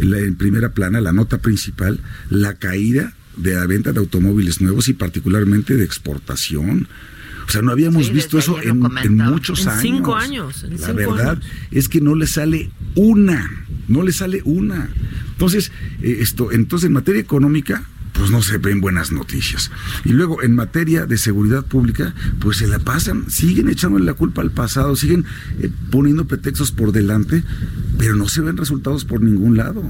la- 0.00 0.18
en 0.18 0.34
primera 0.34 0.70
plana, 0.72 1.00
la 1.00 1.12
nota 1.12 1.38
principal, 1.38 2.00
la 2.28 2.54
caída 2.54 3.14
de 3.36 3.54
la 3.54 3.66
venta 3.68 3.92
de 3.92 4.00
automóviles 4.00 4.60
nuevos 4.60 4.88
y 4.88 4.94
particularmente 4.94 5.76
de 5.76 5.84
exportación. 5.84 6.88
O 7.46 7.50
sea, 7.50 7.62
no 7.62 7.72
habíamos 7.72 8.06
Sí, 8.06 8.12
visto 8.12 8.38
eso 8.38 8.60
en, 8.62 8.78
muchos 8.80 9.62
En 9.62 9.68
años. 9.68 9.82
cinco 9.82 10.14
años, 10.16 10.64
en 10.64 10.70
la 10.80 10.86
cinco 10.86 10.94
verdad 10.94 11.30
años. 11.32 11.44
es 11.70 11.88
que 11.88 12.00
no 12.00 12.14
le 12.14 12.26
sale 12.26 12.70
una, 12.94 13.50
no 13.88 14.02
le 14.02 14.12
sale 14.12 14.40
una. 14.44 14.88
Entonces, 15.32 15.72
eh, 16.02 16.18
esto, 16.20 16.52
entonces 16.52 16.86
en 16.86 16.92
materia 16.94 17.20
económica, 17.20 17.84
pues 18.22 18.30
no 18.30 18.40
se 18.40 18.58
ven 18.58 18.80
buenas 18.80 19.10
noticias. 19.10 19.72
Y 20.04 20.10
luego 20.10 20.44
en 20.44 20.54
materia 20.54 21.06
de 21.06 21.18
seguridad 21.18 21.66
pública, 21.66 22.14
pues 22.38 22.58
se 22.58 22.68
la 22.68 22.78
pasan, 22.78 23.28
siguen 23.28 23.68
echándole 23.68 24.04
la 24.04 24.14
culpa 24.14 24.42
al 24.42 24.52
pasado, 24.52 24.94
siguen 24.94 25.24
eh, 25.58 25.68
poniendo 25.90 26.28
pretextos 26.28 26.70
por 26.70 26.92
delante, 26.92 27.42
pero 27.98 28.14
no 28.14 28.28
se 28.28 28.40
ven 28.40 28.56
resultados 28.56 29.04
por 29.04 29.22
ningún 29.22 29.56
lado. 29.56 29.82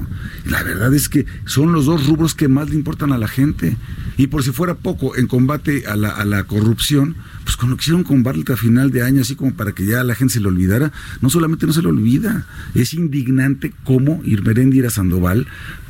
La 0.49 0.63
verdad 0.63 0.91
es 0.95 1.09
que 1.09 1.27
son 1.45 1.73
los 1.73 1.85
dos 1.85 2.07
rubros 2.07 2.33
que 2.33 2.47
más 2.47 2.71
le 2.71 2.75
importan 2.75 3.11
a 3.11 3.19
la 3.19 3.27
gente. 3.27 3.77
Y 4.17 4.25
por 4.25 4.41
si 4.41 4.49
fuera 4.49 4.73
poco, 4.73 5.15
en 5.15 5.27
combate 5.27 5.85
a 5.85 5.95
la, 5.95 6.09
a 6.09 6.25
la 6.25 6.45
corrupción, 6.45 7.15
pues 7.43 7.55
con 7.55 7.69
lo 7.69 7.77
que 7.77 7.83
hicieron 7.83 8.03
a 8.03 8.57
final 8.57 8.89
de 8.89 9.03
año, 9.03 9.21
así 9.21 9.35
como 9.35 9.53
para 9.53 9.73
que 9.73 9.85
ya 9.85 10.03
la 10.03 10.15
gente 10.15 10.33
se 10.33 10.39
lo 10.39 10.49
olvidara, 10.49 10.91
no 11.21 11.29
solamente 11.29 11.67
no 11.67 11.73
se 11.73 11.83
lo 11.83 11.89
olvida, 11.89 12.47
es 12.73 12.95
indignante 12.95 13.73
cómo 13.83 14.21
Irmeréndira 14.23 14.89
Sandoval 14.89 15.45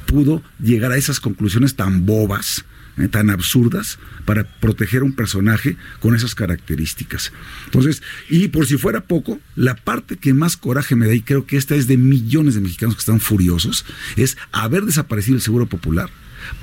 pudo 0.05 0.41
llegar 0.61 0.91
a 0.91 0.97
esas 0.97 1.19
conclusiones 1.19 1.75
tan 1.75 2.05
bobas, 2.05 2.65
eh, 2.97 3.07
tan 3.07 3.29
absurdas, 3.29 3.97
para 4.25 4.43
proteger 4.59 5.01
a 5.01 5.05
un 5.05 5.13
personaje 5.13 5.77
con 5.99 6.15
esas 6.15 6.35
características. 6.35 7.31
Entonces, 7.65 8.03
y 8.29 8.49
por 8.49 8.67
si 8.67 8.77
fuera 8.77 9.01
poco, 9.05 9.39
la 9.55 9.75
parte 9.75 10.17
que 10.17 10.33
más 10.33 10.57
coraje 10.57 10.95
me 10.95 11.07
da, 11.07 11.13
y 11.15 11.21
creo 11.21 11.45
que 11.45 11.57
esta 11.57 11.75
es 11.75 11.87
de 11.87 11.97
millones 11.97 12.55
de 12.55 12.61
mexicanos 12.61 12.95
que 12.95 12.99
están 12.99 13.19
furiosos, 13.19 13.85
es 14.15 14.37
haber 14.51 14.83
desaparecido 14.85 15.35
el 15.35 15.41
Seguro 15.41 15.65
Popular 15.65 16.09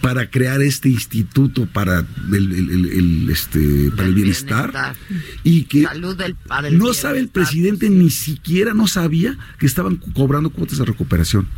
para 0.03 0.29
crear 0.31 0.61
este 0.61 0.91
instituto 0.91 1.65
para 1.67 2.01
el, 2.29 2.53
el- 2.53 2.71
el- 2.71 2.87
el, 2.87 3.31
este 3.31 3.91
para 3.97 4.09
el 4.09 4.15
bienestar, 4.15 4.71
bienestar. 4.71 4.97
y 5.43 5.65
que 5.65 5.85
Salud 5.85 6.15
del, 6.17 6.35
para 6.35 6.71
no 6.71 6.93
sabe 6.93 7.21
el 7.21 7.27
bienestar. 7.29 7.33
presidente 7.45 7.89
ni 7.91 8.11
siquiera 8.11 8.75
no 8.75 8.87
sabía 8.87 9.39
que 9.59 9.65
estaban 9.65 9.97
co- 9.97 10.13
cobrando 10.13 10.51
cuotas 10.51 10.79
de 10.79 10.85
recuperación. 10.85 11.49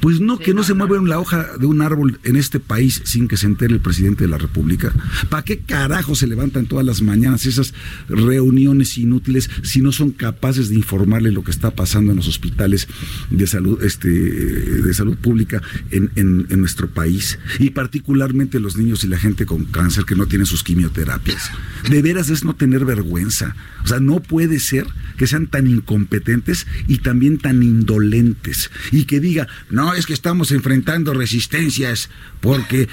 Pues 0.00 0.20
no, 0.20 0.38
que 0.38 0.54
no, 0.54 0.62
se 0.62 0.74
mueve 0.74 0.98
la 1.06 1.18
hoja 1.18 1.46
de 1.58 1.66
un 1.66 1.82
árbol 1.82 2.20
en 2.24 2.36
este 2.36 2.60
país 2.60 3.02
sin 3.04 3.26
que 3.28 3.36
se 3.36 3.46
entere 3.46 3.74
el 3.74 3.80
presidente 3.80 4.24
de 4.24 4.28
la 4.28 4.38
República. 4.38 4.92
¿Para 5.28 5.42
qué 5.44 5.58
carajo 5.58 6.14
se 6.14 6.26
levantan 6.26 6.66
todas 6.66 6.84
las 6.86 7.02
mañanas 7.02 7.46
esas 7.46 7.74
reuniones 8.08 8.96
inútiles 8.98 9.50
si 9.62 9.80
no 9.80 9.92
son 9.92 10.10
capaces 10.10 10.68
de 10.68 10.76
informarle 10.76 11.32
lo 11.32 11.42
que 11.44 11.50
está 11.50 11.70
pasando 11.70 12.12
en 12.12 12.16
los 12.18 12.28
hospitales 12.28 12.86
de 13.30 13.46
salud, 13.46 13.82
este, 13.82 14.08
de 14.10 14.94
salud 14.94 15.16
pública 15.16 15.62
en, 15.90 16.10
en- 16.16 16.46
en 16.50 16.60
nuestro 16.60 16.88
país? 16.88 17.38
Y 17.58 17.70
particularmente 17.70 18.60
los 18.60 18.76
niños 18.76 19.04
y 19.04 19.08
la 19.08 19.18
gente 19.18 19.46
con 19.46 19.64
cáncer 19.64 20.04
que 20.04 20.14
no 20.14 20.26
tienen 20.26 20.46
sus 20.46 20.62
quimioterapias. 20.62 21.50
De 21.88 22.02
veras 22.02 22.30
es 22.30 22.44
no 22.44 22.54
tener 22.54 22.84
vergüenza. 22.84 23.56
O 23.84 23.86
sea, 23.86 24.00
no 24.00 24.20
puede 24.20 24.58
ser 24.60 24.86
que 25.16 25.26
sean 25.26 25.46
tan 25.46 25.66
incompetentes 25.66 26.66
y 26.86 26.98
también 26.98 27.38
tan 27.38 27.62
indolentes. 27.62 28.70
Y 28.92 29.04
que 29.04 29.20
diga, 29.20 29.48
no, 29.70 29.79
es 29.96 30.06
que 30.06 30.12
estamos 30.12 30.52
enfrentando 30.52 31.14
resistencias, 31.14 32.10
porque 32.40 32.88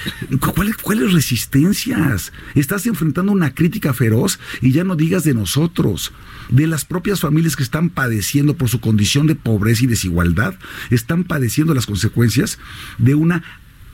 ¿cuáles, 0.55 0.77
cuáles 0.77 1.13
resistencias? 1.13 2.31
Estás 2.55 2.85
enfrentando 2.85 3.31
una 3.31 3.53
crítica 3.53 3.93
feroz 3.93 4.39
y 4.61 4.71
ya 4.71 4.83
no 4.83 4.95
digas 4.95 5.23
de 5.23 5.33
nosotros, 5.33 6.13
de 6.49 6.67
las 6.67 6.85
propias 6.85 7.19
familias 7.19 7.55
que 7.55 7.63
están 7.63 7.89
padeciendo 7.89 8.55
por 8.55 8.69
su 8.69 8.79
condición 8.79 9.27
de 9.27 9.35
pobreza 9.35 9.83
y 9.83 9.87
desigualdad, 9.87 10.55
están 10.89 11.23
padeciendo 11.23 11.73
las 11.73 11.85
consecuencias 11.85 12.57
de 12.97 13.15
una 13.15 13.43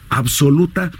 absoluta 0.10 0.92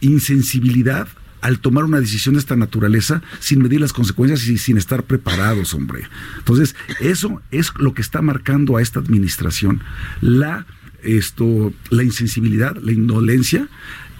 insensibilidad 0.00 1.08
al 1.40 1.58
tomar 1.58 1.84
una 1.84 2.00
decisión 2.00 2.34
de 2.34 2.40
esta 2.40 2.56
naturaleza 2.56 3.22
sin 3.38 3.62
medir 3.62 3.80
las 3.80 3.92
consecuencias 3.92 4.46
y 4.46 4.58
sin 4.58 4.76
estar 4.76 5.04
preparados, 5.04 5.74
hombre. 5.74 6.04
Entonces, 6.38 6.76
eso 7.00 7.42
es 7.50 7.72
lo 7.76 7.94
que 7.94 8.02
está 8.02 8.22
marcando 8.22 8.76
a 8.76 8.82
esta 8.82 9.00
administración, 9.00 9.82
la 10.20 10.66
esto, 11.02 11.72
la 11.90 12.02
insensibilidad, 12.02 12.76
la 12.76 12.92
indolencia, 12.92 13.68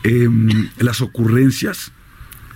em, 0.02 0.68
las 0.78 1.00
ocurrencias, 1.00 1.92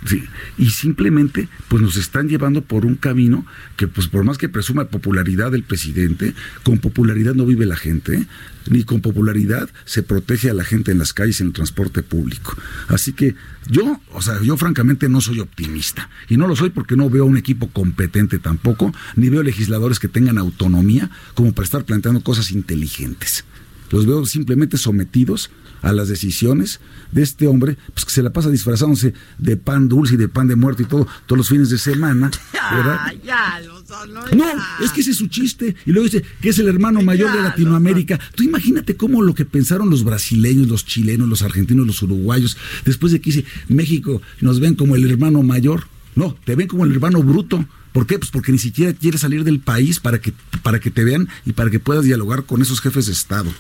Sí, 0.05 0.23
y 0.59 0.69
simplemente 0.69 1.49
pues 1.69 1.83
nos 1.83 1.97
están 1.97 2.29
llevando 2.29 2.61
por 2.61 2.85
un 2.85 2.95
camino 2.95 3.47
que 3.79 3.89
pues 3.89 4.07
por 4.07 4.23
más 4.23 4.37
que 4.37 4.51
presuma 4.51 4.85
popularidad 4.85 5.51
del 5.51 5.63
presidente, 5.63 6.35
con 6.63 6.79
popularidad 6.79 7.35
no 7.35 7.47
vive 7.47 7.65
la 7.65 7.77
gente, 7.77 8.27
ni 8.69 8.85
con 8.85 9.01
popularidad 9.01 9.71
se 9.87 10.03
protege 10.03 10.51
a 10.51 10.55
la 10.55 10.65
gente 10.65 10.93
en 10.93 10.99
las 10.99 11.15
calles 11.15 11.41
en 11.41 11.49
el 11.49 11.53
transporte 11.55 12.03
público. 12.03 12.55
Así 12.89 13.15
que 13.15 13.35
yo, 13.71 13.99
o 14.13 14.21
sea, 14.21 14.43
yo 14.43 14.59
francamente 14.59 15.09
no 15.09 15.23
soy 15.23 15.41
optimista 15.41 16.11
y 16.29 16.37
no 16.37 16.47
lo 16.49 16.55
soy 16.55 16.69
porque 16.69 16.97
no 16.97 17.09
veo 17.09 17.25
un 17.25 17.39
equipo 17.39 17.69
competente 17.69 18.39
tampoco, 18.39 18.93
ni 19.17 19.31
veo 19.31 19.43
legisladores 19.43 19.99
que 19.99 20.09
tengan 20.09 20.37
autonomía 20.37 21.11
como 21.33 21.55
para 21.55 21.65
estar 21.65 21.85
planteando 21.85 22.23
cosas 22.23 22.51
inteligentes. 22.51 23.47
Los 23.95 24.07
veo 24.07 24.27
simplemente 24.27 24.77
sometidos 24.77 25.51
a 25.81 25.93
las 25.93 26.09
decisiones 26.09 26.81
de 27.13 27.23
este 27.23 27.47
hombre, 27.47 27.79
pues 27.93 28.05
que 28.05 28.11
se 28.11 28.25
la 28.25 28.33
pasa 28.33 28.51
disfrazándose 28.51 29.15
de 29.39 29.57
pan 29.57 29.89
dulce 29.89 30.15
y 30.15 30.17
de 30.17 30.27
pan 30.29 30.49
de 30.49 30.57
muerto 30.57 30.83
y 30.83 30.87
todo, 30.87 31.07
todos 31.27 31.39
los 31.39 31.49
fines 31.49 31.71
de 31.71 31.79
semana, 31.79 32.29
¿verdad? 32.73 32.99
Ah, 32.99 33.13
ya, 33.25 33.61
Lozano, 33.61 34.23
No, 34.35 34.45
ya. 34.47 34.79
es 34.85 34.91
que 34.91 35.01
ese 35.03 35.13
es 35.13 35.17
su 35.19 35.29
chiste. 35.29 35.77
Y 35.87 35.93
luego 35.93 36.09
dice 36.11 36.25
que 36.41 36.49
es 36.49 36.59
el 36.59 36.67
hermano 36.67 37.03
mayor 37.03 37.33
de 37.37 37.41
Latinoamérica. 37.41 38.19
Tú 38.35 38.43
imagínate 38.43 38.97
cómo 38.97 39.23
lo 39.23 39.33
que 39.33 39.45
pensaron 39.45 39.89
los 39.91 40.03
brasileños, 40.03 40.67
los 40.67 40.85
chilenos, 40.85 41.29
los 41.29 41.43
argentinos, 41.43 41.87
los 41.87 42.03
uruguayos, 42.03 42.57
después 42.85 43.13
de 43.13 43.21
que 43.21 43.31
dice 43.31 43.45
México 43.69 44.21
nos 44.41 44.59
ven 44.59 44.75
como 44.75 44.97
el 44.97 45.09
hermano 45.09 45.45
mayor. 45.45 45.87
No, 46.17 46.37
te 46.45 46.57
ven 46.57 46.67
como 46.67 46.85
el 46.85 46.91
hermano 46.91 47.23
bruto. 47.23 47.65
¿Por 47.93 48.09
qué? 48.09 48.19
Pues 48.19 48.33
porque 48.33 48.51
ni 48.51 48.59
siquiera 48.59 48.93
quieres 48.93 49.21
salir 49.21 49.45
del 49.45 49.61
país 49.61 50.01
para 50.01 50.21
que, 50.21 50.33
para 50.65 50.81
que 50.81 50.91
te 50.91 51.05
vean 51.05 51.29
y 51.47 51.53
para 51.53 51.71
que 51.71 51.79
puedas 51.79 52.05
dialogar 52.05 52.43
con 52.43 52.61
esos 52.61 52.81
jefes 52.81 53.07
de 53.07 53.13
Estado. 53.13 53.53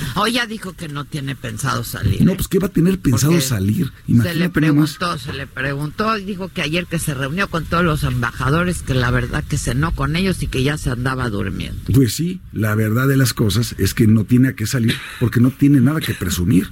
Hoy 0.16 0.32
ya 0.32 0.46
dijo 0.46 0.72
que 0.72 0.88
no 0.88 1.04
tiene 1.04 1.36
pensado 1.36 1.84
salir. 1.84 2.22
No, 2.22 2.32
¿eh? 2.32 2.34
pues 2.36 2.48
¿qué 2.48 2.58
va 2.58 2.66
a 2.66 2.70
tener 2.70 2.98
pensado 2.98 3.32
Porque 3.32 3.46
salir? 3.46 3.86
Se 3.86 3.92
le 4.08 4.14
Imagínate 4.14 4.60
nada 4.60 4.72
más. 4.72 4.96
preguntó, 4.96 5.18
se 5.18 5.32
le 5.32 5.46
preguntó, 5.46 6.14
dijo 6.16 6.48
que 6.48 6.62
ayer 6.62 6.86
que 6.86 6.98
se 6.98 7.14
reunió 7.14 7.48
con 7.48 7.64
todos 7.64 7.84
los 7.84 8.02
embajadores, 8.04 8.82
que 8.82 8.94
la 8.94 9.10
verdad 9.10 9.44
que 9.44 9.58
cenó 9.58 9.92
con 9.94 10.16
ellos 10.16 10.42
y 10.42 10.46
que 10.48 10.62
ya 10.62 10.78
se 10.78 10.90
andaba 10.90 11.28
durmiendo. 11.30 11.80
Pues 11.92 12.14
sí, 12.14 12.40
la 12.52 12.74
verdad 12.74 13.08
de 13.08 13.16
las 13.16 13.34
cosas 13.34 13.74
es 13.78 13.94
que 13.94 14.06
no 14.06 14.24
tiene 14.24 14.48
a 14.48 14.52
qué 14.54 14.66
salir 14.66 14.94
porque 15.20 15.40
no 15.40 15.50
tiene 15.50 15.80
nada 15.80 16.00
que 16.00 16.14
presumir 16.14 16.70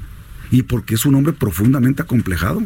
y 0.50 0.62
porque 0.62 0.94
es 0.94 1.04
un 1.04 1.14
hombre 1.14 1.32
profundamente 1.32 2.02
acomplejado. 2.02 2.62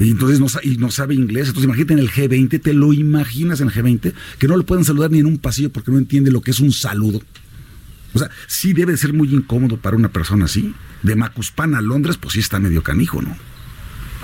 Y 0.00 0.10
entonces 0.10 0.40
no, 0.40 0.46
y 0.62 0.76
no 0.76 0.90
sabe 0.90 1.14
inglés. 1.14 1.48
Entonces 1.48 1.64
imagínate 1.66 1.92
en 1.92 1.98
el 2.00 2.10
G20, 2.10 2.60
te 2.60 2.74
lo 2.74 2.92
imaginas 2.92 3.60
en 3.60 3.68
el 3.68 3.74
G20, 3.74 4.12
que 4.38 4.48
no 4.48 4.56
le 4.56 4.64
pueden 4.64 4.84
saludar 4.84 5.10
ni 5.10 5.20
en 5.20 5.26
un 5.26 5.38
pasillo 5.38 5.70
porque 5.70 5.92
no 5.92 5.98
entiende 5.98 6.32
lo 6.32 6.40
que 6.40 6.50
es 6.50 6.60
un 6.60 6.72
saludo. 6.72 7.22
O 8.14 8.18
sea, 8.18 8.30
sí 8.46 8.72
debe 8.72 8.96
ser 8.96 9.12
muy 9.12 9.34
incómodo 9.34 9.76
para 9.76 9.96
una 9.96 10.08
persona 10.08 10.46
así. 10.46 10.74
De 11.02 11.16
Macuspana 11.16 11.78
a 11.78 11.82
Londres, 11.82 12.16
pues 12.16 12.34
sí 12.34 12.40
está 12.40 12.58
medio 12.58 12.82
canijo, 12.82 13.20
¿no? 13.20 13.36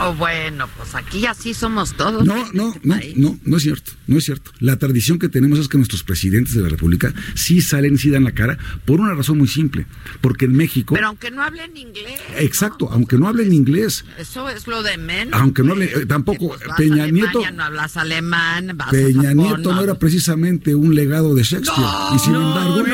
Oh, 0.02 0.14
bueno, 0.14 0.66
pues 0.76 0.94
aquí 0.94 1.26
así 1.26 1.52
somos 1.52 1.94
todos. 1.94 2.24
No, 2.24 2.34
no, 2.54 2.74
no, 2.82 2.96
no, 3.16 3.38
no 3.44 3.56
es 3.56 3.62
cierto, 3.62 3.92
no 4.06 4.16
es 4.18 4.24
cierto. 4.24 4.50
La 4.58 4.76
tradición 4.76 5.18
que 5.18 5.28
tenemos 5.28 5.58
es 5.58 5.68
que 5.68 5.76
nuestros 5.76 6.02
presidentes 6.02 6.54
de 6.54 6.62
la 6.62 6.68
República 6.70 7.12
sí 7.34 7.60
salen, 7.60 7.98
sí 7.98 8.08
dan 8.10 8.24
la 8.24 8.32
cara, 8.32 8.56
por 8.86 9.00
una 9.00 9.14
razón 9.14 9.38
muy 9.38 9.48
simple. 9.48 9.86
Porque 10.22 10.46
en 10.46 10.52
México, 10.56 10.94
Pero 10.94 11.08
aunque 11.08 11.30
no 11.30 11.42
hablen 11.42 11.76
inglés, 11.76 12.20
exacto, 12.38 12.88
aunque 12.90 13.18
no 13.18 13.28
hablen 13.28 13.52
inglés, 13.52 14.04
eso 14.18 14.48
es 14.48 14.66
lo 14.66 14.82
de 14.82 14.96
menos. 14.96 15.38
aunque 15.38 15.62
no 15.62 15.72
hable, 15.72 15.86
eh, 15.86 16.06
tampoco, 16.06 16.48
Pues 16.48 16.66
vas 16.66 16.76
Peña 16.78 17.02
a 17.02 17.04
Alemania, 17.04 17.30
Nieto, 17.34 17.50
no 17.52 17.62
hablas 17.64 17.96
alemán, 17.96 18.72
vas 18.74 18.88
a 18.88 18.90
Peña 18.92 19.22
Japón, 19.30 19.36
Nieto 19.36 19.74
no 19.74 19.82
era 19.82 19.98
precisamente 19.98 20.74
un 20.74 20.94
legado 20.94 21.34
de 21.34 21.42
Shakespeare. 21.42 21.88
y 22.14 22.18
sin 22.20 22.34
embargo, 22.34 22.84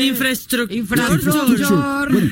Infraestructura. 0.00 0.74
Infrastructure. 0.76 1.76
Bueno, 2.10 2.30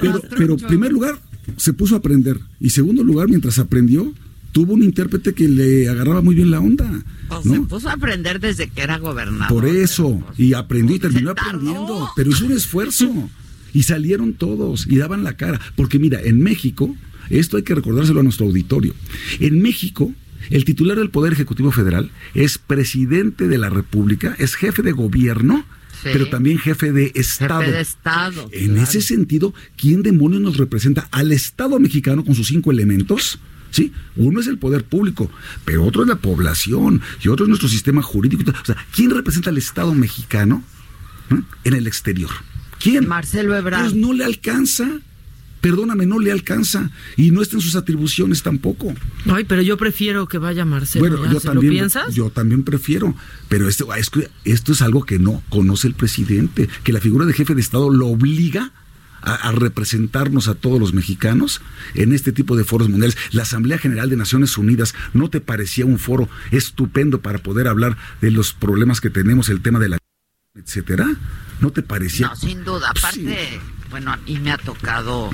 pero, 0.00 0.20
pero 0.36 0.52
en 0.54 0.60
primer 0.66 0.92
lugar, 0.92 1.18
se 1.56 1.72
puso 1.72 1.94
a 1.94 1.98
aprender. 1.98 2.38
Y 2.60 2.70
segundo 2.70 3.02
lugar, 3.02 3.28
mientras 3.28 3.58
aprendió, 3.58 4.12
tuvo 4.52 4.74
un 4.74 4.82
intérprete 4.82 5.34
que 5.34 5.48
le 5.48 5.88
agarraba 5.88 6.22
muy 6.22 6.34
bien 6.34 6.50
la 6.50 6.60
onda. 6.60 7.04
Pues 7.28 7.46
¿no? 7.46 7.54
se 7.54 7.60
puso 7.60 7.88
a 7.88 7.92
aprender 7.92 8.40
desde 8.40 8.68
que 8.68 8.82
era 8.82 8.98
gobernador. 8.98 9.48
Por 9.48 9.68
eso, 9.68 10.22
y 10.36 10.54
aprendió 10.54 10.96
y 10.96 10.98
terminó 10.98 11.30
aprendiendo, 11.30 12.08
pero 12.16 12.30
hizo 12.30 12.46
un 12.46 12.52
esfuerzo 12.52 13.30
y 13.72 13.84
salieron 13.84 14.34
todos 14.34 14.86
y 14.88 14.96
daban 14.96 15.22
la 15.24 15.36
cara, 15.36 15.60
porque 15.76 15.98
mira, 15.98 16.20
en 16.20 16.40
México, 16.40 16.94
esto 17.28 17.56
hay 17.56 17.62
que 17.62 17.74
recordárselo 17.74 18.20
a 18.20 18.24
nuestro 18.24 18.46
auditorio, 18.46 18.94
en 19.38 19.62
México 19.62 20.12
el 20.48 20.64
titular 20.64 20.98
del 20.98 21.10
Poder 21.10 21.32
Ejecutivo 21.32 21.70
Federal 21.70 22.10
es 22.34 22.58
presidente 22.58 23.46
de 23.46 23.58
la 23.58 23.68
República, 23.68 24.34
es 24.38 24.54
jefe 24.54 24.82
de 24.82 24.92
gobierno, 24.92 25.64
Sí. 26.02 26.10
pero 26.12 26.28
también 26.28 26.58
jefe 26.58 26.92
de 26.92 27.12
Estado. 27.14 27.60
Jefe 27.60 27.72
de 27.72 27.80
Estado. 27.80 28.48
En 28.52 28.78
ese 28.78 29.00
sentido, 29.02 29.52
¿quién 29.76 30.02
demonios 30.02 30.40
nos 30.40 30.56
representa 30.56 31.08
al 31.10 31.32
Estado 31.32 31.78
mexicano 31.78 32.24
con 32.24 32.34
sus 32.34 32.48
cinco 32.48 32.70
elementos? 32.70 33.38
Sí, 33.70 33.92
uno 34.16 34.40
es 34.40 34.46
el 34.46 34.58
poder 34.58 34.84
público, 34.84 35.30
pero 35.64 35.84
otro 35.84 36.02
es 36.02 36.08
la 36.08 36.16
población 36.16 37.00
y 37.22 37.28
otro 37.28 37.44
es 37.44 37.48
nuestro 37.48 37.68
sistema 37.68 38.02
jurídico. 38.02 38.50
O 38.50 38.64
sea, 38.64 38.76
¿quién 38.94 39.10
representa 39.10 39.50
al 39.50 39.58
Estado 39.58 39.94
mexicano 39.94 40.64
¿eh? 41.30 41.40
en 41.64 41.74
el 41.74 41.86
exterior? 41.86 42.30
¿Quién? 42.80 43.06
Marcelo 43.06 43.56
Ebrard. 43.56 43.82
Pues 43.82 43.94
no 43.94 44.12
le 44.12 44.24
alcanza. 44.24 44.88
Perdóname, 45.60 46.06
no 46.06 46.18
le 46.18 46.32
alcanza. 46.32 46.90
Y 47.16 47.30
no 47.30 47.42
está 47.42 47.56
en 47.56 47.62
sus 47.62 47.76
atribuciones 47.76 48.42
tampoco. 48.42 48.94
Ay, 49.26 49.44
pero 49.44 49.62
yo 49.62 49.76
prefiero 49.76 50.26
que 50.26 50.38
vaya 50.38 50.64
Marcelo. 50.64 51.08
Bueno, 51.08 51.24
ya, 51.24 51.32
yo 51.32 51.40
¿se 51.40 51.48
también, 51.48 51.72
¿Lo 51.72 51.78
piensas? 51.78 52.14
yo 52.14 52.30
también 52.30 52.64
prefiero, 52.64 53.14
pero 53.48 53.68
esto, 53.68 53.92
es 53.94 54.10
que 54.10 54.30
esto 54.44 54.72
es 54.72 54.82
algo 54.82 55.04
que 55.04 55.18
no 55.18 55.42
conoce 55.48 55.86
el 55.86 55.94
presidente, 55.94 56.68
que 56.82 56.92
la 56.92 57.00
figura 57.00 57.26
de 57.26 57.32
jefe 57.32 57.54
de 57.54 57.60
Estado 57.60 57.90
lo 57.90 58.06
obliga 58.08 58.72
a, 59.22 59.34
a 59.34 59.52
representarnos 59.52 60.48
a 60.48 60.54
todos 60.54 60.80
los 60.80 60.94
mexicanos 60.94 61.60
en 61.94 62.14
este 62.14 62.32
tipo 62.32 62.56
de 62.56 62.64
foros 62.64 62.88
mundiales. 62.88 63.18
La 63.32 63.42
Asamblea 63.42 63.78
General 63.78 64.08
de 64.08 64.16
Naciones 64.16 64.56
Unidas 64.56 64.94
no 65.12 65.28
te 65.28 65.40
parecía 65.40 65.84
un 65.84 65.98
foro 65.98 66.28
estupendo 66.50 67.20
para 67.20 67.38
poder 67.38 67.68
hablar 67.68 67.96
de 68.20 68.30
los 68.30 68.54
problemas 68.54 69.00
que 69.00 69.10
tenemos, 69.10 69.48
el 69.48 69.60
tema 69.60 69.78
de 69.78 69.90
la 69.90 69.98
etcétera, 70.54 71.06
no 71.60 71.70
te 71.70 71.82
parecía. 71.82 72.28
No, 72.28 72.36
sin 72.36 72.64
duda. 72.64 72.90
Aparte, 72.90 73.60
bueno, 73.90 74.12
a 74.12 74.16
mí 74.18 74.38
me 74.38 74.50
ha 74.52 74.58
tocado 74.58 75.30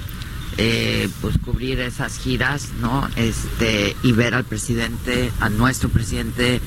eh, 0.58 1.08
pues 1.20 1.36
cubrir 1.38 1.80
esas 1.80 2.18
giras, 2.18 2.70
¿no? 2.80 3.08
Este 3.16 3.94
y 4.02 4.12
ver 4.12 4.34
al 4.34 4.44
presidente, 4.44 5.30
a 5.40 5.48
nuestro 5.50 5.88
presidente, 5.90 6.60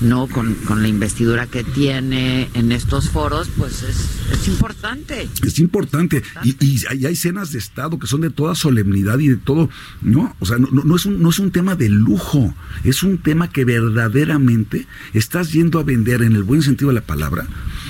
no 0.00 0.26
con, 0.26 0.54
con 0.54 0.82
la 0.82 0.88
investidura 0.88 1.46
que 1.46 1.62
tiene 1.62 2.48
en 2.54 2.72
estos 2.72 3.10
foros, 3.10 3.48
pues 3.56 3.82
es, 3.82 3.96
es 4.32 4.48
importante. 4.48 5.28
Es 5.42 5.58
importante. 5.58 6.22
Y, 6.42 6.56
y 6.64 6.80
hay, 6.88 7.06
hay 7.06 7.12
escenas 7.12 7.52
de 7.52 7.58
Estado 7.58 7.98
que 7.98 8.06
son 8.06 8.22
de 8.22 8.30
toda 8.30 8.54
solemnidad 8.54 9.18
y 9.18 9.28
de 9.28 9.36
todo. 9.36 9.68
No, 10.02 10.34
o 10.40 10.46
sea, 10.46 10.56
no- 10.58 10.68
no 10.84 10.96
es 10.96 11.04
un, 11.06 11.22
no 11.22 11.28
es 11.30 11.38
un 11.38 11.50
tema 11.50 11.74
de 11.76 11.88
lujo. 11.90 12.54
Es 12.82 13.02
un 13.02 13.18
tema 13.18 13.50
que 13.50 13.64
verdaderamente 13.64 14.86
estás 15.12 15.52
yendo 15.52 15.78
a 15.78 15.82
vender 15.84 16.22
en 16.22 16.34
el 16.34 16.42
buen 16.42 16.62
sentido 16.62 16.88
de 16.88 16.94
la 16.96 17.00
palabra. 17.06 17.46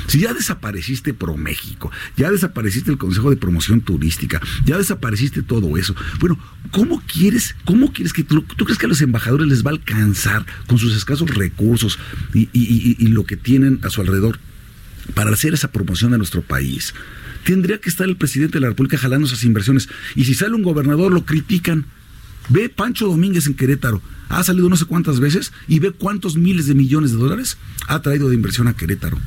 Si 0.07 0.19
ya 0.21 0.35
desapareciste 0.35 1.15
Pro 1.15 1.37
México, 1.37 1.91
ya 2.17 2.31
desapareciste 2.31 2.91
el 2.91 2.99
Consejo 2.99 3.31
de 3.31 3.37
Promoción 3.37 3.81
Turística, 3.81 4.41
ya 4.65 4.77
desapareciste 4.79 5.43
todo 5.43 5.77
eso. 5.79 5.95
Bueno, 6.21 6.39
¿cómo 6.71 7.03
quieres, 7.07 7.57
cómo 7.65 7.93
quieres 7.93 8.13
que 8.13 8.23
tú, 8.25 8.45
crees 8.47 8.79
que 8.79 8.87
a 8.87 8.89
los 8.89 9.01
embajadores 9.01 9.49
les 9.49 9.65
va 9.65 9.71
a 9.71 9.75
alcanzar 9.75 10.45
con 10.67 10.79
sus 10.79 10.95
escasos 10.97 11.31
recursos 11.31 11.99
y, 12.35 12.41
y- 12.41 12.49
y- 12.53 12.97
y 12.99 13.07
lo 13.09 13.25
que 13.25 13.37
tienen 13.37 13.81
a 13.83 13.91
su 13.91 14.01
alrededor 14.01 14.39
para 15.15 15.31
hacer 15.33 15.55
esa 15.55 15.71
promoción 15.73 16.13
de 16.13 16.19
nuestro 16.19 16.43
país. 16.43 16.95
Tendría 17.45 17.79
que 17.79 17.89
estar 17.91 18.09
el 18.09 18.17
presidente 18.17 18.55
de 18.55 18.61
la 18.61 18.69
República 18.69 18.97
jalando 18.97 19.27
esas 19.27 19.45
inversiones. 19.45 19.89
Y 20.15 20.25
si 20.25 20.35
sale 20.35 20.55
un 20.55 20.63
gobernador, 20.63 21.13
lo 21.13 21.25
critican. 21.27 21.85
Ve 22.49 22.69
Pancho 22.71 23.07
Domínguez 23.07 23.47
en 23.47 23.55
Querétaro. 23.55 24.01
Ha 24.31 24.43
salido 24.45 24.69
no 24.71 24.77
sé 24.77 24.87
cuántas 24.87 25.21
veces 25.21 25.53
y 25.69 25.79
ve 25.79 25.91
cuántos 25.91 26.37
miles 26.37 26.67
de 26.67 26.75
millones 26.75 27.13
de 27.13 27.19
dólares 27.19 27.59
ha 27.87 28.01
traído 28.01 28.29
de 28.31 28.35
inversión 28.35 28.67
a 28.69 28.75
Querétaro. 28.75 29.19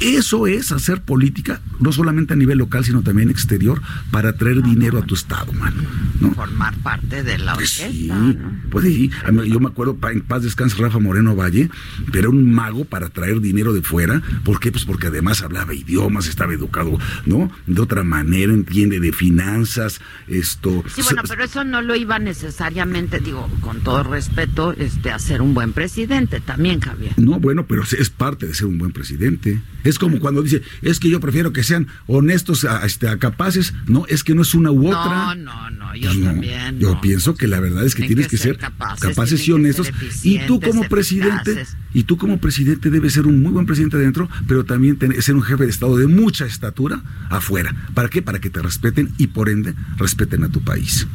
Eso 0.00 0.46
es 0.46 0.72
hacer 0.72 1.02
política, 1.02 1.60
no 1.80 1.90
solamente 1.90 2.34
a 2.34 2.36
nivel 2.36 2.58
local, 2.58 2.84
sino 2.84 3.02
también 3.02 3.30
exterior, 3.30 3.80
para 4.10 4.34
traer 4.36 4.62
dinero 4.62 4.98
a 4.98 5.02
tu 5.02 5.14
estado, 5.14 5.52
mano. 5.54 5.82
¿no? 6.20 6.32
Formar 6.32 6.76
parte 6.78 7.22
de 7.22 7.38
la 7.38 7.54
Pues 7.54 7.80
orquesta. 7.80 7.90
sí, 7.92 8.38
pues 8.70 8.84
sí. 8.84 9.10
Mí- 9.32 9.48
Yo 9.50 9.58
me 9.60 9.68
acuerdo, 9.68 9.98
en 10.12 10.20
paz 10.20 10.42
descanse 10.42 10.76
Rafa 10.76 10.98
Moreno 10.98 11.34
Valle, 11.34 11.70
pero 12.12 12.18
era 12.18 12.28
un 12.28 12.52
mago 12.52 12.84
para 12.84 13.08
traer 13.08 13.40
dinero 13.40 13.72
de 13.72 13.82
fuera. 13.82 14.20
¿Por 14.44 14.60
qué? 14.60 14.70
Pues 14.70 14.84
porque 14.84 15.06
además 15.06 15.42
hablaba 15.42 15.72
idiomas, 15.74 16.26
estaba 16.28 16.52
educado, 16.52 16.98
¿no? 17.24 17.50
De 17.66 17.80
otra 17.80 18.02
manera, 18.04 18.52
entiende 18.52 19.00
de 19.00 19.12
finanzas, 19.12 20.00
esto. 20.28 20.84
Sí, 20.94 21.02
bueno, 21.02 21.22
pero 21.26 21.44
eso 21.44 21.64
no 21.64 21.80
lo 21.82 21.94
iba 21.96 22.18
necesariamente, 22.18 23.18
digo, 23.20 23.48
con 23.60 23.80
todo 23.80 24.02
respeto, 24.02 24.72
este, 24.72 25.10
a 25.10 25.18
ser 25.18 25.40
un 25.42 25.54
buen 25.54 25.72
presidente 25.72 26.40
también, 26.40 26.80
Javier. 26.80 27.12
No, 27.16 27.40
bueno, 27.40 27.66
pero 27.66 27.82
es 27.82 28.10
parte 28.10 28.46
de 28.46 28.54
ser 28.54 28.66
un 28.66 28.78
buen 28.78 28.92
presidente. 28.92 29.60
Es 29.86 29.98
como 29.98 30.18
cuando 30.20 30.42
dice, 30.42 30.62
es 30.82 30.98
que 31.00 31.08
yo 31.08 31.20
prefiero 31.20 31.52
que 31.52 31.62
sean 31.62 31.86
honestos, 32.06 32.64
a, 32.64 32.84
este, 32.84 33.08
a 33.08 33.18
capaces. 33.18 33.72
No, 33.86 34.04
es 34.08 34.24
que 34.24 34.34
no 34.34 34.42
es 34.42 34.54
una 34.54 34.70
u 34.70 34.88
otra. 34.88 35.34
No, 35.34 35.34
no, 35.36 35.70
no, 35.70 35.94
yo 35.96 36.08
Pues 36.10 36.18
no, 36.18 36.26
también. 36.26 36.78
Yo 36.78 36.94
no. 36.94 37.00
pienso 37.00 37.34
que 37.34 37.46
la 37.46 37.60
verdad 37.60 37.84
es 37.86 37.94
que 37.94 38.06
tienes 38.06 38.26
que 38.26 38.36
que, 38.36 38.42
ser 38.42 38.58
capaces, 38.58 39.00
capaces, 39.08 39.46
y 39.48 39.52
honestos. 39.52 39.90
Y 40.22 40.38
tú 40.40 40.60
como 40.60 40.82
presidente, 40.88 41.52
eficaces. 41.52 41.76
y 41.94 42.02
tú 42.04 42.16
como 42.16 42.38
presidente 42.38 42.90
debes 42.90 43.12
ser 43.14 43.26
un 43.26 43.42
muy 43.42 43.52
buen 43.52 43.66
presidente 43.66 43.96
adentro, 43.96 44.28
pero 44.46 44.64
también 44.64 44.96
tener- 44.96 45.22
ser 45.22 45.34
un 45.34 45.42
jefe 45.42 45.64
de 45.64 45.70
Estado 45.70 45.96
de 45.96 46.06
mucha 46.06 46.44
estatura 46.46 47.02
afuera. 47.30 47.74
¿Para 47.94 48.08
qué? 48.08 48.22
Para 48.22 48.40
que 48.40 48.50
te 48.50 48.60
respeten 48.62 49.12
y 49.18 49.28
por 49.28 49.48
ende 49.48 49.74
respeten 49.96 50.42
a 50.44 50.48
tu 50.48 50.60
país. 50.62 51.06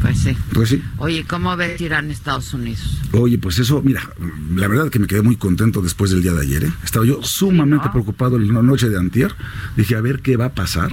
Pues 0.00 0.18
sí. 0.18 0.36
Pues 0.52 0.68
sí. 0.70 0.82
Oye, 0.98 1.24
¿cómo 1.28 1.56
ves 1.56 1.80
Irán 1.80 2.10
Estados 2.10 2.52
Unidos? 2.54 2.98
Oye, 3.12 3.38
pues 3.38 3.58
eso, 3.60 3.82
mira, 3.84 4.02
la 4.54 4.66
verdad 4.66 4.90
que 4.90 4.98
me 4.98 5.06
quedé 5.06 5.22
muy 5.22 5.36
contento 5.36 5.80
después 5.80 6.10
del 6.10 6.22
día 6.22 6.32
de 6.32 6.42
ayer. 6.42 6.64
¿eh? 6.64 6.72
Estaba 6.84 7.06
yo 7.06 7.22
sumamente 7.22 7.88
preocupado 7.90 8.36
en 8.36 8.52
la 8.52 8.62
noche 8.62 8.88
de 8.88 8.98
antier. 8.98 9.34
Dije, 9.76 9.94
a 9.94 10.00
ver 10.00 10.20
qué 10.20 10.36
va 10.36 10.46
a 10.46 10.54
pasar. 10.54 10.92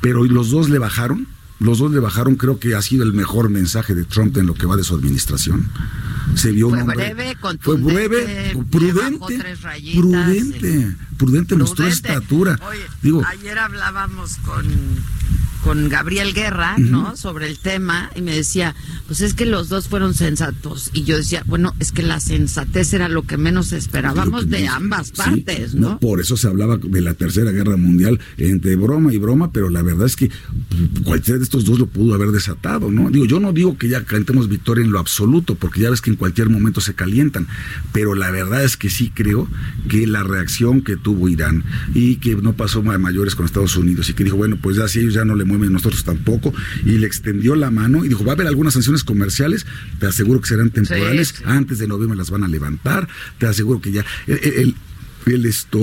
Pero 0.00 0.24
los 0.24 0.50
dos 0.50 0.68
le 0.70 0.78
bajaron. 0.78 1.26
Los 1.60 1.78
dos 1.78 1.92
le 1.92 2.00
bajaron. 2.00 2.34
Creo 2.36 2.58
que 2.58 2.74
ha 2.74 2.82
sido 2.82 3.04
el 3.04 3.12
mejor 3.12 3.48
mensaje 3.50 3.94
de 3.94 4.04
Trump 4.04 4.36
en 4.38 4.46
lo 4.46 4.54
que 4.54 4.66
va 4.66 4.76
de 4.76 4.84
su 4.84 4.94
administración. 4.94 5.68
Se 6.34 6.50
vio 6.52 6.68
Fue 6.68 6.78
un 6.78 6.82
hombre. 6.90 7.14
breve, 7.14 7.36
Fue 7.60 7.76
breve, 7.76 8.26
le 8.26 8.54
bajó 8.54 8.64
prudente. 8.70 9.38
tres 9.38 9.62
rayitas, 9.62 10.28
Prudente. 11.18 11.54
Prudente, 11.54 11.56
mostró 11.56 11.86
estatura. 11.86 12.58
Oye, 12.68 12.80
Digo, 13.02 13.22
ayer 13.26 13.58
hablábamos 13.58 14.36
con, 14.38 14.64
con 15.62 15.88
Gabriel 15.88 16.32
Guerra, 16.32 16.76
¿no? 16.78 17.16
Sobre 17.16 17.46
el 17.48 17.58
tema 17.58 18.10
y 18.14 18.22
me 18.22 18.34
decía, 18.34 18.74
pues 19.06 19.20
es 19.20 19.34
que 19.34 19.44
los 19.44 19.68
dos 19.68 19.88
fueron 19.88 20.14
sensatos. 20.14 20.90
Y 20.94 21.04
yo 21.04 21.16
decía, 21.16 21.42
bueno, 21.46 21.74
es 21.80 21.92
que 21.92 22.02
la 22.02 22.20
sensatez 22.20 22.92
era 22.94 23.08
lo 23.08 23.22
que 23.22 23.36
menos 23.36 23.72
esperábamos 23.72 24.48
de 24.48 24.68
ambas 24.68 25.10
partes, 25.10 25.74
No, 25.74 25.90
¿no? 25.90 25.98
por 25.98 26.20
eso 26.20 26.36
se 26.36 26.46
hablaba 26.46 26.76
de 26.78 27.00
la 27.00 27.14
Tercera 27.14 27.50
Guerra 27.50 27.76
Mundial 27.76 28.20
entre 28.36 28.76
broma 28.76 29.12
y 29.12 29.18
broma, 29.18 29.50
pero 29.52 29.68
la 29.68 29.82
verdad 29.82 30.06
es 30.06 30.16
que 30.16 30.28
pues, 30.28 31.04
cualquiera 31.04 31.38
de 31.38 31.44
estos 31.44 31.64
dos 31.64 31.78
lo 31.78 31.86
pudo 31.86 32.14
haber 32.14 32.30
desatado, 32.30 32.90
¿no? 32.90 33.10
Digo, 33.10 33.24
yo 33.24 33.40
no 33.40 33.52
digo 33.52 33.76
que 33.76 33.88
ya 33.88 34.04
cantemos 34.04 34.48
victoria 34.48 34.84
en 34.84 34.92
lo 34.92 34.98
absoluto, 35.00 35.54
porque 35.56 35.80
ya 35.80 35.90
ves 35.90 36.00
que 36.00 36.10
en 36.10 36.16
cualquier 36.16 36.48
momento 36.48 36.80
se 36.80 36.94
calientan, 36.94 37.46
pero 37.92 38.14
la 38.14 38.30
verdad 38.30 38.62
es 38.64 38.76
que 38.76 38.90
sí 38.90 39.10
creo 39.14 39.48
que 39.88 40.06
la 40.06 40.22
reacción 40.22 40.82
que 40.82 40.96
tuvo 40.96 41.07
Irán 41.28 41.64
y 41.94 42.16
que 42.16 42.34
no 42.36 42.52
pasó 42.54 42.80
a 42.80 42.98
mayores 42.98 43.34
con 43.34 43.46
Estados 43.46 43.76
Unidos 43.76 44.08
y 44.10 44.14
que 44.14 44.24
dijo, 44.24 44.36
bueno, 44.36 44.56
pues 44.60 44.76
ya 44.76 44.88
si 44.88 45.00
ellos 45.00 45.14
ya 45.14 45.24
no 45.24 45.34
le 45.34 45.44
mueven, 45.44 45.72
nosotros 45.72 46.04
tampoco, 46.04 46.52
y 46.84 46.92
le 46.98 47.06
extendió 47.06 47.54
la 47.56 47.70
mano 47.70 48.04
y 48.04 48.08
dijo, 48.08 48.24
va 48.24 48.32
a 48.32 48.34
haber 48.34 48.46
algunas 48.46 48.74
sanciones 48.74 49.04
comerciales, 49.04 49.66
te 49.98 50.06
aseguro 50.06 50.40
que 50.40 50.48
serán 50.48 50.70
temporales, 50.70 51.34
sí. 51.36 51.42
antes 51.46 51.78
de 51.78 51.86
noviembre 51.88 52.16
las 52.16 52.30
van 52.30 52.44
a 52.44 52.48
levantar, 52.48 53.08
te 53.38 53.46
aseguro 53.46 53.80
que 53.80 53.92
ya... 53.92 54.04
el- 54.26 54.38
el- 54.44 54.74
el 55.26 55.44
esto 55.46 55.78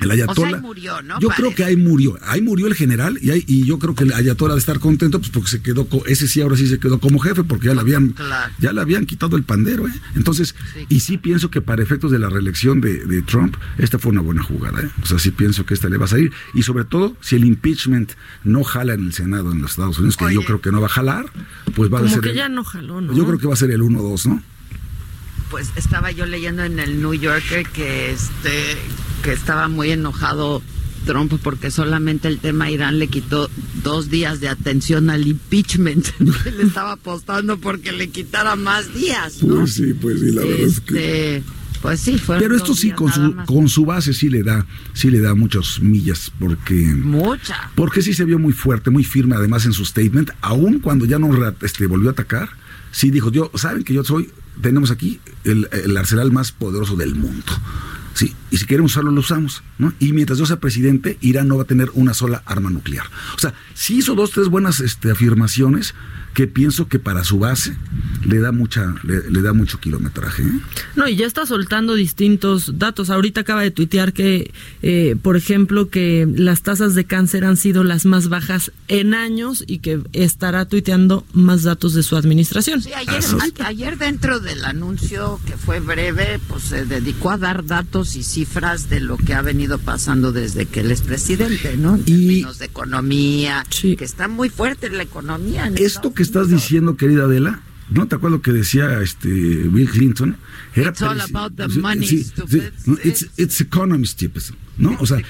El 0.00 0.10
ayatola. 0.10 0.48
O 0.48 0.50
sea, 0.52 0.60
murió, 0.60 1.02
¿no? 1.02 1.18
Yo 1.20 1.28
creo 1.28 1.54
que 1.54 1.64
ahí 1.64 1.76
murió. 1.76 2.18
Ahí 2.22 2.40
murió 2.40 2.66
el 2.66 2.74
general 2.74 3.18
y, 3.20 3.30
ahí- 3.30 3.44
y 3.46 3.64
yo 3.64 3.78
creo 3.78 3.94
que 3.94 4.04
el 4.04 4.12
ayatola 4.12 4.54
de 4.54 4.60
estar 4.60 4.78
contento, 4.78 5.18
pues 5.18 5.30
porque 5.30 5.48
se 5.50 5.60
quedó, 5.62 5.88
ese 6.06 6.28
sí 6.28 6.40
ahora 6.40 6.56
sí 6.56 6.66
se 6.68 6.78
quedó 6.78 7.00
como 7.00 7.18
jefe, 7.18 7.44
porque 7.44 7.66
ya 7.66 7.74
le 7.74 7.80
habían, 7.80 8.10
Claro. 8.10 8.52
ya 8.58 8.72
le 8.72 8.80
habían 8.80 9.06
quitado 9.06 9.36
el 9.36 9.42
pandero, 9.42 9.88
¿eh? 9.88 9.92
Entonces, 10.14 10.54
y 10.88 11.00
sí 11.00 11.18
pienso 11.18 11.50
que 11.50 11.60
para 11.60 11.82
efectos 11.82 12.10
de 12.10 12.18
la 12.18 12.28
reelección 12.28 12.80
de, 12.80 13.04
de 13.06 13.22
Trump, 13.22 13.56
esta 13.78 13.98
fue 13.98 14.12
una 14.12 14.20
buena 14.20 14.42
jugada, 14.42 14.80
¿eh? 14.82 14.88
O 15.02 15.06
sea, 15.06 15.18
sí 15.18 15.30
pienso 15.30 15.66
que 15.66 15.74
esta 15.74 15.88
le 15.88 15.96
va 15.96 16.04
a 16.04 16.08
salir. 16.08 16.32
Y 16.54 16.62
sobre 16.62 16.84
todo, 16.84 17.16
si 17.20 17.36
el 17.36 17.44
impeachment 17.44 18.12
no 18.44 18.62
jala 18.64 18.94
en 18.94 19.06
el 19.06 19.12
Senado 19.12 19.52
en 19.52 19.60
los 19.62 19.72
Estados 19.72 19.98
Unidos, 19.98 20.16
que 20.16 20.32
yo 20.32 20.42
creo 20.44 20.60
que 20.60 20.70
no 20.70 20.80
va 20.80 20.86
a 20.86 20.90
jalar, 20.90 21.26
pues 21.74 21.92
va 21.92 21.98
a 21.98 22.02
Como 22.02 22.12
ser. 22.14 22.20
que 22.22 22.30
el- 22.30 22.36
ya 22.36 22.48
no 22.48 22.62
jaló, 22.64 23.00
¿no? 23.00 23.12
Yo 23.14 23.26
creo 23.26 23.38
que 23.38 23.46
va 23.46 23.54
a 23.54 23.56
ser 23.56 23.70
el 23.70 23.82
1-2, 23.82 24.26
¿no? 24.26 24.42
Pues 25.50 25.70
estaba 25.76 26.10
yo 26.10 26.26
leyendo 26.26 26.64
en 26.64 26.78
el 26.78 27.00
New 27.00 27.14
Yorker 27.14 27.66
que 27.68 28.10
este 28.10 28.76
que 29.22 29.32
estaba 29.32 29.68
muy 29.68 29.90
enojado 29.90 30.62
Trump 31.06 31.32
porque 31.42 31.70
solamente 31.70 32.28
el 32.28 32.38
tema 32.38 32.70
Irán 32.70 32.98
le 32.98 33.08
quitó 33.08 33.50
dos 33.82 34.10
días 34.10 34.40
de 34.40 34.48
atención 34.48 35.10
al 35.10 35.26
impeachment. 35.26 36.08
le 36.18 36.62
estaba 36.62 36.92
apostando 36.92 37.58
porque 37.58 37.92
le 37.92 38.08
quitara 38.10 38.56
más 38.56 38.92
días, 38.94 39.42
¿no? 39.42 39.56
Pues 39.56 39.74
sí, 39.74 39.94
pues 39.94 40.20
sí, 40.20 40.32
la 40.32 40.42
verdad 40.42 40.60
es 40.60 40.80
que. 40.80 41.36
Este, 41.36 41.58
pues 41.80 42.00
sí, 42.00 42.20
Pero 42.26 42.56
esto 42.56 42.74
sí, 42.74 42.90
con 42.90 43.12
su, 43.12 43.36
con 43.46 43.68
su 43.68 43.84
base 43.84 44.12
sí 44.12 44.28
le 44.28 44.42
da, 44.42 44.66
sí 44.94 45.10
le 45.10 45.20
da 45.20 45.34
muchas 45.34 45.80
millas, 45.80 46.32
porque. 46.38 46.74
Mucha. 46.74 47.70
Porque 47.74 48.02
sí 48.02 48.14
se 48.14 48.24
vio 48.24 48.38
muy 48.38 48.52
fuerte, 48.52 48.90
muy 48.90 49.04
firme, 49.04 49.36
además 49.36 49.64
en 49.64 49.72
su 49.72 49.84
statement, 49.84 50.30
aun 50.40 50.80
cuando 50.80 51.04
ya 51.04 51.18
no 51.18 51.30
este, 51.62 51.86
volvió 51.86 52.08
a 52.08 52.12
atacar, 52.12 52.50
sí 52.90 53.10
dijo, 53.10 53.30
yo, 53.30 53.50
saben 53.54 53.84
que 53.84 53.94
yo 53.94 54.02
soy, 54.02 54.28
tenemos 54.60 54.90
aquí 54.90 55.20
el, 55.44 55.96
arsenal 55.96 56.32
más 56.32 56.52
poderoso 56.52 56.96
del 56.96 57.14
mundo. 57.14 57.52
Sí, 58.14 58.34
y 58.50 58.56
si 58.56 58.66
queremos 58.66 58.92
usarlo, 58.92 59.12
lo 59.12 59.20
usamos, 59.20 59.62
¿no? 59.78 59.92
Y 60.00 60.12
mientras 60.12 60.38
yo 60.38 60.46
sea 60.46 60.58
presidente, 60.58 61.18
Irán 61.20 61.46
no 61.46 61.56
va 61.56 61.62
a 61.62 61.66
tener 61.66 61.90
una 61.94 62.14
sola 62.14 62.42
arma 62.46 62.68
nuclear. 62.68 63.06
O 63.36 63.38
sea, 63.38 63.54
sí 63.74 63.98
hizo 63.98 64.16
dos, 64.16 64.32
tres 64.32 64.48
buenas 64.48 64.80
este, 64.80 65.12
afirmaciones 65.12 65.94
que 66.34 66.46
pienso 66.46 66.86
que 66.88 66.98
para 66.98 67.24
su 67.24 67.38
base 67.38 67.76
le 68.24 68.38
da 68.38 68.52
mucha, 68.52 68.94
le, 69.02 69.28
le 69.30 69.42
da 69.42 69.52
mucho 69.52 69.80
kilometraje. 69.80 70.42
¿eh? 70.42 70.60
No, 70.94 71.08
y 71.08 71.16
ya 71.16 71.26
está 71.26 71.46
soltando 71.46 71.94
distintos 71.94 72.78
datos. 72.78 73.10
Ahorita 73.10 73.40
acaba 73.40 73.62
de 73.62 73.70
tuitear 73.70 74.12
que, 74.12 74.52
eh, 74.82 75.16
por 75.20 75.36
ejemplo, 75.36 75.88
que 75.90 76.26
las 76.32 76.62
tasas 76.62 76.94
de 76.94 77.04
cáncer 77.04 77.44
han 77.44 77.56
sido 77.56 77.82
las 77.84 78.04
más 78.04 78.28
bajas 78.28 78.70
en 78.88 79.14
años 79.14 79.64
y 79.66 79.78
que 79.78 80.00
estará 80.12 80.64
tuiteando 80.66 81.24
más 81.32 81.62
datos 81.64 81.94
de 81.94 82.02
su 82.02 82.16
administración. 82.16 82.82
Sí, 82.82 82.92
ayer, 82.92 83.20
a- 83.60 83.66
ayer 83.66 83.98
dentro 83.98 84.38
del 84.40 84.64
anuncio 84.64 85.40
que 85.46 85.56
fue 85.56 85.80
breve, 85.80 86.40
pues 86.48 86.64
se 86.64 86.84
dedicó 86.84 87.30
a 87.30 87.38
dar 87.38 87.64
datos 87.66 88.14
y 88.16 88.22
cifras 88.22 88.88
de 88.88 89.00
lo 89.00 89.16
que 89.16 89.34
ha 89.34 89.42
venido 89.42 89.78
pasando 89.78 90.32
desde 90.32 90.66
que 90.66 90.80
él 90.80 90.90
es 90.90 91.02
presidente, 91.02 91.76
¿no? 91.76 91.96
En 91.96 92.04
términos 92.04 92.58
de 92.58 92.66
economía, 92.66 93.64
que 93.70 93.96
está 94.04 94.28
muy 94.28 94.48
fuerte 94.50 94.88
la 94.90 95.02
economía. 95.02 95.66
en 95.66 95.78
Esto 95.78 96.12
que 96.18 96.24
estás 96.24 96.50
diciendo, 96.50 96.96
querida 96.96 97.26
Adela, 97.26 97.60
¿no 97.90 98.08
te 98.08 98.16
acuerdas 98.16 98.38
lo 98.38 98.42
que 98.42 98.50
decía 98.50 99.00
este 99.00 99.28
Bill 99.28 99.88
Clinton? 99.88 100.36
Era 100.74 100.90
It's 100.90 101.00
all 101.00 101.20
about 101.20 101.54
the 101.54 101.68
money, 101.78 102.08
sí, 102.08 102.24
sí, 102.24 102.60
it's, 103.04 103.30
it's 103.36 103.60
economy, 103.60 104.04
stupid, 104.04 104.42
¿no? 104.78 104.96
O 104.98 105.06
sea, 105.06 105.22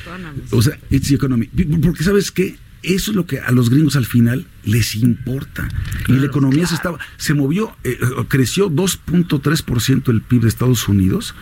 o 0.50 0.62
sea, 0.62 0.78
it's 0.88 1.10
economy. 1.10 1.46
Porque 1.82 2.02
sabes 2.02 2.30
qué? 2.30 2.56
Eso 2.82 3.10
es 3.10 3.16
lo 3.18 3.26
que 3.26 3.38
a 3.38 3.50
los 3.50 3.68
gringos 3.68 3.96
al 3.96 4.06
final 4.06 4.46
les 4.64 4.94
importa. 4.94 5.68
y 6.08 6.12
la 6.12 6.24
economía 6.24 6.66
se 6.66 6.76
estaba, 6.76 6.98
se 7.18 7.34
movió, 7.34 7.76
eh, 7.84 7.98
eh, 8.00 8.24
creció 8.26 8.70
2.3% 8.70 10.08
el 10.08 10.22
PIB 10.22 10.40
de 10.40 10.48
Estados 10.48 10.88
Unidos 10.88 11.34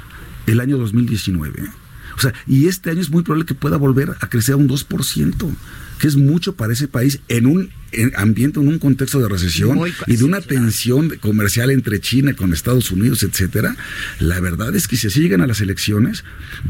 el 0.49 0.59
año 0.59 0.77
2019. 0.77 1.63
¿eh? 1.63 1.69
O 2.17 2.21
sea, 2.21 2.35
y 2.49 2.67
este 2.67 2.91
año 2.91 3.01
es 3.01 3.11
muy 3.11 3.23
probable 3.23 3.47
que 3.47 3.55
pueda 3.55 3.77
volver 3.77 4.11
a 4.21 4.29
crecer 4.29 4.55
a 4.55 4.57
un 4.57 4.69
2%, 4.69 5.57
que 6.01 6.09
es 6.09 6.17
mucho 6.17 6.57
para 6.57 6.73
ese 6.73 6.89
país 6.89 7.21
en 7.29 7.47
un 7.47 7.71
ambiente, 8.17 8.61
en 8.61 8.69
un 8.69 8.79
contexto 8.79 9.21
de 9.21 9.29
recesión 9.29 9.77
Muy- 9.77 9.93
y 10.07 10.17
de 10.17 10.25
una 10.25 10.41
tensión 10.41 11.17
comercial 11.21 11.71
entre 11.71 12.01
China 12.01 12.35
con 12.35 12.53
Estados 12.53 12.91
Unidos, 12.91 13.23
etcétera. 13.23 13.77
La 14.19 14.41
verdad 14.41 14.75
es 14.75 14.89
que 14.89 14.97
si 14.97 15.07
así 15.07 15.21
llegan 15.21 15.41
a 15.41 15.47
las 15.47 15.61
elecciones, 15.61 16.25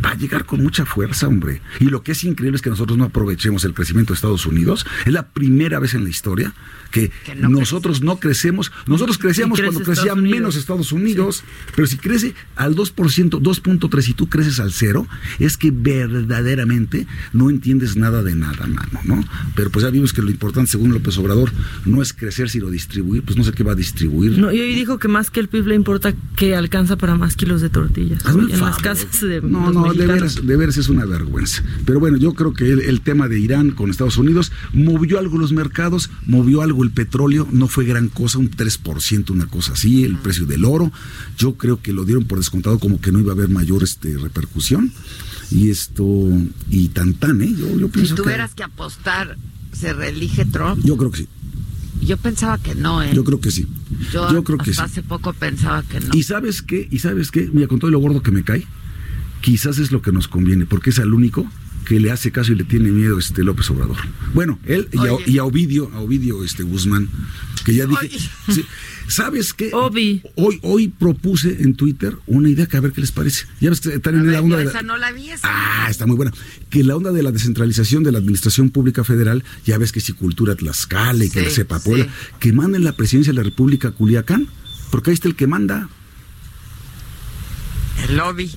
va 0.05 0.11
a 0.11 0.17
llegar 0.17 0.45
con 0.45 0.63
mucha 0.63 0.85
fuerza, 0.87 1.29
hombre. 1.29 1.61
Y 1.81 1.87
lo 1.87 2.03
que 2.03 2.13
es 2.13 2.25
increíble 2.25 2.57
es 2.57 2.63
que 2.63 2.71
nosotros 2.71 2.99
no 2.99 3.05
aprovechemos 3.05 3.65
el 3.65 3.75
crecimiento 3.75 4.13
de 4.13 4.17
Estados 4.17 4.47
Unidos. 4.47 4.87
Es 5.05 5.13
la 5.13 5.29
primera 5.29 5.79
vez 5.79 5.95
en 5.95 6.05
la 6.05 6.11
historia 6.11 6.55
que, 6.91 7.11
nosotros 7.37 8.03
no 8.03 8.19
crecemos. 8.19 8.73
Nosotros 8.87 9.19
crecíamos 9.19 9.59
crece 9.59 9.73
cuando 9.73 9.85
crecía 9.85 10.13
Estados 10.13 10.23
menos 10.23 10.57
Estados 10.57 10.93
Unidos, 10.93 11.45
pero 11.75 11.87
si 11.87 11.97
crece 11.97 12.35
al 12.55 12.75
2%, 12.75 13.41
2.3 13.41 14.09
y 14.09 14.15
tú 14.15 14.29
creces 14.29 14.61
al 14.61 14.73
cero, 14.73 15.07
es 15.39 15.57
que 15.57 15.71
verdaderamente 15.71 17.07
no 17.33 17.51
entiendes 17.51 17.97
nada 17.97 18.23
de 18.23 18.35
nada, 18.35 18.67
mano, 18.67 19.01
¿no? 19.05 19.25
Pero 19.55 19.71
pues 19.71 19.85
ya 19.85 19.91
vimos 19.91 20.13
que 20.13 20.23
lo 20.23 20.31
importante, 20.31 20.71
según 20.71 20.93
López 20.93 21.16
Obrador, 21.19 21.53
no 21.85 22.03
es 22.03 22.13
crecer, 22.13 22.49
sino 22.49 22.71
distribuir, 22.71 23.23
pues 23.23 23.37
no 23.37 23.45
sé 23.45 23.53
qué 23.53 23.63
va 23.63 23.73
a 23.73 23.75
distribuir. 23.77 24.39
No, 24.39 24.53
y 24.53 24.61
hoy 24.61 24.75
dijo 24.75 24.99
que 24.99 25.09
más 25.09 25.31
que 25.31 25.41
el 25.41 25.49
PIB 25.49 25.67
le 25.69 25.75
importa 25.75 26.15
que 26.37 26.55
alcanza 26.57 26.97
para 26.97 27.15
más 27.17 27.37
kilos 27.37 27.61
de 27.61 27.71
tortillas 27.71 28.25
Hazme 28.27 28.43
el 28.45 28.51
en 28.53 28.61
las 28.61 28.71
favor. 28.77 28.83
casas 28.83 29.21
de 29.21 29.41
No, 29.43 29.67
los 29.67 29.75
no, 29.75 29.95
de 29.95 30.07
veras, 30.07 30.47
de 30.47 30.57
veras 30.57 30.77
es 30.77 30.89
una 30.89 31.05
vergüenza. 31.05 31.63
Pero 31.85 32.01
bueno, 32.01 32.17
yo 32.17 32.35
creo 32.35 32.53
que 32.53 32.71
el, 32.71 32.81
el 32.81 33.01
tema 33.01 33.29
de 33.29 33.39
Irán 33.41 33.71
con 33.71 33.91
Estados 33.91 34.17
Unidos 34.17 34.53
movió 34.73 35.19
algo 35.19 35.39
los 35.39 35.53
mercados, 35.53 36.11
movió 36.27 36.63
algo 36.63 36.85
el 36.85 36.91
petróleo, 36.91 37.49
no 37.53 37.69
fue 37.69 37.85
gran 37.85 38.09
cosa, 38.09 38.39
un 38.39 38.51
3%, 38.51 39.31
una 39.31 39.47
cosa 39.47 39.73
así, 39.73 40.05
el 40.05 40.17
precio 40.17 40.47
del 40.47 40.65
oro. 40.65 40.93
Yo 41.39 41.55
creo 41.55 41.81
que 41.81 41.93
lo 41.93 42.05
dieron 42.05 42.25
por 42.25 42.39
descontado 42.39 42.79
como 42.79 43.01
que 43.01 43.13
no 43.13 43.19
iba 43.21 43.33
a 43.33 43.35
haber 43.35 43.49
mayor 43.49 43.83
este, 43.83 44.17
repercusión. 44.19 44.93
Y 45.51 45.71
esto, 45.71 46.05
y 46.71 46.89
tan 46.89 47.15
tan, 47.15 47.41
¿eh? 47.41 47.55
Yo, 47.57 47.79
yo 47.79 47.87
Si 47.87 47.93
pienso 47.93 48.17
que. 48.17 48.23
tuvieras 48.23 48.55
que 48.55 48.65
apostar, 48.65 49.37
¿se 49.79 49.93
reelige 49.93 50.45
Trump? 50.45 50.81
Yo 50.85 50.97
creo 50.97 51.11
que 51.11 51.19
sí. 51.19 51.29
Yo 52.03 52.17
pensaba 52.17 52.59
que 52.59 52.75
no, 52.75 53.03
¿eh? 53.03 53.11
Yo 53.15 53.25
creo 53.25 53.41
que 53.41 53.51
sí. 53.51 53.67
Yo, 54.13 54.31
Yo 54.33 54.45
creo 54.45 54.59
que 54.59 54.73
sí. 54.73 54.81
hace 54.81 55.03
poco 55.03 55.33
pensaba 55.33 55.83
que 55.83 56.01
no. 56.01 56.09
¿Y 56.15 56.23
sabes 56.23 56.63
qué? 56.63 56.87
¿Y 56.91 56.99
sabes 56.99 57.31
qué? 57.31 57.49
Mira, 57.53 57.67
con 57.69 57.79
todo 57.79 57.91
lo 57.91 57.99
gordo 57.99 58.23
que 58.23 58.31
me 58.31 58.45
cae, 58.45 58.65
quizás 59.41 59.79
es 59.79 59.93
lo 59.93 60.03
que 60.03 60.13
nos 60.13 60.29
conviene, 60.29 60.67
porque 60.67 60.91
es 60.91 60.99
al 60.99 61.13
único 61.15 61.47
que 61.87 62.01
le 62.01 62.11
hace 62.11 62.33
caso 62.33 62.53
y 62.53 62.57
le 62.57 62.65
tiene 62.65 62.91
miedo 62.91 63.19
este 63.19 63.45
López 63.45 63.71
Obrador. 63.71 63.97
Bueno, 64.35 64.59
él 64.67 64.89
y 64.93 64.99
a, 64.99 65.13
Oye. 65.15 65.25
y 65.31 65.39
a 65.39 65.45
Ovidio, 65.45 65.91
a 65.95 66.01
Ovidio 66.01 66.43
este 66.45 66.65
Guzmán, 66.65 67.09
que 67.65 67.75
ya 67.75 67.87
dije, 67.87 68.11
sí, 68.53 68.65
¿sabes 69.09 69.55
qué? 69.55 69.71
Hoy 69.73 70.23
hoy 70.63 70.89
propuse 70.89 71.63
en 71.63 71.75
Twitter 71.75 72.17
una 72.27 72.49
idea 72.51 72.67
que 72.67 72.77
a 72.77 72.81
ver 72.81 72.93
qué 72.93 73.01
les 73.01 73.13
parece. 73.13 73.47
Ya 73.61 73.71
ves 73.71 73.81
que 73.81 73.95
están 73.95 74.17
en 74.17 74.33
la 74.33 74.41
onda 74.41 74.57
Yo 74.57 74.59
de 74.59 74.65
la- 74.65 74.71
esa 74.71 74.83
no 74.83 74.97
la 74.97 75.13
vi, 75.13 75.31
esa. 75.31 75.47
Ah, 75.49 75.87
está 75.89 76.07
muy 76.07 76.17
buena. 76.17 76.33
Que 76.71 76.83
la 76.83 76.97
onda 76.97 77.13
de 77.13 77.23
la 77.23 77.31
descentralización 77.31 78.03
de 78.03 78.11
la 78.13 78.19
administración 78.19 78.71
pública 78.71 79.05
federal, 79.05 79.45
ya 79.65 79.79
ves 79.79 79.93
que 79.93 80.01
si 80.01 80.13
Cultura 80.13 80.57
Tlaxcala 80.57 81.25
y 81.25 81.31
que 81.31 81.43
la 81.43 81.51
sepa 81.51 81.79
Puebla, 81.79 82.05
sí. 82.05 82.11
que 82.41 82.53
manden 82.53 82.83
la 82.85 82.97
presidencia 82.97 83.33
de 83.33 83.37
la 83.37 83.43
República 83.45 83.89
a 83.89 83.93
Culiacán, 83.93 84.49
porque 84.91 85.11
ahí 85.11 85.15
está 85.15 85.29
el 85.29 85.37
que 85.37 85.47
manda. 85.47 85.89
El 88.05 88.17
lobby. 88.17 88.51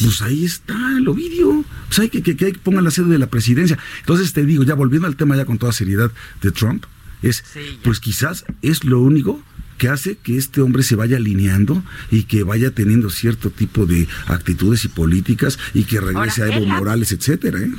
Pues 0.00 0.22
ahí 0.22 0.44
está 0.44 0.74
el 0.96 1.08
Ovidio. 1.08 1.64
Pues 1.88 1.98
hay 1.98 2.08
que, 2.08 2.22
que, 2.22 2.36
que 2.36 2.52
pongan 2.54 2.84
la 2.84 2.90
sede 2.90 3.06
de 3.06 3.18
la 3.18 3.28
presidencia. 3.28 3.78
Entonces 4.00 4.32
te 4.32 4.44
digo, 4.44 4.62
ya 4.62 4.74
volviendo 4.74 5.06
al 5.06 5.16
tema 5.16 5.36
ya 5.36 5.44
con 5.44 5.58
toda 5.58 5.72
seriedad 5.72 6.10
de 6.42 6.50
Trump, 6.52 6.84
es, 7.22 7.44
pues 7.82 8.00
quizás 8.00 8.44
es 8.62 8.84
lo 8.84 9.00
único 9.00 9.42
que 9.78 9.88
hace 9.88 10.16
que 10.16 10.36
este 10.36 10.60
hombre 10.60 10.82
se 10.82 10.94
vaya 10.94 11.16
alineando 11.16 11.82
y 12.10 12.24
que 12.24 12.42
vaya 12.42 12.70
teniendo 12.70 13.10
cierto 13.10 13.50
tipo 13.50 13.86
de 13.86 14.06
actitudes 14.26 14.84
y 14.84 14.88
políticas 14.88 15.58
y 15.72 15.84
que 15.84 16.00
regrese 16.00 16.42
Ahora, 16.42 16.54
a 16.54 16.58
Evo 16.58 16.66
Morales, 16.66 17.12
etcétera, 17.12 17.60
¿eh? 17.60 17.72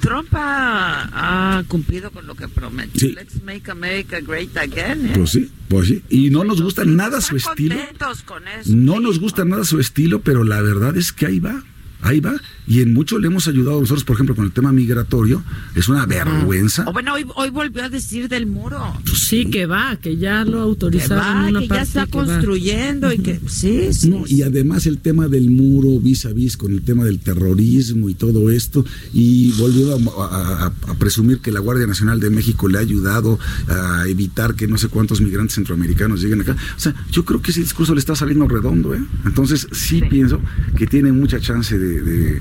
Trump 0.00 0.28
ha, 0.34 1.58
ha 1.58 1.64
cumplido 1.64 2.10
con 2.10 2.26
lo 2.26 2.34
que 2.34 2.48
prometió. 2.48 3.08
Sí. 3.08 3.14
Let's 3.14 3.42
make 3.42 3.70
America 3.70 4.20
great 4.20 4.56
again. 4.56 5.06
¿eh? 5.06 5.12
Pues 5.14 5.30
sí, 5.30 5.50
pues 5.68 5.88
sí. 5.88 6.02
Y 6.08 6.30
no 6.30 6.44
nos 6.44 6.62
gusta 6.62 6.84
nada 6.84 7.20
su 7.20 7.36
estilo. 7.36 7.76
Contentos 7.76 8.22
con 8.22 8.46
eso. 8.48 8.70
No 8.74 9.00
nos 9.00 9.18
gusta 9.18 9.44
nada 9.44 9.64
su 9.64 9.80
estilo, 9.80 10.20
pero 10.20 10.44
la 10.44 10.60
verdad 10.60 10.96
es 10.96 11.12
que 11.12 11.26
ahí 11.26 11.40
va. 11.40 11.62
Ahí 12.02 12.20
va. 12.20 12.34
Y 12.66 12.80
en 12.80 12.94
mucho 12.94 13.18
le 13.18 13.26
hemos 13.26 13.46
ayudado 13.48 13.80
nosotros, 13.80 14.04
por 14.04 14.14
ejemplo, 14.16 14.34
con 14.34 14.44
el 14.46 14.52
tema 14.52 14.72
migratorio. 14.72 15.42
Es 15.74 15.88
una 15.88 16.06
vergüenza. 16.06 16.84
O 16.86 16.92
bueno, 16.92 17.12
hoy, 17.14 17.24
hoy 17.36 17.50
volvió 17.50 17.84
a 17.84 17.88
decir 17.88 18.28
del 18.28 18.46
muro. 18.46 18.80
Sí, 19.14 19.46
que 19.50 19.66
va, 19.66 19.96
que 19.96 20.16
ya 20.16 20.44
lo 20.44 20.52
Que 20.52 20.58
autorizaron 20.62 21.18
va, 21.44 21.48
una 21.48 21.60
que 21.60 21.68
ya 21.68 21.82
está 21.82 22.06
que 22.06 22.16
va. 22.18 22.24
construyendo 22.24 23.12
y 23.12 23.18
que 23.18 23.40
sí, 23.46 23.92
sí. 23.92 24.08
No, 24.10 24.24
y 24.26 24.42
además 24.42 24.86
el 24.86 24.98
tema 24.98 25.28
del 25.28 25.50
muro 25.50 26.00
vis 26.00 26.24
a 26.26 26.32
vis 26.32 26.56
con 26.56 26.72
el 26.72 26.82
tema 26.82 27.04
del 27.04 27.18
terrorismo 27.18 28.08
y 28.08 28.14
todo 28.14 28.50
esto, 28.50 28.84
y 29.12 29.52
volvió 29.52 29.94
a, 29.94 30.24
a- 30.24 30.64
a- 30.66 30.90
a 30.90 30.94
presumir 30.94 31.38
que 31.40 31.52
la 31.52 31.60
Guardia 31.60 31.86
Nacional 31.86 32.18
de 32.20 32.30
México 32.30 32.68
le 32.68 32.78
ha 32.78 32.80
ayudado 32.80 33.38
a 33.68 34.04
evitar 34.08 34.54
que 34.54 34.66
no 34.66 34.78
sé 34.78 34.88
cuántos 34.88 35.20
migrantes 35.20 35.54
centroamericanos 35.56 36.22
lleguen 36.22 36.40
acá. 36.40 36.56
O 36.76 36.80
sea, 36.80 36.94
yo 37.10 37.24
creo 37.24 37.42
que 37.42 37.50
ese 37.50 37.60
discurso 37.60 37.94
le 37.94 38.00
está 38.00 38.14
saliendo 38.16 38.48
redondo, 38.48 38.94
¿eh? 38.94 39.02
Entonces 39.26 39.66
sí, 39.72 40.00
pienso 40.08 40.40
que 40.76 40.86
tiene 40.86 41.12
mucha 41.12 41.38
chance 41.40 41.78
de, 41.78 42.00
de- 42.02 42.40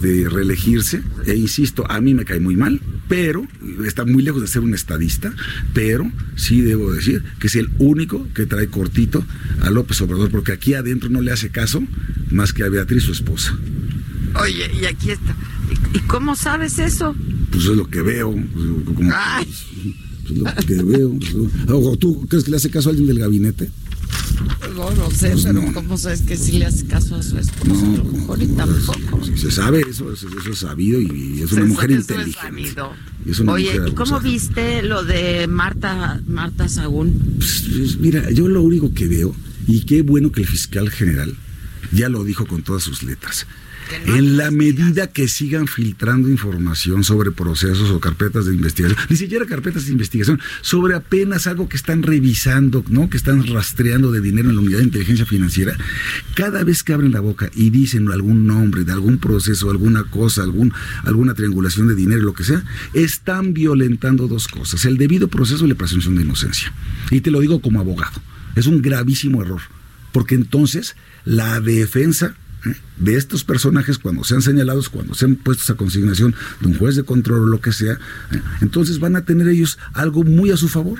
de 0.00 0.28
reelegirse, 0.28 1.02
e 1.26 1.34
insisto, 1.34 1.90
a 1.90 2.00
mí 2.00 2.14
me 2.14 2.24
cae 2.24 2.40
muy 2.40 2.56
mal, 2.56 2.80
pero 3.08 3.46
está 3.86 4.04
muy 4.04 4.22
lejos 4.22 4.42
de 4.42 4.48
ser 4.48 4.62
un 4.62 4.74
estadista, 4.74 5.32
pero 5.72 6.10
sí 6.36 6.60
debo 6.60 6.92
decir 6.92 7.22
que 7.38 7.46
es 7.46 7.54
el 7.56 7.70
único 7.78 8.26
que 8.34 8.46
trae 8.46 8.68
cortito 8.68 9.24
a 9.60 9.70
López 9.70 10.00
Obrador, 10.00 10.30
porque 10.30 10.52
aquí 10.52 10.74
adentro 10.74 11.08
no 11.08 11.20
le 11.20 11.32
hace 11.32 11.50
caso 11.50 11.82
más 12.30 12.52
que 12.52 12.64
a 12.64 12.68
Beatriz, 12.68 13.04
su 13.04 13.12
esposa. 13.12 13.56
Oye, 14.42 14.70
y 14.80 14.84
aquí 14.86 15.10
está. 15.12 15.34
¿Y 15.94 16.00
cómo 16.00 16.36
sabes 16.36 16.78
eso? 16.78 17.14
Pues 17.50 17.64
es 17.64 17.76
lo 17.76 17.88
que 17.88 18.02
veo. 18.02 18.32
pues, 18.32 18.96
como- 18.96 19.10
Ay. 19.14 19.46
pues, 20.26 20.38
lo 20.38 20.44
que 20.66 20.82
veo. 20.82 21.18
pues, 21.18 21.34
¿O 21.70 21.96
¿Tú 21.96 22.26
crees 22.28 22.44
que 22.44 22.50
le 22.50 22.56
hace 22.58 22.70
caso 22.70 22.88
a 22.88 22.90
alguien 22.90 23.06
del 23.08 23.18
gabinete? 23.18 23.70
No, 24.74 24.90
no 24.90 25.10
sé, 25.10 25.30
Pues 25.30 25.44
pero 25.44 25.62
no. 25.62 25.72
¿cómo 25.72 25.96
sabes 25.96 26.20
que 26.22 26.36
sí 26.36 26.58
le 26.58 26.66
hace 26.66 26.86
caso 26.86 27.16
a 27.16 27.22
su 27.22 27.38
esposa? 27.38 27.72
No, 27.86 27.94
a 27.94 27.96
lo 27.98 28.04
mejor 28.04 28.42
y 28.42 28.46
tampoco. 28.48 29.24
Sí, 29.24 29.36
se 29.38 29.50
sabe 29.50 29.80
eso, 29.88 30.12
eso, 30.12 30.28
eso 30.38 30.50
es 30.50 30.58
sabido 30.58 31.00
y, 31.00 31.40
es 31.42 31.52
una 31.52 31.64
mujer 31.64 31.90
eso 31.92 32.00
es 32.00 32.10
inteligente. 32.10 32.40
sabido. 32.40 32.92
Y 33.24 33.30
es 33.30 33.40
una 33.40 33.52
Oye, 33.52 33.72
mujer 33.74 33.88
¿y 33.88 33.94
cómo 33.94 34.20
viste 34.20 34.82
lo 34.82 35.02
de 35.04 35.46
Marta, 35.46 36.20
Marta 36.26 36.68
Sagún? 36.68 37.36
Pues, 37.38 37.96
mira, 37.98 38.30
yo 38.30 38.48
lo 38.48 38.62
único 38.62 38.92
que 38.92 39.08
veo, 39.08 39.34
y 39.66 39.80
qué 39.86 40.02
bueno 40.02 40.30
que 40.30 40.42
el 40.42 40.46
fiscal 40.46 40.90
general 40.90 41.34
ya 41.92 42.08
lo 42.10 42.22
dijo 42.24 42.46
con 42.46 42.62
todas 42.62 42.82
sus 42.82 43.02
letras. 43.02 43.46
En 44.06 44.36
la 44.36 44.50
medida 44.50 45.06
que 45.06 45.28
sigan 45.28 45.66
filtrando 45.66 46.28
información 46.28 47.04
sobre 47.04 47.30
procesos 47.30 47.90
o 47.90 48.00
carpetas 48.00 48.46
de 48.46 48.54
investigación, 48.54 48.98
ni 49.08 49.16
siquiera 49.16 49.46
carpetas 49.46 49.86
de 49.86 49.92
investigación, 49.92 50.40
sobre 50.60 50.94
apenas 50.94 51.46
algo 51.46 51.68
que 51.68 51.76
están 51.76 52.02
revisando, 52.02 52.84
¿no? 52.88 53.08
Que 53.08 53.16
están 53.16 53.46
rastreando 53.46 54.10
de 54.10 54.20
dinero 54.20 54.50
en 54.50 54.56
la 54.56 54.62
unidad 54.62 54.78
de 54.78 54.84
inteligencia 54.84 55.26
financiera, 55.26 55.76
cada 56.34 56.64
vez 56.64 56.82
que 56.82 56.92
abren 56.92 57.12
la 57.12 57.20
boca 57.20 57.50
y 57.54 57.70
dicen 57.70 58.10
algún 58.10 58.46
nombre 58.46 58.84
de 58.84 58.92
algún 58.92 59.18
proceso, 59.18 59.70
alguna 59.70 60.04
cosa, 60.04 60.42
algún, 60.42 60.72
alguna 61.04 61.34
triangulación 61.34 61.88
de 61.88 61.94
dinero, 61.94 62.22
lo 62.22 62.34
que 62.34 62.44
sea, 62.44 62.64
están 62.94 63.54
violentando 63.54 64.28
dos 64.28 64.48
cosas, 64.48 64.84
el 64.84 64.96
debido 64.96 65.28
proceso 65.28 65.64
y 65.64 65.68
la 65.68 65.74
presunción 65.74 66.16
de 66.16 66.22
inocencia. 66.22 66.72
Y 67.10 67.20
te 67.20 67.30
lo 67.30 67.40
digo 67.40 67.60
como 67.60 67.80
abogado, 67.80 68.20
es 68.56 68.66
un 68.66 68.82
gravísimo 68.82 69.42
error, 69.42 69.62
porque 70.12 70.34
entonces 70.34 70.96
la 71.24 71.60
defensa. 71.60 72.34
De 72.98 73.16
estos 73.16 73.44
personajes 73.44 73.98
cuando 73.98 74.24
sean 74.24 74.42
señalados, 74.42 74.88
cuando 74.88 75.14
sean 75.14 75.36
puestos 75.36 75.70
a 75.70 75.74
consignación 75.74 76.34
de 76.60 76.68
un 76.68 76.78
juez 76.78 76.96
de 76.96 77.04
control 77.04 77.42
o 77.42 77.46
lo 77.46 77.60
que 77.60 77.72
sea, 77.72 77.94
¿eh? 77.94 78.40
entonces 78.60 78.98
van 78.98 79.16
a 79.16 79.24
tener 79.24 79.48
ellos 79.48 79.78
algo 79.92 80.24
muy 80.24 80.50
a 80.50 80.56
su 80.56 80.68
favor 80.68 80.98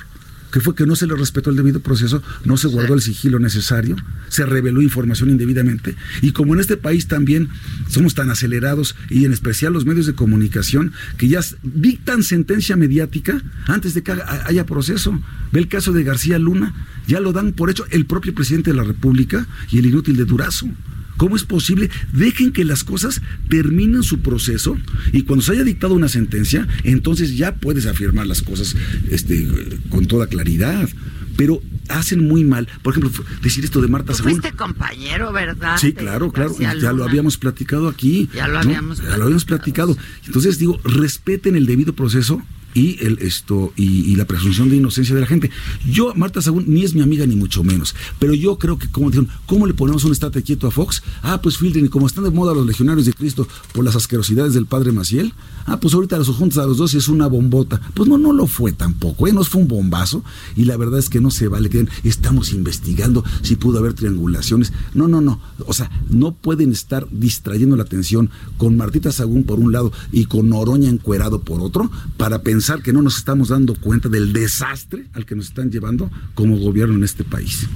que 0.57 0.61
fue 0.63 0.75
que 0.75 0.87
no 0.87 0.97
se 0.97 1.07
les 1.07 1.19
respetó 1.19 1.51
el 1.51 1.57
debido 1.57 1.81
proceso, 1.81 2.23
no 2.45 2.57
se 2.57 2.69
guardó 2.69 2.95
el 2.95 3.03
sigilo 3.03 3.39
necesario, 3.39 3.97
se 4.29 4.47
reveló 4.47 4.81
información 4.81 5.29
indebidamente, 5.29 5.97
y 6.23 6.33
como 6.33 6.55
en 6.55 6.61
este 6.61 6.79
país 6.79 7.09
también 7.09 7.51
somos 7.89 8.15
tan 8.15 8.31
acelerados, 8.31 8.97
y 9.11 9.27
en 9.27 9.35
especial 9.35 9.75
los 9.75 9.85
medios 9.85 10.07
de 10.07 10.15
comunicación, 10.15 10.93
que 11.19 11.29
ya 11.29 11.41
dictan 11.63 12.23
sentencia 12.23 12.75
mediática 12.75 13.43
antes 13.67 13.93
de 13.93 14.03
que 14.03 14.13
haya 14.47 14.65
proceso. 14.65 15.21
Ve 15.53 15.61
el 15.61 15.69
caso 15.69 15.93
de 15.93 16.05
García 16.05 16.39
Luna, 16.39 16.75
ya 17.07 17.21
lo 17.21 17.33
dan 17.33 17.53
por 17.53 17.69
hecho 17.69 17.85
el 17.91 18.07
propio 18.07 18.35
presidente 18.35 18.71
de 18.71 18.77
la 18.77 18.85
República 18.85 19.47
y 19.71 19.79
el 19.79 19.87
inútil 19.87 20.17
de 20.17 20.25
Durazo. 20.25 20.69
¿Cómo 21.17 21.37
es 21.37 21.45
posible? 21.45 21.91
Dejen 22.13 22.53
que 22.53 22.65
las 22.65 22.85
cosas 22.85 23.23
terminen 23.49 24.03
su 24.03 24.21
proceso 24.21 24.77
y 25.13 25.23
cuando 25.23 25.45
se 25.45 25.53
haya 25.53 25.65
dictado 25.65 25.95
una 25.95 26.09
sentencia, 26.09 26.67
entonces 26.85 27.37
ya 27.37 27.55
puedes 27.57 27.87
afirmar 27.87 28.27
las 28.27 28.43
cosas 28.43 28.77
este, 29.11 29.47
con 29.89 30.07
toda 30.07 30.27
claridad. 30.27 30.89
Pero 31.37 31.61
hacen 31.89 32.27
muy 32.27 32.45
mal. 32.45 32.67
Por 32.83 32.95
ejemplo, 32.97 33.13
decir 33.43 33.63
esto 33.63 33.83
de 33.83 33.89
Marta 33.89 34.13
Tú 34.13 34.19
Sagún. 34.19 34.41
fuiste 34.41 34.57
compañero, 34.57 35.33
¿verdad? 35.33 35.77
Sí, 35.79 35.93
claro, 35.93 36.33
claro. 36.33 36.57
Ya 36.59 36.73
lo 36.93 37.05
habíamos 37.05 37.37
platicado 37.37 37.89
aquí. 37.89 38.31
Ya 38.35 38.49
lo 38.49 38.55
¿no? 38.55 38.61
habíamos 38.61 39.03
Ya 39.03 39.19
lo 39.19 39.25
habíamos 39.25 39.45
platicado. 39.45 39.97
Entonces 40.25 40.59
digo, 40.59 40.81
respeten 40.83 41.55
el 41.57 41.67
debido 41.67 41.95
proceso 41.95 42.43
y 42.77 43.03
el 43.03 43.19
esto 43.21 43.73
y, 43.75 44.13
y 44.13 44.17
la 44.17 44.27
presunción 44.27 44.69
de 44.69 44.77
inocencia 44.77 45.15
de 45.15 45.23
la 45.23 45.27
gente. 45.27 45.51
Yo, 45.91 46.13
Marta 46.15 46.43
Sagún, 46.43 46.65
ni 46.69 46.85
es 46.85 46.95
mi 46.95 47.01
amiga 47.01 47.27
ni 47.27 47.35
mucho 47.35 47.65
menos. 47.65 47.95
Pero 48.19 48.35
yo 48.35 48.59
creo 48.59 48.79
que, 48.79 48.87
como 48.89 49.09
dijeron, 49.09 49.31
¿cómo 49.47 49.67
le 49.67 49.73
ponemos 49.73 50.05
un 50.05 50.13
estate 50.13 50.43
quieto 50.43 50.67
a 50.67 50.71
Fox? 50.71 51.03
Ah, 51.23 51.41
pues 51.41 51.57
filtren, 51.57 51.87
y 51.87 51.89
como 51.89 52.07
están 52.07 52.25
de 52.25 52.31
moda 52.31 52.53
los 52.53 52.67
legionarios 52.67 53.07
de 53.07 53.15
Cristo 53.15 53.49
por 53.73 53.83
las 53.83 53.97
asquerosidades 53.97 54.53
del 54.53 54.67
padre 54.67 54.93
Maciel, 54.93 55.33
ah, 55.65 55.81
pues 55.81 55.95
ahorita 55.95 56.19
los 56.19 56.29
juntas 56.29 56.59
a 56.59 56.67
los 56.67 56.77
dos 56.77 56.93
y 56.93 56.99
es 56.99 57.09
una 57.09 57.29
bombota. 57.29 57.81
Pues 57.95 58.11
no, 58.11 58.19
no 58.19 58.35
lo 58.35 58.47
fue 58.47 58.73
tampoco, 58.73 59.27
¿eh? 59.27 59.33
No 59.33 59.43
fue 59.43 59.63
un 59.63 59.69
bombazo. 59.69 60.23
Y 60.55 60.67
la 60.67 60.77
verdad 60.77 60.99
es 60.99 61.09
que 61.09 61.23
no 61.23 61.31
se 61.31 61.49
vale 61.49 61.71
que 61.71 61.89
estamos 62.05 62.53
investigando 62.53 63.25
si 63.41 63.57
pudo 63.57 63.79
haber 63.79 63.95
triangulaciones. 63.95 64.75
No, 64.93 65.09
no, 65.09 65.23
no. 65.23 65.41
O 65.67 65.73
sea, 65.73 65.91
no 66.11 66.35
pueden 66.35 66.73
estar 66.73 67.07
distrayendo 67.11 67.75
la 67.75 67.85
atención 67.85 68.29
con 68.59 68.77
Martita 68.77 69.13
Sagún 69.13 69.45
por 69.45 69.61
un 69.61 69.73
lado 69.73 69.93
y 70.13 70.27
con 70.27 70.51
Noroña 70.51 70.91
encuerado 70.91 71.41
por 71.41 71.63
otro 71.63 71.91
para 72.19 72.43
pensar 72.43 72.66
que 72.83 72.93
no 72.93 73.03
nos 73.03 73.17
estamos 73.17 73.49
dando 73.49 73.75
cuenta 73.75 74.09
del 74.09 74.33
desastre 74.33 75.07
al 75.15 75.25
que 75.27 75.35
nos 75.35 75.47
están 75.47 75.71
llevando 75.71 76.11
como 76.35 76.57
gobierno 76.59 76.95
en 76.97 77.05
este 77.05 77.25
país. 77.25 77.67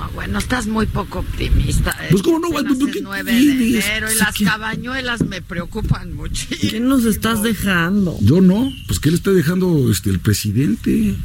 Ah, 0.00 0.08
bueno, 0.14 0.38
estás 0.38 0.68
muy 0.68 0.86
poco 0.86 1.18
optimista. 1.20 1.90
¿eh? 2.02 2.06
Pues, 2.12 2.22
¿cómo 2.22 2.38
no? 2.38 2.48
¿Tú 2.50 2.86
es 2.86 2.94
qué 2.94 3.00
9 3.02 3.32
de 3.32 3.40
tienes? 3.40 3.84
enero 3.84 4.06
y 4.08 4.12
Sí, 4.12 4.18
las 4.20 4.34
¿qué? 4.36 4.44
cabañuelas 4.44 5.26
me 5.26 5.42
preocupan 5.42 6.14
mucho. 6.14 6.46
¿Qué 6.60 6.78
nos 6.78 7.04
estás 7.04 7.42
dejando? 7.42 8.16
Yo 8.20 8.40
no, 8.40 8.70
pues 8.86 9.00
¿qué 9.00 9.10
le 9.10 9.16
está 9.16 9.32
dejando 9.32 9.90
este 9.90 10.10
el 10.10 10.20
presidente? 10.20 11.16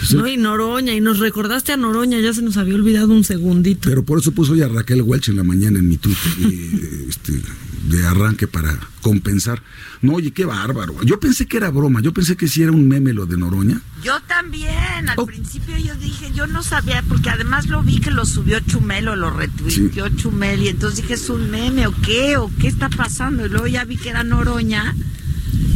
Pues, 0.00 0.14
No, 0.14 0.26
y 0.26 0.36
Noroña, 0.36 0.92
y 0.92 1.00
nos 1.00 1.20
recordaste 1.20 1.70
a 1.72 1.76
Noroña, 1.76 2.18
ya 2.20 2.32
se 2.34 2.42
nos 2.42 2.56
había 2.56 2.74
olvidado 2.74 3.12
un 3.12 3.22
segundito. 3.22 3.88
Pero 3.88 4.04
por 4.04 4.18
eso 4.18 4.32
puso 4.32 4.54
hoy 4.54 4.62
a 4.62 4.68
Raquel 4.68 5.02
Welch 5.02 5.28
en 5.28 5.36
la 5.36 5.44
mañana 5.44 5.78
en 5.78 5.88
mi 5.88 5.96
Twitter 5.96 6.32
este, 7.08 7.32
de 7.88 8.06
arranque 8.06 8.46
para 8.46 8.78
compensar. 9.00 9.62
No, 10.02 10.14
oye, 10.14 10.32
qué 10.32 10.44
bárbaro. 10.44 10.94
Yo 11.02 11.18
pensé 11.20 11.46
que 11.46 11.56
era 11.56 11.70
broma, 11.70 12.00
yo 12.02 12.12
pensé 12.12 12.36
que 12.36 12.48
sí 12.48 12.62
era 12.62 12.72
un 12.72 12.88
meme 12.88 13.12
lo 13.12 13.26
de 13.26 13.36
Noroña. 13.36 13.80
Yo 14.02 14.20
también, 14.26 14.74
Oh. 15.16 15.22
al 15.22 15.26
principio 15.26 15.76
yo 15.78 15.94
dije, 15.96 16.30
yo 16.34 16.46
no 16.46 16.62
sabía, 16.62 17.02
porque 17.08 17.30
además 17.30 17.66
lo 17.68 17.82
vi 17.82 18.00
que 18.00 18.10
lo 18.10 18.24
subió 18.26 18.60
Chumel 18.60 19.08
o 19.08 19.16
lo 19.16 19.30
retuiteó 19.30 20.08
Chumel, 20.10 20.62
y 20.62 20.68
entonces 20.68 21.02
dije, 21.02 21.14
¿es 21.14 21.28
un 21.30 21.50
meme 21.50 21.86
o 21.86 21.94
qué? 22.02 22.36
¿O 22.36 22.50
qué 22.60 22.68
está 22.68 22.88
pasando? 22.88 23.46
Y 23.46 23.48
luego 23.48 23.66
ya 23.66 23.84
vi 23.84 23.96
que 23.96 24.10
era 24.10 24.24
Noroña 24.24 24.94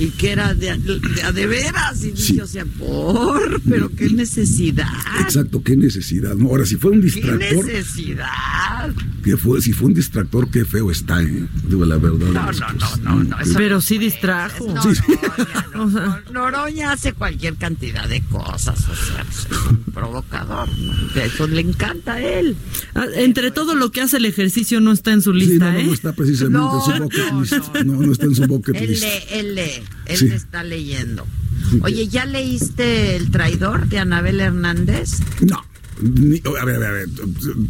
y 0.01 0.09
que 0.11 0.33
era 0.33 0.55
de, 0.55 0.77
de, 0.79 1.23
a 1.23 1.31
de 1.33 1.47
veras, 1.47 2.03
y 2.05 2.11
dije, 2.13 2.43
o 2.43 2.47
sea, 2.47 2.65
por, 2.65 3.61
pero 3.69 3.89
qué 3.95 4.09
necesidad, 4.11 4.89
Exacto, 5.21 5.63
qué 5.63 5.77
necesidad. 5.77 6.35
¿no? 6.35 6.49
Ahora, 6.49 6.65
si 6.67 6.77
fue 6.77 6.91
un 6.93 7.01
qué 7.01 7.07
distractor, 7.07 7.67
necesidad. 7.67 8.91
que 9.23 9.37
fue, 9.37 9.61
si 9.61 9.73
fue 9.73 9.89
un 9.89 9.95
distractor, 9.95 10.51
qué 10.51 10.65
feo 10.65 10.91
está, 10.91 11.23
¿eh? 11.23 11.47
Digo 11.69 11.85
la 11.85 11.99
verdad. 11.99 12.19
No, 12.29 12.41
no, 12.41 12.47
cosas. 12.47 13.01
no, 13.03 13.17
no, 13.17 13.25
no, 13.25 13.41
eso 13.41 13.55
Pero 13.57 13.81
sí 13.81 13.99
distrajo. 13.99 14.67
No, 14.67 14.83
no, 14.83 15.87
no, 15.91 16.07
no, 16.07 16.21
Noroña 16.33 16.93
hace 16.93 17.13
cualquier 17.13 17.57
cantidad 17.57 18.09
de 18.09 18.23
cosas, 18.23 18.79
o 18.89 18.95
sea, 18.97 19.25
pues, 19.25 19.47
es 19.51 19.67
un 19.71 19.77
provocador, 19.93 20.69
¿no? 20.79 21.21
Eso 21.21 21.47
le 21.47 21.61
encanta 21.61 22.15
a 22.15 22.23
él. 22.23 22.57
Ah, 22.95 23.05
Entre 23.17 23.51
todo 23.51 23.75
lo 23.75 23.91
que 23.93 24.01
hace 24.01 24.17
el 24.17 24.25
ejercicio 24.25 24.81
no 24.81 24.93
está 24.93 25.13
en 25.13 25.21
su 25.23 25.33
Sí, 25.33 25.41
lista, 25.41 25.67
no, 25.67 25.73
no, 25.73 25.79
¿eh? 25.79 25.85
no 25.87 25.93
está 25.95 26.13
precisamente 26.13 26.59
en 26.59 26.81
su 26.81 27.03
bucket 27.03 27.33
list. 27.41 27.85
No, 27.85 28.01
no 28.01 28.13
está 28.13 28.25
en 28.27 28.35
su 28.35 28.47
bucket 28.47 28.77
Él 28.77 28.91
list. 28.91 29.03
lee, 29.03 29.09
él 29.39 29.55
lee, 29.55 29.83
él 30.07 30.17
Sí. 30.17 30.27
está 30.29 30.63
leyendo. 30.63 31.27
Oye, 31.83 32.09
¿ya 32.09 32.25
leíste 32.27 33.17
El 33.17 33.31
traidor 33.31 33.89
de 33.89 33.99
Anabel 33.99 34.41
Hernández? 34.41 35.19
No. 35.41 35.63
ni- 36.03 36.41
a 36.59 36.65
ver, 36.65 36.77
a 36.77 36.79
ver, 36.79 36.89
a 36.89 36.93
ver. 36.93 37.09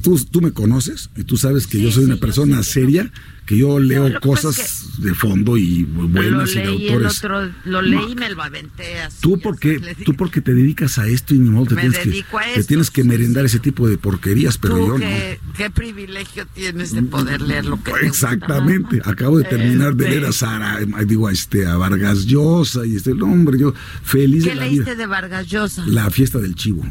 Tú, 0.03 0.17
tú 0.31 0.41
me 0.41 0.53
conoces 0.53 1.11
y 1.17 1.25
tú 1.25 1.37
sabes 1.37 1.67
que 1.67 1.83
yo 1.83 1.91
soy 1.91 2.05
una 2.05 2.17
persona 2.17 2.63
seria, 2.63 3.11
que 3.51 3.59
yo 3.59 3.81
leo 3.81 4.07
que 4.07 4.13
pasa 4.13 4.21
cosas 4.29 4.59
es 4.61 5.03
de 5.03 5.13
fondo 5.13 5.57
y 5.57 5.83
buenas 5.83 6.53
y 6.55 6.59
de 6.61 6.67
autores. 6.67 7.19
otro, 7.19 7.51
lo 7.65 7.83
leí 7.83 8.13
y 8.13 8.15
me 8.15 8.31
lo 8.31 8.41
aventé 8.43 9.01
así. 9.01 9.17
Tú 9.21 9.41
porque, 9.41 9.97
tú 10.05 10.15
porque 10.15 10.41
te 10.41 10.55
dedicas 10.55 10.99
a 10.99 11.09
esto 11.09 11.35
y 11.35 11.41
ni 11.41 11.51
modo 11.51 11.67
te 11.67 11.75
Me 11.75 11.81
tienes, 11.81 11.99
que, 11.99 12.25
te 12.55 12.63
tienes 12.63 12.91
que 12.93 13.03
merendar 13.03 13.45
ese 13.45 13.59
tipo 13.59 13.89
de 13.89 13.99
porquerías, 13.99 14.57
pero 14.57 14.77
Tú 14.79 14.87
yo 14.87 14.93
no. 14.95 15.01
qué, 15.01 15.41
qué 15.57 15.69
privilegio 15.69 16.47
tienes 16.55 16.93
de 16.93 17.03
poder 17.03 17.41
leer 17.43 17.65
lo 17.65 17.83
que 17.83 17.91
te 17.93 18.07
Exactamente. 18.07 19.03
Acabo 19.05 19.39
de 19.39 19.45
terminar 19.49 19.97
de 19.97 20.09
leer 20.11 20.27
a 20.27 20.33
Sara, 20.33 20.79
digo 21.05 21.27
a 21.27 21.33
este 21.33 21.67
a 21.67 21.77
Vargas 21.77 22.27
Llosa 22.27 22.87
y 22.87 22.95
este 22.95 23.11
hombre, 23.21 23.59
yo 23.59 23.75
feliz 24.05 24.45
¿Qué 24.45 24.51
de 24.51 24.55
la 24.57 24.63
leíste 24.67 24.85
vida. 24.85 24.95
de 24.95 25.07
Vargas 25.07 25.49
Llosa? 25.49 25.85
La 25.87 26.09
fiesta 26.11 26.39
del 26.39 26.55
chivo. 26.55 26.87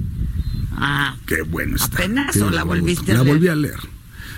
Ah, 0.73 1.15
Qué 1.26 1.41
bueno 1.41 1.77
está. 1.77 1.99
¿Apenas 1.99 2.34
Qué 2.36 2.41
o 2.44 2.49
la 2.49 2.64
volviste 2.64 3.11
a 3.14 3.15
La 3.15 3.23
leer? 3.23 3.34
volví 3.36 3.48
a 3.48 3.56
leer. 3.56 3.80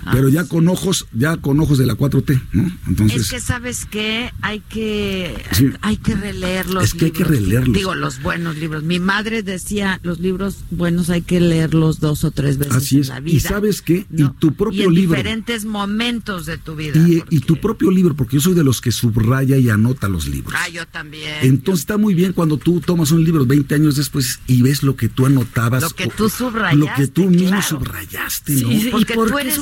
Ah, 0.05 0.11
pero 0.13 0.29
ya 0.29 0.45
con 0.45 0.67
ojos, 0.67 1.07
ya 1.13 1.37
con 1.37 1.59
ojos 1.59 1.77
de 1.77 1.85
la 1.85 1.95
4T, 1.95 2.41
¿no? 2.53 2.71
Entonces, 2.87 3.21
es 3.23 3.29
que 3.29 3.39
sabes 3.39 3.85
que 3.85 4.31
hay 4.41 4.59
que 4.61 5.35
Sí. 5.51 5.69
hay 5.81 5.97
que 5.97 6.15
releer 6.15 6.67
los 6.69 6.83
Es 6.83 6.93
que 6.93 7.05
hay 7.05 7.11
que 7.11 7.23
releerlos. 7.23 7.75
Digo, 7.77 7.93
los 7.95 8.21
buenos 8.21 8.57
libros. 8.57 8.83
Mi 8.83 8.99
madre 8.99 9.43
decía, 9.43 9.99
los 10.03 10.19
libros 10.19 10.57
buenos 10.71 11.09
hay 11.09 11.21
que 11.21 11.39
leerlos 11.39 11.99
dos 11.99 12.23
o 12.23 12.31
tres 12.31 12.57
veces 12.57 12.75
así 12.75 12.95
en 12.95 13.01
es. 13.01 13.07
la 13.09 13.19
vida. 13.19 13.35
Y 13.35 13.39
sabes 13.39 13.81
qué, 13.81 14.05
y 14.11 14.27
tu 14.39 14.47
y 14.47 14.51
propio 14.51 14.87
en 14.87 14.93
libro. 14.95 15.15
diferentes 15.17 15.65
momentos 15.65 16.45
de 16.45 16.57
tu 16.57 16.75
vida. 16.75 16.97
Y, 17.07 17.23
y 17.29 17.39
tu 17.41 17.57
propio 17.57 17.91
libro, 17.91 18.15
porque 18.15 18.37
yo 18.37 18.41
soy 18.41 18.53
de 18.53 18.63
los 18.63 18.81
que 18.81 18.91
subraya 18.91 19.57
y 19.57 19.69
anota 19.69 20.09
los 20.09 20.27
libros. 20.27 20.53
Ah, 20.57 20.69
yo 20.69 20.87
también. 20.87 21.35
Entonces 21.41 21.81
está 21.81 21.97
muy 21.97 22.13
bien 22.13 22.33
cuando 22.33 22.57
tú 22.57 22.79
tomas 22.81 23.11
un 23.11 23.23
libro 23.23 23.45
20 23.45 23.75
años 23.75 23.95
después 23.95 24.39
y 24.47 24.61
ves 24.61 24.83
lo 24.83 24.95
que 24.95 25.09
tú 25.09 25.25
anotabas. 25.25 25.83
Lo 25.83 25.89
que 25.91 26.07
tú 26.07 26.29
subrayaste, 26.29 26.77
Lo 26.77 26.87
que 26.95 27.07
tú 27.07 27.29
mismo 27.29 27.47
claro. 27.49 27.61
subrayaste, 27.67 28.53
¿no? 28.53 28.69
sí, 28.69 28.87
¿y 28.87 28.89
Porque 28.91 29.13
por 29.13 29.29
tú 29.31 29.37
eres? 29.37 29.55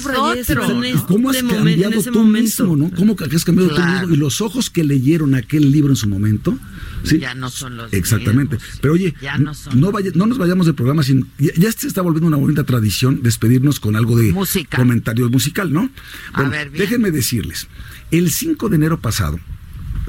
¿Cómo 1.07 1.29
has 1.29 1.37
cambiado 1.43 2.01
tú 2.03 2.23
mismo, 2.23 2.75
no? 2.77 2.91
¿Cómo 2.91 3.15
has 3.19 3.45
cambiado 3.45 3.69
tú 3.69 3.75
Claro. 3.75 3.99
mismo? 4.07 4.15
Y 4.15 4.17
los 4.17 4.41
ojos 4.41 4.69
que 4.69 4.83
leyeron 4.83 5.35
aquel 5.35 5.71
libro 5.71 5.91
en 5.91 5.95
su 5.95 6.07
momento, 6.07 6.57
¿sí? 7.03 7.19
Ya 7.19 7.33
no 7.35 7.49
son 7.49 7.77
los 7.77 7.91
Exactamente. 7.93 8.57
Pero 8.81 8.93
oye, 8.93 9.13
Ya 9.21 9.37
no 9.37 9.53
son 9.53 9.79
no, 9.79 9.91
vaya- 9.91 10.11
no 10.15 10.25
nos 10.25 10.37
vayamos 10.37 10.65
del 10.65 10.75
programa 10.75 11.03
sin... 11.03 11.27
Ya, 11.37 11.51
ya 11.55 11.71
se 11.71 11.87
está 11.87 12.01
volviendo 12.01 12.27
una 12.27 12.37
bonita 12.37 12.63
tradición 12.63 13.21
despedirnos 13.23 13.79
con 13.79 13.95
algo 13.95 14.17
de 14.17 14.31
Música. 14.31 14.77
comentario 14.77 15.29
musical, 15.29 15.71
¿no? 15.71 15.89
A 16.33 16.37
Bueno, 16.41 16.51
ver, 16.51 16.69
bien. 16.69 16.81
déjenme 16.83 17.11
decirles, 17.11 17.67
el 18.11 18.29
5 18.31 18.69
de 18.69 18.75
enero 18.75 18.99
pasado 18.99 19.39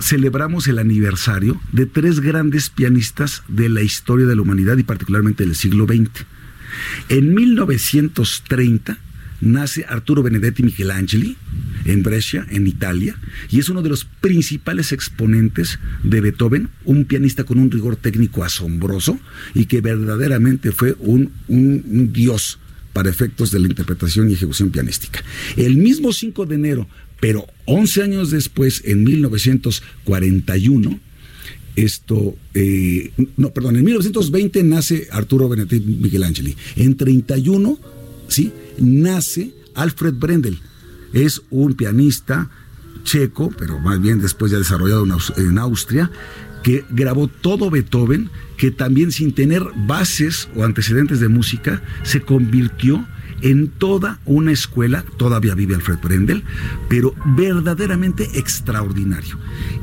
celebramos 0.01 0.67
el 0.69 0.79
aniversario 0.79 1.61
de 1.73 1.85
tres 1.87 2.21
grandes 2.21 2.71
pianistas 2.71 3.43
de 3.49 3.69
la 3.69 3.83
historia 3.83 4.27
de 4.27 4.35
la 4.37 4.43
humanidad 4.43 4.79
y 4.79 4.83
particularmente 4.83 5.45
del 5.45 5.55
siglo 5.57 5.85
XX. 5.87 6.25
En 7.09 7.35
1930 7.35 8.99
nace 9.41 9.85
Arturo 9.89 10.23
Benedetti 10.23 10.62
Michelangeli 10.62 11.37
en 11.87 12.03
Brescia, 12.03 12.47
en 12.51 12.67
Italia, 12.67 13.17
y 13.51 13.59
es 13.59 13.69
uno 13.69 13.83
de 13.83 13.89
los 13.89 14.05
principales 14.05 14.93
exponentes 14.93 15.79
de 16.05 16.21
Beethoven, 16.21 16.69
un 16.85 17.05
pianista 17.07 17.45
con 17.45 17.59
un 17.59 17.71
rigor 17.71 17.97
técnico 17.97 18.45
asombroso 18.45 19.19
y 19.55 19.65
que 19.67 19.81
verdaderamente 19.81 20.73
fue 20.73 20.95
un, 20.99 21.31
un- 21.49 22.12
dios 22.12 22.59
para 22.93 23.09
efectos 23.09 23.51
de 23.51 23.61
la 23.61 23.69
interpretación 23.69 24.29
y 24.29 24.35
ejecución 24.35 24.71
pianística. 24.71 25.23
El 25.57 25.77
mismo 25.77 26.12
5 26.12 26.45
de 26.47 26.55
enero, 26.57 26.89
pero 27.21 27.47
11 27.67 28.03
años 28.03 28.31
después, 28.31 28.83
en 28.85 29.05
1941, 29.05 31.01
esto, 31.77 32.37
eh, 32.55 33.12
no, 33.37 33.51
perdón, 33.53 33.77
en 33.77 33.85
1920 33.85 34.62
nace 34.65 35.09
Arturo 35.12 35.49
Benedetti 35.49 35.81
Michelangeli. 35.81 36.57
En 36.77 36.97
31, 36.97 37.79
¿sí? 38.29 38.53
Nace 38.79 39.55
Alfred 39.75 40.15
Brendel. 40.15 40.61
Es 41.13 41.43
un 41.51 41.75
pianista 41.75 42.49
checo, 43.05 43.51
pero 43.59 43.79
más 43.81 44.01
bien 44.01 44.21
después 44.21 44.53
ya 44.53 44.59
desarrollado 44.59 45.05
en, 45.05 45.11
Aus- 45.13 45.33
en 45.37 45.59
Austria, 45.59 46.11
que 46.63 46.85
grabó 46.91 47.27
todo 47.29 47.71
Beethoven, 47.71 48.31
que 48.59 48.71
también 48.71 49.11
sin 49.13 49.33
tener 49.33 49.63
bases 49.87 50.49
o 50.55 50.65
antecedentes 50.65 51.19
de 51.21 51.29
música, 51.29 51.83
se 52.03 52.21
convirtió 52.21 53.07
en 53.43 53.69
toda 53.69 54.21
una 54.27 54.53
escuela, 54.53 55.03
todavía 55.17 55.55
vive 55.55 55.75
Alfred 55.75 55.99
Brendel, 56.03 56.45
pero 56.91 57.15
verdaderamente 57.25 58.29
extraordinario. 58.39 59.39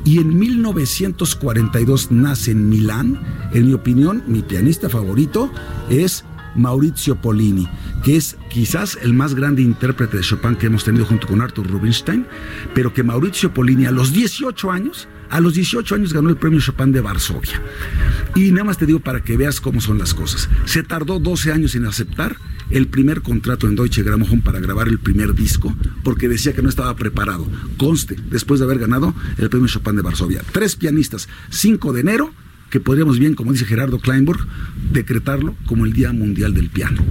Y 0.06 0.20
en 0.20 0.38
1942 0.38 2.12
nace 2.12 2.52
en 2.52 2.70
Milán, 2.70 3.20
en 3.54 3.66
mi 3.66 3.74
opinión, 3.74 4.24
mi 4.28 4.44
pianista 4.44 4.90
favorito 4.90 5.52
es 5.90 6.24
Maurizio 6.58 7.16
Pollini, 7.16 7.68
que 8.04 8.18
es 8.18 8.36
quizás 8.50 8.98
el 9.02 9.14
más 9.14 9.36
grande 9.36 9.62
intérprete 9.62 10.18
de 10.18 10.24
Chopin 10.24 10.56
que 10.56 10.66
hemos 10.66 10.84
tenido 10.84 11.06
junto 11.06 11.28
con 11.28 11.42
Arthur 11.42 11.68
Rubinstein, 11.68 12.26
pero 12.74 12.94
que 12.94 13.04
Maurizio 13.04 13.54
Pollini 13.54 13.86
a 13.86 13.92
los 13.92 14.12
18 14.12 14.72
años, 14.72 15.08
a 15.30 15.40
los 15.40 15.54
18 15.54 15.96
años 15.96 16.14
ganó 16.14 16.30
el 16.30 16.38
premio 16.38 16.60
Chopin 16.60 16.92
de 16.92 17.02
Varsovia. 17.02 17.62
Y 18.36 18.52
nada 18.52 18.66
más 18.66 18.78
te 18.78 18.86
digo 18.86 19.00
para 19.00 19.24
que 19.24 19.38
veas 19.38 19.62
cómo 19.62 19.80
son 19.82 19.98
las 19.98 20.14
cosas. 20.14 20.50
Se 20.66 20.84
tardó 20.84 21.20
12 21.20 21.52
años 21.52 21.76
en 21.76 21.86
aceptar 21.86 22.38
el 22.70 22.88
primer 22.88 23.22
contrato 23.22 23.68
en 23.68 23.76
Deutsche 23.76 24.04
Grammophon 24.04 24.42
para 24.42 24.60
grabar 24.60 24.88
el 24.88 25.00
primer 25.00 25.34
disco, 25.34 25.74
porque 26.04 26.28
decía 26.28 26.54
que 26.54 26.62
no 26.62 26.70
estaba 26.70 26.96
preparado. 26.96 27.48
Conste, 27.78 28.16
después 28.30 28.60
de 28.60 28.66
haber 28.66 28.80
ganado 28.80 29.14
el 29.38 29.50
premio 29.50 29.68
Chopin 29.68 29.96
de 29.96 30.02
Varsovia. 30.02 30.42
Tres 30.52 30.76
pianistas, 30.76 31.30
5 31.50 31.94
de 31.94 32.02
enero, 32.02 32.34
que 32.70 32.80
podríamos 32.80 33.20
bien, 33.20 33.34
como 33.36 33.52
dice 33.54 33.66
Gerardo 33.66 34.00
Kleinburg, 34.00 34.46
decretarlo 34.92 35.56
como 35.66 35.86
el 35.86 35.94
Día 35.94 36.12
Mundial 36.14 36.54
del 36.54 36.70
Piano. 36.70 37.02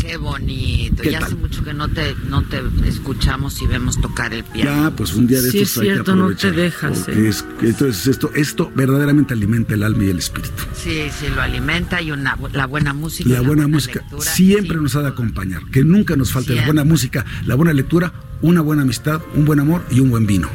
Qué 0.00 0.16
bonito. 0.16 1.02
¿Qué 1.02 1.10
ya 1.12 1.18
hace 1.18 1.34
mucho 1.34 1.62
que 1.62 1.74
no 1.74 1.88
te, 1.88 2.14
no 2.28 2.42
te 2.42 2.62
escuchamos 2.86 3.60
y 3.60 3.66
vemos 3.66 4.00
tocar 4.00 4.32
el 4.32 4.42
piano. 4.44 4.88
Ya, 4.88 4.96
pues 4.96 5.14
un 5.14 5.26
día 5.26 5.40
de 5.42 5.50
Sí, 5.50 5.58
estos 5.60 5.70
es 5.72 5.78
hay 5.78 5.86
que 5.88 5.92
cierto, 5.94 6.16
no 6.16 6.28
te 6.28 6.48
aprovechar, 6.48 6.54
dejas, 6.54 7.08
¿eh? 7.08 7.28
es- 7.28 7.44
entonces 7.62 8.06
esto, 8.06 8.30
esto 8.34 8.72
verdaderamente 8.74 9.34
alimenta 9.34 9.74
el 9.74 9.82
alma 9.82 10.04
y 10.04 10.10
el 10.10 10.18
espíritu. 10.18 10.62
Sí, 10.74 11.02
sí, 11.18 11.26
lo 11.34 11.42
alimenta 11.42 12.00
y 12.00 12.10
una, 12.10 12.38
la 12.52 12.66
buena 12.66 12.94
música. 12.94 13.28
La 13.28 13.42
buena 13.42 13.68
música 13.68 14.00
lectura. 14.00 14.30
siempre 14.30 14.78
nos 14.78 14.96
ha 14.96 15.02
de 15.02 15.08
acompañar, 15.08 15.62
que 15.70 15.84
nunca 15.84 16.16
nos 16.16 16.32
falte 16.32 16.54
la 16.54 16.64
buena 16.64 16.84
música, 16.84 17.26
la 17.46 17.54
buena 17.54 17.72
lectura, 17.74 18.12
una 18.40 18.60
buena 18.62 18.82
amistad, 18.82 19.20
un 19.34 19.44
buen 19.44 19.60
amor 19.60 19.84
y 19.90 20.00
un 20.00 20.08
buen 20.10 20.26
vino. 20.26 20.48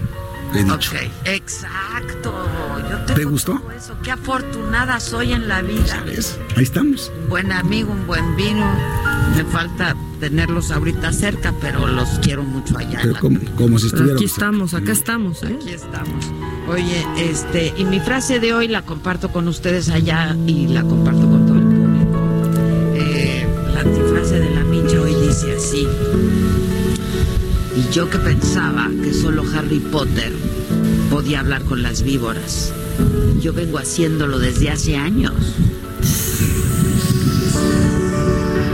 He 0.53 0.63
dicho. 0.63 0.91
Ok, 0.91 1.09
exacto. 1.25 2.33
Yo 3.07 3.13
¿Te 3.13 3.23
gustó? 3.25 3.53
todo 3.59 3.71
eso. 3.71 3.95
Qué 4.03 4.11
afortunada 4.11 4.99
soy 4.99 5.33
en 5.33 5.47
la 5.47 5.61
vida. 5.61 6.03
Ahí 6.55 6.63
estamos. 6.63 7.11
Un 7.23 7.29
buen 7.29 7.51
amigo, 7.51 7.91
un 7.91 8.05
buen 8.07 8.35
vino. 8.35 8.65
Me 9.35 9.43
falta 9.45 9.95
tenerlos 10.19 10.71
ahorita 10.71 11.11
cerca, 11.11 11.53
pero 11.59 11.87
los 11.87 12.07
quiero 12.19 12.43
mucho 12.43 12.77
allá. 12.77 12.99
en 12.99 13.01
Pero 13.01 13.13
la 13.13 13.19
como, 13.19 13.39
como 13.55 13.79
si 13.79 13.87
estuviéramos. 13.87 14.21
aquí 14.21 14.25
estamos, 14.25 14.73
acá 14.73 14.91
estamos, 14.91 15.43
¿eh? 15.43 15.57
Aquí 15.59 15.71
estamos. 15.73 16.25
Oye, 16.67 17.05
este, 17.17 17.73
y 17.75 17.85
mi 17.85 17.99
frase 17.99 18.39
de 18.39 18.53
hoy 18.53 18.67
la 18.67 18.83
comparto 18.83 19.29
con 19.31 19.47
ustedes 19.47 19.89
allá 19.89 20.35
y 20.45 20.67
la 20.67 20.83
comparto 20.83 21.21
con 21.21 21.45
todo 21.47 21.57
el 21.57 21.63
público. 21.63 22.93
Eh, 22.95 23.47
la 23.73 23.79
antifrase 23.81 24.39
de 24.39 24.49
la 24.51 24.63
Micha 24.63 25.01
hoy 25.01 25.13
dice 25.15 25.55
así. 25.55 25.87
Y 27.75 27.93
yo 27.93 28.09
que 28.09 28.19
pensaba 28.19 28.89
que 29.03 29.13
solo 29.13 29.43
Harry 29.55 29.79
Potter 29.79 30.31
podía 31.09 31.39
hablar 31.41 31.63
con 31.63 31.81
las 31.81 32.03
víboras. 32.03 32.71
Yo 33.41 33.53
vengo 33.53 33.79
haciéndolo 33.79 34.39
desde 34.39 34.69
hace 34.69 34.95
años. 34.95 35.33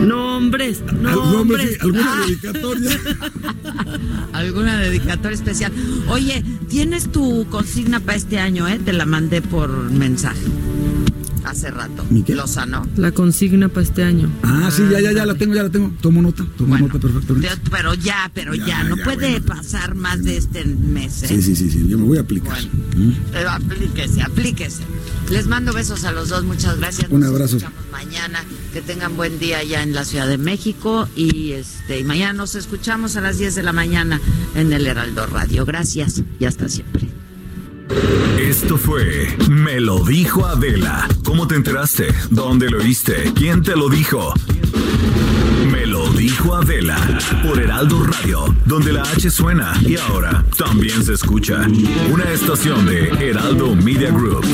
Nombres, 0.05 0.81
nombres. 1.01 1.77
¿Alguna 1.81 2.21
Ah. 2.21 2.25
dedicatoria? 2.25 2.99
Alguna 4.33 4.77
dedicatoria 4.79 5.35
especial. 5.35 5.71
Oye, 6.07 6.43
tienes 6.69 7.11
tu 7.11 7.45
consigna 7.49 7.99
para 7.99 8.17
este 8.17 8.39
año, 8.39 8.67
¿eh? 8.67 8.79
Te 8.83 8.93
la 8.93 9.05
mandé 9.05 9.41
por 9.41 9.69
mensaje. 9.91 10.39
Hace 11.45 11.71
rato. 11.71 12.05
¿Mi 12.09 12.23
qué? 12.23 12.35
Lozano. 12.35 12.85
La 12.97 13.11
consigna 13.11 13.69
para 13.69 13.83
este 13.83 14.03
año. 14.03 14.29
Ah, 14.43 14.69
sí, 14.71 14.83
ya, 14.91 14.99
ya, 14.99 15.11
ya 15.11 15.25
la 15.25 15.35
tengo, 15.35 15.55
ya 15.55 15.63
la 15.63 15.69
tengo. 15.69 15.91
Tomo 16.01 16.21
nota, 16.21 16.45
tomo 16.57 16.77
nota 16.77 16.99
perfectamente. 16.99 17.47
Te- 17.49 17.69
Pero 17.71 17.93
ya, 17.95 18.29
pero 18.33 18.53
ya, 18.55 18.65
Ya, 18.67 18.83
no 18.83 18.95
ya, 18.97 19.03
puede 19.03 19.41
pasar 19.41 19.95
más 19.95 20.23
de 20.23 20.37
este 20.37 20.65
mes, 20.65 21.23
¿eh? 21.23 21.27
Sí, 21.29 21.41
sí, 21.41 21.55
sí, 21.55 21.69
sí, 21.71 21.87
yo 21.87 21.97
me 21.97 22.03
voy 22.05 22.17
a 22.17 22.21
aplicar. 22.21 22.57
¿Mm? 22.95 23.11
Pero 23.31 23.49
aplíquese, 23.49 24.21
aplíquese. 24.21 24.83
Les 25.31 25.47
mando 25.47 25.73
besos 25.73 26.03
a 26.03 26.11
los 26.11 26.29
dos, 26.29 26.43
muchas 26.43 26.77
gracias. 26.77 27.07
Un 27.09 27.21
Nos 27.21 27.29
abrazo. 27.29 27.57
escuchamos 27.57 27.91
mañana. 27.91 28.39
Que 28.73 28.81
tengan 28.81 29.15
buen 29.17 29.39
día 29.39 29.57
allá 29.59 29.81
en 29.81 29.93
la 29.93 30.05
Ciudad 30.05 30.27
de 30.27 30.37
México 30.37 31.07
y 31.15 31.53
este 31.53 31.99
y 31.99 32.03
mañana 32.03 32.33
nos 32.33 32.53
escuchamos 32.53 33.15
a 33.15 33.21
las 33.21 33.39
10 33.39 33.55
de 33.55 33.63
la 33.63 33.73
mañana 33.73 34.21
en 34.55 34.71
el 34.71 34.85
Heraldo 34.85 35.25
Radio. 35.25 35.65
Gracias 35.65 36.21
y 36.39 36.45
hasta 36.45 36.69
siempre. 36.69 37.07
Esto 38.39 38.77
fue 38.77 39.27
Me 39.49 39.79
lo 39.79 39.99
dijo 40.03 40.45
Adela. 40.45 41.07
¿Cómo 41.23 41.47
te 41.47 41.55
enteraste? 41.55 42.07
¿Dónde 42.29 42.69
lo 42.69 42.79
oíste? 42.79 43.33
¿Quién 43.33 43.63
te 43.63 43.75
lo 43.75 43.89
dijo? 43.89 44.33
Me 45.71 45.85
lo 45.85 46.07
dijo 46.13 46.55
Adela 46.55 46.97
por 47.43 47.59
Heraldo 47.59 48.03
Radio, 48.03 48.55
donde 48.65 48.93
la 48.93 49.01
H 49.03 49.29
suena 49.29 49.73
y 49.81 49.97
ahora 49.97 50.45
también 50.57 51.03
se 51.03 51.13
escucha. 51.13 51.65
Una 52.11 52.31
estación 52.31 52.85
de 52.85 53.09
Heraldo 53.29 53.75
Media 53.75 54.11
Group. 54.11 54.45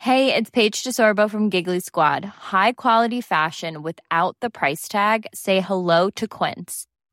Hey, 0.00 0.34
it's 0.34 0.50
Paige 0.50 0.82
DeSorbo 0.84 1.28
from 1.28 1.50
Giggly 1.50 1.80
Squad. 1.80 2.24
High 2.24 2.72
quality 2.72 3.20
fashion 3.20 3.82
without 3.82 4.36
the 4.40 4.48
price 4.48 4.88
tag. 4.88 5.26
Say 5.34 5.60
hello 5.60 6.08
to 6.10 6.26
Quince. 6.26 6.87